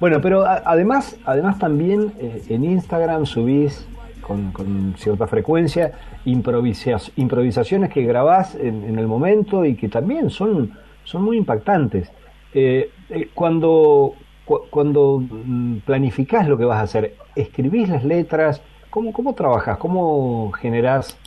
Bueno, 0.00 0.20
pero 0.20 0.44
a, 0.44 0.62
además, 0.64 1.16
además 1.24 1.58
también 1.58 2.12
eh, 2.18 2.42
en 2.48 2.64
Instagram 2.64 3.24
subís 3.26 3.86
con, 4.20 4.52
con, 4.52 4.94
cierta 4.96 5.26
frecuencia 5.26 5.92
improvisaciones 6.24 7.90
que 7.90 8.02
grabás 8.02 8.54
en, 8.54 8.84
en, 8.84 8.98
el 8.98 9.06
momento 9.06 9.64
y 9.64 9.74
que 9.74 9.88
también 9.88 10.30
son, 10.30 10.72
son 11.04 11.22
muy 11.22 11.36
impactantes. 11.36 12.10
Eh, 12.54 12.90
eh, 13.10 13.28
cuando, 13.34 14.14
cu 14.44 14.62
cuando 14.70 15.20
mm, 15.20 15.78
planificás 15.78 16.48
lo 16.48 16.56
que 16.56 16.64
vas 16.64 16.78
a 16.78 16.82
hacer, 16.82 17.14
escribís 17.34 17.88
las 17.88 18.04
letras, 18.04 18.62
¿cómo, 18.90 19.12
cómo 19.12 19.34
trabajas? 19.34 19.78
¿Cómo 19.78 20.52
generás 20.52 21.18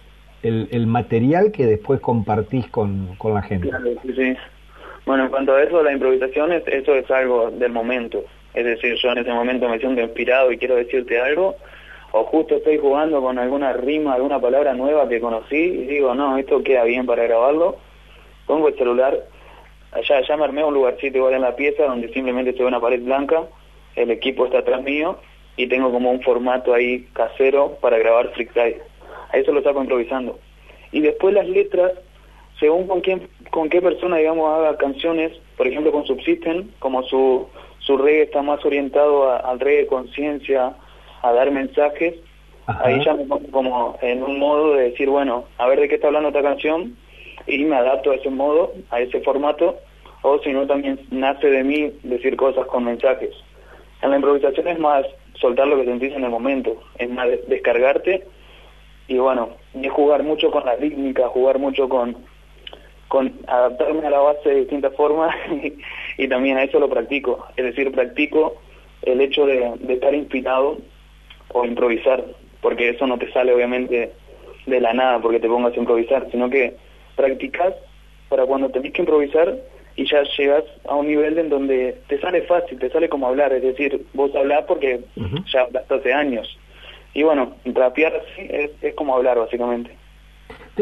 el, 0.44 0.68
el 0.72 0.88
material 0.88 1.52
que 1.52 1.66
después 1.66 2.00
compartís 2.00 2.68
con, 2.68 3.16
con 3.18 3.34
la 3.34 3.42
gente? 3.42 3.70
Claro, 3.70 3.90
sí, 4.04 4.14
sí. 4.16 4.36
Bueno, 5.06 5.26
en 5.26 5.30
cuanto 5.30 5.54
a 5.54 5.62
eso, 5.62 5.84
la 5.84 5.92
improvisación, 5.92 6.52
es, 6.52 6.68
eso 6.68 6.96
es 6.96 7.10
algo 7.12 7.52
del 7.52 7.72
momento. 7.72 8.24
Es 8.54 8.66
decir, 8.66 8.96
yo 8.96 9.12
en 9.12 9.20
ese 9.20 9.32
momento 9.32 9.70
me 9.70 9.80
siento 9.80 10.02
inspirado 10.02 10.52
y 10.52 10.58
quiero 10.58 10.76
decirte 10.76 11.20
algo, 11.20 11.56
o 12.12 12.24
justo 12.24 12.56
estoy 12.56 12.78
jugando 12.78 13.22
con 13.22 13.38
alguna 13.38 13.74
rima, 13.74 14.14
alguna 14.14 14.40
palabra 14.40 14.74
nueva 14.74 15.08
que 15.10 15.20
conocí 15.20 15.58
y 15.58 15.86
digo, 15.86 16.16
no, 16.16 16.38
esto 16.38 16.64
queda 16.64 16.86
bien 16.86 17.06
para 17.06 17.24
grabarlo, 17.24 17.78
pongo 18.48 18.70
el 18.70 18.78
celular, 18.78 19.20
allá, 19.92 20.18
allá 20.18 20.38
me 20.38 20.46
armé 20.46 20.64
un 20.64 20.74
lugarcito 20.74 21.18
igual 21.18 21.34
en 21.34 21.42
la 21.42 21.56
pieza 21.56 21.84
donde 21.84 22.08
simplemente 22.14 22.52
estoy 22.52 22.66
una 22.66 22.80
pared 22.80 23.02
blanca, 23.02 23.44
el 23.96 24.12
equipo 24.12 24.46
está 24.46 24.60
atrás 24.60 24.82
mío 24.82 25.20
y 25.58 25.68
tengo 25.68 25.92
como 25.92 26.12
un 26.12 26.22
formato 26.22 26.74
ahí 26.74 27.08
casero 27.14 27.78
para 27.82 27.98
grabar 27.98 28.32
freestyle. 28.32 28.82
A 29.32 29.38
eso 29.38 29.52
lo 29.52 29.62
saco 29.62 29.82
improvisando. 29.82 30.40
Y 30.92 31.02
después 31.02 31.34
las 31.34 31.48
letras, 31.48 31.92
según 32.60 32.88
con 32.88 33.02
quién, 33.02 33.28
con 33.52 33.70
qué 33.70 33.82
persona, 33.82 34.18
digamos, 34.18 34.50
haga 34.50 34.78
canciones, 34.78 35.32
por 35.58 35.68
ejemplo 35.68 35.92
con 35.92 36.06
Subsisten, 36.06 36.72
como 36.80 37.04
su, 37.04 37.48
su 37.80 37.98
reggae 37.98 38.24
está 38.24 38.42
más 38.42 38.64
orientado 38.66 39.30
a, 39.30 39.38
al 39.38 39.60
reggae 39.60 39.88
conciencia, 39.88 40.76
a 41.22 41.32
dar 41.34 41.52
mensajes, 41.52 42.16
Ajá. 42.68 42.88
ahí 42.88 43.04
ya 43.04 43.14
me 43.14 43.26
pongo 43.26 43.52
como 43.52 43.98
en 44.02 44.24
un 44.24 44.40
modo 44.40 44.74
de 44.76 44.92
decir, 44.92 45.10
bueno, 45.10 45.46
a 45.58 45.68
ver 45.68 45.80
de 45.80 45.90
qué 45.90 45.96
está 45.96 46.08
hablando 46.08 46.30
esta 46.30 46.42
canción 46.42 46.96
y 47.48 47.64
me 47.64 47.76
adapto 47.76 48.12
a 48.12 48.16
ese 48.16 48.30
modo, 48.30 48.74
a 48.90 49.02
ese 49.02 49.22
formato, 49.22 49.78
o 50.22 50.40
si 50.40 50.52
no 50.52 50.66
también 50.66 51.00
nace 51.12 51.48
de 51.48 51.64
mí 51.64 51.92
decir 52.04 52.36
cosas 52.36 52.66
con 52.68 52.86
mensajes. 52.86 53.32
En 54.02 54.10
la 54.10 54.16
improvisación 54.16 54.68
es 54.68 54.80
más 54.80 55.06
soltar 55.36 55.68
lo 55.68 55.78
que 55.78 55.86
sentís 55.86 56.14
en 56.14 56.24
el 56.24 56.30
momento, 56.30 56.82
es 56.98 57.10
más 57.10 57.28
descargarte 57.48 58.26
y 59.08 59.18
bueno, 59.18 59.50
y 59.74 59.88
jugar 59.88 60.24
mucho 60.24 60.50
con 60.50 60.66
la 60.66 60.76
rítmica, 60.76 61.28
jugar 61.28 61.60
mucho 61.60 61.88
con 61.88 62.18
con 63.16 63.32
adaptarme 63.48 64.06
a 64.06 64.10
la 64.10 64.20
base 64.20 64.50
de 64.50 64.56
distintas 64.56 64.94
formas 64.94 65.34
y, 65.50 65.74
y 66.22 66.28
también 66.28 66.58
a 66.58 66.64
eso 66.64 66.82
lo 66.82 66.90
practico, 66.90 67.48
es 67.56 67.64
decir, 67.64 67.90
practico 67.94 68.58
el 69.04 69.22
hecho 69.22 69.46
de, 69.46 69.72
de 69.80 69.94
estar 69.94 70.14
inspirado 70.14 70.80
o 71.54 71.64
improvisar, 71.64 72.26
porque 72.60 72.90
eso 72.90 73.08
no 73.08 73.18
te 73.18 73.32
sale 73.32 73.54
obviamente 73.54 74.12
de 74.66 74.82
la 74.82 74.92
nada 74.92 75.22
porque 75.22 75.40
te 75.40 75.48
pongas 75.48 75.74
a 75.74 75.80
improvisar, 75.80 76.28
sino 76.30 76.50
que 76.50 76.76
practicas 77.16 77.74
para 78.28 78.46
cuando 78.46 78.70
tenés 78.70 78.92
que 78.92 79.04
improvisar 79.04 79.60
y 79.96 80.06
ya 80.12 80.24
llegas 80.38 80.66
a 80.86 80.96
un 80.96 81.08
nivel 81.08 81.38
en 81.38 81.48
donde 81.48 81.96
te 82.10 82.20
sale 82.20 82.42
fácil, 82.42 82.78
te 82.80 82.90
sale 82.90 83.08
como 83.08 83.28
hablar, 83.28 83.54
es 83.54 83.64
decir, 83.64 84.06
vos 84.14 84.36
hablás 84.36 84.66
porque 84.68 85.00
ya 85.54 85.62
hablaste 85.62 85.94
hace 85.94 86.14
años. 86.14 86.60
Y 87.14 87.24
bueno, 87.24 87.56
rapear 87.64 88.14
así 88.14 88.46
es, 88.50 88.72
es 88.82 88.94
como 88.96 89.16
hablar 89.16 89.40
básicamente. 89.40 89.96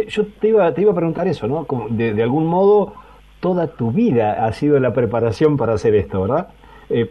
Yo 0.08 0.26
te 0.40 0.50
iba, 0.50 0.74
te 0.74 0.82
iba 0.82 0.92
a 0.92 0.96
preguntar 0.96 1.28
eso, 1.28 1.48
¿no? 1.48 1.66
De, 1.90 2.14
de, 2.14 2.24
algún 2.24 2.46
modo, 2.46 2.94
toda 3.40 3.68
tu 3.68 3.92
vida 3.92 4.46
ha 4.46 4.52
sido 4.54 4.80
la 4.80 4.94
preparación 4.94 5.58
para 5.58 5.74
hacer 5.74 5.96
esto, 5.96 6.22
¿verdad? 6.22 6.50
Eh, 6.90 7.10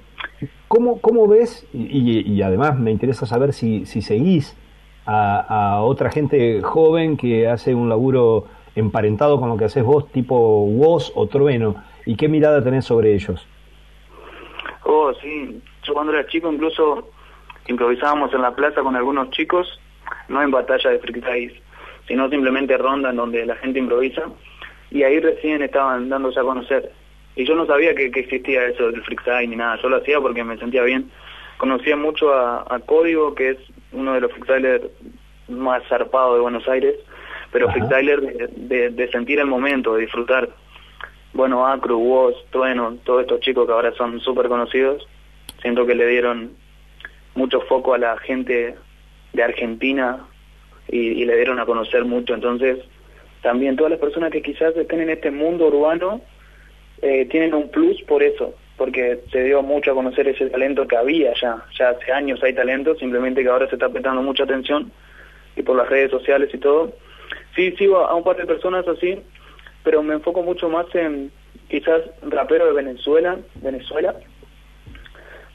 ¿cómo, 0.69 1.01
¿Cómo 1.01 1.27
ves, 1.29 1.67
y, 1.73 2.43
además 2.43 2.79
me 2.79 2.91
interesa 2.91 3.27
saber 3.27 3.53
si, 3.53 3.87
si 3.87 4.03
seguís 4.03 4.57
a, 5.07 5.75
a 5.77 5.83
otra 5.83 6.11
gente 6.11 6.61
joven 6.63 7.17
que 7.17 7.49
hace 7.49 7.75
un 7.75 7.89
laburo 7.89 8.47
emparentado 8.75 9.39
con 9.39 9.49
lo 9.49 9.57
que 9.57 9.67
haces 9.67 9.85
vos, 9.85 10.11
tipo 10.11 10.65
Woz 10.65 11.13
o 11.15 11.27
Trueno, 11.27 11.77
¿y 12.07 12.17
qué 12.17 12.29
mirada 12.29 12.63
tenés 12.63 12.85
sobre 12.85 13.15
ellos? 13.15 13.47
Oh, 14.85 15.13
sí, 15.21 15.61
yo 15.85 15.95
cuando 15.95 16.13
era 16.13 16.27
chico 16.27 16.53
incluso 16.53 17.11
improvisábamos 17.69 18.33
en 18.35 18.43
la 18.43 18.55
plaza 18.55 18.83
con 18.83 18.97
algunos 18.97 19.31
chicos, 19.31 19.81
no 20.29 20.43
en 20.43 20.51
batalla 20.51 20.91
de 20.91 20.99
freestyle, 20.99 21.63
sino 22.13 22.29
simplemente 22.29 22.77
ronda 22.77 23.09
en 23.09 23.17
donde 23.17 23.47
la 23.47 23.57
gente 23.57 23.79
improvisa, 23.79 24.25
y 24.91 25.03
ahí 25.03 25.19
recién 25.19 25.63
estaban 25.63 26.11
dándose 26.11 26.39
a 26.39 26.43
conocer. 26.43 26.93
Y 27.37 27.47
yo 27.47 27.55
no 27.55 27.65
sabía 27.65 27.95
que, 27.95 28.11
que 28.11 28.21
existía 28.21 28.67
eso 28.67 28.93
del 28.93 29.03
freestyle 29.03 29.49
ni 29.49 29.57
nada, 29.57 29.79
yo 29.81 29.89
lo 29.89 29.97
hacía 29.97 30.21
porque 30.21 30.45
me 30.45 30.59
sentía 30.59 30.83
bien. 30.83 31.11
Conocía 31.57 31.97
mucho 31.97 32.35
a, 32.35 32.67
a 32.69 32.81
Código, 32.81 33.35
que 33.35 33.53
es 33.53 33.59
uno 33.93 34.13
de 34.13 34.21
los 34.21 34.31
freestylers 34.31 34.85
más 35.49 35.83
zarpados 35.89 36.35
de 36.35 36.43
Buenos 36.43 36.69
Aires, 36.69 36.97
pero 37.51 37.71
freestyler 37.71 38.21
de, 38.21 38.49
de, 38.57 38.91
de, 38.91 39.11
sentir 39.11 39.39
el 39.39 39.47
momento, 39.47 39.95
de 39.95 40.03
disfrutar. 40.03 40.51
Bueno, 41.33 41.67
Acru, 41.67 41.97
Woz, 41.97 42.35
Trueno, 42.51 42.99
todos 43.05 43.23
estos 43.23 43.41
chicos 43.41 43.67
que 43.67 43.73
ahora 43.73 43.95
son 43.95 44.21
súper 44.21 44.49
conocidos, 44.49 45.09
siento 45.63 45.87
que 45.87 45.95
le 45.95 46.07
dieron 46.09 46.51
mucho 47.35 47.63
foco 47.63 47.95
a 47.95 47.99
la 47.99 48.19
gente 48.19 48.75
de 49.33 49.43
Argentina 49.43 50.27
y, 50.93 50.99
y, 50.99 51.25
le 51.25 51.37
dieron 51.37 51.59
a 51.59 51.67
conocer 51.67 52.05
mucho. 52.05 52.35
Entonces, 52.35 52.79
también 53.43 53.75
todas 53.75 53.91
las 53.91 54.01
personas 54.01 54.31
que 54.31 54.43
quizás 54.43 54.77
estén 54.77 55.01
en 55.01 55.11
este 55.11 55.33
mundo 55.33 55.67
urbano 55.67 56.21
eh, 57.01 57.27
tienen 57.27 57.55
un 57.55 57.69
plus 57.71 58.01
por 58.03 58.23
eso, 58.23 58.55
porque 58.77 59.21
se 59.33 59.43
dio 59.43 59.63
mucho 59.63 59.91
a 59.91 59.95
conocer 59.95 60.29
ese 60.29 60.49
talento 60.51 60.87
que 60.87 60.97
había 60.97 61.33
ya. 61.35 61.65
Ya 61.77 61.89
hace 61.89 62.13
años 62.13 62.41
hay 62.45 62.55
talento, 62.55 62.95
simplemente 62.95 63.43
que 63.43 63.49
ahora 63.49 63.69
se 63.69 63.75
está 63.75 63.89
prestando 63.89 64.23
mucha 64.23 64.45
atención 64.45 64.93
y 65.57 65.63
por 65.63 65.77
las 65.77 65.89
redes 65.89 66.11
sociales 66.11 66.49
y 66.55 66.59
todo 66.59 66.93
sí 67.55 67.73
sigo 67.73 67.99
a 67.99 68.15
un 68.15 68.23
par 68.23 68.37
de 68.37 68.47
personas 68.47 68.87
así, 68.89 69.19
pero 69.83 70.03
me 70.03 70.15
enfoco 70.15 70.43
mucho 70.43 70.69
más 70.69 70.87
en 70.95 71.31
quizás 71.69 72.03
rapero 72.23 72.67
de 72.67 72.73
Venezuela, 72.73 73.39
Venezuela, 73.57 74.15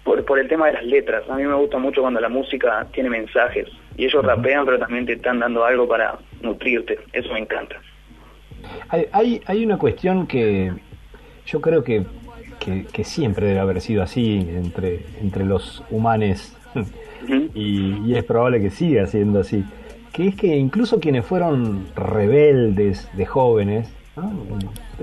por, 0.04 0.24
por 0.26 0.40
el 0.40 0.48
tema 0.48 0.68
de 0.68 0.74
las 0.74 0.86
letras. 0.86 1.24
A 1.30 1.36
mí 1.36 1.44
me 1.44 1.56
gusta 1.56 1.78
mucho 1.78 2.02
cuando 2.02 2.20
la 2.20 2.30
música 2.30 2.88
tiene 2.92 3.10
mensajes 3.10 3.68
y 3.98 4.06
ellos 4.06 4.24
rapean, 4.24 4.66
pero 4.66 4.80
también 4.80 5.06
te 5.06 5.14
están 5.14 5.40
dando 5.40 5.66
algo 5.66 5.88
para 5.88 6.18
nutrirte. 6.42 7.00
Eso 7.12 7.34
me 7.34 7.40
encanta. 7.40 7.76
Hay, 8.90 9.06
hay, 9.12 9.42
hay 9.46 9.66
una 9.66 9.78
cuestión 9.78 10.28
que 10.28 10.72
yo 11.46 11.62
creo 11.62 11.84
que, 11.84 12.06
que, 12.60 12.86
que, 12.86 13.04
siempre 13.04 13.48
debe 13.48 13.60
haber 13.60 13.82
sido 13.82 14.04
así 14.04 14.48
entre, 14.50 15.02
entre 15.22 15.46
los 15.46 15.84
humanos 15.90 16.56
y, 17.54 17.98
y 18.06 18.16
es 18.16 18.24
probable 18.24 18.62
que 18.62 18.70
siga 18.70 19.06
siendo 19.08 19.40
así 19.40 19.64
que 20.18 20.30
es 20.30 20.36
que 20.36 20.58
incluso 20.58 21.00
quienes 21.00 21.24
fueron 21.28 21.86
rebeldes 21.96 23.08
de 23.16 23.28
jóvenes, 23.28 23.88
¿no? 24.16 24.32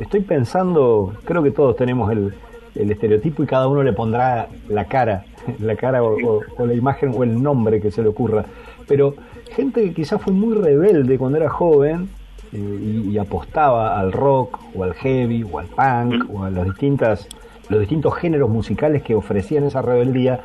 estoy 0.00 0.22
pensando, 0.22 1.14
creo 1.24 1.40
que 1.40 1.52
todos 1.52 1.76
tenemos 1.76 2.10
el, 2.10 2.34
el, 2.74 2.90
estereotipo 2.90 3.44
y 3.44 3.46
cada 3.46 3.68
uno 3.68 3.84
le 3.84 3.92
pondrá 3.92 4.48
la 4.68 4.86
cara, 4.86 5.24
la 5.60 5.76
cara 5.76 6.02
o, 6.02 6.16
o, 6.20 6.40
o, 6.58 6.66
la 6.66 6.74
imagen 6.74 7.12
o 7.14 7.22
el 7.22 7.40
nombre 7.40 7.80
que 7.80 7.92
se 7.92 8.02
le 8.02 8.08
ocurra, 8.08 8.44
pero 8.86 9.14
gente 9.52 9.82
que 9.82 9.94
quizás 9.94 10.20
fue 10.20 10.32
muy 10.32 10.54
rebelde 10.54 11.18
cuando 11.18 11.38
era 11.38 11.48
joven 11.48 12.08
eh, 12.52 12.58
y, 12.58 13.10
y, 13.10 13.18
apostaba 13.18 13.98
al 13.98 14.12
rock 14.12 14.58
o 14.74 14.84
al 14.84 14.94
heavy 14.94 15.44
o 15.44 15.58
al 15.58 15.66
punk 15.66 16.30
o 16.32 16.44
a 16.44 16.50
las 16.50 16.64
distintas, 16.64 17.28
los 17.68 17.80
distintos 17.80 18.14
géneros 18.16 18.50
musicales 18.50 19.02
que 19.02 19.14
ofrecían 19.14 19.64
esa 19.64 19.82
rebeldía, 19.82 20.40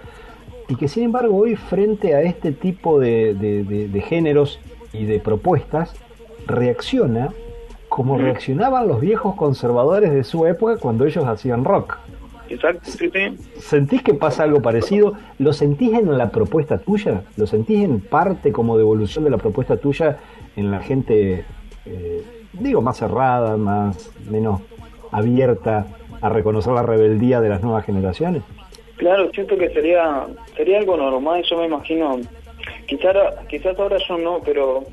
y 0.67 0.75
que 0.75 0.87
sin 0.87 1.03
embargo 1.03 1.35
hoy 1.35 1.55
frente 1.55 2.15
a 2.15 2.21
este 2.21 2.51
tipo 2.51 2.99
de, 2.99 3.33
de, 3.33 3.63
de, 3.63 3.87
de 3.87 4.01
géneros 4.01 4.59
y 4.93 5.05
de 5.05 5.19
propuestas 5.19 5.93
reacciona 6.45 7.29
como 7.89 8.17
reaccionaban 8.17 8.87
los 8.87 9.01
viejos 9.01 9.35
conservadores 9.35 10.11
de 10.11 10.23
su 10.23 10.45
época 10.45 10.77
cuando 10.77 11.05
ellos 11.05 11.25
hacían 11.25 11.65
rock. 11.65 11.97
Exacto, 12.49 12.89
sí, 12.89 13.09
sí. 13.11 13.38
¿Sentís 13.59 14.01
que 14.01 14.13
pasa 14.13 14.43
algo 14.43 14.61
parecido? 14.61 15.13
¿Lo 15.38 15.53
sentís 15.53 15.93
en 15.93 16.17
la 16.17 16.30
propuesta 16.30 16.80
tuya? 16.80 17.23
¿Lo 17.38 17.45
sentís 17.45 17.84
en 17.84 17.99
parte 17.99 18.51
como 18.51 18.77
devolución 18.77 19.23
de 19.23 19.30
la 19.30 19.38
propuesta 19.38 19.77
tuya 19.77 20.17
en 20.55 20.71
la 20.71 20.80
gente, 20.80 21.45
eh, 21.85 22.23
digo, 22.53 22.81
más 22.81 22.97
cerrada, 22.97 23.55
más 23.57 24.11
menos 24.30 24.61
abierta 25.11 25.85
a 26.21 26.30
reconocer 26.30 26.73
la 26.73 26.84
rebeldía 26.84 27.39
de 27.41 27.49
las 27.49 27.61
nuevas 27.61 27.85
generaciones? 27.85 28.43
Claro, 28.97 29.31
siento 29.31 29.57
que 29.57 29.69
sería 29.69 30.26
sería 30.57 30.80
algo 30.80 30.97
normal, 30.97 31.43
yo 31.49 31.57
me 31.57 31.65
imagino, 31.67 32.19
quizás 32.85 33.15
quizás 33.47 33.80
ahora 33.80 33.97
yo 34.05 34.17
no, 34.17 34.41
pero 34.43 34.84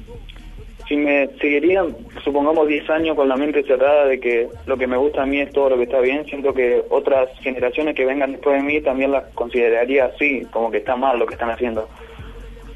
si 0.89 0.97
me 0.97 1.29
seguirían, 1.41 1.97
supongamos 2.23 2.69
10 2.69 2.89
años 2.91 3.17
con 3.17 3.29
la 3.29 3.37
mente 3.37 3.65
cerrada 3.65 4.07
de 4.07 4.21
que 4.21 4.49
lo 4.67 4.77
que 4.77 4.87
me 4.87 4.97
gusta 4.97 5.23
a 5.23 5.27
mí 5.27 5.41
es 5.41 5.51
todo 5.51 5.71
lo 5.71 5.77
que 5.77 5.85
está 5.85 6.01
bien, 6.01 6.25
siento 6.27 6.55
que 6.55 6.85
otras 6.91 7.29
generaciones 7.41 7.97
que 7.97 8.05
vengan 8.05 8.33
después 8.33 8.57
de 8.57 8.63
mí 8.63 8.81
también 8.81 9.11
las 9.11 9.25
consideraría 9.35 10.07
así, 10.07 10.47
como 10.53 10.71
que 10.71 10.79
está 10.79 10.95
mal 10.95 11.19
lo 11.19 11.27
que 11.27 11.35
están 11.35 11.51
haciendo. 11.51 11.89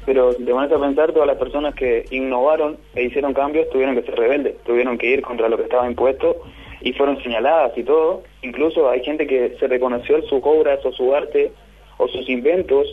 Pero 0.05 0.33
te 0.33 0.43
pones 0.43 0.71
a 0.71 0.79
pensar, 0.79 1.13
todas 1.13 1.27
las 1.27 1.37
personas 1.37 1.73
que 1.75 2.05
innovaron 2.11 2.77
e 2.95 3.03
hicieron 3.03 3.33
cambios 3.33 3.69
tuvieron 3.69 3.95
que 3.95 4.03
ser 4.03 4.15
rebeldes, 4.15 4.57
tuvieron 4.63 4.97
que 4.97 5.07
ir 5.07 5.21
contra 5.21 5.47
lo 5.47 5.57
que 5.57 5.63
estaba 5.63 5.87
impuesto 5.87 6.41
y 6.81 6.91
fueron 6.93 7.21
señaladas 7.21 7.77
y 7.77 7.83
todo. 7.83 8.23
Incluso 8.41 8.89
hay 8.89 9.03
gente 9.03 9.27
que 9.27 9.55
se 9.59 9.67
reconoció 9.67 10.21
sus 10.23 10.41
obras 10.43 10.83
o 10.83 10.91
su 10.91 11.15
arte 11.15 11.51
o 11.97 12.07
sus 12.07 12.27
inventos 12.27 12.87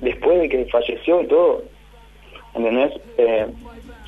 después 0.00 0.38
de 0.38 0.48
que 0.48 0.66
falleció 0.66 1.22
y 1.22 1.26
todo. 1.26 1.62
¿Entendés? 2.54 2.92
Eh, 3.16 3.46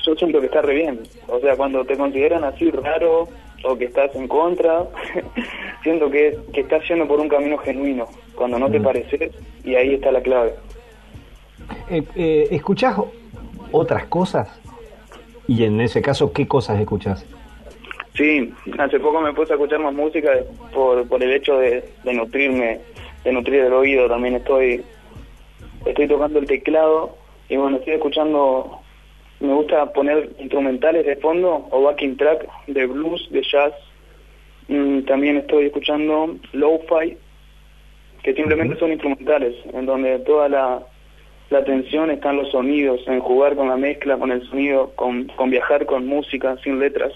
yo 0.07 0.15
siento 0.15 0.39
que 0.39 0.47
está 0.47 0.61
re 0.61 0.75
bien. 0.75 0.99
O 1.27 1.39
sea, 1.39 1.55
cuando 1.55 1.83
te 1.85 1.97
consideran 1.97 2.43
así 2.43 2.71
raro 2.71 3.27
o 3.63 3.77
que 3.77 3.85
estás 3.85 4.15
en 4.15 4.27
contra, 4.27 4.85
siento 5.83 6.09
que, 6.09 6.37
que 6.53 6.61
estás 6.61 6.87
yendo 6.87 7.07
por 7.07 7.19
un 7.19 7.27
camino 7.27 7.57
genuino, 7.57 8.07
cuando 8.35 8.57
no 8.57 8.69
te 8.69 8.79
pareces, 8.79 9.31
y 9.63 9.75
ahí 9.75 9.95
está 9.95 10.11
la 10.11 10.21
clave. 10.21 10.53
Eh, 11.89 12.03
eh, 12.15 12.47
¿Escuchás 12.51 12.97
otras 13.71 14.05
cosas? 14.05 14.47
Y 15.47 15.63
en 15.63 15.81
ese 15.81 16.01
caso, 16.01 16.31
¿qué 16.31 16.47
cosas 16.47 16.79
escuchás? 16.79 17.25
Sí, 18.15 18.51
hace 18.79 18.99
poco 18.99 19.21
me 19.21 19.33
puse 19.33 19.53
a 19.53 19.55
escuchar 19.55 19.79
más 19.79 19.93
música 19.93 20.31
por, 20.73 21.07
por 21.07 21.21
el 21.21 21.33
hecho 21.33 21.57
de, 21.59 21.83
de 22.03 22.13
nutrirme, 22.13 22.79
de 23.23 23.31
nutrir 23.31 23.61
el 23.61 23.73
oído. 23.73 24.07
También 24.07 24.35
estoy 24.35 24.83
estoy 25.85 26.07
tocando 26.07 26.39
el 26.39 26.45
teclado 26.45 27.15
y 27.49 27.57
bueno, 27.57 27.77
estoy 27.77 27.93
escuchando, 27.93 28.79
me 29.39 29.53
gusta 29.53 29.93
poner 29.93 30.31
instrumentales 30.39 31.05
de 31.05 31.15
fondo 31.17 31.67
o 31.71 31.83
backing 31.83 32.17
track 32.17 32.47
de 32.67 32.85
blues, 32.85 33.27
de 33.31 33.43
jazz. 33.43 33.73
Mm, 34.67 35.01
también 35.01 35.37
estoy 35.37 35.65
escuchando 35.65 36.35
lo-fi, 36.53 37.17
que 38.23 38.33
simplemente 38.33 38.73
uh 38.73 38.77
-huh. 38.77 38.79
son 38.79 38.91
instrumentales, 38.91 39.55
en 39.73 39.85
donde 39.85 40.19
toda 40.19 40.49
la, 40.49 40.81
la 41.49 41.59
atención 41.59 42.09
está 42.11 42.31
en 42.31 42.37
los 42.37 42.51
sonidos, 42.51 43.07
en 43.07 43.19
jugar 43.19 43.55
con 43.55 43.69
la 43.69 43.77
mezcla, 43.77 44.17
con 44.17 44.31
el 44.31 44.47
sonido, 44.49 44.91
con, 44.95 45.25
con 45.35 45.49
viajar 45.49 45.85
con 45.85 46.05
música, 46.05 46.57
sin 46.63 46.79
letras 46.79 47.13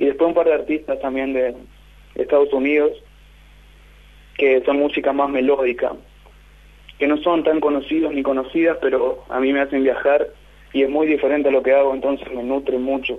y 0.00 0.06
después 0.06 0.28
un 0.28 0.34
par 0.34 0.46
de 0.46 0.54
artistas 0.54 0.98
también 1.00 1.34
de, 1.34 1.54
Estados 2.14 2.52
Unidos 2.52 2.92
que 4.36 4.62
son 4.64 4.78
música 4.78 5.12
más 5.12 5.28
melódica, 5.28 5.92
que 6.98 7.06
no 7.06 7.18
son 7.18 7.44
tan 7.44 7.60
conocidos 7.60 8.12
ni 8.12 8.22
conocidas, 8.22 8.78
pero 8.80 9.24
a 9.28 9.38
mí 9.38 9.52
me 9.52 9.60
hacen 9.60 9.82
viajar 9.82 10.28
y 10.72 10.82
es 10.82 10.90
muy 10.90 11.06
diferente 11.06 11.48
a 11.48 11.52
lo 11.52 11.62
que 11.62 11.72
hago, 11.72 11.94
entonces 11.94 12.26
me 12.32 12.42
nutre 12.42 12.78
mucho. 12.78 13.18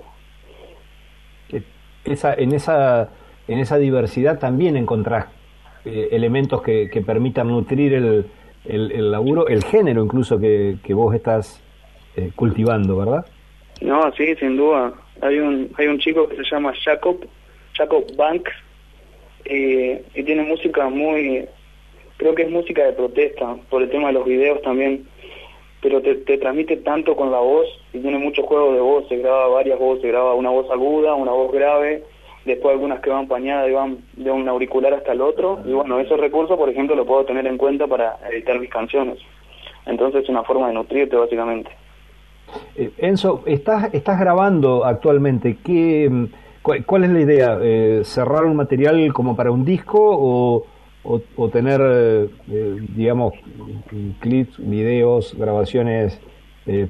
Esa, 2.04 2.34
en, 2.34 2.52
esa, 2.52 3.10
en 3.46 3.58
esa 3.60 3.78
diversidad 3.78 4.38
también 4.38 4.76
encontrás 4.76 5.26
eh, 5.84 6.08
elementos 6.10 6.62
que, 6.62 6.90
que, 6.90 7.00
permitan 7.00 7.48
nutrir 7.48 7.94
el, 7.94 8.26
el, 8.64 8.90
el, 8.90 9.12
laburo, 9.12 9.46
el 9.46 9.62
género 9.62 10.02
incluso 10.04 10.40
que, 10.40 10.78
que 10.82 10.94
vos 10.94 11.14
estás 11.14 11.62
eh, 12.16 12.30
cultivando, 12.34 12.96
¿verdad? 12.96 13.26
No, 13.80 14.12
sí, 14.12 14.34
sin 14.36 14.56
duda 14.56 14.92
hay 15.22 15.38
un 15.38 15.70
hay 15.78 15.86
un 15.86 15.98
chico 15.98 16.28
que 16.28 16.36
se 16.36 16.44
llama 16.44 16.74
Jacob 16.84 17.24
Jacob 17.74 18.04
Banks 18.16 18.52
eh, 19.44 20.04
y 20.14 20.22
tiene 20.24 20.42
música 20.42 20.88
muy 20.88 21.46
creo 22.16 22.34
que 22.34 22.42
es 22.42 22.50
música 22.50 22.84
de 22.84 22.92
protesta 22.92 23.56
por 23.70 23.82
el 23.82 23.90
tema 23.90 24.08
de 24.08 24.14
los 24.14 24.24
videos 24.24 24.60
también 24.62 25.06
pero 25.82 26.00
te, 26.00 26.14
te 26.14 26.38
transmite 26.38 26.76
tanto 26.78 27.16
con 27.16 27.30
la 27.32 27.40
voz 27.40 27.66
y 27.92 27.98
tiene 27.98 28.18
mucho 28.18 28.44
juego 28.44 28.72
de 28.72 28.80
voz, 28.80 29.08
se 29.08 29.18
graba 29.18 29.48
varias 29.48 29.78
voces, 29.78 30.02
se 30.02 30.08
graba 30.08 30.34
una 30.34 30.50
voz 30.50 30.70
aguda, 30.70 31.14
una 31.14 31.32
voz 31.32 31.52
grave, 31.52 32.04
después 32.44 32.72
algunas 32.72 33.00
que 33.00 33.10
van 33.10 33.26
pañadas 33.26 33.68
y 33.68 33.72
van 33.72 33.98
de 34.14 34.30
un 34.30 34.48
auricular 34.48 34.94
hasta 34.94 35.12
el 35.12 35.20
otro, 35.20 35.60
y 35.66 35.72
bueno, 35.72 35.98
esos 35.98 36.18
recursos, 36.18 36.56
por 36.56 36.70
ejemplo, 36.70 36.94
lo 36.94 37.04
puedo 37.04 37.24
tener 37.24 37.46
en 37.46 37.58
cuenta 37.58 37.88
para 37.88 38.16
editar 38.30 38.58
mis 38.60 38.70
canciones. 38.70 39.18
Entonces 39.84 40.22
es 40.22 40.28
una 40.28 40.44
forma 40.44 40.68
de 40.68 40.74
nutrirte, 40.74 41.16
básicamente. 41.16 41.70
Eh, 42.76 42.90
Enzo, 42.98 43.42
estás, 43.46 43.92
estás 43.92 44.20
grabando 44.20 44.84
actualmente, 44.84 45.58
¿qué, 45.64 46.08
mm, 46.08 46.24
cuál, 46.86 47.04
es 47.04 47.10
la 47.10 47.20
idea? 47.20 47.58
Eh, 47.60 48.02
¿Cerrar 48.04 48.44
un 48.44 48.54
material 48.54 49.12
como 49.12 49.34
para 49.34 49.50
un 49.50 49.64
disco 49.64 49.98
o, 50.00 50.66
o, 51.04 51.48
tener, 51.48 51.80
eh, 51.82 52.28
digamos, 52.94 53.34
clips, 54.20 54.56
videos, 54.58 55.34
grabaciones 55.36 56.20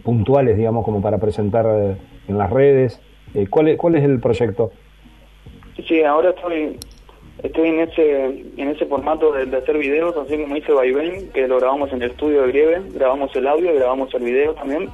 puntuales, 0.02 0.58
digamos, 0.58 0.84
como 0.84 1.00
para 1.00 1.18
presentar 1.18 1.96
en 2.28 2.38
las 2.38 2.50
redes? 2.50 3.00
¿cuál, 3.48 3.68
es, 3.68 3.78
¿Cuál 3.78 3.94
es 3.94 4.04
el 4.04 4.20
proyecto? 4.20 4.70
Sí, 5.88 6.02
ahora 6.02 6.30
estoy 6.30 6.78
estoy 7.42 7.68
en 7.68 7.80
ese 7.80 8.24
en 8.56 8.68
ese 8.68 8.86
formato 8.86 9.32
de, 9.32 9.56
hacer 9.56 9.78
videos, 9.78 10.16
así 10.16 10.40
como 10.40 10.56
hice 10.56 10.72
Vaivén, 10.72 11.30
que 11.32 11.48
lo 11.48 11.58
grabamos 11.58 11.92
en 11.92 12.02
el 12.02 12.10
estudio 12.10 12.42
de 12.42 12.48
Grieve, 12.48 12.82
grabamos 12.94 13.34
el 13.34 13.46
audio, 13.46 13.74
grabamos 13.74 14.12
el 14.14 14.22
video 14.22 14.54
también. 14.54 14.88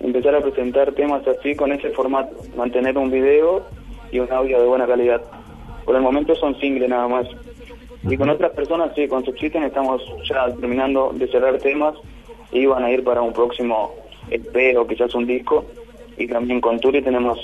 Empezar 0.00 0.34
a 0.34 0.42
presentar 0.42 0.92
temas 0.92 1.26
así 1.26 1.54
con 1.54 1.72
ese 1.72 1.90
formato, 1.90 2.36
mantener 2.56 2.96
un 2.98 3.10
video 3.10 3.64
y 4.12 4.18
un 4.18 4.30
audio 4.30 4.60
de 4.60 4.66
buena 4.66 4.86
calidad. 4.86 5.22
Por 5.84 5.96
el 5.96 6.02
momento 6.02 6.34
son 6.34 6.58
singles 6.60 6.88
nada 6.88 7.08
más. 7.08 7.26
Y 8.08 8.16
con 8.16 8.28
otras 8.28 8.52
personas, 8.52 8.92
sí, 8.94 9.08
con 9.08 9.24
Subsisten 9.24 9.64
estamos 9.64 10.02
ya 10.28 10.46
terminando 10.54 11.10
de 11.12 11.26
cerrar 11.26 11.58
temas 11.58 11.94
y 12.52 12.64
van 12.66 12.84
a 12.84 12.90
ir 12.90 13.02
para 13.02 13.20
un 13.20 13.32
próximo 13.32 13.94
EP 14.30 14.76
o 14.78 14.86
quizás 14.86 15.14
un 15.14 15.26
disco. 15.26 15.64
Y 16.16 16.28
también 16.28 16.60
con 16.60 16.78
Turi 16.78 17.02
tenemos 17.02 17.38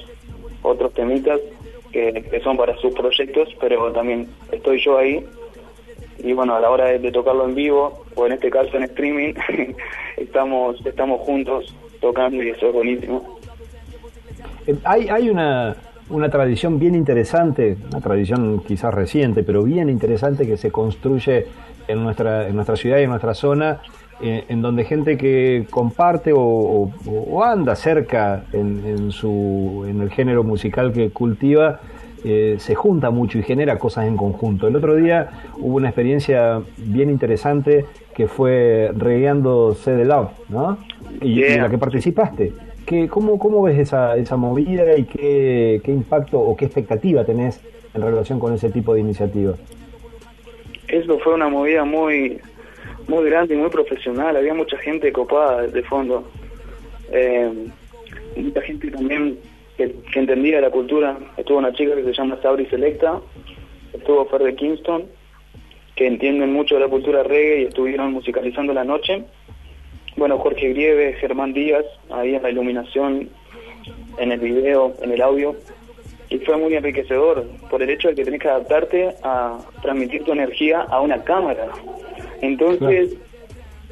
otros 0.63 0.95
temitas 0.95 1.41
que, 1.91 2.41
son 2.43 2.57
para 2.57 2.77
sus 2.79 2.95
proyectos, 2.95 3.49
pero 3.61 3.93
también 3.93 4.29
estoy 4.53 4.81
yo 4.81 4.99
ahí. 4.99 5.27
Y 6.19 6.33
bueno, 6.33 6.55
a 6.55 6.61
la 6.61 6.71
hora 6.71 6.87
de, 6.87 7.11
tocarlo 7.11 7.45
en 7.45 7.55
vivo, 7.55 8.05
o 8.15 8.27
en 8.27 8.33
este 8.33 8.49
caso 8.49 8.77
en 8.77 8.85
streaming, 8.85 9.35
estamos, 10.17 10.85
estamos 10.87 11.21
juntos 11.23 11.75
tocando 12.01 12.43
y 12.43 12.51
eso 12.51 12.69
es 12.69 12.73
buenísimo. 12.73 13.39
Eh, 14.67 14.77
hay, 14.85 15.09
hay 15.09 15.29
una, 15.29 15.77
una 16.13 16.29
tradición 16.29 16.79
bien 16.79 16.95
interesante, 16.95 17.77
una 17.91 18.01
tradición 18.01 18.61
quizás 18.61 18.95
reciente, 18.95 19.43
pero 19.43 19.63
bien 19.63 19.89
interesante 19.89 20.47
que 20.47 20.57
se 20.57 20.71
construye 20.71 21.47
en 21.89 22.03
nuestra, 22.03 22.47
en 22.49 22.55
nuestra 22.55 22.77
ciudad 22.77 22.99
y 22.99 23.03
en 23.03 23.11
nuestra 23.11 23.35
zona, 23.35 23.81
eh, 24.23 24.45
en 24.49 24.63
donde 24.63 24.85
gente 24.85 25.17
que 25.17 25.67
comparte 25.71 26.33
o, 26.35 26.93
anda 27.43 27.75
cerca 27.75 28.45
en, 28.53 29.11
su, 29.11 29.85
en 29.89 30.01
el 30.01 30.11
género 30.11 30.45
musical 30.45 30.93
que 30.93 31.11
cultiva, 31.11 31.81
eh, 32.25 32.57
se 32.61 32.77
junta 32.77 33.11
mucho 33.11 33.39
y 33.39 33.43
genera 33.43 33.79
cosas 33.79 34.07
en 34.07 34.17
conjunto. 34.17 34.69
El 34.69 34.77
otro 34.77 34.95
día 34.95 35.31
hubo 35.59 35.77
una 35.77 35.89
experiencia 35.89 36.63
bien 36.77 37.11
interesante 37.11 37.85
que 38.15 38.29
fue 38.29 38.93
Regueando 38.97 39.75
C 39.75 39.91
de 39.93 40.05
Love, 40.05 40.31
¿no? 40.49 40.79
Y, 41.21 41.43
en 41.43 41.63
la 41.63 41.69
que 41.69 41.79
participaste. 41.79 42.53
¿Qué, 42.87 43.09
cómo, 43.09 43.39
¿Cómo 43.39 43.63
ves 43.63 43.79
esa, 43.79 44.17
esa 44.17 44.37
movida 44.37 44.97
y 44.97 45.05
qué, 45.05 45.81
qué 45.85 45.93
impacto 45.93 46.41
o 46.41 46.57
qué 46.57 46.67
expectativa 46.67 47.25
tenés 47.25 47.61
en 47.95 48.03
relación 48.03 48.39
con 48.39 48.55
ese 48.55 48.71
tipo 48.71 48.95
de 48.95 49.01
iniciativas? 49.01 49.59
Eso 50.89 51.19
fue 51.21 51.35
una 51.35 51.49
movida 51.49 51.85
muy 51.85 52.41
muy 53.09 53.25
grande 53.25 53.55
y 53.55 53.59
muy 53.59 53.71
profesional, 53.71 54.37
había 54.37 54.55
mucha 54.55 54.77
gente 54.79 55.13
copada 55.13 55.67
de 55.67 55.83
fondo, 55.83 56.25
eh, 57.11 57.51
mucha 58.37 58.61
gente 58.63 58.91
también 58.91 59.39
que, 59.77 59.95
entendía 60.15 60.61
la 60.61 60.71
cultura, 60.71 61.19
estuvo 61.37 61.59
una 61.59 61.73
chica 61.73 61.95
que 61.95 62.05
se 62.05 62.13
llama 62.13 62.39
Sabri 62.43 62.67
Selecta, 62.67 63.21
estuvo 63.93 64.25
Fer 64.27 64.43
de 64.43 64.55
Kingston, 64.55 65.05
que 65.97 66.07
entienden 66.07 66.53
mucho 66.53 66.77
de 66.77 66.83
la 66.83 66.89
cultura 66.89 67.23
reggae 67.23 67.63
y 67.63 67.65
estuvieron 67.65 68.13
musicalizando 68.13 68.73
la 68.73 68.85
noche, 68.85 69.25
bueno, 70.23 70.39
Jorge 70.39 70.69
Grieve, 70.69 71.15
Germán 71.15 71.53
Díaz, 71.53 71.85
ahí 72.09 72.37
en 72.37 72.43
la 72.45 72.51
iluminación, 72.51 73.29
en 74.19 74.31
el 74.31 74.39
video, 74.39 74.95
en 75.03 75.11
el 75.11 75.21
audio, 75.21 75.57
y 76.31 76.39
fue 76.39 76.57
muy 76.59 76.77
enriquecedor 76.77 77.45
por 77.69 77.83
el 77.83 77.91
hecho 77.91 78.07
de 78.07 78.15
que 78.15 78.25
tenés 78.25 78.39
que 78.39 78.49
adaptarte 78.49 79.17
a 79.25 79.59
transmitir 79.83 80.23
tu 80.23 80.31
energía 80.31 80.83
a 80.83 81.01
una 81.01 81.25
cámara. 81.25 81.73
Entonces, 82.41 83.17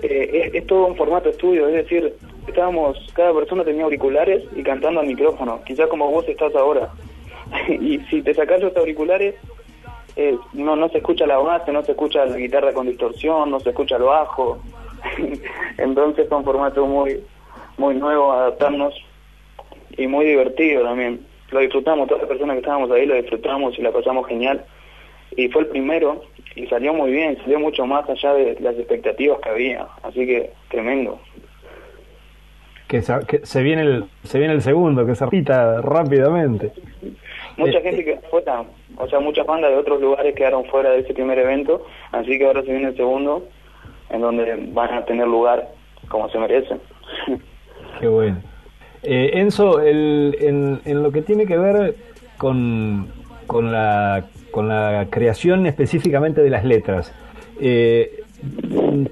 eh, 0.02 0.52
es, 0.54 0.66
todo 0.68 0.86
un 0.86 0.94
formato 0.94 1.30
estudio, 1.30 1.66
es 1.66 1.74
decir, 1.74 2.14
estábamos, 2.46 2.96
cada 3.12 3.34
persona 3.34 3.64
tenía 3.64 3.82
auriculares 3.82 4.44
y 4.54 4.62
cantando 4.62 5.00
al 5.00 5.08
micrófono, 5.08 5.60
quizás 5.64 5.88
como 5.88 6.12
vos 6.12 6.28
estás 6.28 6.54
ahora. 6.54 6.92
y 7.68 7.98
si 8.08 8.22
te 8.22 8.34
sacas 8.34 8.60
los 8.60 8.76
auriculares, 8.76 9.34
eh, 10.14 10.38
no, 10.52 10.76
no 10.76 10.88
se 10.90 10.98
escucha 10.98 11.26
la 11.26 11.38
base, 11.38 11.72
no 11.72 11.82
se 11.82 11.90
escucha 11.90 12.24
la 12.24 12.36
guitarra 12.36 12.72
con 12.72 12.86
distorsión, 12.86 13.50
no 13.50 13.58
se 13.58 13.70
escucha 13.70 13.96
el 13.96 14.04
bajo. 14.04 14.60
Entonces 15.78 16.28
fue 16.28 16.38
un 16.38 16.44
formato 16.44 16.86
muy, 16.86 17.20
muy 17.78 17.94
nuevo, 17.94 18.32
adaptarnos 18.32 18.94
y 19.96 20.06
muy 20.06 20.26
divertido 20.26 20.84
también 20.84 21.30
lo 21.50 21.60
disfrutamos, 21.60 22.08
todas 22.08 22.22
las 22.22 22.28
personas 22.28 22.54
que 22.54 22.60
estábamos 22.60 22.90
ahí 22.90 23.06
lo 23.06 23.14
disfrutamos 23.14 23.78
y 23.78 23.82
la 23.82 23.92
pasamos 23.92 24.26
genial. 24.26 24.64
Y 25.36 25.48
fue 25.48 25.62
el 25.62 25.68
primero 25.68 26.24
y 26.54 26.66
salió 26.66 26.92
muy 26.92 27.12
bien, 27.12 27.36
salió 27.38 27.60
mucho 27.60 27.86
más 27.86 28.08
allá 28.08 28.34
de 28.34 28.56
las 28.60 28.76
expectativas 28.76 29.40
que 29.40 29.48
había, 29.48 29.86
así 30.02 30.26
que 30.26 30.50
tremendo. 30.68 31.20
Que 32.88 33.02
se, 33.02 33.62
viene 33.62 33.82
el 33.82 34.04
se 34.24 34.38
viene 34.38 34.54
el 34.54 34.62
segundo, 34.62 35.06
que 35.06 35.14
se 35.14 35.24
repita 35.24 35.80
rápidamente. 35.80 36.72
Mucha 37.56 37.78
este 37.78 37.82
gente 37.82 38.04
que 38.04 38.16
fue 38.28 38.42
o 38.96 39.08
sea, 39.08 39.20
muchas 39.20 39.46
bandas 39.46 39.70
de 39.70 39.76
otros 39.76 40.00
lugares 40.00 40.34
quedaron 40.34 40.64
fuera 40.66 40.90
de 40.90 41.00
ese 41.00 41.14
primer 41.14 41.38
evento, 41.38 41.86
así 42.10 42.36
que 42.36 42.46
ahora 42.46 42.62
se 42.62 42.72
viene 42.72 42.88
el 42.88 42.96
segundo, 42.96 43.46
en 44.10 44.20
donde 44.20 44.70
van 44.72 44.94
a 44.94 45.04
tener 45.04 45.26
lugar 45.26 45.68
como 46.08 46.28
se 46.30 46.38
merecen. 46.38 46.80
Qué 48.00 48.08
bueno. 48.08 48.38
Eh, 49.02 49.30
Enzo, 49.34 49.80
en, 49.82 50.80
lo 50.84 51.10
que 51.10 51.22
tiene 51.22 51.46
que 51.46 51.56
ver 51.56 51.96
con, 52.36 53.08
con, 53.46 53.72
la, 53.72 54.26
con 54.50 54.68
la 54.68 55.06
creación 55.10 55.66
específicamente 55.66 56.42
de 56.42 56.50
las 56.50 56.64
letras, 56.64 57.14
eh, 57.60 58.22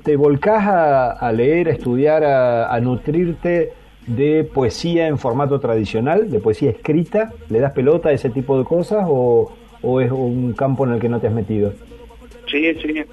¿te 0.03 0.16
volcás 0.16 0.66
a, 0.66 1.33
leer, 1.33 1.69
a 1.69 1.73
estudiar, 1.73 2.25
a, 2.25 2.79
nutrirte 2.81 3.73
de 4.07 4.45
poesía 4.45 5.07
en 5.07 5.19
formato 5.19 5.59
tradicional, 5.61 6.31
de 6.31 6.41
poesía 6.41 6.70
escrita? 6.70 7.33
¿Le 7.49 7.61
das 7.61 7.73
pelota 7.73 8.11
a 8.11 8.12
ese 8.12 8.31
tipo 8.31 8.59
de 8.59 8.65
cosas 8.65 9.07
o, 9.09 9.53
o 9.83 10.01
es 10.01 10.11
un 10.11 10.53
campo 10.53 10.85
en 10.87 10.93
el 10.93 11.01
que 11.01 11.09
no 11.09 11.20
te 11.20 11.29
has 11.29 11.33
metido? 11.33 11.73
Sí, 12.47 12.75
sí. 12.75 13.05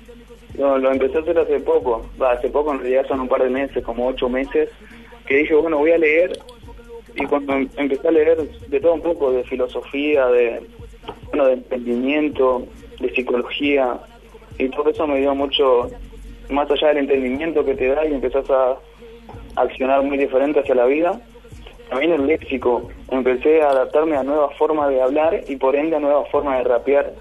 No, 0.57 0.77
lo 0.77 0.91
empecé 0.91 1.17
a 1.17 1.21
hacer 1.21 1.37
hace 1.37 1.59
poco. 1.59 2.05
hace 2.19 2.49
poco, 2.49 2.71
en 2.73 2.79
realidad 2.79 3.07
son 3.07 3.21
un 3.21 3.27
par 3.27 3.43
de 3.43 3.49
meses, 3.49 3.83
como 3.83 4.07
ocho 4.07 4.29
meses, 4.29 4.69
que 5.25 5.37
dije, 5.37 5.55
bueno, 5.55 5.77
voy 5.77 5.91
a 5.91 5.97
leer 5.97 6.37
y 7.15 7.25
cuando 7.25 7.53
em-, 7.53 7.69
empecé 7.77 8.07
a 8.07 8.11
leer 8.11 8.37
de 8.37 8.79
todo 8.79 8.93
un 8.93 9.01
poco, 9.01 9.31
de 9.31 9.43
filosofía, 9.43 10.27
de, 10.27 10.61
bueno, 11.27 11.47
de 11.47 11.53
entendimiento, 11.53 12.67
de 12.99 13.13
psicología, 13.13 13.99
y 14.57 14.69
todo 14.69 14.89
eso 14.89 15.07
me 15.07 15.19
dio 15.19 15.35
mucho, 15.35 15.89
más 16.49 16.69
allá 16.71 16.89
del 16.89 16.97
entendimiento 16.97 17.65
que 17.65 17.75
te 17.75 17.87
da 17.87 18.05
y 18.05 18.13
empezás 18.13 18.49
a 18.49 18.77
accionar 19.55 20.03
muy 20.03 20.17
diferente 20.17 20.59
hacia 20.59 20.75
la 20.75 20.85
vida, 20.85 21.19
también 21.89 22.13
el 22.13 22.25
léxico, 22.25 22.89
empecé 23.11 23.61
a 23.61 23.69
adaptarme 23.69 24.17
a 24.17 24.23
nuevas 24.23 24.57
formas 24.57 24.89
de 24.89 25.01
hablar 25.01 25.41
y 25.47 25.55
por 25.55 25.75
ende 25.75 25.95
a 25.95 25.99
nuevas 25.99 26.29
formas 26.29 26.57
de 26.57 26.63
rapear. 26.63 27.13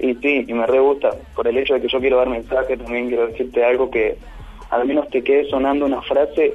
Y 0.00 0.14
sí, 0.14 0.44
y 0.48 0.54
me 0.54 0.66
re 0.66 0.80
gusta, 0.80 1.10
por 1.34 1.46
el 1.46 1.58
hecho 1.58 1.74
de 1.74 1.82
que 1.82 1.88
yo 1.88 2.00
quiero 2.00 2.16
dar 2.16 2.28
mensaje, 2.28 2.76
también 2.76 3.08
quiero 3.08 3.26
decirte 3.26 3.62
algo 3.64 3.90
que 3.90 4.16
al 4.70 4.86
menos 4.86 5.08
te 5.10 5.22
quede 5.22 5.48
sonando 5.50 5.84
una 5.84 6.00
frase 6.02 6.54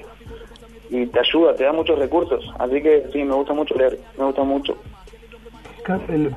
y 0.89 1.05
te 1.05 1.19
ayuda, 1.19 1.55
te 1.55 1.63
da 1.63 1.73
muchos 1.73 1.99
recursos. 1.99 2.43
Así 2.57 2.81
que 2.81 3.03
sí, 3.11 3.23
me 3.23 3.35
gusta 3.35 3.53
mucho 3.53 3.75
leer, 3.75 3.99
me 4.17 4.25
gusta 4.25 4.43
mucho. 4.43 4.77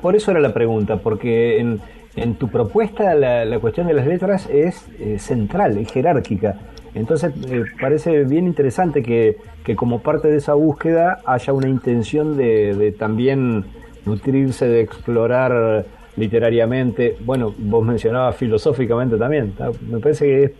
Por 0.01 0.15
eso 0.15 0.29
era 0.31 0.39
la 0.39 0.53
pregunta, 0.53 0.97
porque 0.97 1.59
en, 1.59 1.81
en 2.15 2.35
tu 2.35 2.49
propuesta 2.49 3.15
la, 3.15 3.45
la, 3.45 3.59
cuestión 3.59 3.87
de 3.87 3.93
las 3.93 4.05
letras 4.05 4.47
es 4.47 4.87
eh, 4.99 5.17
central, 5.17 5.77
es 5.77 5.91
jerárquica. 5.91 6.59
Entonces 6.93 7.33
eh, 7.49 7.63
parece 7.81 8.25
bien 8.25 8.45
interesante 8.45 9.01
que, 9.01 9.37
que, 9.63 9.75
como 9.75 10.01
parte 10.01 10.27
de 10.27 10.37
esa 10.37 10.53
búsqueda 10.53 11.19
haya 11.25 11.53
una 11.53 11.69
intención 11.69 12.37
de, 12.37 12.75
de 12.75 12.91
también 12.91 13.65
nutrirse, 14.05 14.67
de 14.67 14.81
explorar 14.81 15.85
literariamente, 16.19 17.15
bueno, 17.21 17.53
vos 17.57 17.85
mencionabas 17.85 18.35
filosóficamente 18.35 19.17
también, 19.17 19.53
me 19.89 19.99
parece 19.99 20.25
que 20.25 20.43
es 20.43 20.51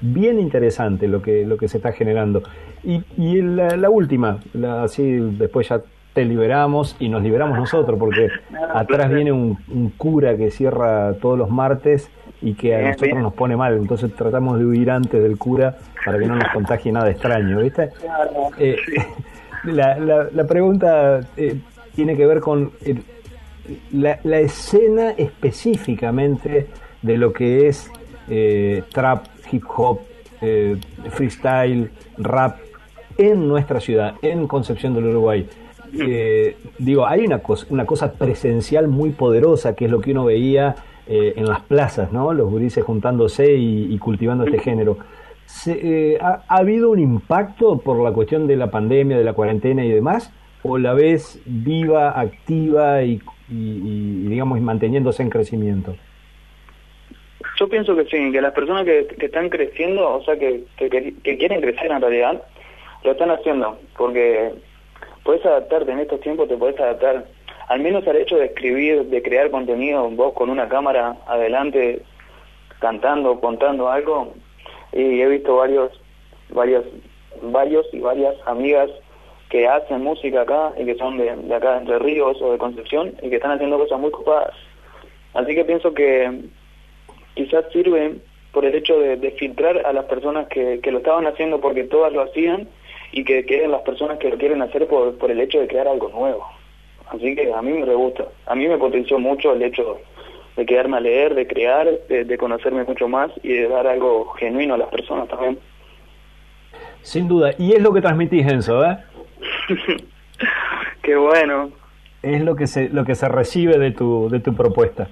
bien 0.00 0.38
interesante 0.38 1.08
lo 1.08 1.20
que, 1.20 1.44
lo 1.44 1.56
que 1.56 1.68
se 1.68 1.78
está 1.78 1.92
generando. 1.92 2.42
Y, 2.84 3.02
y 3.16 3.42
la, 3.42 3.90
última, 3.90 4.38
así 4.82 5.02
después 5.02 5.68
ya 5.68 5.82
te 6.12 6.24
liberamos 6.24 6.96
y 6.98 7.08
nos 7.08 7.22
liberamos 7.22 7.58
nosotros, 7.58 7.98
porque 7.98 8.28
atrás 8.74 9.10
viene 9.10 9.32
un, 9.32 9.56
cura 9.96 10.36
que 10.36 10.50
cierra 10.50 11.14
todos 11.14 11.36
los 11.36 11.50
martes 11.50 12.10
y 12.40 12.54
que 12.54 12.76
a 12.76 12.90
nosotros 12.90 13.20
nos 13.20 13.34
pone 13.34 13.56
mal. 13.56 13.76
Entonces 13.76 14.14
tratamos 14.14 14.58
de 14.58 14.66
huir 14.66 14.90
antes 14.90 15.20
del 15.22 15.36
cura 15.36 15.76
para 16.04 16.18
que 16.18 16.26
no 16.26 16.36
nos 16.36 16.48
contagie 16.52 16.92
nada 16.92 17.10
extraño, 17.10 17.58
¿viste? 17.58 17.90
Eh, 18.58 18.76
la, 19.64 19.98
la, 20.32 20.46
pregunta 20.46 21.20
eh, 21.36 21.56
tiene 21.94 22.16
que 22.16 22.26
ver 22.26 22.40
con 22.40 22.70
la, 23.92 24.18
la, 24.24 24.40
escena 24.40 25.10
específicamente 25.10 26.68
de 27.02 27.16
lo 27.16 27.32
que 27.32 27.68
es 27.68 27.90
trap, 28.92 29.26
hip 29.50 29.64
hop, 29.76 30.00
freestyle, 31.10 31.90
rap 32.18 32.58
en 33.18 33.48
nuestra 33.48 33.80
ciudad, 33.80 34.14
en 34.22 34.46
Concepción 34.46 34.94
del 34.94 35.06
Uruguay. 35.06 35.46
Eh, 35.92 36.56
digo, 36.78 37.06
hay 37.06 37.24
una 37.24 37.40
cosa, 37.40 37.66
una 37.70 37.86
cosa 37.86 38.12
presencial 38.12 38.88
muy 38.88 39.10
poderosa 39.10 39.74
que 39.74 39.86
es 39.86 39.90
lo 39.90 40.00
que 40.00 40.12
uno 40.12 40.24
veía 40.24 40.76
eh, 41.06 41.34
en 41.36 41.46
las 41.46 41.60
plazas, 41.60 42.12
¿no? 42.12 42.32
Los 42.32 42.50
gurises 42.50 42.84
juntándose 42.84 43.54
y, 43.54 43.96
cultivando 43.98 44.44
este 44.44 44.58
género. 44.58 44.98
Eh, 45.66 46.18
ha, 46.20 46.42
habido 46.48 46.90
un 46.90 46.98
impacto 46.98 47.78
por 47.78 47.98
la 48.02 48.12
cuestión 48.12 48.46
de 48.46 48.56
la 48.56 48.70
pandemia, 48.70 49.16
de 49.16 49.24
la 49.24 49.32
cuarentena 49.32 49.84
y 49.84 49.90
demás? 49.90 50.30
¿O 50.62 50.76
la 50.76 50.92
ves 50.92 51.40
viva, 51.46 52.18
activa 52.20 53.02
y, 53.02 53.20
digamos, 53.48 54.60
manteniéndose 54.60 55.22
en 55.22 55.30
crecimiento? 55.30 55.96
Yo 57.58 57.68
pienso 57.68 57.96
que 57.96 58.04
sí, 58.04 58.30
que 58.30 58.40
las 58.40 58.52
personas 58.52 58.84
que, 58.84 59.08
están 59.20 59.48
creciendo, 59.48 60.16
o 60.16 60.22
sea, 60.24 60.38
que, 60.38 60.64
que 60.76 61.38
quieren 61.38 61.60
crecer 61.60 61.90
en 61.90 62.00
realidad, 62.00 62.42
lo 63.04 63.12
están 63.12 63.30
haciendo, 63.30 63.78
porque 63.96 64.52
puedes 65.24 65.44
adaptarte 65.44 65.90
en 65.92 66.00
estos 66.00 66.20
tiempos, 66.20 66.48
te 66.48 66.56
puedes 66.56 66.78
adaptar 66.78 67.26
al 67.68 67.80
menos 67.80 68.06
al 68.06 68.16
hecho 68.16 68.36
de 68.36 68.46
escribir, 68.46 69.04
de 69.04 69.22
crear 69.22 69.50
contenido, 69.50 70.08
vos 70.10 70.32
con 70.32 70.48
una 70.48 70.68
cámara 70.68 71.16
adelante, 71.26 72.02
cantando, 72.80 73.38
contando 73.40 73.90
algo, 73.90 74.32
y 74.92 75.20
he 75.20 75.28
visto 75.28 75.56
varios, 75.56 75.92
varios, 76.48 76.84
varios 77.42 77.86
y 77.92 78.00
varias 78.00 78.34
amigas 78.46 78.90
que 79.48 79.66
hacen 79.66 80.02
música 80.02 80.42
acá 80.42 80.72
y 80.78 80.84
que 80.84 80.96
son 80.96 81.16
de, 81.16 81.30
acá 81.54 81.72
de 81.72 81.78
Entre 81.78 81.98
Ríos 81.98 82.40
o 82.42 82.52
de 82.52 82.58
Concepción 82.58 83.14
y 83.22 83.30
que 83.30 83.36
están 83.36 83.52
haciendo 83.52 83.78
cosas 83.78 83.98
muy 83.98 84.10
copadas. 84.10 84.54
Así 85.34 85.54
que 85.54 85.64
pienso 85.64 85.94
que 85.94 86.42
quizás 87.34 87.64
sirve 87.72 88.16
por 88.52 88.64
el 88.64 88.74
hecho 88.74 88.98
de, 88.98 89.16
de 89.16 89.30
filtrar 89.32 89.86
a 89.86 89.92
las 89.92 90.04
personas 90.06 90.48
que, 90.48 90.80
que 90.80 90.90
lo 90.90 90.98
estaban 90.98 91.26
haciendo 91.26 91.60
porque 91.60 91.84
todas 91.84 92.12
lo 92.12 92.22
hacían 92.22 92.68
y 93.12 93.24
que 93.24 93.44
queden 93.46 93.70
las 93.70 93.82
personas 93.82 94.18
que 94.18 94.30
lo 94.30 94.36
quieren 94.36 94.62
hacer 94.62 94.86
por, 94.86 95.16
por 95.16 95.30
el 95.30 95.40
hecho 95.40 95.60
de 95.60 95.68
crear 95.68 95.88
algo 95.88 96.08
nuevo. 96.08 96.44
Así 97.10 97.34
que 97.34 97.52
a 97.52 97.62
mí 97.62 97.72
me 97.72 97.94
gusta. 97.94 98.24
A 98.46 98.54
mí 98.54 98.68
me 98.68 98.76
potenció 98.76 99.18
mucho 99.18 99.54
el 99.54 99.62
hecho 99.62 99.98
de 100.56 100.66
quedarme 100.66 100.98
a 100.98 101.00
leer, 101.00 101.34
de 101.34 101.46
crear, 101.46 101.88
de, 102.08 102.38
conocerme 102.38 102.84
mucho 102.84 103.08
más 103.08 103.30
y 103.42 103.52
de 103.52 103.68
dar 103.68 103.86
algo 103.86 104.28
genuino 104.32 104.74
a 104.74 104.78
las 104.78 104.88
personas 104.88 105.28
también. 105.28 105.58
Sin 107.02 107.28
duda. 107.28 107.52
Y 107.58 107.72
es 107.72 107.80
lo 107.80 107.92
que 107.92 108.00
transmitís, 108.00 108.46
Enzo, 108.46 108.84
¿eh? 108.84 108.98
Qué 111.02 111.16
bueno. 111.16 111.70
Es 112.22 112.42
lo 112.42 112.56
que 112.56 112.66
se, 112.66 112.88
lo 112.88 113.04
que 113.04 113.14
se 113.14 113.28
recibe 113.28 113.78
de 113.78 113.92
tu, 113.92 114.28
de 114.28 114.40
tu 114.40 114.54
propuesta. 114.54 115.08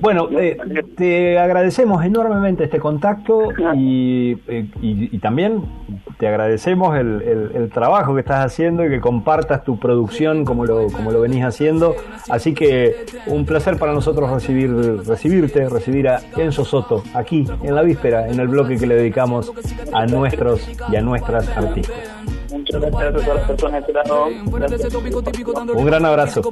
Bueno, 0.00 0.28
eh, 0.38 0.58
te 0.94 1.38
agradecemos 1.38 2.04
enormemente 2.04 2.64
este 2.64 2.78
contacto 2.78 3.48
y, 3.74 4.36
eh, 4.46 4.68
y, 4.82 5.18
también 5.18 5.62
te 6.18 6.28
agradecemos 6.28 6.98
el, 6.98 7.50
el, 7.54 7.70
trabajo 7.70 8.14
que 8.14 8.20
estás 8.20 8.44
haciendo 8.44 8.84
y 8.84 8.90
que 8.90 9.00
compartas 9.00 9.64
tu 9.64 9.78
producción 9.78 10.44
como 10.44 10.66
lo, 10.66 10.88
como 10.88 11.12
lo 11.12 11.20
venís 11.20 11.44
haciendo. 11.44 11.94
Así 12.28 12.52
que 12.52 13.06
un 13.26 13.46
placer 13.46 13.78
para 13.78 13.94
nosotros 13.94 14.30
recibir, 14.30 14.70
recibirte, 15.06 15.66
recibir 15.68 16.08
a 16.08 16.20
Enzo 16.36 16.64
Soto 16.64 17.02
aquí 17.14 17.46
en 17.62 17.74
la 17.74 17.82
víspera, 17.82 18.28
en 18.28 18.38
el 18.38 18.48
bloque 18.48 18.76
que 18.76 18.86
le 18.86 18.96
dedicamos 18.96 19.52
a 19.92 20.06
nuestros 20.06 20.68
y 20.92 20.96
a 20.96 21.00
nuestras 21.00 21.48
artistas. 21.56 22.35
Muchas 22.66 22.80
gracias 22.80 23.06
a 23.06 23.12
todas 23.12 23.36
las 23.36 23.46
personas 23.46 23.84
que 23.84 23.92
Un 25.72 25.86
gran 25.86 26.04
abrazo. 26.04 26.42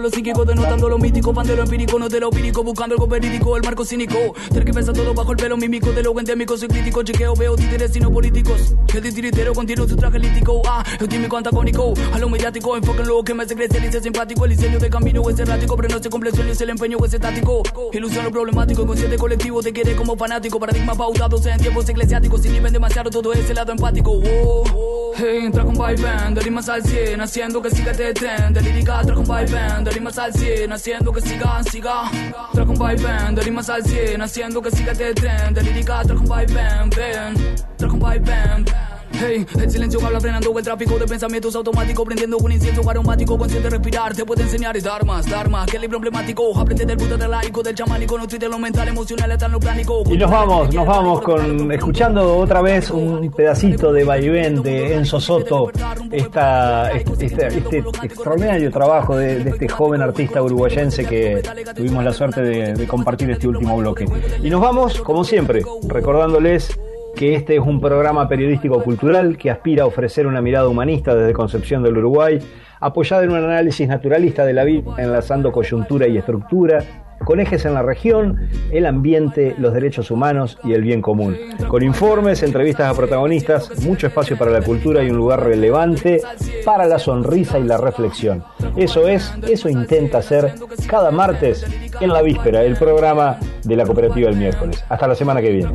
lo 0.00 0.10
psíquico, 0.10 0.44
denotando 0.44 0.88
lo 0.88 0.98
mítico, 0.98 1.32
pandero 1.32 1.62
empírico, 1.62 1.98
no 1.98 2.08
de 2.08 2.20
lo 2.20 2.28
empírico, 2.28 2.64
buscando 2.64 2.94
algo 2.96 3.06
verídico, 3.06 3.56
el 3.56 3.62
marco 3.62 3.84
cínico. 3.84 4.16
Tener 4.48 4.64
que 4.64 4.72
pensar 4.72 4.94
todo 4.94 5.14
bajo 5.14 5.30
el 5.30 5.36
pelo 5.36 5.56
mímico, 5.56 5.92
de 5.92 6.02
lo 6.02 6.18
endémico, 6.18 6.56
soy 6.56 6.68
crítico, 6.68 7.02
chequeo, 7.02 7.34
veo 7.36 7.54
títeres 7.54 7.94
y 7.94 8.00
no 8.00 8.10
políticos. 8.10 8.74
El 8.92 9.02
titiritero 9.02 9.52
contiene 9.52 9.86
su 9.86 9.96
traje 9.96 10.18
lítico, 10.18 10.62
ah, 10.66 10.82
el 10.98 11.08
tímico 11.08 11.36
antagónico, 11.36 11.94
a 12.12 12.18
lo 12.18 12.28
mediático, 12.28 12.76
enfoque 12.76 13.02
en 13.02 13.08
lo 13.08 13.22
que 13.22 13.34
me 13.34 13.44
hace 13.44 13.54
crecer 13.54 13.84
y 13.84 13.92
ser 13.92 14.02
simpático, 14.02 14.44
el 14.44 14.50
diseño 14.56 14.78
de 14.78 14.90
camino 14.90 15.28
es 15.30 15.38
errático, 15.38 15.76
pero 15.76 15.88
no 15.88 16.02
se 16.02 16.10
cumple 16.10 16.30
el 16.30 16.36
sueño, 16.36 16.52
es 16.52 16.60
el 16.60 16.70
empeño 16.70 16.98
es 17.04 17.14
estático. 17.14 17.62
Ilusión 17.92 18.24
lo 18.24 18.32
problemático, 18.32 18.82
inconsciente 18.82 19.16
colectivo, 19.16 19.62
te 19.62 19.72
quiere 19.72 19.94
como 19.94 20.16
fanático, 20.16 20.58
paradigma 20.58 20.94
pautados 20.94 21.46
en 21.46 21.58
tiempos 21.58 21.88
eclesiásticos, 21.88 22.42
sin 22.42 22.52
nivel 22.52 22.72
demasiado 22.72 23.10
todo 23.10 23.32
ese 23.32 23.54
lado 23.54 23.70
empático. 23.72 24.10
Oh, 24.12 24.64
oh. 24.74 25.12
Hey, 25.16 25.50
entra 25.60 25.64
con 25.64 26.02
band, 26.02 26.36
de 26.36 26.40
rimas 26.42 26.68
al 26.68 26.82
100, 26.82 27.20
haciendo 27.20 27.62
que 27.62 27.70
siga 27.70 27.90
este 27.90 28.14
tren, 28.14 28.52
de 28.52 28.60
lírica 28.62 29.02
trajo 29.02 29.20
un 29.20 29.26
band, 29.26 29.84
de 29.84 29.90
rimas 29.90 30.18
al 30.18 30.32
100, 30.32 30.72
haciendo 30.72 31.12
que 31.12 31.20
siga, 31.20 31.62
siga. 31.64 32.10
Trajo 32.52 32.72
un 32.72 32.78
band, 32.78 33.36
de 33.36 33.42
rimas 33.42 33.68
al 33.68 33.84
100, 33.84 34.22
haciendo 34.22 34.62
que 34.62 34.70
siga 34.70 34.92
este 34.92 35.14
tren, 35.14 35.54
de 35.54 35.62
lírica 35.62 36.02
trajo 36.02 36.22
un 36.22 36.28
band, 36.28 36.94
ven, 36.94 37.56
trajo 37.76 37.94
un 37.94 38.00
band. 38.00 38.99
Hey, 39.12 39.46
el 39.60 39.70
silencio 39.70 40.04
habla 40.04 40.20
frenando 40.20 40.56
el 40.56 40.64
tráfico 40.64 40.98
de 40.98 41.06
pensamientos 41.06 41.54
automáticos, 41.54 42.04
prendiendo 42.04 42.38
un 42.38 42.52
incienso 42.52 42.88
aromático, 42.88 43.36
consciente 43.36 43.68
de 43.68 43.76
respirar, 43.76 44.14
te 44.14 44.24
puede 44.24 44.42
enseñar 44.42 44.76
es 44.76 44.84
Dharma, 44.84 45.20
Dharma, 45.22 45.66
que 45.66 45.78
libro 45.78 45.96
emblemático, 45.96 46.58
aprende 46.58 46.84
del 46.84 46.96
puto 46.96 47.16
del 47.16 47.30
laico, 47.30 47.62
del 47.62 47.74
chamánico, 47.74 48.16
no 48.18 48.26
de 48.26 48.48
lo 48.48 48.58
mental, 48.58 48.88
emocional, 48.88 49.30
hasta 49.32 49.48
lo 49.48 49.58
plánico. 49.58 50.02
Y 50.06 50.16
nos 50.16 50.30
vamos, 50.30 50.74
nos 50.74 50.86
vamos 50.86 51.22
con, 51.22 51.72
escuchando 51.72 52.38
otra 52.38 52.62
vez 52.62 52.90
un 52.90 53.30
pedacito 53.30 53.92
de 53.92 54.04
vaivén 54.04 54.62
de 54.62 54.94
Enzo 54.94 55.20
Soto, 55.20 55.70
esta, 56.10 56.90
este, 56.92 57.26
este, 57.26 57.46
este 57.58 57.78
extraordinario 58.02 58.70
trabajo 58.70 59.16
de, 59.16 59.48
este 59.50 59.68
joven 59.68 60.02
artista 60.02 60.42
uruguayense 60.42 61.04
que 61.04 61.42
tuvimos 61.74 62.04
la 62.04 62.12
suerte 62.12 62.42
de, 62.42 62.74
de 62.74 62.86
compartir 62.86 63.30
este 63.30 63.48
último 63.48 63.76
bloque. 63.76 64.06
Y 64.42 64.50
nos 64.50 64.60
vamos, 64.60 65.00
como 65.00 65.24
siempre, 65.24 65.62
recordándoles 65.88 66.78
que 67.20 67.34
este 67.34 67.56
es 67.56 67.60
un 67.60 67.82
programa 67.82 68.26
periodístico 68.26 68.82
cultural 68.82 69.36
que 69.36 69.50
aspira 69.50 69.82
a 69.82 69.86
ofrecer 69.86 70.26
una 70.26 70.40
mirada 70.40 70.66
humanista 70.68 71.14
desde 71.14 71.34
Concepción 71.34 71.82
del 71.82 71.98
Uruguay, 71.98 72.38
apoyada 72.80 73.24
en 73.24 73.32
un 73.32 73.36
análisis 73.36 73.86
naturalista 73.86 74.46
de 74.46 74.54
la 74.54 74.64
vida, 74.64 74.94
enlazando 74.96 75.52
coyuntura 75.52 76.08
y 76.08 76.16
estructura, 76.16 76.82
con 77.24 77.40
ejes 77.40 77.64
en 77.64 77.74
la 77.74 77.82
región, 77.82 78.48
el 78.70 78.86
ambiente, 78.86 79.54
los 79.58 79.72
derechos 79.72 80.10
humanos 80.10 80.58
y 80.64 80.72
el 80.72 80.82
bien 80.82 81.02
común. 81.02 81.36
Con 81.68 81.82
informes, 81.82 82.42
entrevistas 82.42 82.90
a 82.90 82.94
protagonistas, 82.94 83.84
mucho 83.84 84.06
espacio 84.06 84.36
para 84.36 84.50
la 84.50 84.62
cultura 84.62 85.02
y 85.02 85.10
un 85.10 85.16
lugar 85.16 85.44
relevante 85.44 86.20
para 86.64 86.86
la 86.86 86.98
sonrisa 86.98 87.58
y 87.58 87.64
la 87.64 87.76
reflexión. 87.76 88.44
Eso 88.76 89.08
es, 89.08 89.32
eso 89.48 89.68
intenta 89.68 90.18
hacer 90.18 90.54
cada 90.86 91.10
martes 91.10 91.66
en 92.00 92.12
la 92.12 92.22
víspera, 92.22 92.62
el 92.62 92.76
programa 92.76 93.38
de 93.64 93.76
la 93.76 93.84
cooperativa 93.84 94.28
el 94.28 94.36
miércoles. 94.36 94.82
Hasta 94.88 95.06
la 95.06 95.14
semana 95.14 95.40
que 95.40 95.50
viene. 95.50 95.72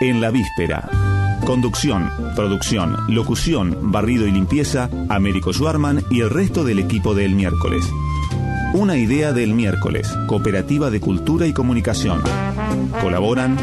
En 0.00 0.20
la 0.20 0.30
víspera. 0.30 0.88
Conducción, 1.46 2.10
producción, 2.34 2.96
locución, 3.08 3.92
barrido 3.92 4.26
y 4.26 4.32
limpieza, 4.32 4.90
Américo 5.08 5.52
Schwarman 5.52 6.02
y 6.10 6.20
el 6.20 6.30
resto 6.30 6.64
del 6.64 6.78
equipo 6.78 7.14
del 7.14 7.34
miércoles. 7.34 7.84
Una 8.74 8.96
idea 8.96 9.32
del 9.32 9.54
miércoles, 9.54 10.08
Cooperativa 10.26 10.90
de 10.90 11.00
Cultura 11.00 11.46
y 11.46 11.52
Comunicación. 11.52 12.22
Colaboran 13.00 13.56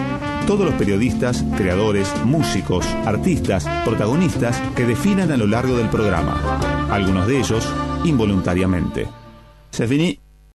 todos 0.45 0.65
los 0.65 0.75
periodistas, 0.75 1.43
creadores, 1.57 2.09
músicos, 2.25 2.85
artistas, 3.05 3.67
protagonistas 3.85 4.59
que 4.75 4.85
definan 4.85 5.31
a 5.31 5.37
lo 5.37 5.47
largo 5.47 5.77
del 5.77 5.89
programa. 5.89 6.59
Algunos 6.91 7.27
de 7.27 7.39
ellos 7.39 7.67
involuntariamente. 8.03 9.07
Se. 9.71 9.87